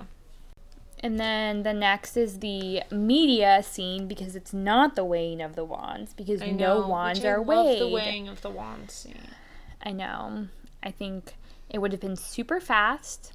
And 1.06 1.20
then 1.20 1.62
the 1.62 1.72
next 1.72 2.16
is 2.16 2.40
the 2.40 2.82
media 2.90 3.62
scene 3.62 4.08
because 4.08 4.34
it's 4.34 4.52
not 4.52 4.96
the 4.96 5.04
weighing 5.04 5.40
of 5.40 5.54
the 5.54 5.64
wands 5.64 6.12
because 6.14 6.42
I 6.42 6.50
no 6.50 6.80
know, 6.80 6.88
wands 6.88 7.24
are 7.24 7.38
love 7.38 7.46
weighed. 7.66 7.80
the 7.80 7.88
weighing 7.88 8.28
of 8.28 8.40
the 8.42 8.50
wands 8.50 8.92
scene. 8.92 9.28
I 9.84 9.92
know. 9.92 10.48
I 10.82 10.90
think 10.90 11.36
it 11.70 11.78
would 11.78 11.92
have 11.92 12.00
been 12.00 12.16
super 12.16 12.58
fast. 12.58 13.32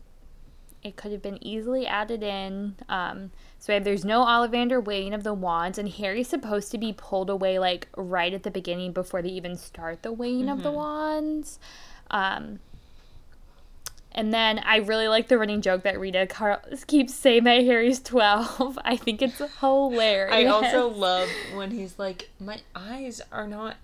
It 0.84 0.98
could 0.98 1.14
have 1.14 1.22
been 1.22 1.42
easily 1.42 1.88
added 1.88 2.24
in. 2.24 2.76
Um, 2.90 3.32
so 3.58 3.72
if 3.72 3.86
there's 3.86 4.04
no 4.04 4.26
Ollivander 4.26 4.84
weighing 4.84 5.14
of 5.14 5.24
the 5.24 5.34
wands, 5.34 5.78
and 5.78 5.88
Harry's 5.88 6.28
supposed 6.28 6.72
to 6.72 6.78
be 6.78 6.92
pulled 6.92 7.30
away 7.30 7.58
like 7.58 7.88
right 7.96 8.34
at 8.34 8.44
the 8.44 8.52
beginning 8.52 8.92
before 8.92 9.22
they 9.22 9.30
even 9.30 9.56
start 9.56 10.02
the 10.04 10.12
weighing 10.12 10.50
of 10.50 10.58
Mm-hmm. 10.58 10.64
the 10.64 10.72
wands. 10.72 11.60
Um, 12.10 12.60
and 14.14 14.34
then 14.34 14.60
I 14.60 14.78
really 14.78 15.08
like 15.08 15.28
the 15.28 15.38
running 15.38 15.62
joke 15.62 15.84
that 15.84 16.00
Rita 16.00 16.28
Carl 16.28 16.60
keeps 16.88 17.14
saying 17.14 17.44
that 17.46 17.64
Harry's 17.64 18.00
12. 18.04 18.80
I 18.84 18.98
think 18.98 19.22
it's 19.22 19.42
hilarious. 19.60 20.34
I 20.34 20.46
also 20.46 20.88
love 20.90 21.30
when 21.54 21.72
he's 21.72 21.98
like, 22.00 22.30
my 22.40 22.60
eyes 22.76 23.22
are 23.32 23.48
not 23.48 23.78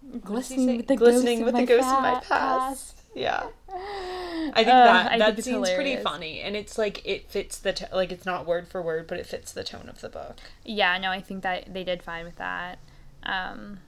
what 0.00 0.12
does 0.12 0.48
he 0.48 0.56
Glistening 0.56 0.76
with 0.78 0.86
the 0.88 0.96
glistening 0.96 1.40
ghosts 1.40 1.44
with 1.44 1.54
of 1.54 1.66
the 1.68 1.76
my 1.76 1.96
of 1.96 2.02
my 2.02 2.20
fa- 2.20 2.26
past. 2.28 2.98
Yeah. 3.14 3.44
I 3.74 4.52
think 4.56 4.68
Uh, 4.68 4.84
that 4.84 5.12
I 5.12 5.18
that 5.18 5.34
think 5.36 5.44
scene's 5.44 5.70
pretty 5.70 5.96
funny, 5.96 6.40
and 6.40 6.56
it's 6.56 6.76
like 6.78 7.06
it 7.06 7.30
fits 7.30 7.58
the 7.58 7.88
like 7.92 8.10
it's 8.10 8.26
not 8.26 8.46
word 8.46 8.68
for 8.68 8.82
word, 8.82 9.06
but 9.06 9.18
it 9.18 9.26
fits 9.26 9.52
the 9.52 9.62
tone 9.64 9.88
of 9.88 10.00
the 10.00 10.08
book. 10.08 10.36
Yeah, 10.64 10.98
no, 10.98 11.10
I 11.10 11.20
think 11.20 11.42
that 11.42 11.72
they 11.72 11.84
did 11.84 12.02
fine 12.02 12.24
with 12.24 12.36
that. 12.36 12.78
Um, 13.22 13.78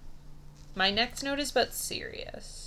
My 0.74 0.90
next 0.90 1.22
note 1.22 1.40
is 1.40 1.50
about 1.50 1.74
Sirius. 1.74 2.63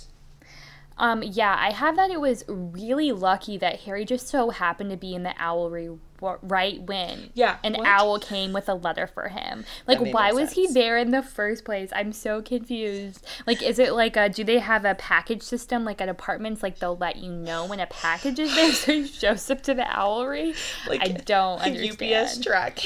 Um, 0.98 1.22
yeah, 1.22 1.56
I 1.58 1.70
have 1.70 1.96
that 1.96 2.10
it 2.10 2.20
was 2.20 2.44
really 2.48 3.12
lucky 3.12 3.56
that 3.58 3.80
Harry 3.80 4.04
just 4.04 4.28
so 4.28 4.50
happened 4.50 4.90
to 4.90 4.96
be 4.96 5.14
in 5.14 5.22
the 5.22 5.34
owlery 5.40 5.98
right 6.42 6.82
when 6.82 7.30
Yeah, 7.34 7.58
an 7.62 7.74
what? 7.74 7.86
owl 7.86 8.18
came 8.18 8.52
with 8.52 8.68
a 8.68 8.74
letter 8.74 9.06
for 9.06 9.28
him. 9.28 9.64
Like, 9.86 10.00
why 10.00 10.32
was 10.32 10.52
he 10.52 10.66
there 10.66 10.98
in 10.98 11.12
the 11.12 11.22
first 11.22 11.64
place? 11.64 11.90
I'm 11.94 12.12
so 12.12 12.42
confused. 12.42 13.24
Like, 13.46 13.62
is 13.62 13.78
it 13.78 13.92
like 13.92 14.16
a, 14.16 14.28
do 14.28 14.42
they 14.42 14.58
have 14.58 14.84
a 14.84 14.96
package 14.96 15.42
system 15.42 15.84
like 15.84 16.00
at 16.00 16.08
apartments? 16.08 16.62
Like, 16.62 16.80
they'll 16.80 16.96
let 16.96 17.16
you 17.16 17.30
know 17.30 17.64
when 17.66 17.78
a 17.78 17.86
package 17.86 18.40
is 18.40 18.52
there 18.56 18.72
so 18.72 18.92
he 18.92 19.06
shows 19.06 19.48
up 19.50 19.62
to 19.62 19.74
the 19.74 19.82
owlery? 19.84 20.56
Like 20.88 21.02
I 21.02 21.08
don't 21.08 21.60
a 21.64 21.88
UPS 21.88 22.02
understand. 22.38 22.44
track. 22.44 22.80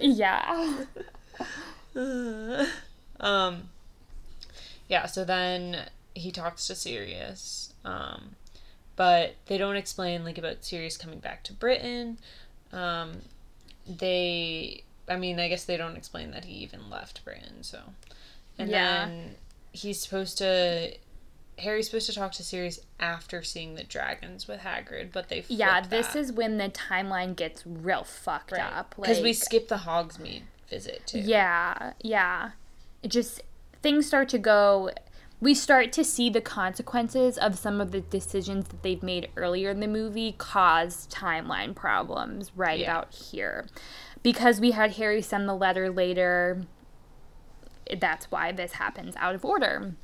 Yeah. 0.00 0.84
um 3.20 3.68
yeah 4.88 5.06
so 5.06 5.24
then 5.24 5.88
he 6.18 6.30
talks 6.30 6.66
to 6.66 6.74
sirius 6.74 7.72
um 7.84 8.34
but 8.96 9.34
they 9.46 9.56
don't 9.58 9.76
explain 9.76 10.24
like 10.24 10.38
about 10.38 10.64
sirius 10.64 10.96
coming 10.96 11.18
back 11.18 11.42
to 11.44 11.52
britain 11.52 12.18
um 12.72 13.18
they 13.86 14.82
i 15.08 15.16
mean 15.16 15.38
i 15.40 15.48
guess 15.48 15.64
they 15.64 15.76
don't 15.76 15.96
explain 15.96 16.30
that 16.30 16.44
he 16.44 16.54
even 16.54 16.90
left 16.90 17.24
britain 17.24 17.62
so 17.62 17.78
and 18.58 18.70
Yeah. 18.70 19.06
then 19.06 19.34
he's 19.72 20.00
supposed 20.00 20.38
to 20.38 20.94
harry's 21.58 21.86
supposed 21.86 22.06
to 22.06 22.14
talk 22.14 22.32
to 22.32 22.42
sirius 22.44 22.78
after 23.00 23.42
seeing 23.42 23.74
the 23.74 23.84
dragons 23.84 24.46
with 24.46 24.60
hagrid 24.60 25.10
but 25.12 25.28
they 25.28 25.44
Yeah, 25.48 25.80
this 25.80 26.08
that. 26.08 26.16
is 26.18 26.32
when 26.32 26.58
the 26.58 26.68
timeline 26.68 27.34
gets 27.34 27.66
real 27.66 28.04
fucked 28.04 28.52
up. 28.52 28.94
because 28.96 29.20
we 29.20 29.32
skip 29.32 29.68
the 29.68 29.78
hogsmeade 29.78 30.42
visit 30.68 31.02
too 31.06 31.20
Yeah, 31.20 31.94
yeah. 32.00 32.50
It 33.02 33.08
just 33.08 33.40
things 33.82 34.06
start 34.06 34.28
to 34.30 34.38
go 34.38 34.90
we 35.40 35.54
start 35.54 35.92
to 35.92 36.02
see 36.04 36.28
the 36.30 36.40
consequences 36.40 37.38
of 37.38 37.56
some 37.58 37.80
of 37.80 37.92
the 37.92 38.00
decisions 38.00 38.68
that 38.68 38.82
they've 38.82 39.02
made 39.02 39.28
earlier 39.36 39.70
in 39.70 39.80
the 39.80 39.86
movie 39.86 40.32
cause 40.36 41.06
timeline 41.10 41.74
problems 41.74 42.50
right 42.56 42.80
Yeah. 42.80 42.90
about 42.98 43.14
here. 43.14 43.66
Because 44.22 44.60
we 44.60 44.72
had 44.72 44.92
Harry 44.92 45.22
send 45.22 45.48
the 45.48 45.54
letter 45.54 45.90
later, 45.90 46.62
that's 48.00 48.30
why 48.30 48.50
this 48.52 48.72
happens 48.72 49.14
out 49.16 49.34
of 49.34 49.44
order. 49.44 49.94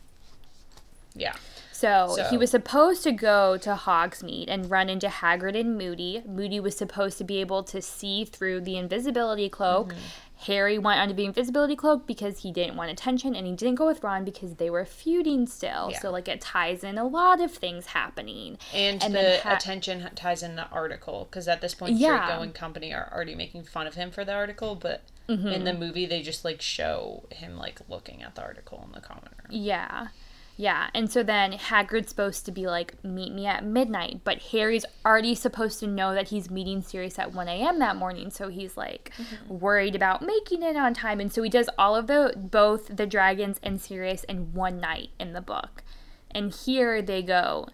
yeah 1.16 1.35
So, 1.70 2.15
So- 2.16 2.24
he 2.24 2.36
was 2.39 2.51
supposed 2.52 3.02
to 3.02 3.12
go 3.12 3.56
to 3.59 3.74
Hogsmeade 3.74 4.47
and 4.48 4.70
run 4.70 4.89
into 4.89 5.09
Hagrid 5.09 5.59
and 5.59 5.77
Moody. 5.77 6.23
Moody 6.27 6.59
was 6.61 6.77
supposed 6.77 7.19
to 7.19 7.24
be 7.24 7.40
able 7.40 7.62
to 7.65 7.82
see 7.82 8.24
through 8.24 8.61
the 8.62 8.77
invisibility 8.77 9.48
cloak. 9.48 9.89
Mm-hmm. 9.90 10.01
Harry 10.47 10.79
went 10.79 11.01
under 11.01 11.15
the 11.15 11.25
invisibility 11.25 11.77
cloak 11.77 12.07
because 12.07 12.41
he 12.41 12.53
didn't 12.53 12.77
want 12.77 12.91
attention, 12.91 13.35
and 13.35 13.47
he 13.47 13.53
didn't 13.55 13.77
go 13.77 13.87
with 13.87 14.03
Ron 14.03 14.25
because 14.25 14.55
they 14.57 14.69
were 14.71 14.85
feuding 14.85 15.47
still. 15.47 15.89
Yeah. 15.91 16.01
So, 16.01 16.11
like, 16.11 16.29
it 16.29 16.41
ties 16.41 16.85
in 16.85 16.99
a 16.99 17.05
lot 17.07 17.41
of 17.41 17.53
things 17.53 17.87
happening. 17.87 18.59
And, 18.73 19.03
And 19.03 19.15
the 19.15 19.41
ha- 19.43 19.55
attention 19.55 20.09
ties 20.15 20.43
in 20.43 20.57
the 20.57 20.69
article 20.71 21.27
because 21.31 21.49
at 21.49 21.61
this 21.61 21.75
point, 21.75 21.97
Yeah. 21.97 22.27
Draco 22.27 22.43
and 22.43 22.55
company 22.55 22.93
are 22.93 23.11
already 23.15 23.35
making 23.35 23.65
fun 23.65 23.87
of 23.87 23.95
him 23.95 24.11
for 24.11 24.25
the 24.25 24.33
article, 24.33 24.75
but 24.75 25.03
Mm-hmm. 25.27 25.49
in 25.49 25.65
the 25.65 25.73
movie 25.73 26.05
they 26.05 26.21
just 26.21 26.45
like 26.45 26.61
show 26.61 27.25
him 27.31 27.57
like 27.57 27.81
looking 27.89 28.23
at 28.23 28.35
the 28.35 28.43
article 28.43 28.83
in 28.85 28.93
the 28.93 29.01
common 29.01 29.31
room. 29.43 29.49
Yeah. 29.49 30.09
Yeah. 30.57 30.89
And 30.95 31.11
so 31.11 31.23
then 31.23 31.53
Hagrid's 31.53 32.11
supposed 32.11 32.47
to 32.47 32.53
be 32.53 32.67
like, 32.67 33.03
meet 33.03 33.33
me 33.33 33.47
at 33.47 33.65
midnight. 33.65 34.21
But 34.23 34.39
Harry's 34.53 34.85
already 35.05 35.35
supposed 35.35 35.81
to 35.81 35.87
know 35.87 36.15
that 36.15 36.29
he's 36.29 36.51
meeting 36.51 36.83
Sirius 36.83 37.19
at 37.19 37.33
1 37.33 37.49
a.m. 37.49 37.79
that 37.81 37.97
morning. 37.97 38.31
So 38.31 38.49
he's 38.49 38.77
like 38.77 39.13
worried 39.49 39.97
about 39.97 40.23
making 40.23 40.63
it 40.63 40.77
on 40.77 40.95
time. 40.95 41.19
And 41.19 41.33
so 41.33 41.43
he 41.43 41.51
does 41.51 41.69
all 41.77 41.97
of 41.97 42.07
the, 42.07 42.35
both 42.37 42.97
the 42.97 43.07
dragons 43.07 43.59
and 43.63 43.81
Sirius 43.81 44.25
in 44.25 44.53
one 44.53 44.79
night 44.79 45.11
in 45.19 45.33
the 45.33 45.41
book. 45.41 45.83
And 46.31 46.55
here 46.55 47.03
they 47.03 47.23
go 47.23 47.69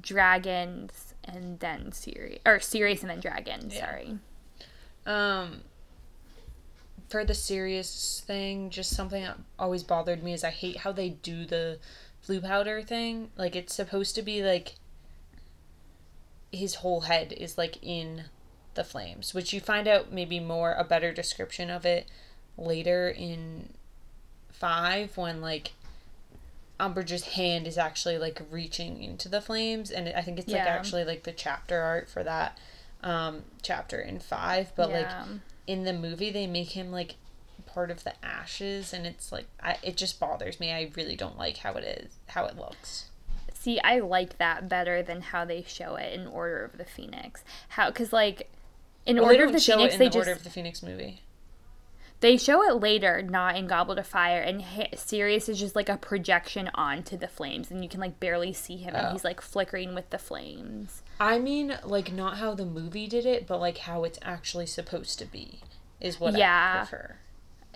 dragons 0.00 1.14
and 1.24 1.60
then 1.60 1.92
Sirius, 1.92 2.40
or 2.44 2.60
Sirius 2.60 3.02
and 3.02 3.10
then 3.10 3.20
dragons. 3.20 3.74
Yeah. 3.74 3.86
Sorry. 3.86 4.18
Um, 5.06 5.60
for 7.08 7.24
the 7.24 7.34
Sirius 7.34 8.22
thing, 8.26 8.70
just 8.70 8.90
something 8.90 9.22
that 9.22 9.38
always 9.58 9.82
bothered 9.82 10.22
me 10.22 10.32
is 10.32 10.42
I 10.44 10.50
hate 10.50 10.78
how 10.78 10.92
they 10.92 11.10
do 11.10 11.44
the 11.44 11.78
Floo 12.26 12.42
powder 12.42 12.82
thing. 12.82 13.30
Like 13.36 13.54
it's 13.54 13.74
supposed 13.74 14.14
to 14.16 14.22
be 14.22 14.42
like 14.42 14.74
his 16.52 16.76
whole 16.76 17.02
head 17.02 17.32
is 17.32 17.58
like 17.58 17.78
in 17.82 18.24
the 18.74 18.84
flames, 18.84 19.34
which 19.34 19.52
you 19.52 19.60
find 19.60 19.86
out 19.88 20.12
maybe 20.12 20.40
more 20.40 20.72
a 20.72 20.84
better 20.84 21.12
description 21.12 21.70
of 21.70 21.84
it 21.84 22.06
later 22.56 23.08
in 23.08 23.70
five 24.50 25.16
when 25.16 25.40
like 25.40 25.72
Umbridge's 26.78 27.24
hand 27.24 27.66
is 27.66 27.78
actually 27.78 28.18
like 28.18 28.40
reaching 28.50 29.02
into 29.02 29.28
the 29.28 29.40
flames, 29.40 29.90
and 29.90 30.08
I 30.10 30.22
think 30.22 30.38
it's 30.38 30.52
like 30.52 30.60
actually 30.60 31.04
like 31.04 31.22
the 31.24 31.32
chapter 31.32 31.80
art 31.80 32.08
for 32.08 32.22
that 32.24 32.58
um 33.02 33.42
chapter 33.62 34.00
in 34.00 34.18
five, 34.18 34.72
but 34.76 34.90
like 34.90 35.10
in 35.66 35.84
the 35.84 35.92
movie 35.92 36.30
they 36.30 36.46
make 36.46 36.70
him 36.70 36.90
like 36.92 37.14
part 37.76 37.90
of 37.90 38.04
the 38.04 38.14
ashes 38.24 38.94
and 38.94 39.06
it's 39.06 39.30
like 39.30 39.44
I, 39.62 39.76
it 39.82 39.98
just 39.98 40.18
bothers 40.18 40.58
me 40.58 40.72
i 40.72 40.90
really 40.96 41.14
don't 41.14 41.36
like 41.36 41.58
how 41.58 41.74
it 41.74 41.84
is 41.84 42.14
how 42.28 42.46
it 42.46 42.56
looks 42.56 43.10
See, 43.52 43.80
I 43.80 43.98
like 43.98 44.38
that 44.38 44.68
better 44.68 45.02
than 45.02 45.22
how 45.22 45.44
they 45.44 45.64
show 45.66 45.96
it 45.96 46.12
in 46.12 46.28
Order 46.28 46.62
of 46.64 46.78
the 46.78 46.84
Phoenix. 46.84 47.42
How, 47.70 47.88
because 47.90 48.12
like 48.12 48.48
in 49.04 49.16
well, 49.16 49.24
Order 49.24 49.42
of 49.46 49.52
the 49.52 49.58
Phoenix, 49.58 49.94
in 49.94 49.98
they 49.98 50.04
the 50.04 50.10
just 50.10 50.18
order 50.18 50.30
of 50.30 50.44
the 50.44 50.50
phoenix 50.50 50.84
movie 50.84 51.22
they 52.20 52.36
show 52.36 52.62
it 52.62 52.80
later, 52.80 53.22
not 53.22 53.56
in 53.56 53.66
Goblet 53.66 53.98
of 53.98 54.06
Fire, 54.06 54.40
and 54.40 54.62
ha- 54.62 54.94
Sirius 54.94 55.48
is 55.48 55.58
just 55.58 55.74
like 55.74 55.88
a 55.88 55.96
projection 55.96 56.70
onto 56.74 57.16
the 57.16 57.26
flames, 57.26 57.70
and 57.72 57.82
you 57.82 57.88
can 57.90 57.98
like 58.00 58.20
barely 58.20 58.52
see 58.52 58.76
him, 58.76 58.94
and 58.94 59.08
Oh. 59.08 59.12
he's 59.12 59.24
like 59.24 59.40
flickering 59.40 59.94
with 59.96 60.10
the 60.10 60.18
flames. 60.18 61.02
i 61.18 61.38
mean 61.38 61.76
like 61.82 62.12
not 62.12 62.36
how 62.36 62.54
the 62.54 62.64
movie 62.66 63.06
did 63.08 63.26
it 63.26 63.46
but 63.46 63.58
like 63.58 63.78
how 63.78 64.04
it's 64.04 64.18
actually 64.22 64.66
supposed 64.66 65.18
to 65.18 65.24
be 65.24 65.60
is 66.00 66.20
what 66.20 66.36
Yeah. 66.36 66.74
i 66.74 66.78
prefer 66.86 67.16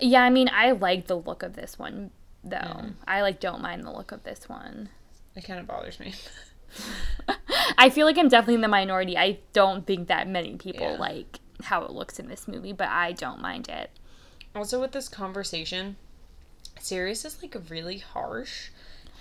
Yeah, 0.01 0.23
I 0.23 0.29
mean, 0.29 0.49
I 0.53 0.71
like 0.71 1.07
the 1.07 1.15
look 1.17 1.43
of 1.43 1.53
this 1.55 1.77
one 1.79 2.11
though. 2.43 2.57
Mm. 2.57 2.93
I 3.07 3.21
like 3.21 3.39
don't 3.39 3.61
mind 3.61 3.83
the 3.85 3.91
look 3.91 4.11
of 4.11 4.23
this 4.23 4.49
one. 4.49 4.89
it 5.35 5.43
kind 5.45 5.59
of 5.59 5.67
bothers 5.67 5.99
me 5.99 6.13
I 7.77 7.89
feel 7.89 8.05
like 8.05 8.17
I'm 8.17 8.27
definitely 8.29 8.55
in 8.55 8.61
the 8.61 8.67
minority. 8.67 9.17
I 9.17 9.39
don't 9.53 9.85
think 9.85 10.07
that 10.07 10.27
many 10.27 10.55
people 10.57 10.91
Yeah. 10.91 10.97
like 10.97 11.39
how 11.63 11.83
it 11.83 11.91
looks 11.91 12.17
in 12.19 12.27
this 12.27 12.47
movie, 12.47 12.73
but 12.73 12.87
I 12.89 13.11
don't 13.11 13.41
mind 13.41 13.67
it. 13.69 13.91
also 14.55 14.81
with 14.81 14.91
this 14.91 15.07
conversation 15.09 15.95
sirius 16.79 17.23
is 17.25 17.41
like 17.43 17.55
really 17.69 17.99
harsh 17.99 18.69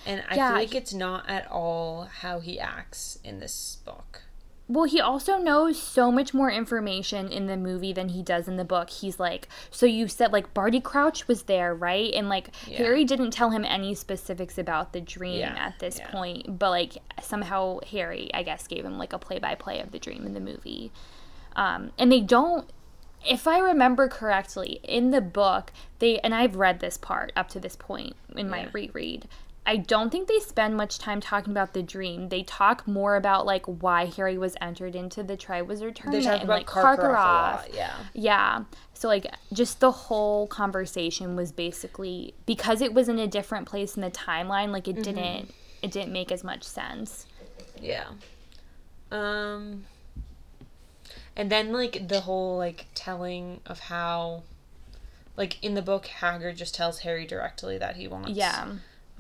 and 0.07 0.23
i 0.31 0.35
Yeah, 0.35 0.49
feel 0.49 0.57
like 0.59 0.71
he- 0.71 0.79
it's 0.79 0.95
not 0.95 1.29
at 1.29 1.47
all 1.51 2.05
how 2.05 2.41
he 2.41 2.59
acts 2.59 3.19
in 3.23 3.39
this 3.39 3.77
book 3.85 4.23
Well, 4.73 4.85
he 4.85 5.01
also 5.01 5.37
knows 5.39 5.83
so 5.83 6.13
much 6.13 6.33
more 6.33 6.49
information 6.49 7.27
in 7.33 7.49
the 7.49 7.57
movie 7.57 7.93
than 7.93 8.11
he 8.11 8.23
does 8.23 8.47
in 8.47 8.57
the 8.57 8.65
book. 8.65 8.89
He's 8.89 9.19
like, 9.19 9.49
so 9.69 9.85
you 9.85 10.07
said 10.07 10.33
like 10.33 10.55
Barty 10.55 10.81
Crouch 10.81 11.27
was 11.27 11.43
there, 11.43 11.75
right? 11.75 12.15
And 12.15 12.29
like 12.29 12.51
Yeah. 12.69 12.79
Harry 12.79 13.05
didn't 13.05 13.33
tell 13.33 13.51
him 13.51 13.65
any 13.65 13.97
specifics 13.97 14.59
about 14.59 14.93
the 14.93 15.01
dream 15.01 15.41
Yeah, 15.41 15.57
at 15.59 15.81
this 15.81 15.99
yeah. 15.99 16.13
point, 16.13 16.57
but 16.57 16.71
like 16.71 16.99
somehow 17.21 17.81
Harry, 17.91 18.31
I 18.33 18.45
guess, 18.45 18.69
gave 18.69 18.85
him 18.85 18.97
like 18.97 19.13
a 19.13 19.19
play-by-play 19.19 19.81
of 19.81 19.91
the 19.91 19.99
dream 19.99 20.25
in 20.25 20.35
the 20.35 20.41
movie. 20.41 20.93
Um, 21.57 21.91
and 21.99 22.13
they 22.13 22.21
don't 22.21 22.71
if 23.27 23.47
I 23.47 23.59
remember 23.59 24.09
correctly, 24.09 24.81
in 24.83 25.11
the 25.11 25.21
book, 25.21 25.73
they 25.99 26.21
and 26.21 26.33
I've 26.35 26.55
read 26.57 26.79
this 26.81 26.97
part 26.97 27.33
up 27.37 27.49
to 27.51 27.61
this 27.61 27.75
point 27.77 28.15
in 28.37 28.49
my 28.49 28.61
Yeah. 28.63 28.69
reread. 28.73 29.27
I 29.67 29.77
don't 29.77 30.11
think 30.11 30.27
they 30.27 30.39
spend 30.41 30.77
much 30.77 30.99
time 30.99 31.21
talking 31.21 31.53
about 31.53 31.75
the 31.75 31.83
dream. 31.83 32.29
They 32.31 32.43
talk 32.43 32.89
more 32.89 33.15
about 33.17 33.47
like 33.47 33.65
why 33.67 34.07
Harry 34.07 34.37
was 34.39 34.57
entered 34.61 34.97
into 34.97 35.23
the 35.23 35.37
Triwizard 35.37 35.95
Tournament 35.97 36.27
and 36.27 36.49
like 36.49 36.67
Karkaroff 36.67 37.73
yeah 37.75 37.95
Yeah. 38.15 38.65
So 38.95 39.07
like 39.09 39.27
just 39.53 39.81
the 39.81 39.91
whole 39.93 40.47
conversation 40.49 41.37
was 41.37 41.53
basically 41.53 42.35
because 42.47 42.81
it 42.81 42.93
was 42.95 43.09
in 43.09 43.19
a 43.19 43.27
different 43.27 43.69
place 43.69 43.97
in 43.97 44.03
the 44.03 44.11
timeline, 44.11 44.71
like 44.71 44.89
it 44.89 44.97
Mm-hmm. 44.97 45.03
didn't 45.03 45.55
it 45.83 45.91
didn't 45.93 46.13
make 46.13 46.33
as 46.33 46.43
much 46.43 46.65
sense. 46.65 47.27
Yeah. 47.81 48.09
Um 49.13 49.85
and 51.37 51.51
then 51.51 51.73
like 51.73 52.09
the 52.09 52.23
whole 52.23 52.57
like 52.57 52.87
telling 52.95 53.61
of 53.67 53.79
how 53.81 54.43
like 55.37 55.63
in 55.63 55.75
the 55.75 55.83
book 55.83 56.07
Hagrid 56.21 56.57
just 56.57 56.75
tells 56.75 57.01
Harry 57.01 57.27
directly 57.27 57.79
that 57.79 57.97
he 57.97 58.09
wants 58.09 58.31
Yeah. 58.31 58.67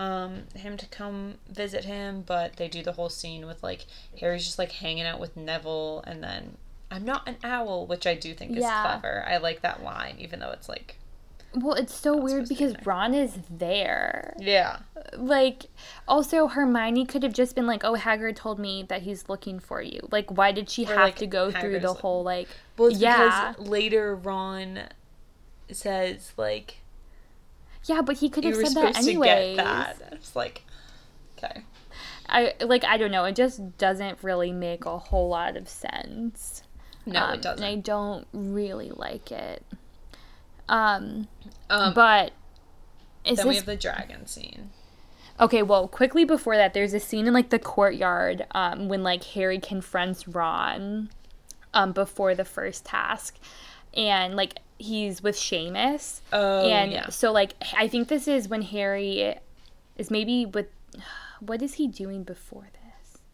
Um 0.00 0.44
him 0.54 0.76
to 0.78 0.86
come 0.86 1.34
visit 1.48 1.84
him, 1.84 2.22
but 2.26 2.56
they 2.56 2.68
do 2.68 2.82
the 2.82 2.92
whole 2.92 3.10
scene 3.10 3.46
with 3.46 3.62
like 3.62 3.86
Harry's 4.20 4.44
just 4.44 4.58
like 4.58 4.72
hanging 4.72 5.04
out 5.04 5.20
with 5.20 5.36
Neville 5.36 6.02
and 6.06 6.22
then 6.22 6.56
I'm 6.90 7.04
not 7.04 7.28
an 7.28 7.36
owl, 7.44 7.86
which 7.86 8.06
I 8.06 8.14
do 8.14 8.34
think 8.34 8.52
is 8.52 8.62
Yeah. 8.64 8.82
clever. 8.82 9.24
I 9.28 9.36
like 9.36 9.60
that 9.62 9.82
line 9.82 10.16
even 10.18 10.40
though 10.40 10.50
it's 10.52 10.68
like 10.68 10.96
Well, 11.54 11.74
it's 11.74 11.94
so 11.94 12.16
weird 12.16 12.44
to 12.46 12.48
be 12.48 12.54
because. 12.54 12.86
Ron 12.86 13.12
is 13.14 13.38
there. 13.50 14.34
yeah. 14.38 14.78
like 15.16 15.66
also 16.08 16.46
Hermione 16.46 17.04
could 17.04 17.22
have 17.24 17.32
just 17.32 17.54
been 17.56 17.66
like, 17.66 17.82
"Oh, 17.84 17.94
Hagrid 17.96 18.36
told 18.36 18.58
me 18.60 18.84
that 18.88 19.02
he's 19.02 19.28
looking 19.28 19.58
for 19.58 19.82
you." 19.82 20.00
Like, 20.12 20.30
why 20.30 20.52
did 20.52 20.70
she 20.70 20.84
Or, 20.84 20.88
have 20.94 20.96
like, 20.98 21.16
to 21.16 21.26
go 21.26 21.50
through 21.50 21.80
the 21.80 21.90
like- 21.90 22.00
whole 22.00 22.22
like? 22.22 22.48
Well, 22.78 22.90
Yeah. 22.92 23.52
because 23.56 23.68
later 23.68 24.14
Ron 24.14 24.88
says 25.72 26.32
like 26.36 26.78
Yeah, 27.90 28.02
but 28.02 28.18
he 28.18 28.28
could 28.28 28.44
have 28.44 28.54
said 28.54 28.74
that 28.74 28.98
anyway. 28.98 29.54
that. 29.56 29.96
It's 30.12 30.36
like 30.36 30.62
okay. 31.36 31.64
I 32.28 32.54
like 32.60 32.84
I 32.84 32.96
don't 32.96 33.10
know. 33.10 33.24
It 33.24 33.34
just 33.34 33.76
doesn't 33.78 34.22
really 34.22 34.52
make 34.52 34.84
a 34.86 34.96
whole 34.96 35.28
lot 35.28 35.56
of 35.56 35.68
sense. 35.68 36.62
No, 37.04 37.24
Um, 37.24 37.34
it 37.34 37.42
doesn't. 37.42 37.64
And 37.64 37.78
I 37.78 37.80
don't 37.80 38.28
really 38.32 38.90
like 38.90 39.32
it. 39.32 39.64
Um, 40.68 41.26
um, 41.68 41.92
but 41.94 42.30
is 43.24 43.38
then 43.38 43.48
we 43.48 43.56
have 43.56 43.66
the 43.66 43.74
dragon 43.74 44.26
scene. 44.26 44.70
okay? 45.40 45.64
Well, 45.64 45.88
quickly 45.88 46.24
before 46.24 46.56
that, 46.56 46.72
there's 46.72 46.94
a 46.94 47.00
scene 47.00 47.26
in 47.26 47.34
like 47.34 47.50
the 47.50 47.58
courtyard 47.58 48.46
um, 48.52 48.88
when 48.88 49.02
like 49.02 49.24
Harry 49.24 49.58
confronts 49.58 50.28
Ron 50.28 51.10
um, 51.74 51.90
before 51.90 52.36
the 52.36 52.44
first 52.44 52.84
task, 52.84 53.40
and 53.94 54.36
like 54.36 54.58
he's 54.78 55.22
with 55.22 55.36
Seamus. 55.36 56.20
Oh, 56.32 56.68
and 56.68 56.92
yeah. 56.92 57.08
so 57.08 57.32
like 57.32 57.54
I 57.76 57.88
think 57.88 58.08
this 58.08 58.26
is 58.26 58.48
when 58.48 58.62
Harry 58.62 59.36
is 59.96 60.10
maybe 60.10 60.46
with 60.46 60.66
what 61.40 61.62
is 61.62 61.74
he 61.74 61.86
doing 61.86 62.24
before 62.24 62.62
this? 62.72 62.80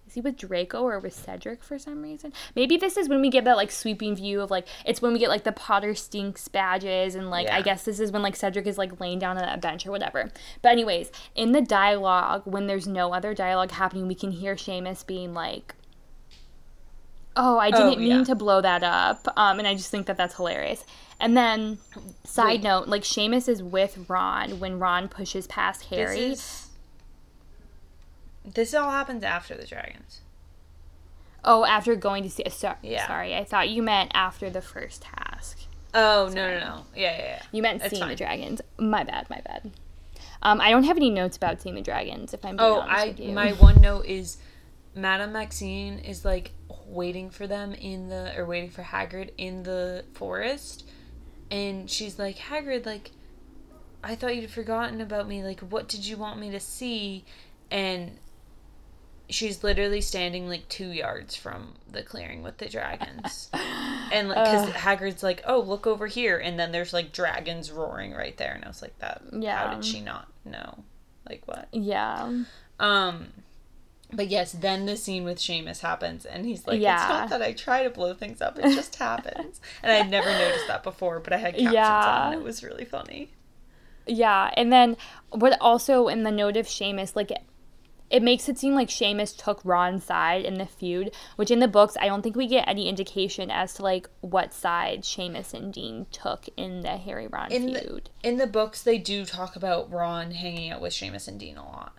Is 0.06 0.14
he 0.14 0.20
with 0.20 0.36
Draco 0.36 0.82
or 0.82 1.00
with 1.00 1.14
Cedric 1.14 1.64
for 1.64 1.78
some 1.78 2.02
reason? 2.02 2.32
Maybe 2.54 2.76
this 2.76 2.96
is 2.96 3.08
when 3.08 3.20
we 3.20 3.28
get 3.28 3.44
that 3.44 3.56
like 3.56 3.70
sweeping 3.70 4.14
view 4.14 4.40
of 4.40 4.50
like 4.50 4.66
it's 4.84 5.02
when 5.02 5.12
we 5.12 5.18
get 5.18 5.28
like 5.28 5.44
the 5.44 5.52
Potter 5.52 5.94
Stinks 5.94 6.48
badges 6.48 7.14
and 7.14 7.30
like 7.30 7.48
I 7.48 7.62
guess 7.62 7.84
this 7.84 8.00
is 8.00 8.12
when 8.12 8.22
like 8.22 8.36
Cedric 8.36 8.66
is 8.66 8.78
like 8.78 9.00
laying 9.00 9.18
down 9.18 9.36
on 9.36 9.42
that 9.42 9.60
bench 9.60 9.86
or 9.86 9.90
whatever. 9.90 10.30
But 10.62 10.72
anyways, 10.72 11.10
in 11.34 11.52
the 11.52 11.62
dialogue 11.62 12.42
when 12.44 12.66
there's 12.66 12.86
no 12.86 13.12
other 13.12 13.34
dialogue 13.34 13.72
happening, 13.72 14.06
we 14.06 14.14
can 14.14 14.32
hear 14.32 14.54
Seamus 14.54 15.06
being 15.06 15.34
like 15.34 15.74
Oh, 17.38 17.58
I 17.58 17.70
didn't 17.70 17.94
Oh, 17.94 17.96
mean 17.96 18.18
yeah. 18.18 18.24
to 18.24 18.34
blow 18.34 18.60
that 18.62 18.82
up. 18.82 19.28
Um, 19.36 19.58
and 19.58 19.68
I 19.68 19.74
just 19.74 19.90
think 19.90 20.06
that 20.06 20.16
that's 20.16 20.36
hilarious. 20.36 20.84
And 21.20 21.36
then, 21.36 21.78
side 22.24 22.46
Wait. 22.46 22.62
note, 22.62 22.88
like 22.88 23.02
Seamus 23.02 23.48
is 23.48 23.62
with 23.62 24.06
Ron 24.08 24.58
when 24.58 24.78
Ron 24.78 25.08
pushes 25.08 25.46
past 25.46 25.84
Harry. 25.86 26.16
This 26.30 26.38
is. 26.40 26.62
This 28.54 28.74
all 28.74 28.90
happens 28.90 29.22
after 29.24 29.54
the 29.56 29.66
dragons. 29.66 30.20
Oh, 31.44 31.64
after 31.64 31.94
going 31.96 32.22
to 32.22 32.30
see. 32.30 32.44
So, 32.50 32.74
Yeah. 32.82 33.06
Sorry, 33.06 33.34
I 33.34 33.44
thought 33.44 33.68
you 33.68 33.82
meant 33.82 34.10
after 34.14 34.50
the 34.50 34.62
first 34.62 35.02
task. 35.02 35.58
Oh 35.94 36.28
no 36.34 36.46
no 36.50 36.58
no! 36.60 36.86
Yeah 36.94 37.16
yeah 37.16 37.24
yeah. 37.24 37.42
You 37.52 37.62
meant 37.62 37.80
It's 37.82 37.96
seeing 37.96 38.06
the 38.08 38.14
dragons. 38.16 38.60
My 38.78 39.02
bad, 39.02 39.30
my 39.30 39.40
bad. 39.40 39.70
Um, 40.42 40.60
I 40.60 40.68
don't 40.70 40.82
have 40.84 40.96
any 40.98 41.08
notes 41.08 41.36
about 41.38 41.62
seeing 41.62 41.74
the 41.74 41.80
dragons. 41.80 42.34
If 42.34 42.44
I'm 42.44 42.56
being 42.56 42.60
Oh, 42.68 42.80
honest 42.80 43.04
I 43.04 43.08
with 43.08 43.20
you. 43.20 43.32
my 43.32 43.52
one 43.52 43.80
note 43.80 44.04
is, 44.04 44.36
Madame 44.97 45.32
Maxime 45.32 45.98
is 45.98 46.24
like 46.24 46.52
waiting 46.86 47.28
for 47.28 47.47
them 47.47 47.74
in 47.74 48.09
the 48.09 48.36
or 48.36 48.47
waiting 48.47 48.70
for 48.70 48.82
Hagrid 48.82 49.31
in 49.36 49.62
the 49.62 50.05
forest, 50.14 50.89
and 51.51 51.89
she's 51.89 52.18
like 52.18 52.36
Hagrid, 52.36 52.86
like, 52.86 53.10
I 54.02 54.14
thought 54.14 54.35
you'd 54.35 54.51
forgotten 54.51 55.02
about 55.02 55.28
me. 55.28 55.44
Like, 55.44 55.60
what 55.60 55.86
did 55.86 56.06
you 56.06 56.16
want 56.16 56.40
me 56.40 56.51
to 56.51 56.60
see? 56.60 57.24
And 57.70 58.18
she's 59.28 59.62
literally 59.62 60.01
standing 60.01 60.48
like 60.48 60.66
two 60.68 60.89
yards 60.89 61.36
from 61.36 61.74
the 61.90 62.02
clearing 62.02 62.43
with 62.43 62.56
the 62.56 62.68
dragons, 62.68 63.51
and 64.12 64.31
like 64.31 64.44
because 64.44 64.70
Hagrid's 64.70 65.23
like, 65.23 65.43
oh 65.47 65.60
look 65.60 65.86
over 65.86 66.06
here, 66.06 66.39
and 66.39 66.59
then 66.59 66.73
there's 66.73 66.94
like 66.94 67.12
dragons 67.12 67.70
roaring 67.70 68.14
right 68.14 68.36
there, 68.39 68.55
and 68.55 68.64
I 68.64 68.68
was 68.68 68.81
like, 68.81 68.98
that. 69.01 69.20
yeah. 69.31 69.59
How 69.59 69.74
did 69.74 69.85
she 69.85 70.01
not 70.01 70.28
know? 70.47 70.85
Like 71.28 71.43
what? 71.47 71.68
yeah. 71.73 72.44
Um, 72.78 73.28
but 74.16 74.28
yes, 74.28 74.52
then 74.52 74.86
the 74.86 74.97
scene 74.97 75.24
with 75.24 75.38
Seamus 75.38 75.80
happens, 75.80 76.24
and 76.24 76.44
he's 76.47 76.66
like, 76.66 76.76
"It's 76.76 76.84
not 76.84 77.28
that 77.30 77.43
I 77.43 77.52
try 77.52 77.82
to 77.84 77.90
blow 77.90 78.14
things 78.14 78.40
up; 78.40 78.59
it 78.59 78.74
just 78.74 78.97
happens." 78.97 79.60
And 79.82 79.93
I 79.93 79.97
had 79.97 80.10
never 80.10 80.30
noticed 80.30 80.66
that 80.68 80.82
before, 80.82 81.20
but 81.20 81.32
I 81.32 81.36
had 81.36 81.55
captions 81.55 81.74
Yeah. 81.74 82.26
on. 82.28 82.32
It 82.32 82.43
was 82.43 82.64
really 82.64 82.84
funny. 82.84 83.30
Yeah, 84.06 84.51
and 84.56 84.72
then 84.72 84.97
what 85.30 85.56
also 85.60 86.09
in 86.09 86.22
the 86.22 86.30
note 86.30 86.56
of 86.56 86.66
Seamus, 86.66 87.14
like 87.16 87.30
it, 87.30 87.43
it 88.09 88.22
makes 88.22 88.48
it 88.48 88.56
seem 88.56 88.74
like 88.76 88.88
Seamus 88.88 89.36
took 89.36 89.60
Ron's 89.64 90.05
side 90.05 90.44
in 90.44 90.55
the 90.55 90.66
feud, 90.66 91.10
which 91.34 91.51
in 91.51 91.59
the 91.59 91.66
books 91.66 91.97
I 92.01 92.06
don't 92.06 92.22
think 92.22 92.36
we 92.36 92.47
get 92.47 92.68
any 92.68 92.88
indication 92.88 93.51
as 93.51 93.74
to 93.74 93.82
like 93.82 94.09
what 94.20 94.55
side 94.55 95.02
Seamus 95.02 95.52
and 95.52 95.72
Dean 95.72 96.06
took 96.12 96.44
in 96.56 96.82
the 96.82 96.97
Harry 96.98 97.26
Ron 97.26 97.51
In 97.51 97.74
feud. 97.74 98.10
the 98.22 98.28
in 98.28 98.36
the 98.38 98.47
books, 98.47 98.80
they 98.82 98.97
do 98.98 99.24
talk 99.24 99.56
about 99.56 99.90
Ron 99.90 100.30
hanging 100.30 100.70
out 100.70 100.80
with 100.80 100.93
Seamus 100.93 101.26
and 101.26 101.38
Dean 101.40 101.56
a 101.56 101.64
lot. 101.64 101.93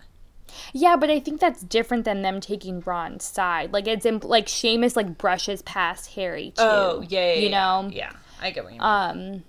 Yeah, 0.72 0.96
but 0.96 1.10
I 1.10 1.20
think 1.20 1.40
that's 1.40 1.62
different 1.62 2.04
than 2.04 2.22
them 2.22 2.40
taking 2.40 2.80
Ron's 2.80 3.24
side. 3.24 3.72
Like 3.72 3.86
it's 3.86 4.06
imp- 4.06 4.24
like 4.24 4.46
Seamus 4.46 4.96
like 4.96 5.18
brushes 5.18 5.62
past 5.62 6.14
Harry 6.14 6.50
too. 6.56 6.62
Oh 6.62 7.04
yeah, 7.08 7.34
yeah 7.34 7.34
you 7.34 7.48
yeah. 7.48 7.50
know. 7.50 7.90
yeah, 7.92 8.12
I 8.40 8.50
get 8.50 8.64
what 8.64 8.74
you 8.74 8.80
mean. 8.80 9.42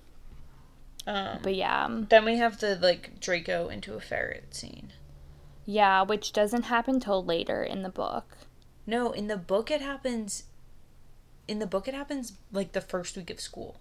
Um, 1.06 1.14
um, 1.14 1.38
but 1.42 1.54
yeah, 1.54 1.88
then 2.08 2.24
we 2.24 2.36
have 2.36 2.60
the 2.60 2.76
like 2.76 3.20
Draco 3.20 3.68
into 3.68 3.94
a 3.94 4.00
ferret 4.00 4.54
scene. 4.54 4.92
yeah, 5.64 6.02
which 6.02 6.32
doesn't 6.32 6.64
happen 6.64 7.00
till 7.00 7.24
later 7.24 7.62
in 7.62 7.82
the 7.82 7.88
book. 7.90 8.36
No, 8.86 9.12
in 9.12 9.28
the 9.28 9.36
book 9.36 9.70
it 9.70 9.80
happens. 9.80 10.44
In 11.48 11.58
the 11.58 11.66
book, 11.66 11.88
it 11.88 11.94
happens 11.94 12.34
like 12.52 12.72
the 12.72 12.80
first 12.80 13.16
week 13.16 13.30
of 13.30 13.40
school. 13.40 13.76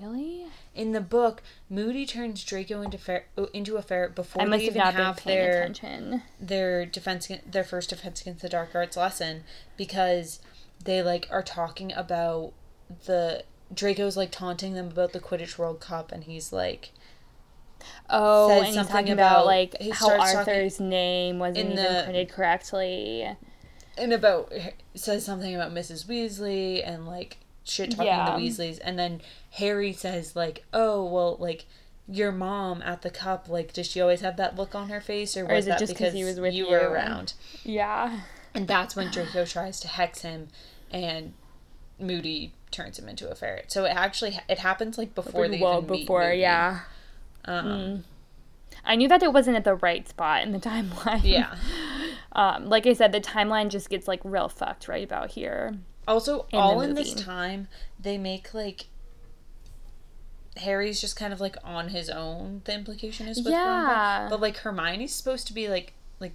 Really? 0.00 0.46
in 0.74 0.92
the 0.92 1.00
book, 1.00 1.42
Moody 1.68 2.06
turns 2.06 2.44
Draco 2.44 2.82
into 2.82 2.98
fer- 2.98 3.24
into 3.52 3.76
a 3.76 3.82
ferret 3.82 4.14
before 4.14 4.42
I 4.42 4.44
they 4.44 4.50
have 4.52 4.62
even 4.62 4.78
not 4.78 4.94
have 4.94 5.24
their 5.24 5.62
attention. 5.62 6.22
their 6.40 6.86
defense 6.86 7.28
their 7.44 7.64
first 7.64 7.90
defense 7.90 8.20
against 8.20 8.42
the 8.42 8.48
dark 8.48 8.74
arts 8.74 8.96
lesson 8.96 9.42
because 9.76 10.40
they 10.84 11.02
like 11.02 11.26
are 11.30 11.42
talking 11.42 11.92
about 11.92 12.52
the 13.06 13.42
Draco's 13.74 14.16
like 14.16 14.30
taunting 14.30 14.74
them 14.74 14.86
about 14.88 15.12
the 15.12 15.20
Quidditch 15.20 15.58
World 15.58 15.80
Cup 15.80 16.12
and 16.12 16.24
he's 16.24 16.52
like 16.52 16.90
Oh, 18.10 18.50
and 18.50 18.66
he's 18.66 18.76
talking 18.76 19.10
about- 19.12 19.32
about, 19.42 19.46
like 19.46 19.74
how 19.92 20.18
Arthur's 20.18 20.80
name 20.80 21.38
wasn't 21.38 21.72
even 21.72 21.76
the- 21.76 22.02
printed 22.04 22.28
correctly. 22.30 23.36
and 23.96 24.12
about 24.12 24.52
says 24.94 25.24
something 25.24 25.54
about 25.54 25.72
Mrs. 25.72 26.06
Weasley 26.06 26.86
and 26.86 27.06
like 27.06 27.38
shit 27.64 27.90
talking 27.90 28.06
Yeah. 28.06 28.36
the 28.36 28.42
Weasleys 28.46 28.78
and 28.82 28.98
then 28.98 29.20
Harry 29.52 29.92
says 29.92 30.36
like 30.36 30.64
oh 30.72 31.04
well 31.04 31.36
like 31.40 31.66
your 32.06 32.32
mom 32.32 32.80
at 32.82 33.02
the 33.02 33.10
cup 33.10 33.48
like 33.48 33.72
does 33.72 33.86
she 33.86 34.00
always 34.00 34.20
have 34.22 34.36
that 34.36 34.56
look 34.56 34.74
on 34.74 34.88
her 34.88 35.00
face 35.00 35.36
or, 35.36 35.44
was 35.44 35.60
is 35.60 35.66
it 35.66 35.70
that 35.70 35.78
just 35.78 35.92
'cause 35.92 35.98
because 35.98 36.14
he 36.14 36.24
was 36.24 36.40
with 36.40 36.54
you 36.54 36.68
were 36.68 36.78
around 36.90 37.34
Yeah. 37.64 38.20
And 38.54 38.66
that's 38.66 38.96
when 38.96 39.10
Draco 39.10 39.44
tries 39.44 39.78
to 39.80 39.88
hex 39.88 40.22
him, 40.22 40.48
and 40.90 41.34
Moody 42.00 42.54
turns 42.70 42.98
him 42.98 43.06
into 43.08 43.30
a 43.30 43.34
ferret. 43.34 43.70
So 43.70 43.84
it 43.84 43.90
actually 43.90 44.38
it 44.48 44.58
happens 44.58 44.96
like 44.96 45.14
before 45.14 45.48
they 45.48 45.60
well 45.60 45.78
even 45.78 45.90
meet 45.90 46.00
before, 46.02 46.24
Moody. 46.28 46.38
yeah. 46.38 46.80
Um, 47.44 48.04
I 48.84 48.96
knew 48.96 49.06
that 49.08 49.22
it 49.22 49.32
wasn't 49.34 49.56
at 49.56 49.64
the 49.64 49.74
right 49.74 50.08
spot 50.08 50.42
in 50.42 50.52
the 50.52 50.58
timeline. 50.70 51.20
Yeah. 51.24 51.56
Um, 52.32 52.66
like 52.66 52.86
I 52.86 52.92
said, 52.92 53.10
the 53.10 53.20
timeline 53.22 53.68
just 53.68 53.90
gets 53.90 54.06
like 54.06 54.20
real 54.22 54.48
fucked 54.48 54.86
right 54.86 55.02
about 55.02 55.30
here. 55.32 55.74
Also, 56.06 56.46
all 56.52 56.80
in 56.82 56.94
this 56.94 57.12
time, 57.14 57.66
they 57.98 58.16
make 58.18 58.54
like 58.54 58.86
Harry's 60.58 61.00
just 61.00 61.16
kind 61.16 61.32
of 61.32 61.40
like 61.40 61.56
on 61.64 61.88
his 61.88 62.08
own. 62.10 62.62
The 62.64 62.74
implication 62.74 63.26
is 63.28 63.38
with 63.38 63.52
Yeah. 63.52 64.22
Ron, 64.22 64.30
but 64.30 64.40
like 64.40 64.58
Hermione's 64.58 65.14
supposed 65.14 65.46
to 65.48 65.52
be 65.52 65.68
like 65.68 65.92
like 66.20 66.32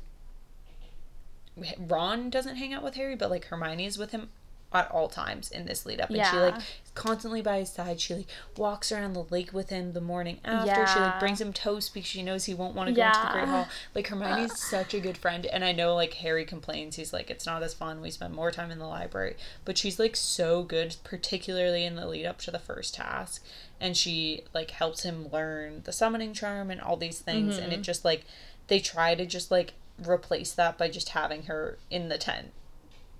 Ron 1.78 2.30
doesn't 2.30 2.56
hang 2.56 2.74
out 2.74 2.84
with 2.84 2.95
Harry, 2.95 3.16
but 3.16 3.30
like 3.30 3.45
Hermione's 3.45 3.98
with 3.98 4.12
him 4.12 4.30
at 4.74 4.90
all 4.91 5.08
times 5.08 5.52
in 5.52 5.66
this 5.66 5.86
lead 5.86 6.02
up, 6.02 6.10
and 6.10 6.18
she 6.32 6.38
like 6.38 6.56
constantly 6.95 7.41
by 7.41 7.58
his 7.60 7.70
side. 7.70 8.00
She 8.00 8.14
like 8.14 8.28
walks 8.58 8.91
around 8.91 9.14
the 9.14 9.24
lake 9.30 9.52
with 9.54 9.70
him 9.70 9.94
the 9.94 10.02
morning 10.02 10.40
after. 10.45 10.72
She 10.88 11.00
like 11.00 11.20
brings 11.20 11.40
him 11.41 11.54
toast 11.54 11.94
because 11.94 12.08
she 12.10 12.22
knows 12.24 12.45
he 12.45 12.54
won't 12.54 12.76
want 12.76 12.90
to 12.90 12.94
go 12.95 13.02
into 13.06 13.20
the 13.20 13.34
Great 13.34 13.48
Hall. 13.48 13.68
Like 13.95 14.08
Hermione's 14.08 14.60
such 14.70 14.94
a 14.94 15.00
good 15.00 15.18
friend, 15.18 15.45
and 15.45 15.64
I 15.64 15.72
know 15.72 15.95
like 15.95 16.14
Harry 16.16 16.45
complains. 16.45 16.95
He's 16.95 17.14
like, 17.14 17.30
it's 17.30 17.45
not 17.45 17.64
as 17.64 17.74
fun. 17.74 18.02
We 18.02 18.10
spend 18.12 18.34
more 18.34 18.52
time 18.52 18.72
in 18.72 18.80
the 18.80 18.88
library, 18.88 19.36
but 19.66 19.78
she's 19.78 20.00
like 20.00 20.16
so 20.16 20.64
good, 20.64 20.95
particularly 21.04 21.86
in 21.86 21.95
the 21.95 22.08
lead 22.08 22.26
up 22.26 22.40
to 22.40 22.52
the 22.52 22.60
first 22.60 22.95
task, 22.95 23.44
and 23.80 23.95
she 23.98 24.41
like 24.54 24.72
helps 24.72 25.04
him 25.04 25.28
learn 25.32 25.82
the 25.86 25.91
summoning 25.91 26.34
charm 26.34 26.70
and 26.72 26.82
all 26.82 26.98
these 26.98 27.20
things, 27.20 27.58
and 27.58 27.72
it 27.72 27.76
Mm-hmm. 27.78 27.82
just 27.84 28.06
like 28.06 28.26
they 28.68 28.80
try 28.80 29.14
to 29.16 29.26
just 29.26 29.52
like 29.52 29.74
replace 30.08 30.52
that 30.54 30.78
by 30.78 30.90
just 30.90 31.10
having 31.10 31.44
her 31.44 31.78
in 31.91 32.10
the 32.10 32.18
tent 32.18 32.52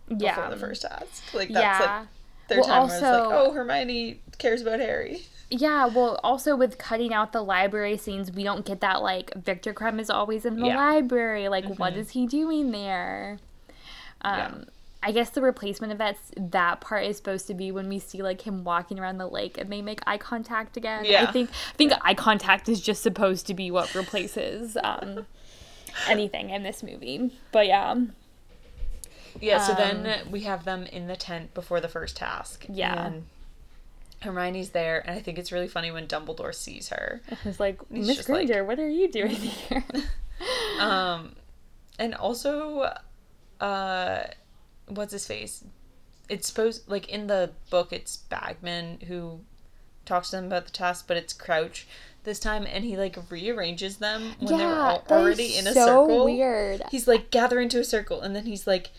before 0.08 0.26
Yeah. 0.28 0.50
the 0.50 0.58
first 0.58 0.82
task. 0.84 1.24
Like 1.34 1.50
that's 1.50 1.80
yeah. 1.80 1.98
like 2.00 2.08
their 2.50 2.60
Well, 2.60 2.68
time 2.68 2.88
where 2.88 2.94
it's 2.98 3.02
like, 3.04 3.14
also- 3.14 3.32
oh, 3.50 3.54
Hermione 3.54 4.20
cares 4.38 4.62
about 4.62 4.80
Harry. 4.80 5.24
Yeah, 5.50 5.86
well, 5.86 6.20
also 6.24 6.56
with 6.56 6.78
cutting 6.80 7.14
out 7.14 7.32
the 7.32 7.44
library 7.44 7.96
scenes, 7.98 8.32
we 8.32 8.44
don't 8.44 8.66
get 8.66 8.82
that 8.82 9.04
like 9.04 9.32
Viktor 9.36 9.74
Krum 9.74 10.00
is 10.00 10.10
always 10.10 10.46
in 10.46 10.60
the 10.60 10.68
Yeah. 10.68 10.78
library. 10.78 11.48
Like, 11.48 11.66
what 11.78 11.96
is 11.96 12.12
he 12.12 12.26
doing 12.26 12.72
there? 12.72 13.38
Um, 14.22 14.38
Yeah. 14.38 14.54
I 15.06 15.12
guess 15.12 15.30
the 15.32 15.42
replacement 15.42 15.92
of 15.92 16.00
that 16.00 16.16
that 16.38 16.80
part 16.80 17.04
is 17.06 17.18
supposed 17.18 17.46
to 17.48 17.54
be 17.54 17.72
when 17.74 17.90
we 17.90 18.00
see 18.00 18.22
like 18.24 18.48
him 18.48 18.64
walking 18.64 19.00
around 19.00 19.18
the 19.18 19.28
lake 19.28 19.58
and 19.58 19.70
they 19.70 19.82
make 19.82 20.00
eye 20.08 20.18
contact 20.18 20.78
again. 20.78 21.04
Yeah. 21.06 21.24
I 21.28 21.32
think 21.32 21.50
I 21.52 21.76
think 21.76 21.92
eye 22.02 22.14
contact 22.14 22.70
is 22.70 22.80
just 22.80 23.04
supposed 23.04 23.46
to 23.48 23.54
be 23.54 23.70
what 23.70 23.94
replaces 23.96 24.78
um, 24.82 25.26
anything 26.08 26.50
in 26.52 26.64
this 26.64 26.82
movie. 26.82 27.32
But 27.52 27.68
yeah, 27.68 27.96
Yeah, 29.42 29.60
so 29.60 29.74
Um, 29.74 30.04
then 30.04 30.32
we 30.32 30.42
have 30.42 30.66
them 30.66 30.86
in 30.86 31.08
the 31.08 31.16
tent 31.16 31.54
before 31.54 31.80
the 31.82 31.88
first 31.90 32.16
task. 32.18 32.66
Yeah. 32.70 33.08
And 33.08 33.26
Hermione's 34.22 34.70
there, 34.70 35.00
and 35.00 35.16
I 35.18 35.20
think 35.22 35.38
it's 35.38 35.52
really 35.52 35.68
funny 35.68 35.92
when 35.92 36.08
Dumbledore 36.08 36.54
sees 36.56 36.90
her. 36.90 37.22
it's 37.46 37.60
like 37.60 37.80
He's 37.92 38.08
Miss 38.08 38.18
just 38.18 38.30
like- 38.30 38.48
Granger, 38.48 38.64
what 38.64 38.80
are 38.80 38.90
you 38.90 39.12
doing 39.12 39.30
here? 39.36 39.84
Um, 40.80 41.36
and 42.00 42.14
also, 42.16 42.92
uh, 43.62 44.24
what's 44.90 45.14
his 45.14 45.26
face? 45.26 45.64
It's 46.28 46.48
supposed 46.48 46.90
like 46.90 47.08
in 47.08 47.28
the 47.28 47.52
book, 47.70 47.94
it's 47.94 48.18
Bagman 48.18 49.02
who 49.08 49.42
talks 50.06 50.32
to 50.32 50.38
them 50.38 50.46
about 50.46 50.66
the 50.66 50.72
task, 50.72 51.06
but 51.08 51.16
it's 51.16 51.32
Crouch 51.34 51.88
this 52.24 52.40
time, 52.40 52.66
and 52.70 52.84
he 52.84 52.98
like 52.98 53.18
rearranges 53.30 53.98
them 53.98 54.34
when 54.40 54.58
they 54.58 54.66
were 54.66 54.70
Yeah, 54.72 54.96
is 54.96 55.12
already 55.12 55.56
in 55.58 55.68
a 55.68 55.74
so 55.74 55.86
circle. 56.08 56.26
weird. 56.26 56.82
He's 56.92 57.08
like 57.08 57.30
gather 57.32 57.62
into 57.62 57.80
a 57.80 57.84
circle, 57.86 58.20
and 58.22 58.36
then 58.36 58.46
he's 58.46 58.66
like, 58.68 58.90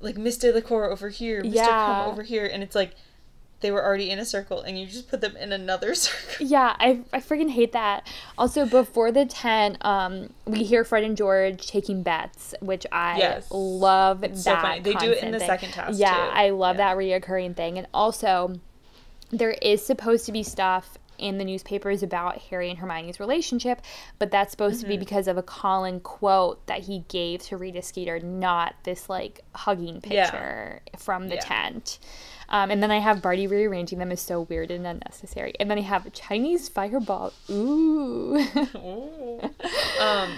like 0.00 0.16
Mr. 0.16 0.52
Licor 0.52 0.90
over 0.90 1.08
here, 1.08 1.42
Mr. 1.42 1.54
Yeah. 1.54 2.06
Over 2.06 2.22
here, 2.22 2.46
and 2.46 2.62
it's 2.62 2.74
like 2.74 2.94
they 3.60 3.72
were 3.72 3.84
already 3.84 4.08
in 4.10 4.20
a 4.20 4.24
circle, 4.24 4.60
and 4.62 4.78
you 4.78 4.86
just 4.86 5.08
put 5.08 5.20
them 5.20 5.36
in 5.36 5.50
another 5.52 5.92
circle. 5.96 6.46
Yeah, 6.46 6.76
I, 6.78 7.00
I 7.12 7.18
freaking 7.18 7.50
hate 7.50 7.72
that. 7.72 8.06
Also, 8.38 8.64
before 8.66 9.10
the 9.10 9.26
10, 9.26 9.78
um, 9.80 10.32
we 10.46 10.62
hear 10.62 10.84
Fred 10.84 11.02
and 11.02 11.16
George 11.16 11.66
taking 11.66 12.04
bets, 12.04 12.54
which 12.60 12.86
I 12.92 13.18
Yes. 13.18 13.48
love 13.50 14.22
It's 14.22 14.44
that. 14.44 14.60
so 14.62 14.62
funny. 14.68 14.80
They 14.80 14.94
do 14.94 15.10
it 15.10 15.24
in 15.24 15.32
the 15.32 15.40
thing. 15.40 15.48
second 15.48 15.72
task, 15.72 15.98
Yeah, 15.98 16.14
too. 16.14 16.20
I 16.34 16.50
love 16.50 16.76
Yeah. 16.76 16.94
that 16.94 16.96
reoccurring 16.96 17.56
thing. 17.56 17.78
And 17.78 17.88
also, 17.92 18.60
there 19.30 19.56
is 19.60 19.84
supposed 19.84 20.24
to 20.26 20.32
be 20.32 20.44
stuff 20.44 20.96
in 21.18 21.38
the 21.38 21.44
newspapers 21.44 22.02
about 22.02 22.38
Harry 22.38 22.70
and 22.70 22.78
Hermione's 22.78 23.18
relationship, 23.20 23.82
but 24.18 24.30
that's 24.30 24.50
supposed 24.52 24.80
to 24.82 24.86
be 24.86 24.96
because 24.96 25.26
of 25.28 25.36
a 25.36 25.42
Colin 25.42 26.00
quote 26.00 26.64
that 26.66 26.80
he 26.80 27.04
gave 27.08 27.42
to 27.42 27.56
Rita 27.56 27.82
Skeeter, 27.82 28.20
not 28.20 28.74
this 28.84 29.08
like 29.08 29.40
hugging 29.54 30.00
Yeah. 30.06 30.30
picture 30.30 30.80
from 30.98 31.28
the 31.28 31.34
Yeah. 31.36 31.40
tent. 31.40 31.98
Um, 32.50 32.70
and 32.70 32.82
then 32.82 32.90
I 32.90 32.98
have 33.00 33.20
Barty 33.20 33.46
rearranging 33.46 33.98
them 33.98 34.10
is 34.10 34.20
so 34.22 34.42
weird 34.42 34.70
and 34.70 34.86
unnecessary. 34.86 35.52
And 35.60 35.70
then 35.70 35.76
I 35.78 35.82
have 35.82 36.10
Chinese 36.14 36.68
fireball. 36.70 37.32
Ooh. 37.50 38.38
Ooh. 38.76 39.40
um, 40.00 40.30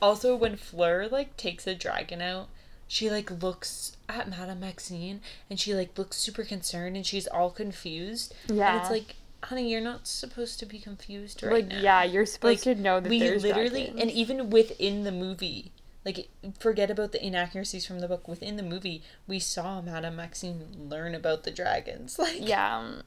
also, 0.00 0.34
when 0.34 0.56
Fleur 0.56 1.06
like 1.08 1.36
takes 1.36 1.66
a 1.66 1.74
dragon 1.74 2.20
out, 2.20 2.48
she 2.88 3.08
like 3.10 3.30
looks 3.42 3.96
at 4.08 4.28
Madame 4.28 4.60
Maxime 4.60 5.20
and 5.48 5.58
she 5.60 5.74
like 5.74 5.96
looks 5.96 6.16
super 6.16 6.42
concerned 6.42 6.96
and 6.96 7.06
she's 7.06 7.26
all 7.28 7.50
confused. 7.50 8.34
and 8.48 8.56
Yeah. 8.58 8.80
it's 8.80 8.90
like, 8.90 9.14
honey, 9.44 9.68
you're 9.70 9.80
not 9.80 10.06
supposed 10.06 10.58
to 10.60 10.66
be 10.66 10.78
confused 10.78 11.42
right 11.42 11.52
like 11.52 11.68
now. 11.68 11.80
yeah, 11.80 12.02
you're 12.04 12.26
supposed 12.26 12.66
Like, 12.66 12.76
to 12.76 12.82
know 12.82 13.00
that 13.00 13.08
we 13.08 13.18
literally 13.20 13.84
dragons. 13.84 14.00
and 14.00 14.10
even 14.10 14.50
within 14.50 15.04
the 15.04 15.12
movie 15.12 15.72
like 16.04 16.28
forget 16.58 16.90
about 16.90 17.12
the 17.12 17.24
inaccuracies 17.24 17.86
from 17.86 18.00
the 18.00 18.08
book 18.08 18.26
within 18.26 18.56
the 18.56 18.62
movie 18.62 19.02
we 19.28 19.38
saw 19.38 19.80
madame 19.80 20.16
maxime 20.16 20.64
learn 20.76 21.14
about 21.14 21.44
the 21.44 21.50
dragons 21.50 22.18
like 22.24 22.38
yeah. 22.40 23.00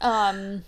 Um 0.00 0.64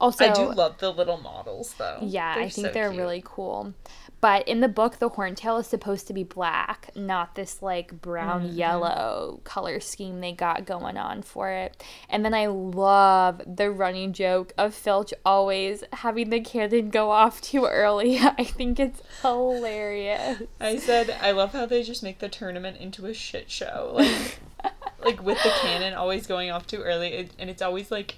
also 0.00 0.24
i 0.24 0.32
do 0.32 0.52
love 0.52 0.78
the 0.78 0.90
little 0.90 1.18
models 1.18 1.74
though 1.78 1.98
Yeah, 2.02 2.34
I 2.36 2.48
think 2.48 2.68
so 2.68 2.72
they're 2.72 2.88
cute. 2.90 3.00
really 3.00 3.22
cool. 3.24 3.74
But 4.22 4.46
in 4.46 4.60
the 4.60 4.68
book, 4.68 4.98
the 4.98 5.08
horntail 5.08 5.58
is 5.60 5.66
supposed 5.66 6.06
to 6.08 6.12
be 6.12 6.24
black, 6.24 6.90
not 6.94 7.36
this 7.36 7.62
like 7.62 8.02
brown 8.02 8.42
Mm-hmm. 8.48 8.56
yellow 8.58 9.40
color 9.44 9.80
scheme 9.80 10.20
they 10.20 10.32
got 10.32 10.66
going 10.66 10.98
on 10.98 11.22
for 11.22 11.48
it. 11.50 11.82
And 12.10 12.22
then 12.22 12.34
I 12.34 12.46
love 12.46 13.40
the 13.46 13.70
running 13.70 14.12
joke 14.12 14.52
of 14.58 14.74
Filch 14.74 15.14
always 15.24 15.84
having 15.94 16.28
the 16.28 16.40
cannon 16.40 16.90
go 16.90 17.10
off 17.10 17.40
too 17.40 17.64
early. 17.64 18.18
I 18.20 18.44
think 18.44 18.78
it's 18.78 19.00
hilarious. 19.22 20.42
i 20.60 20.76
said 20.76 21.16
i 21.22 21.30
love 21.30 21.52
how 21.52 21.66
they 21.66 21.82
just 21.82 22.02
make 22.02 22.18
the 22.18 22.28
tournament 22.28 22.76
into 22.78 23.06
a 23.06 23.14
shit 23.14 23.50
show 23.50 23.92
like 23.94 24.38
like 25.04 25.22
with 25.24 25.42
the 25.42 25.50
cannon 25.62 25.94
always 25.94 26.26
going 26.26 26.50
off 26.50 26.66
too 26.66 26.82
early 26.82 27.08
it, 27.08 27.30
and 27.38 27.48
it's 27.50 27.62
always 27.62 27.90
like 27.90 28.16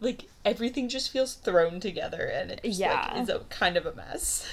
like 0.00 0.26
everything 0.44 0.88
just 0.88 1.10
feels 1.10 1.34
thrown 1.34 1.80
together 1.80 2.22
and 2.22 2.50
it 2.50 2.60
just 2.64 2.78
Yeah. 2.80 3.10
like 3.12 3.22
is 3.22 3.28
a 3.28 3.40
kind 3.50 3.76
of 3.76 3.86
a 3.86 3.94
mess 3.94 4.46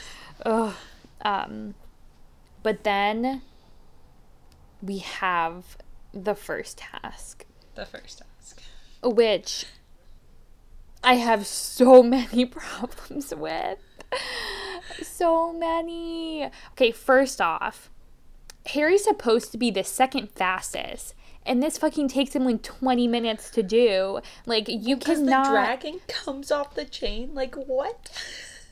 Ugh. 0.46 0.74
Um, 1.22 1.76
but 2.64 2.84
then 2.84 3.42
we 4.82 5.00
have 5.00 5.78
the 6.14 6.36
first 6.36 6.78
task. 6.80 7.46
the 7.76 7.86
first 7.86 8.20
task 8.20 8.62
which 9.04 9.66
I 11.04 11.16
have 11.16 11.46
so 11.46 12.02
many 12.18 12.46
problems 12.46 13.34
with. 13.36 13.78
So 15.04 15.52
many. 15.54 16.50
Okay, 16.72 16.92
first 16.92 17.42
off, 17.42 17.90
Harry's 18.68 19.04
supposed 19.04 19.52
to 19.52 19.58
be 19.58 19.70
the 19.72 19.84
second 19.84 20.30
fastest, 20.32 21.14
and 21.46 21.62
this 21.62 21.78
fucking 21.78 22.08
takes 22.08 22.36
him 22.36 22.46
like 22.46 22.62
20 22.62 23.08
minutes 23.08 23.50
to 23.52 23.64
do. 23.64 24.20
Like, 24.46 24.68
you 24.68 24.98
because 24.98 25.20
cannot. 25.20 25.46
the 25.46 25.52
dragon 25.52 26.00
comes 26.08 26.52
off 26.52 26.76
the 26.76 26.86
chain 26.86 27.34
like 27.34 27.56
what 27.56 28.10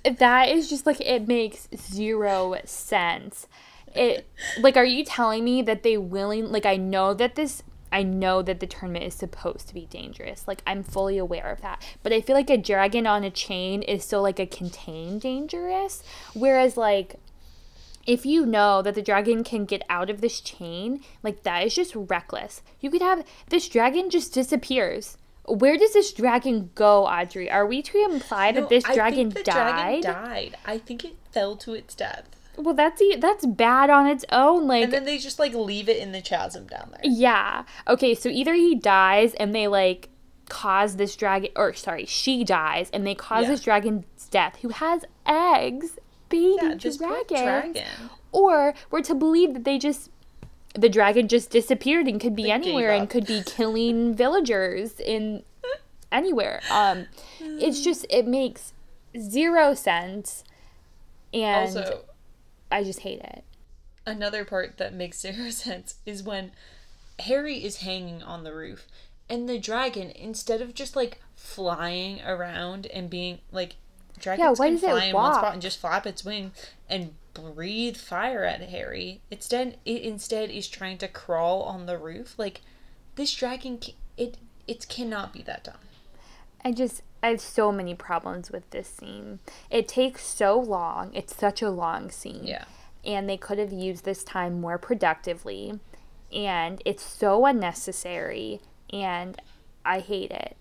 that 0.17 0.49
is 0.49 0.69
just 0.69 0.85
like, 0.85 0.99
it 1.01 1.27
makes 1.27 1.67
zero 1.75 2.55
sense. 2.65 3.47
It, 3.95 4.27
like, 4.59 4.75
are 4.75 4.85
you 4.85 5.05
telling 5.05 5.43
me 5.43 5.61
that 5.61 5.83
they 5.83 5.97
willing, 5.97 6.51
like, 6.51 6.65
I 6.65 6.77
know 6.77 7.13
that 7.13 7.35
this 7.35 7.63
I 7.93 8.01
know 8.01 8.41
that 8.41 8.59
the 8.59 8.65
tournament 8.65 9.05
is 9.05 9.13
supposed 9.13 9.67
to 9.67 9.73
be 9.75 9.85
dangerous. 9.85 10.47
Like 10.47 10.63
I'm 10.65 10.81
fully 10.81 11.19
aware 11.19 11.51
of 11.51 11.61
that. 11.61 11.85
But 12.01 12.11
I 12.11 12.21
feel 12.21 12.35
like 12.35 12.49
a 12.49 12.57
dragon 12.57 13.05
on 13.05 13.23
a 13.23 13.29
chain 13.29 13.83
is 13.83 14.03
still 14.03 14.23
like 14.23 14.39
a 14.39 14.47
contained 14.47 15.21
dangerous. 15.21 16.01
Whereas 16.33 16.75
like 16.75 17.17
if 18.05 18.25
you 18.25 18.45
know 18.45 18.81
that 18.81 18.95
the 18.95 19.01
dragon 19.01 19.43
can 19.43 19.65
get 19.65 19.83
out 19.89 20.09
of 20.09 20.21
this 20.21 20.41
chain, 20.41 21.01
like 21.21 21.43
that 21.43 21.65
is 21.65 21.73
just 21.75 21.93
reckless. 21.95 22.61
You 22.79 22.89
could 22.91 23.01
have 23.01 23.25
this 23.49 23.67
dragon 23.69 24.09
just 24.09 24.33
disappears. 24.33 25.17
Where 25.45 25.77
does 25.77 25.93
this 25.93 26.13
dragon 26.13 26.69
go, 26.73 27.05
Audrey? 27.05 27.51
Are 27.51 27.65
we 27.65 27.81
to 27.81 28.05
imply 28.09 28.51
that 28.53 28.61
No, 28.61 28.67
this 28.67 28.85
I 28.85 28.93
dragon 28.93 29.31
think 29.31 29.45
the 29.45 29.51
died? 29.51 30.01
Dragon 30.03 30.23
died. 30.23 30.57
I 30.65 30.77
think 30.77 31.03
it 31.03 31.15
fell 31.31 31.57
to 31.57 31.73
its 31.73 31.93
death, 31.95 32.23
Well, 32.57 32.73
that's 32.73 33.01
that's 33.19 33.45
bad 33.45 33.89
on 33.89 34.07
its 34.07 34.23
own. 34.31 34.67
Like 34.67 34.83
and 34.85 34.93
then 34.93 35.03
they 35.05 35.17
just 35.17 35.39
like 35.39 35.53
leave 35.53 35.89
it 35.89 35.97
in 35.97 36.11
the 36.13 36.21
chasm 36.21 36.67
down 36.67 36.89
there. 36.91 37.01
Yeah. 37.03 37.63
Okay, 37.87 38.15
so 38.15 38.29
either 38.29 38.53
he 38.53 38.75
dies 38.75 39.33
and 39.33 39.53
they 39.53 39.67
like 39.67 40.09
cause 40.49 40.95
this 40.97 41.15
dragon 41.15 41.49
or 41.55 41.73
sorry, 41.73 42.05
she 42.05 42.43
dies 42.43 42.89
and 42.93 43.05
they 43.07 43.15
cause 43.15 43.43
Yeah. 43.43 43.49
this 43.51 43.63
dragon's 43.63 44.05
death 44.29 44.57
who 44.61 44.69
has 44.69 45.03
eggs, 45.25 45.97
baby 46.33 46.57
Yeah, 46.61 46.75
poor 46.99 47.23
dragon. 47.73 48.09
Or 48.31 48.73
we're 48.91 49.01
to 49.03 49.15
believe 49.15 49.53
that 49.53 49.63
they 49.63 49.77
just 49.77 50.09
the 50.75 50.89
dragon 50.89 51.27
just 51.27 51.51
disappeared 51.51 52.07
and 52.07 52.19
could 52.19 52.35
be 52.35 52.43
They 52.43 52.51
anywhere 52.51 52.91
and 52.91 53.09
could 53.09 53.27
be 53.27 53.43
killing 53.55 54.15
villagers 54.15 54.99
in 54.99 55.43
anywhere. 56.11 56.61
Um 56.71 57.07
it's 57.39 57.81
just 57.81 58.05
it 58.09 58.25
makes 58.27 58.73
zero 59.17 59.73
sense 59.75 60.43
and 61.33 61.77
Also, 61.77 62.05
I 62.71 62.83
just 62.83 63.01
hate 63.01 63.19
it. 63.19 63.43
another 64.05 64.43
part 64.45 64.77
that 64.77 64.93
makes 64.93 65.19
zero 65.25 65.49
sense 65.51 65.95
is 66.05 66.23
when 66.23 66.51
Harry 67.19 67.63
is 67.63 67.77
hanging 67.77 68.23
on 68.23 68.43
the 68.43 68.53
roof, 68.53 68.87
and 69.29 69.47
the 69.47 69.59
dragon, 69.59 70.11
instead 70.15 70.61
of 70.61 70.73
just 70.73 70.95
like 70.95 71.19
flying 71.35 72.19
around 72.25 72.87
and 72.87 73.09
being 73.09 73.39
like, 73.51 73.75
dragons 74.19 74.59
why 74.59 74.67
can 74.67 74.75
does 74.75 74.83
it 74.83 74.89
fly 74.89 75.05
in 75.05 75.13
one 75.13 75.33
spot 75.33 75.53
and 75.53 75.61
just 75.61 75.79
flap 75.79 76.05
its 76.05 76.23
wing 76.23 76.51
and 76.89 77.13
breathe 77.33 77.97
fire 77.97 78.43
at 78.43 78.61
Harry. 78.61 79.21
Instead, 79.31 79.77
it 79.85 80.01
instead 80.03 80.49
is 80.49 80.67
trying 80.67 80.97
to 80.99 81.07
crawl 81.07 81.63
on 81.63 81.85
the 81.85 81.97
roof. 81.97 82.37
Like 82.37 82.61
this 83.15 83.33
dragon, 83.33 83.79
it 84.17 84.37
it 84.67 84.87
cannot 84.87 85.33
be 85.33 85.41
that 85.43 85.63
dumb. 85.63 85.75
I 86.63 86.71
just 86.71 87.01
I 87.21 87.27
have 87.27 87.41
so 87.41 87.71
many 87.71 87.95
problems 87.95 88.51
with 88.51 88.69
this 88.71 88.87
scene. 88.87 89.39
It 89.69 89.87
takes 89.87 90.25
so 90.25 90.59
long. 90.59 91.11
It's 91.13 91.35
such 91.35 91.61
a 91.61 91.69
long 91.69 92.11
scene. 92.11 92.45
Yeah. 92.45 92.65
And 93.05 93.29
they 93.29 93.37
could 93.37 93.57
have 93.57 93.73
used 93.73 94.05
this 94.05 94.23
time 94.23 94.61
more 94.61 94.77
productively. 94.77 95.79
And 96.31 96.81
it's 96.85 97.03
so 97.03 97.45
unnecessary 97.45 98.61
and 98.91 99.41
I 99.85 99.99
hate 99.99 100.31
it. 100.31 100.55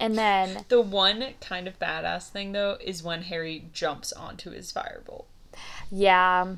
And 0.00 0.16
then 0.16 0.64
The 0.68 0.80
one 0.80 1.24
kind 1.40 1.68
of 1.68 1.78
badass 1.78 2.30
thing 2.30 2.52
though 2.52 2.78
is 2.80 3.02
when 3.02 3.22
Harry 3.22 3.66
jumps 3.72 4.12
onto 4.12 4.50
his 4.50 4.72
firebolt. 4.72 5.26
yeah, 5.90 6.54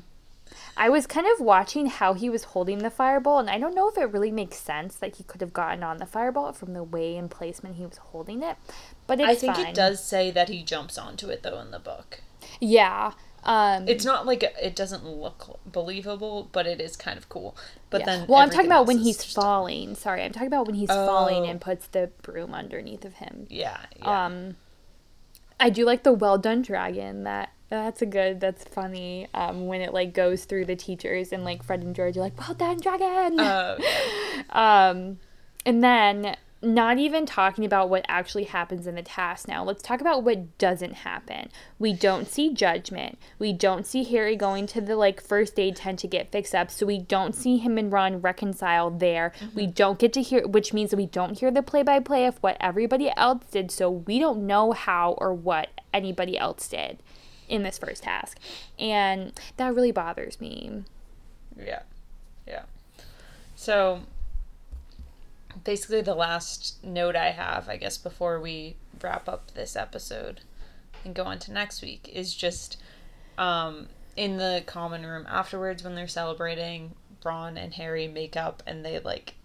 I 0.77 0.89
was 0.89 1.07
kind 1.07 1.25
of 1.27 1.39
watching 1.43 1.87
how 1.87 2.13
he 2.13 2.29
was 2.29 2.43
holding 2.45 2.79
the 2.79 2.89
firebolt 2.91 3.41
and 3.41 3.49
I 3.49 3.57
don't 3.59 3.73
know 3.75 3.89
if 3.89 3.97
it 3.97 4.11
really 4.11 4.31
makes 4.31 4.57
sense 4.57 4.95
that 4.95 5.15
he 5.17 5.23
could 5.23 5.41
have 5.41 5.53
gotten 5.53 5.83
on 5.83 5.97
the 5.97 6.05
firebolt 6.05 6.55
from 6.55 6.73
the 6.73 6.83
way 6.83 7.17
and 7.17 7.29
placement 7.29 7.75
he 7.75 7.85
was 7.85 7.97
holding 7.97 8.43
it. 8.43 8.57
But 9.07 9.19
it's 9.19 9.29
I 9.29 9.35
think 9.35 9.55
fine. 9.55 9.67
it 9.67 9.75
does 9.75 10.03
say 10.03 10.29
that 10.31 10.49
he 10.49 10.63
jumps 10.63 10.97
onto 10.97 11.29
it 11.29 11.43
though 11.43 11.59
in 11.59 11.71
the 11.71 11.79
book. 11.79 12.21
Yeah. 12.59 13.13
Um 13.45 13.87
It's 13.87 14.05
not 14.05 14.25
like 14.25 14.43
it 14.43 14.75
doesn't 14.75 15.05
look 15.05 15.59
believable, 15.65 16.49
but 16.51 16.65
it 16.67 16.79
is 16.81 16.95
kind 16.95 17.17
of 17.17 17.29
cool. 17.29 17.55
But 17.89 18.01
Yeah. 18.01 18.05
then 18.05 18.27
well, 18.27 18.39
I'm 18.39 18.49
talking 18.49 18.65
about 18.67 18.87
when 18.87 18.99
he's 18.99 19.23
falling. 19.23 19.95
Sorry, 19.95 20.23
I'm 20.23 20.31
talking 20.31 20.47
about 20.47 20.65
when 20.65 20.75
he's 20.75 20.89
falling 20.89 21.43
Oh. 21.43 21.49
and 21.49 21.59
puts 21.61 21.87
the 21.87 22.09
broom 22.21 22.53
underneath 22.53 23.05
of 23.05 23.15
him. 23.15 23.47
Yeah, 23.49 23.77
yeah. 23.97 24.25
Um, 24.25 24.55
I 25.59 25.69
do 25.69 25.85
like 25.85 26.03
the 26.03 26.13
well 26.13 26.37
done 26.37 26.61
dragon. 26.61 27.23
That 27.23 27.49
that's 27.69 28.01
a 28.01 28.05
good. 28.05 28.39
That's 28.39 28.63
funny. 28.65 29.27
Um, 29.33 29.65
when 29.67 29.81
it 29.81 29.93
like 29.93 30.13
goes 30.13 30.45
through 30.45 30.65
the 30.65 30.75
teachers 30.75 31.31
and 31.33 31.43
like 31.43 31.63
Fred 31.63 31.81
and 31.81 31.95
George 31.95 32.17
are 32.17 32.21
like, 32.21 32.37
"Well 32.39 32.53
done, 32.53 32.79
dragon." 32.79 33.39
Uh, 33.39 33.77
yeah. 33.79 34.43
um, 34.89 35.19
and 35.65 35.83
then 35.83 36.35
not 36.63 36.97
even 36.97 37.25
talking 37.25 37.65
about 37.65 37.89
what 37.89 38.05
actually 38.07 38.45
happens 38.45 38.87
in 38.87 38.95
the 38.95 39.01
task 39.01 39.47
now. 39.47 39.63
Let's 39.63 39.83
talk 39.83 40.01
about 40.01 40.23
what 40.23 40.57
doesn't 40.57 40.93
happen. 40.93 41.49
We 41.77 41.93
don't 41.93 42.27
see 42.27 42.53
judgment. 42.53 43.19
We 43.37 43.51
don't 43.53 43.85
see 43.85 44.03
Harry 44.05 44.35
going 44.35 44.67
to 44.67 44.81
the 44.81 44.95
like 44.95 45.21
first 45.21 45.59
aid 45.59 45.75
tent 45.75 45.99
to 45.99 46.07
get 46.07 46.31
fixed 46.31 46.55
up. 46.55 46.71
So 46.71 46.85
we 46.85 46.99
don't 46.99 47.35
see 47.35 47.57
him 47.57 47.77
and 47.77 47.91
Ron 47.91 48.21
reconcile 48.21 48.89
there. 48.89 49.33
Mm-hmm. 49.39 49.55
We 49.55 49.67
don't 49.67 49.99
get 49.99 50.13
to 50.13 50.21
hear 50.21 50.47
which 50.47 50.73
means 50.73 50.91
that 50.91 50.97
we 50.97 51.05
don't 51.05 51.37
hear 51.37 51.51
the 51.51 51.61
play 51.61 51.83
by 51.83 51.99
play 51.99 52.25
of 52.25 52.37
what 52.37 52.57
everybody 52.59 53.11
else 53.17 53.43
did. 53.51 53.69
So 53.69 53.89
we 53.89 54.19
don't 54.19 54.47
know 54.47 54.71
how 54.71 55.13
or 55.17 55.33
what 55.33 55.69
anybody 55.93 56.37
else 56.37 56.67
did 56.67 56.99
in 57.49 57.63
this 57.63 57.77
first 57.77 58.03
task. 58.03 58.39
And 58.79 59.33
that 59.57 59.75
really 59.75 59.91
bothers 59.91 60.39
me. 60.39 60.83
Yeah. 61.57 61.81
Yeah. 62.47 62.63
So 63.55 64.01
basically 65.63 66.01
the 66.01 66.15
last 66.15 66.83
note 66.83 67.15
I 67.15 67.31
have, 67.31 67.69
I 67.69 67.77
guess, 67.77 67.97
before 67.97 68.39
we 68.39 68.75
wrap 69.01 69.27
up 69.27 69.51
this 69.53 69.75
episode 69.75 70.41
and 71.03 71.13
go 71.13 71.23
on 71.23 71.39
to 71.39 71.51
next 71.51 71.81
week 71.81 72.09
is 72.13 72.33
just 72.33 72.77
um 73.37 73.87
in 74.15 74.37
the 74.37 74.63
common 74.65 75.05
room 75.05 75.25
afterwards 75.27 75.83
when 75.83 75.95
they're 75.95 76.07
celebrating, 76.07 76.93
Ron 77.23 77.57
and 77.57 77.73
Harry 77.73 78.07
make 78.07 78.37
up 78.37 78.61
and 78.67 78.85
they 78.85 78.99
like 78.99 79.35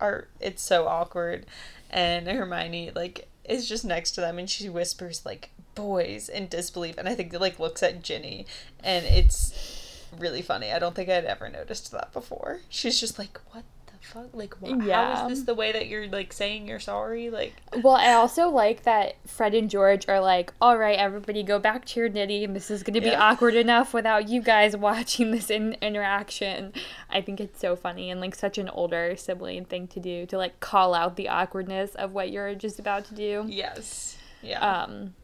are 0.00 0.28
it's 0.40 0.62
so 0.62 0.86
awkward 0.86 1.46
and 1.90 2.28
Hermione 2.28 2.92
like 2.94 3.28
is 3.44 3.68
just 3.68 3.84
next 3.84 4.12
to 4.12 4.20
them 4.20 4.38
and 4.38 4.48
she 4.48 4.68
whispers 4.68 5.24
like 5.24 5.50
boys 5.74 6.28
in 6.28 6.48
disbelief 6.48 6.98
and 6.98 7.08
I 7.08 7.14
think 7.14 7.32
like 7.38 7.58
looks 7.58 7.82
at 7.82 8.02
Ginny 8.02 8.46
and 8.82 9.06
it's 9.06 10.04
really 10.16 10.42
funny. 10.42 10.72
I 10.72 10.78
don't 10.78 10.94
think 10.94 11.08
I'd 11.08 11.24
ever 11.24 11.48
noticed 11.48 11.90
that 11.92 12.12
before. 12.12 12.60
She's 12.68 13.00
just 13.00 13.18
like, 13.18 13.38
"What 13.50 13.64
the 14.00 14.06
fuck? 14.06 14.26
Like, 14.34 14.54
wh- 14.62 14.86
Yeah. 14.86 15.24
is 15.26 15.28
this 15.38 15.42
the 15.46 15.54
way 15.54 15.72
that 15.72 15.86
you're 15.88 16.06
like 16.08 16.32
saying 16.32 16.66
you're 16.68 16.80
sorry?" 16.80 17.30
Like, 17.30 17.54
Well, 17.82 17.94
I 17.94 18.12
also 18.12 18.48
like 18.48 18.82
that 18.84 19.16
Fred 19.26 19.54
and 19.54 19.68
George 19.70 20.08
are 20.08 20.20
like, 20.20 20.52
all 20.60 20.76
right, 20.78 20.98
everybody 20.98 21.42
go 21.42 21.58
back 21.58 21.84
to 21.86 22.00
your 22.00 22.08
knitting. 22.08 22.52
This 22.54 22.70
is 22.70 22.82
going 22.82 22.94
to 22.94 23.00
be 23.00 23.08
Yeah. 23.08 23.20
awkward 23.22 23.54
enough 23.54 23.92
without 23.94 24.28
you 24.28 24.40
guys 24.42 24.76
watching 24.88 25.30
this 25.30 25.50
in- 25.50 25.76
interaction. 25.80 26.72
I 27.10 27.20
think 27.20 27.40
it's 27.40 27.60
so 27.60 27.76
funny 27.76 28.10
and 28.10 28.20
like 28.20 28.34
such 28.34 28.58
an 28.58 28.68
older 28.68 29.14
sibling 29.16 29.64
thing 29.64 29.86
to 29.88 30.00
do 30.00 30.26
to 30.26 30.38
like 30.38 30.60
call 30.60 30.94
out 30.94 31.16
the 31.16 31.28
awkwardness 31.28 31.94
of 31.94 32.12
what 32.12 32.30
you're 32.30 32.54
just 32.54 32.78
about 32.78 33.04
to 33.06 33.14
do. 33.14 33.44
yes, 33.48 34.16
yeah, 34.42 34.82
Um, 34.84 35.14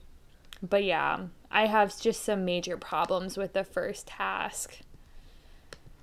but 0.63 0.83
yeah, 0.85 1.21
I 1.51 1.67
have 1.67 1.99
just 2.01 2.25
some 2.25 2.45
major 2.45 2.77
problems 2.77 3.37
with 3.37 3.53
the 3.53 3.63
first 3.65 4.07
task. 4.09 4.79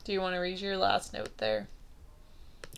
Do 0.03 0.13
you 0.13 0.21
want 0.21 0.33
to 0.35 0.39
read 0.39 0.59
your 0.59 0.77
last 0.77 1.13
note 1.13 1.37
there? 1.37 1.67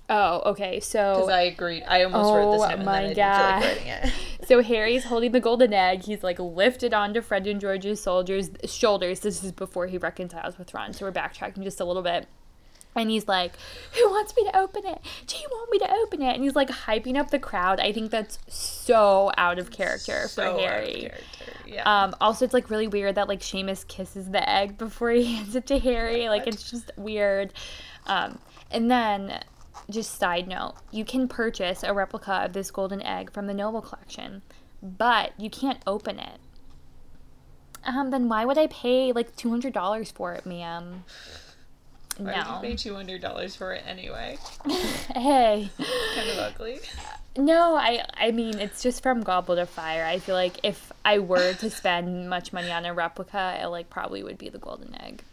Oh, 0.10 0.42
okay. 0.52 0.76
Because 0.76 0.86
So 0.88 1.30
I 1.30 1.42
agreed. 1.44 1.84
I 1.84 2.04
almost 2.04 2.34
wrote 2.34 2.52
this 2.52 2.62
Oh 2.62 2.68
note 2.68 2.76
and 2.76 2.86
my 2.86 3.02
then 3.02 3.04
I 3.04 3.14
didn't 3.14 3.36
feel 3.36 3.46
like 3.46 3.64
writing 3.64 3.88
it. 3.88 4.14
So 4.44 4.62
Harry's 4.62 5.06
holding 5.06 5.32
the 5.32 5.40
golden 5.40 5.72
egg. 5.74 6.04
He's 6.04 6.22
like 6.22 6.38
lifted 6.38 6.94
onto 6.94 7.22
Fred 7.22 7.48
and 7.48 7.62
George's 7.62 8.02
soldiers 8.02 8.50
shoulders. 8.66 9.22
This 9.22 9.42
is 9.42 9.54
before 9.54 9.88
he 9.88 9.98
reconciles 9.98 10.58
with 10.58 10.74
Ron. 10.74 10.92
So 10.92 11.06
we're 11.06 11.14
backtracking 11.14 11.64
just 11.64 11.80
a 11.80 11.86
little 11.86 12.02
bit. 12.04 12.28
And 12.94 13.10
he's 13.10 13.26
like, 13.26 13.54
Who 13.94 14.10
wants 14.10 14.36
me 14.36 14.44
to 14.44 14.58
open 14.60 14.86
it? 14.86 15.00
Do 15.28 15.38
you 15.38 15.48
want 15.50 15.72
me 15.72 15.80
to 15.80 15.90
open 15.94 16.22
it? 16.22 16.36
And 16.36 16.44
he's 16.44 16.56
like 16.58 16.68
hyping 16.70 17.18
up 17.18 17.32
the 17.32 17.40
crowd. 17.40 17.80
I 17.80 17.94
think 17.94 18.12
that's 18.12 18.38
so 18.50 19.32
out 19.38 19.60
of 19.60 19.72
character 19.72 20.28
So 20.28 20.42
for 20.42 20.48
out 20.50 20.56
of 20.56 20.60
Harry. 20.60 20.94
character, 20.94 21.54
Yeah. 21.66 22.04
Um, 22.04 22.14
also, 22.20 22.44
it's 22.44 22.54
like 22.54 22.70
really 22.70 22.90
weird 22.90 23.16
that 23.16 23.30
like 23.30 23.40
Seamus 23.40 23.88
kisses 23.88 24.30
the 24.30 24.48
egg 24.48 24.78
before 24.78 25.12
he 25.12 25.24
hands 25.36 25.56
it 25.56 25.66
to 25.68 25.80
Harry. 25.80 26.28
Like 26.28 26.48
it's 26.48 26.70
just 26.70 26.92
weird. 26.98 27.54
Um, 28.06 28.40
and 28.70 28.92
then, 28.92 29.40
just 29.90 30.18
side 30.20 30.48
note, 30.48 30.76
you 30.92 31.04
can 31.06 31.28
purchase 31.28 31.84
a 31.84 31.94
replica 31.94 32.34
of 32.46 32.54
this 32.54 32.72
golden 32.72 33.02
egg 33.02 33.32
from 33.32 33.48
the 33.48 33.54
Noble 33.54 33.82
collection, 33.82 34.42
but 34.82 35.32
you 35.38 35.50
can't 35.50 35.80
open 35.88 36.20
it. 36.20 36.40
Um, 37.86 38.12
then 38.12 38.30
why 38.30 38.46
would 38.46 38.58
I 38.58 38.68
pay 38.68 39.12
like 39.12 39.36
two 39.36 39.50
hundred 39.50 39.74
dollars 39.74 40.10
for 40.12 40.34
it, 40.34 40.46
ma'am? 40.46 41.04
Why 42.18 42.26
would 42.26 42.46
No. 42.46 42.56
you 42.56 42.62
pay 42.70 42.76
two 42.76 42.96
hundred 42.96 43.22
dollars 43.22 43.56
for 43.56 43.74
it 43.74 43.84
anyway? 43.86 44.38
Hey. 45.14 45.70
Kind 46.16 46.30
of 46.30 46.38
ugly. 46.38 46.80
No, 47.36 47.76
I 47.76 48.06
I 48.16 48.32
mean 48.32 48.60
it's 48.60 48.82
just 48.84 49.04
from 49.04 49.22
Goblet 49.22 49.58
of 49.60 49.70
Fire. 49.70 50.06
I 50.06 50.20
feel 50.20 50.36
like 50.36 50.60
if 50.64 50.92
I 51.04 51.20
were 51.20 51.54
to 51.56 51.70
spend 51.70 52.30
much 52.30 52.54
money 52.54 52.72
on 52.72 52.86
a 52.86 52.94
replica, 52.94 53.58
it 53.62 53.66
like 53.68 53.90
probably 53.90 54.24
would 54.24 54.38
be 54.38 54.50
the 54.50 54.60
golden 54.60 54.96
egg. 55.02 55.24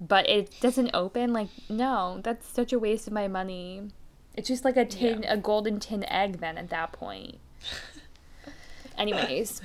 But 0.00 0.28
it 0.28 0.52
doesn't 0.60 0.90
open. 0.94 1.32
Like 1.32 1.48
no, 1.68 2.20
that's 2.22 2.46
such 2.48 2.72
a 2.72 2.78
waste 2.78 3.06
of 3.06 3.12
my 3.12 3.28
money. 3.28 3.90
It's 4.34 4.48
just 4.48 4.64
like 4.64 4.76
a 4.76 4.84
tin, 4.84 5.24
a 5.24 5.36
golden 5.36 5.80
tin 5.80 6.04
egg. 6.04 6.40
Then 6.40 6.58
at 6.58 6.68
that 6.70 6.92
point. 6.92 7.36
Anyways, 8.98 9.60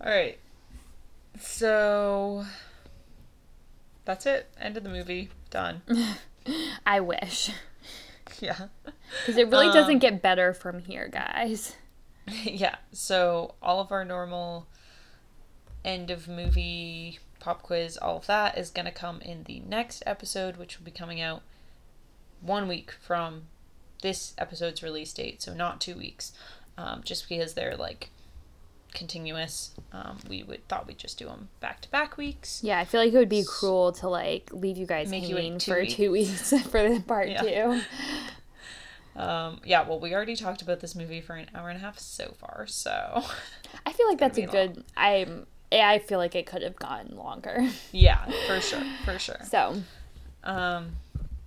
All 0.00 0.10
right. 0.10 0.38
So 1.40 2.44
that's 4.04 4.26
it. 4.26 4.48
End 4.60 4.76
of 4.76 4.82
the 4.84 4.88
movie. 4.90 5.30
Done. 5.50 5.82
I 6.86 7.00
wish 7.00 7.50
yeah. 8.40 8.66
because 8.84 9.36
it 9.38 9.48
really 9.50 9.68
Um, 9.68 9.74
doesn't 9.74 9.98
get 10.00 10.20
better 10.20 10.52
from 10.52 10.80
here, 10.80 11.08
guys. 11.08 11.76
yeah. 12.44 12.76
So 12.92 13.54
all 13.62 13.80
of 13.80 13.92
our 13.92 14.04
normal 14.04 14.66
end 15.84 16.10
of 16.10 16.28
movie 16.28 17.18
pop 17.44 17.62
quiz, 17.62 17.96
all 17.96 18.16
of 18.18 18.26
that 18.26 18.56
is 18.58 18.70
going 18.70 18.86
to 18.86 18.90
come 18.92 19.20
in 19.20 19.44
the 19.44 19.60
next 19.60 20.02
episode, 20.06 20.56
which 20.56 20.78
will 20.78 20.84
be 20.84 20.90
coming 20.90 21.20
out 21.20 21.42
one 22.40 22.66
week 22.68 22.92
from 23.00 23.42
this 24.02 24.34
episode's 24.38 24.82
release 24.82 25.12
date. 25.12 25.42
So 25.42 25.54
not 25.54 25.80
two 25.80 25.96
weeks, 25.96 26.32
um, 26.78 27.02
just 27.04 27.28
because 27.28 27.54
they're 27.54 27.76
like 27.76 28.10
continuous. 28.92 29.72
Um, 29.92 30.18
we 30.28 30.42
would 30.42 30.66
thought 30.68 30.86
we'd 30.86 30.98
just 30.98 31.18
do 31.18 31.26
them 31.26 31.48
back 31.60 31.80
to 31.82 31.90
back 31.90 32.16
weeks. 32.16 32.60
Yeah, 32.62 32.78
I 32.78 32.84
feel 32.84 33.00
like 33.00 33.12
it 33.12 33.16
would 33.18 33.28
be 33.28 33.44
cruel 33.44 33.92
to 33.92 34.08
like 34.08 34.50
leave 34.52 34.76
you 34.76 34.86
guys 34.86 35.10
Make 35.10 35.28
you 35.28 35.36
hanging 35.36 35.58
two 35.58 35.72
for 35.72 35.80
weeks. 35.80 35.94
two 35.94 36.10
weeks 36.12 36.50
for 36.70 36.88
the 36.88 37.00
part 37.00 37.28
Yeah. 37.28 37.42
two. 37.42 37.80
Um, 39.16 39.60
yeah, 39.64 39.86
well, 39.88 40.00
we 40.00 40.12
already 40.12 40.34
talked 40.34 40.60
about 40.60 40.80
this 40.80 40.96
movie 40.96 41.20
for 41.20 41.36
an 41.36 41.46
hour 41.54 41.68
and 41.68 41.78
a 41.78 41.80
half 41.80 42.00
so 42.00 42.34
far, 42.40 42.66
so 42.66 43.22
I 43.86 43.92
feel 43.92 44.08
like 44.08 44.18
that's 44.18 44.36
a 44.36 44.40
be 44.40 44.46
long. 44.48 44.52
good. 44.72 44.84
I'm. 44.96 45.46
I 45.72 45.98
feel 45.98 46.18
like 46.18 46.34
it 46.34 46.46
could 46.46 46.62
have 46.62 46.76
gone 46.76 47.10
longer. 47.14 47.68
yeah, 47.92 48.30
for 48.46 48.60
sure, 48.60 48.82
for 49.04 49.18
sure. 49.18 49.38
So 49.48 49.82
Um, 50.44 50.96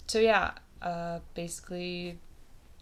so 0.07 0.19
yeah, 0.19 0.51
uh, 0.81 1.19
basically, 1.33 2.17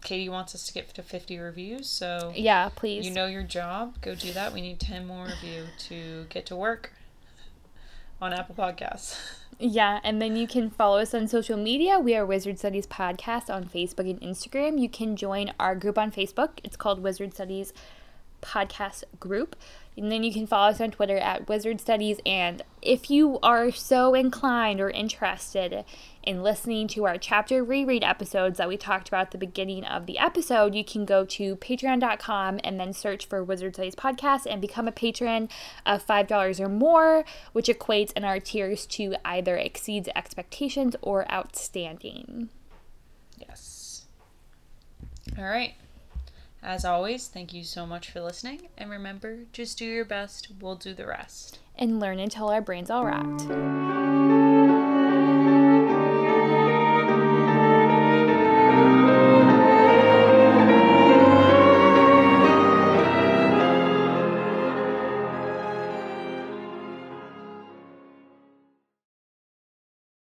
Katie 0.02 0.28
wants 0.28 0.54
us 0.54 0.66
to 0.66 0.72
get 0.72 0.92
to 0.94 1.02
50 1.02 1.38
reviews, 1.38 1.88
so 1.88 2.32
yeah, 2.34 2.70
please. 2.74 3.04
you 3.04 3.12
know 3.12 3.26
your 3.26 3.42
job. 3.42 4.00
Go 4.00 4.14
do 4.14 4.32
that. 4.32 4.52
We 4.52 4.60
need 4.60 4.80
10 4.80 5.06
more 5.06 5.26
of 5.26 5.42
you 5.42 5.66
to 5.88 6.26
get 6.28 6.46
to 6.46 6.56
work 6.56 6.92
on 8.22 8.32
Apple 8.32 8.54
Podcasts. 8.54 9.18
yeah, 9.58 10.00
and 10.04 10.20
then 10.22 10.36
you 10.36 10.46
can 10.46 10.70
follow 10.70 10.98
us 10.98 11.14
on 11.14 11.28
social 11.28 11.56
media. 11.56 11.98
We 11.98 12.14
are 12.14 12.24
Wizard 12.24 12.58
Studies 12.58 12.86
Podcast 12.86 13.50
on 13.52 13.64
Facebook 13.64 14.08
and 14.08 14.20
Instagram. 14.20 14.80
You 14.80 14.88
can 14.88 15.16
join 15.16 15.52
our 15.58 15.74
group 15.74 15.98
on 15.98 16.10
Facebook. 16.12 16.60
It's 16.64 16.76
called 16.76 17.02
Wizard 17.02 17.34
Studies 17.34 17.72
Podcast 18.42 19.04
Group. 19.18 19.56
And 19.96 20.12
then 20.12 20.22
you 20.22 20.32
can 20.32 20.46
follow 20.46 20.70
us 20.70 20.80
on 20.80 20.90
Twitter 20.90 21.16
at 21.16 21.48
Wizard 21.48 21.80
Studies. 21.80 22.18
And 22.26 22.62
if 22.82 23.10
you 23.10 23.38
are 23.42 23.70
so 23.70 24.14
inclined 24.14 24.80
or 24.80 24.90
interested 24.90 25.84
in 26.22 26.42
listening 26.42 26.86
to 26.88 27.06
our 27.06 27.16
chapter 27.16 27.64
reread 27.64 28.04
episodes 28.04 28.58
that 28.58 28.68
we 28.68 28.76
talked 28.76 29.08
about 29.08 29.26
at 29.26 29.30
the 29.30 29.38
beginning 29.38 29.84
of 29.84 30.04
the 30.04 30.18
episode, 30.18 30.74
you 30.74 30.84
can 30.84 31.06
go 31.06 31.24
to 31.24 31.56
patreon.com 31.56 32.60
and 32.62 32.78
then 32.78 32.92
search 32.92 33.26
for 33.26 33.42
Wizard 33.42 33.74
Studies 33.74 33.94
Podcast 33.94 34.46
and 34.50 34.60
become 34.60 34.86
a 34.86 34.92
patron 34.92 35.48
of 35.86 36.06
$5 36.06 36.60
or 36.60 36.68
more, 36.68 37.24
which 37.52 37.68
equates 37.68 38.12
in 38.12 38.24
our 38.24 38.38
tiers 38.38 38.84
to 38.86 39.14
either 39.24 39.56
exceeds 39.56 40.08
expectations 40.14 40.94
or 41.00 41.30
outstanding. 41.32 42.50
Yes. 43.38 44.06
All 45.38 45.44
right. 45.44 45.74
As 46.66 46.84
always, 46.84 47.28
thank 47.28 47.54
you 47.54 47.62
so 47.62 47.86
much 47.86 48.10
for 48.10 48.20
listening. 48.20 48.62
And 48.76 48.90
remember, 48.90 49.44
just 49.52 49.78
do 49.78 49.84
your 49.84 50.04
best, 50.04 50.48
we'll 50.60 50.74
do 50.74 50.94
the 50.94 51.06
rest. 51.06 51.60
And 51.78 52.00
learn 52.00 52.18
until 52.18 52.48
our 52.48 52.60
brains 52.60 52.90
all 52.90 53.06
rocked. 53.06 54.55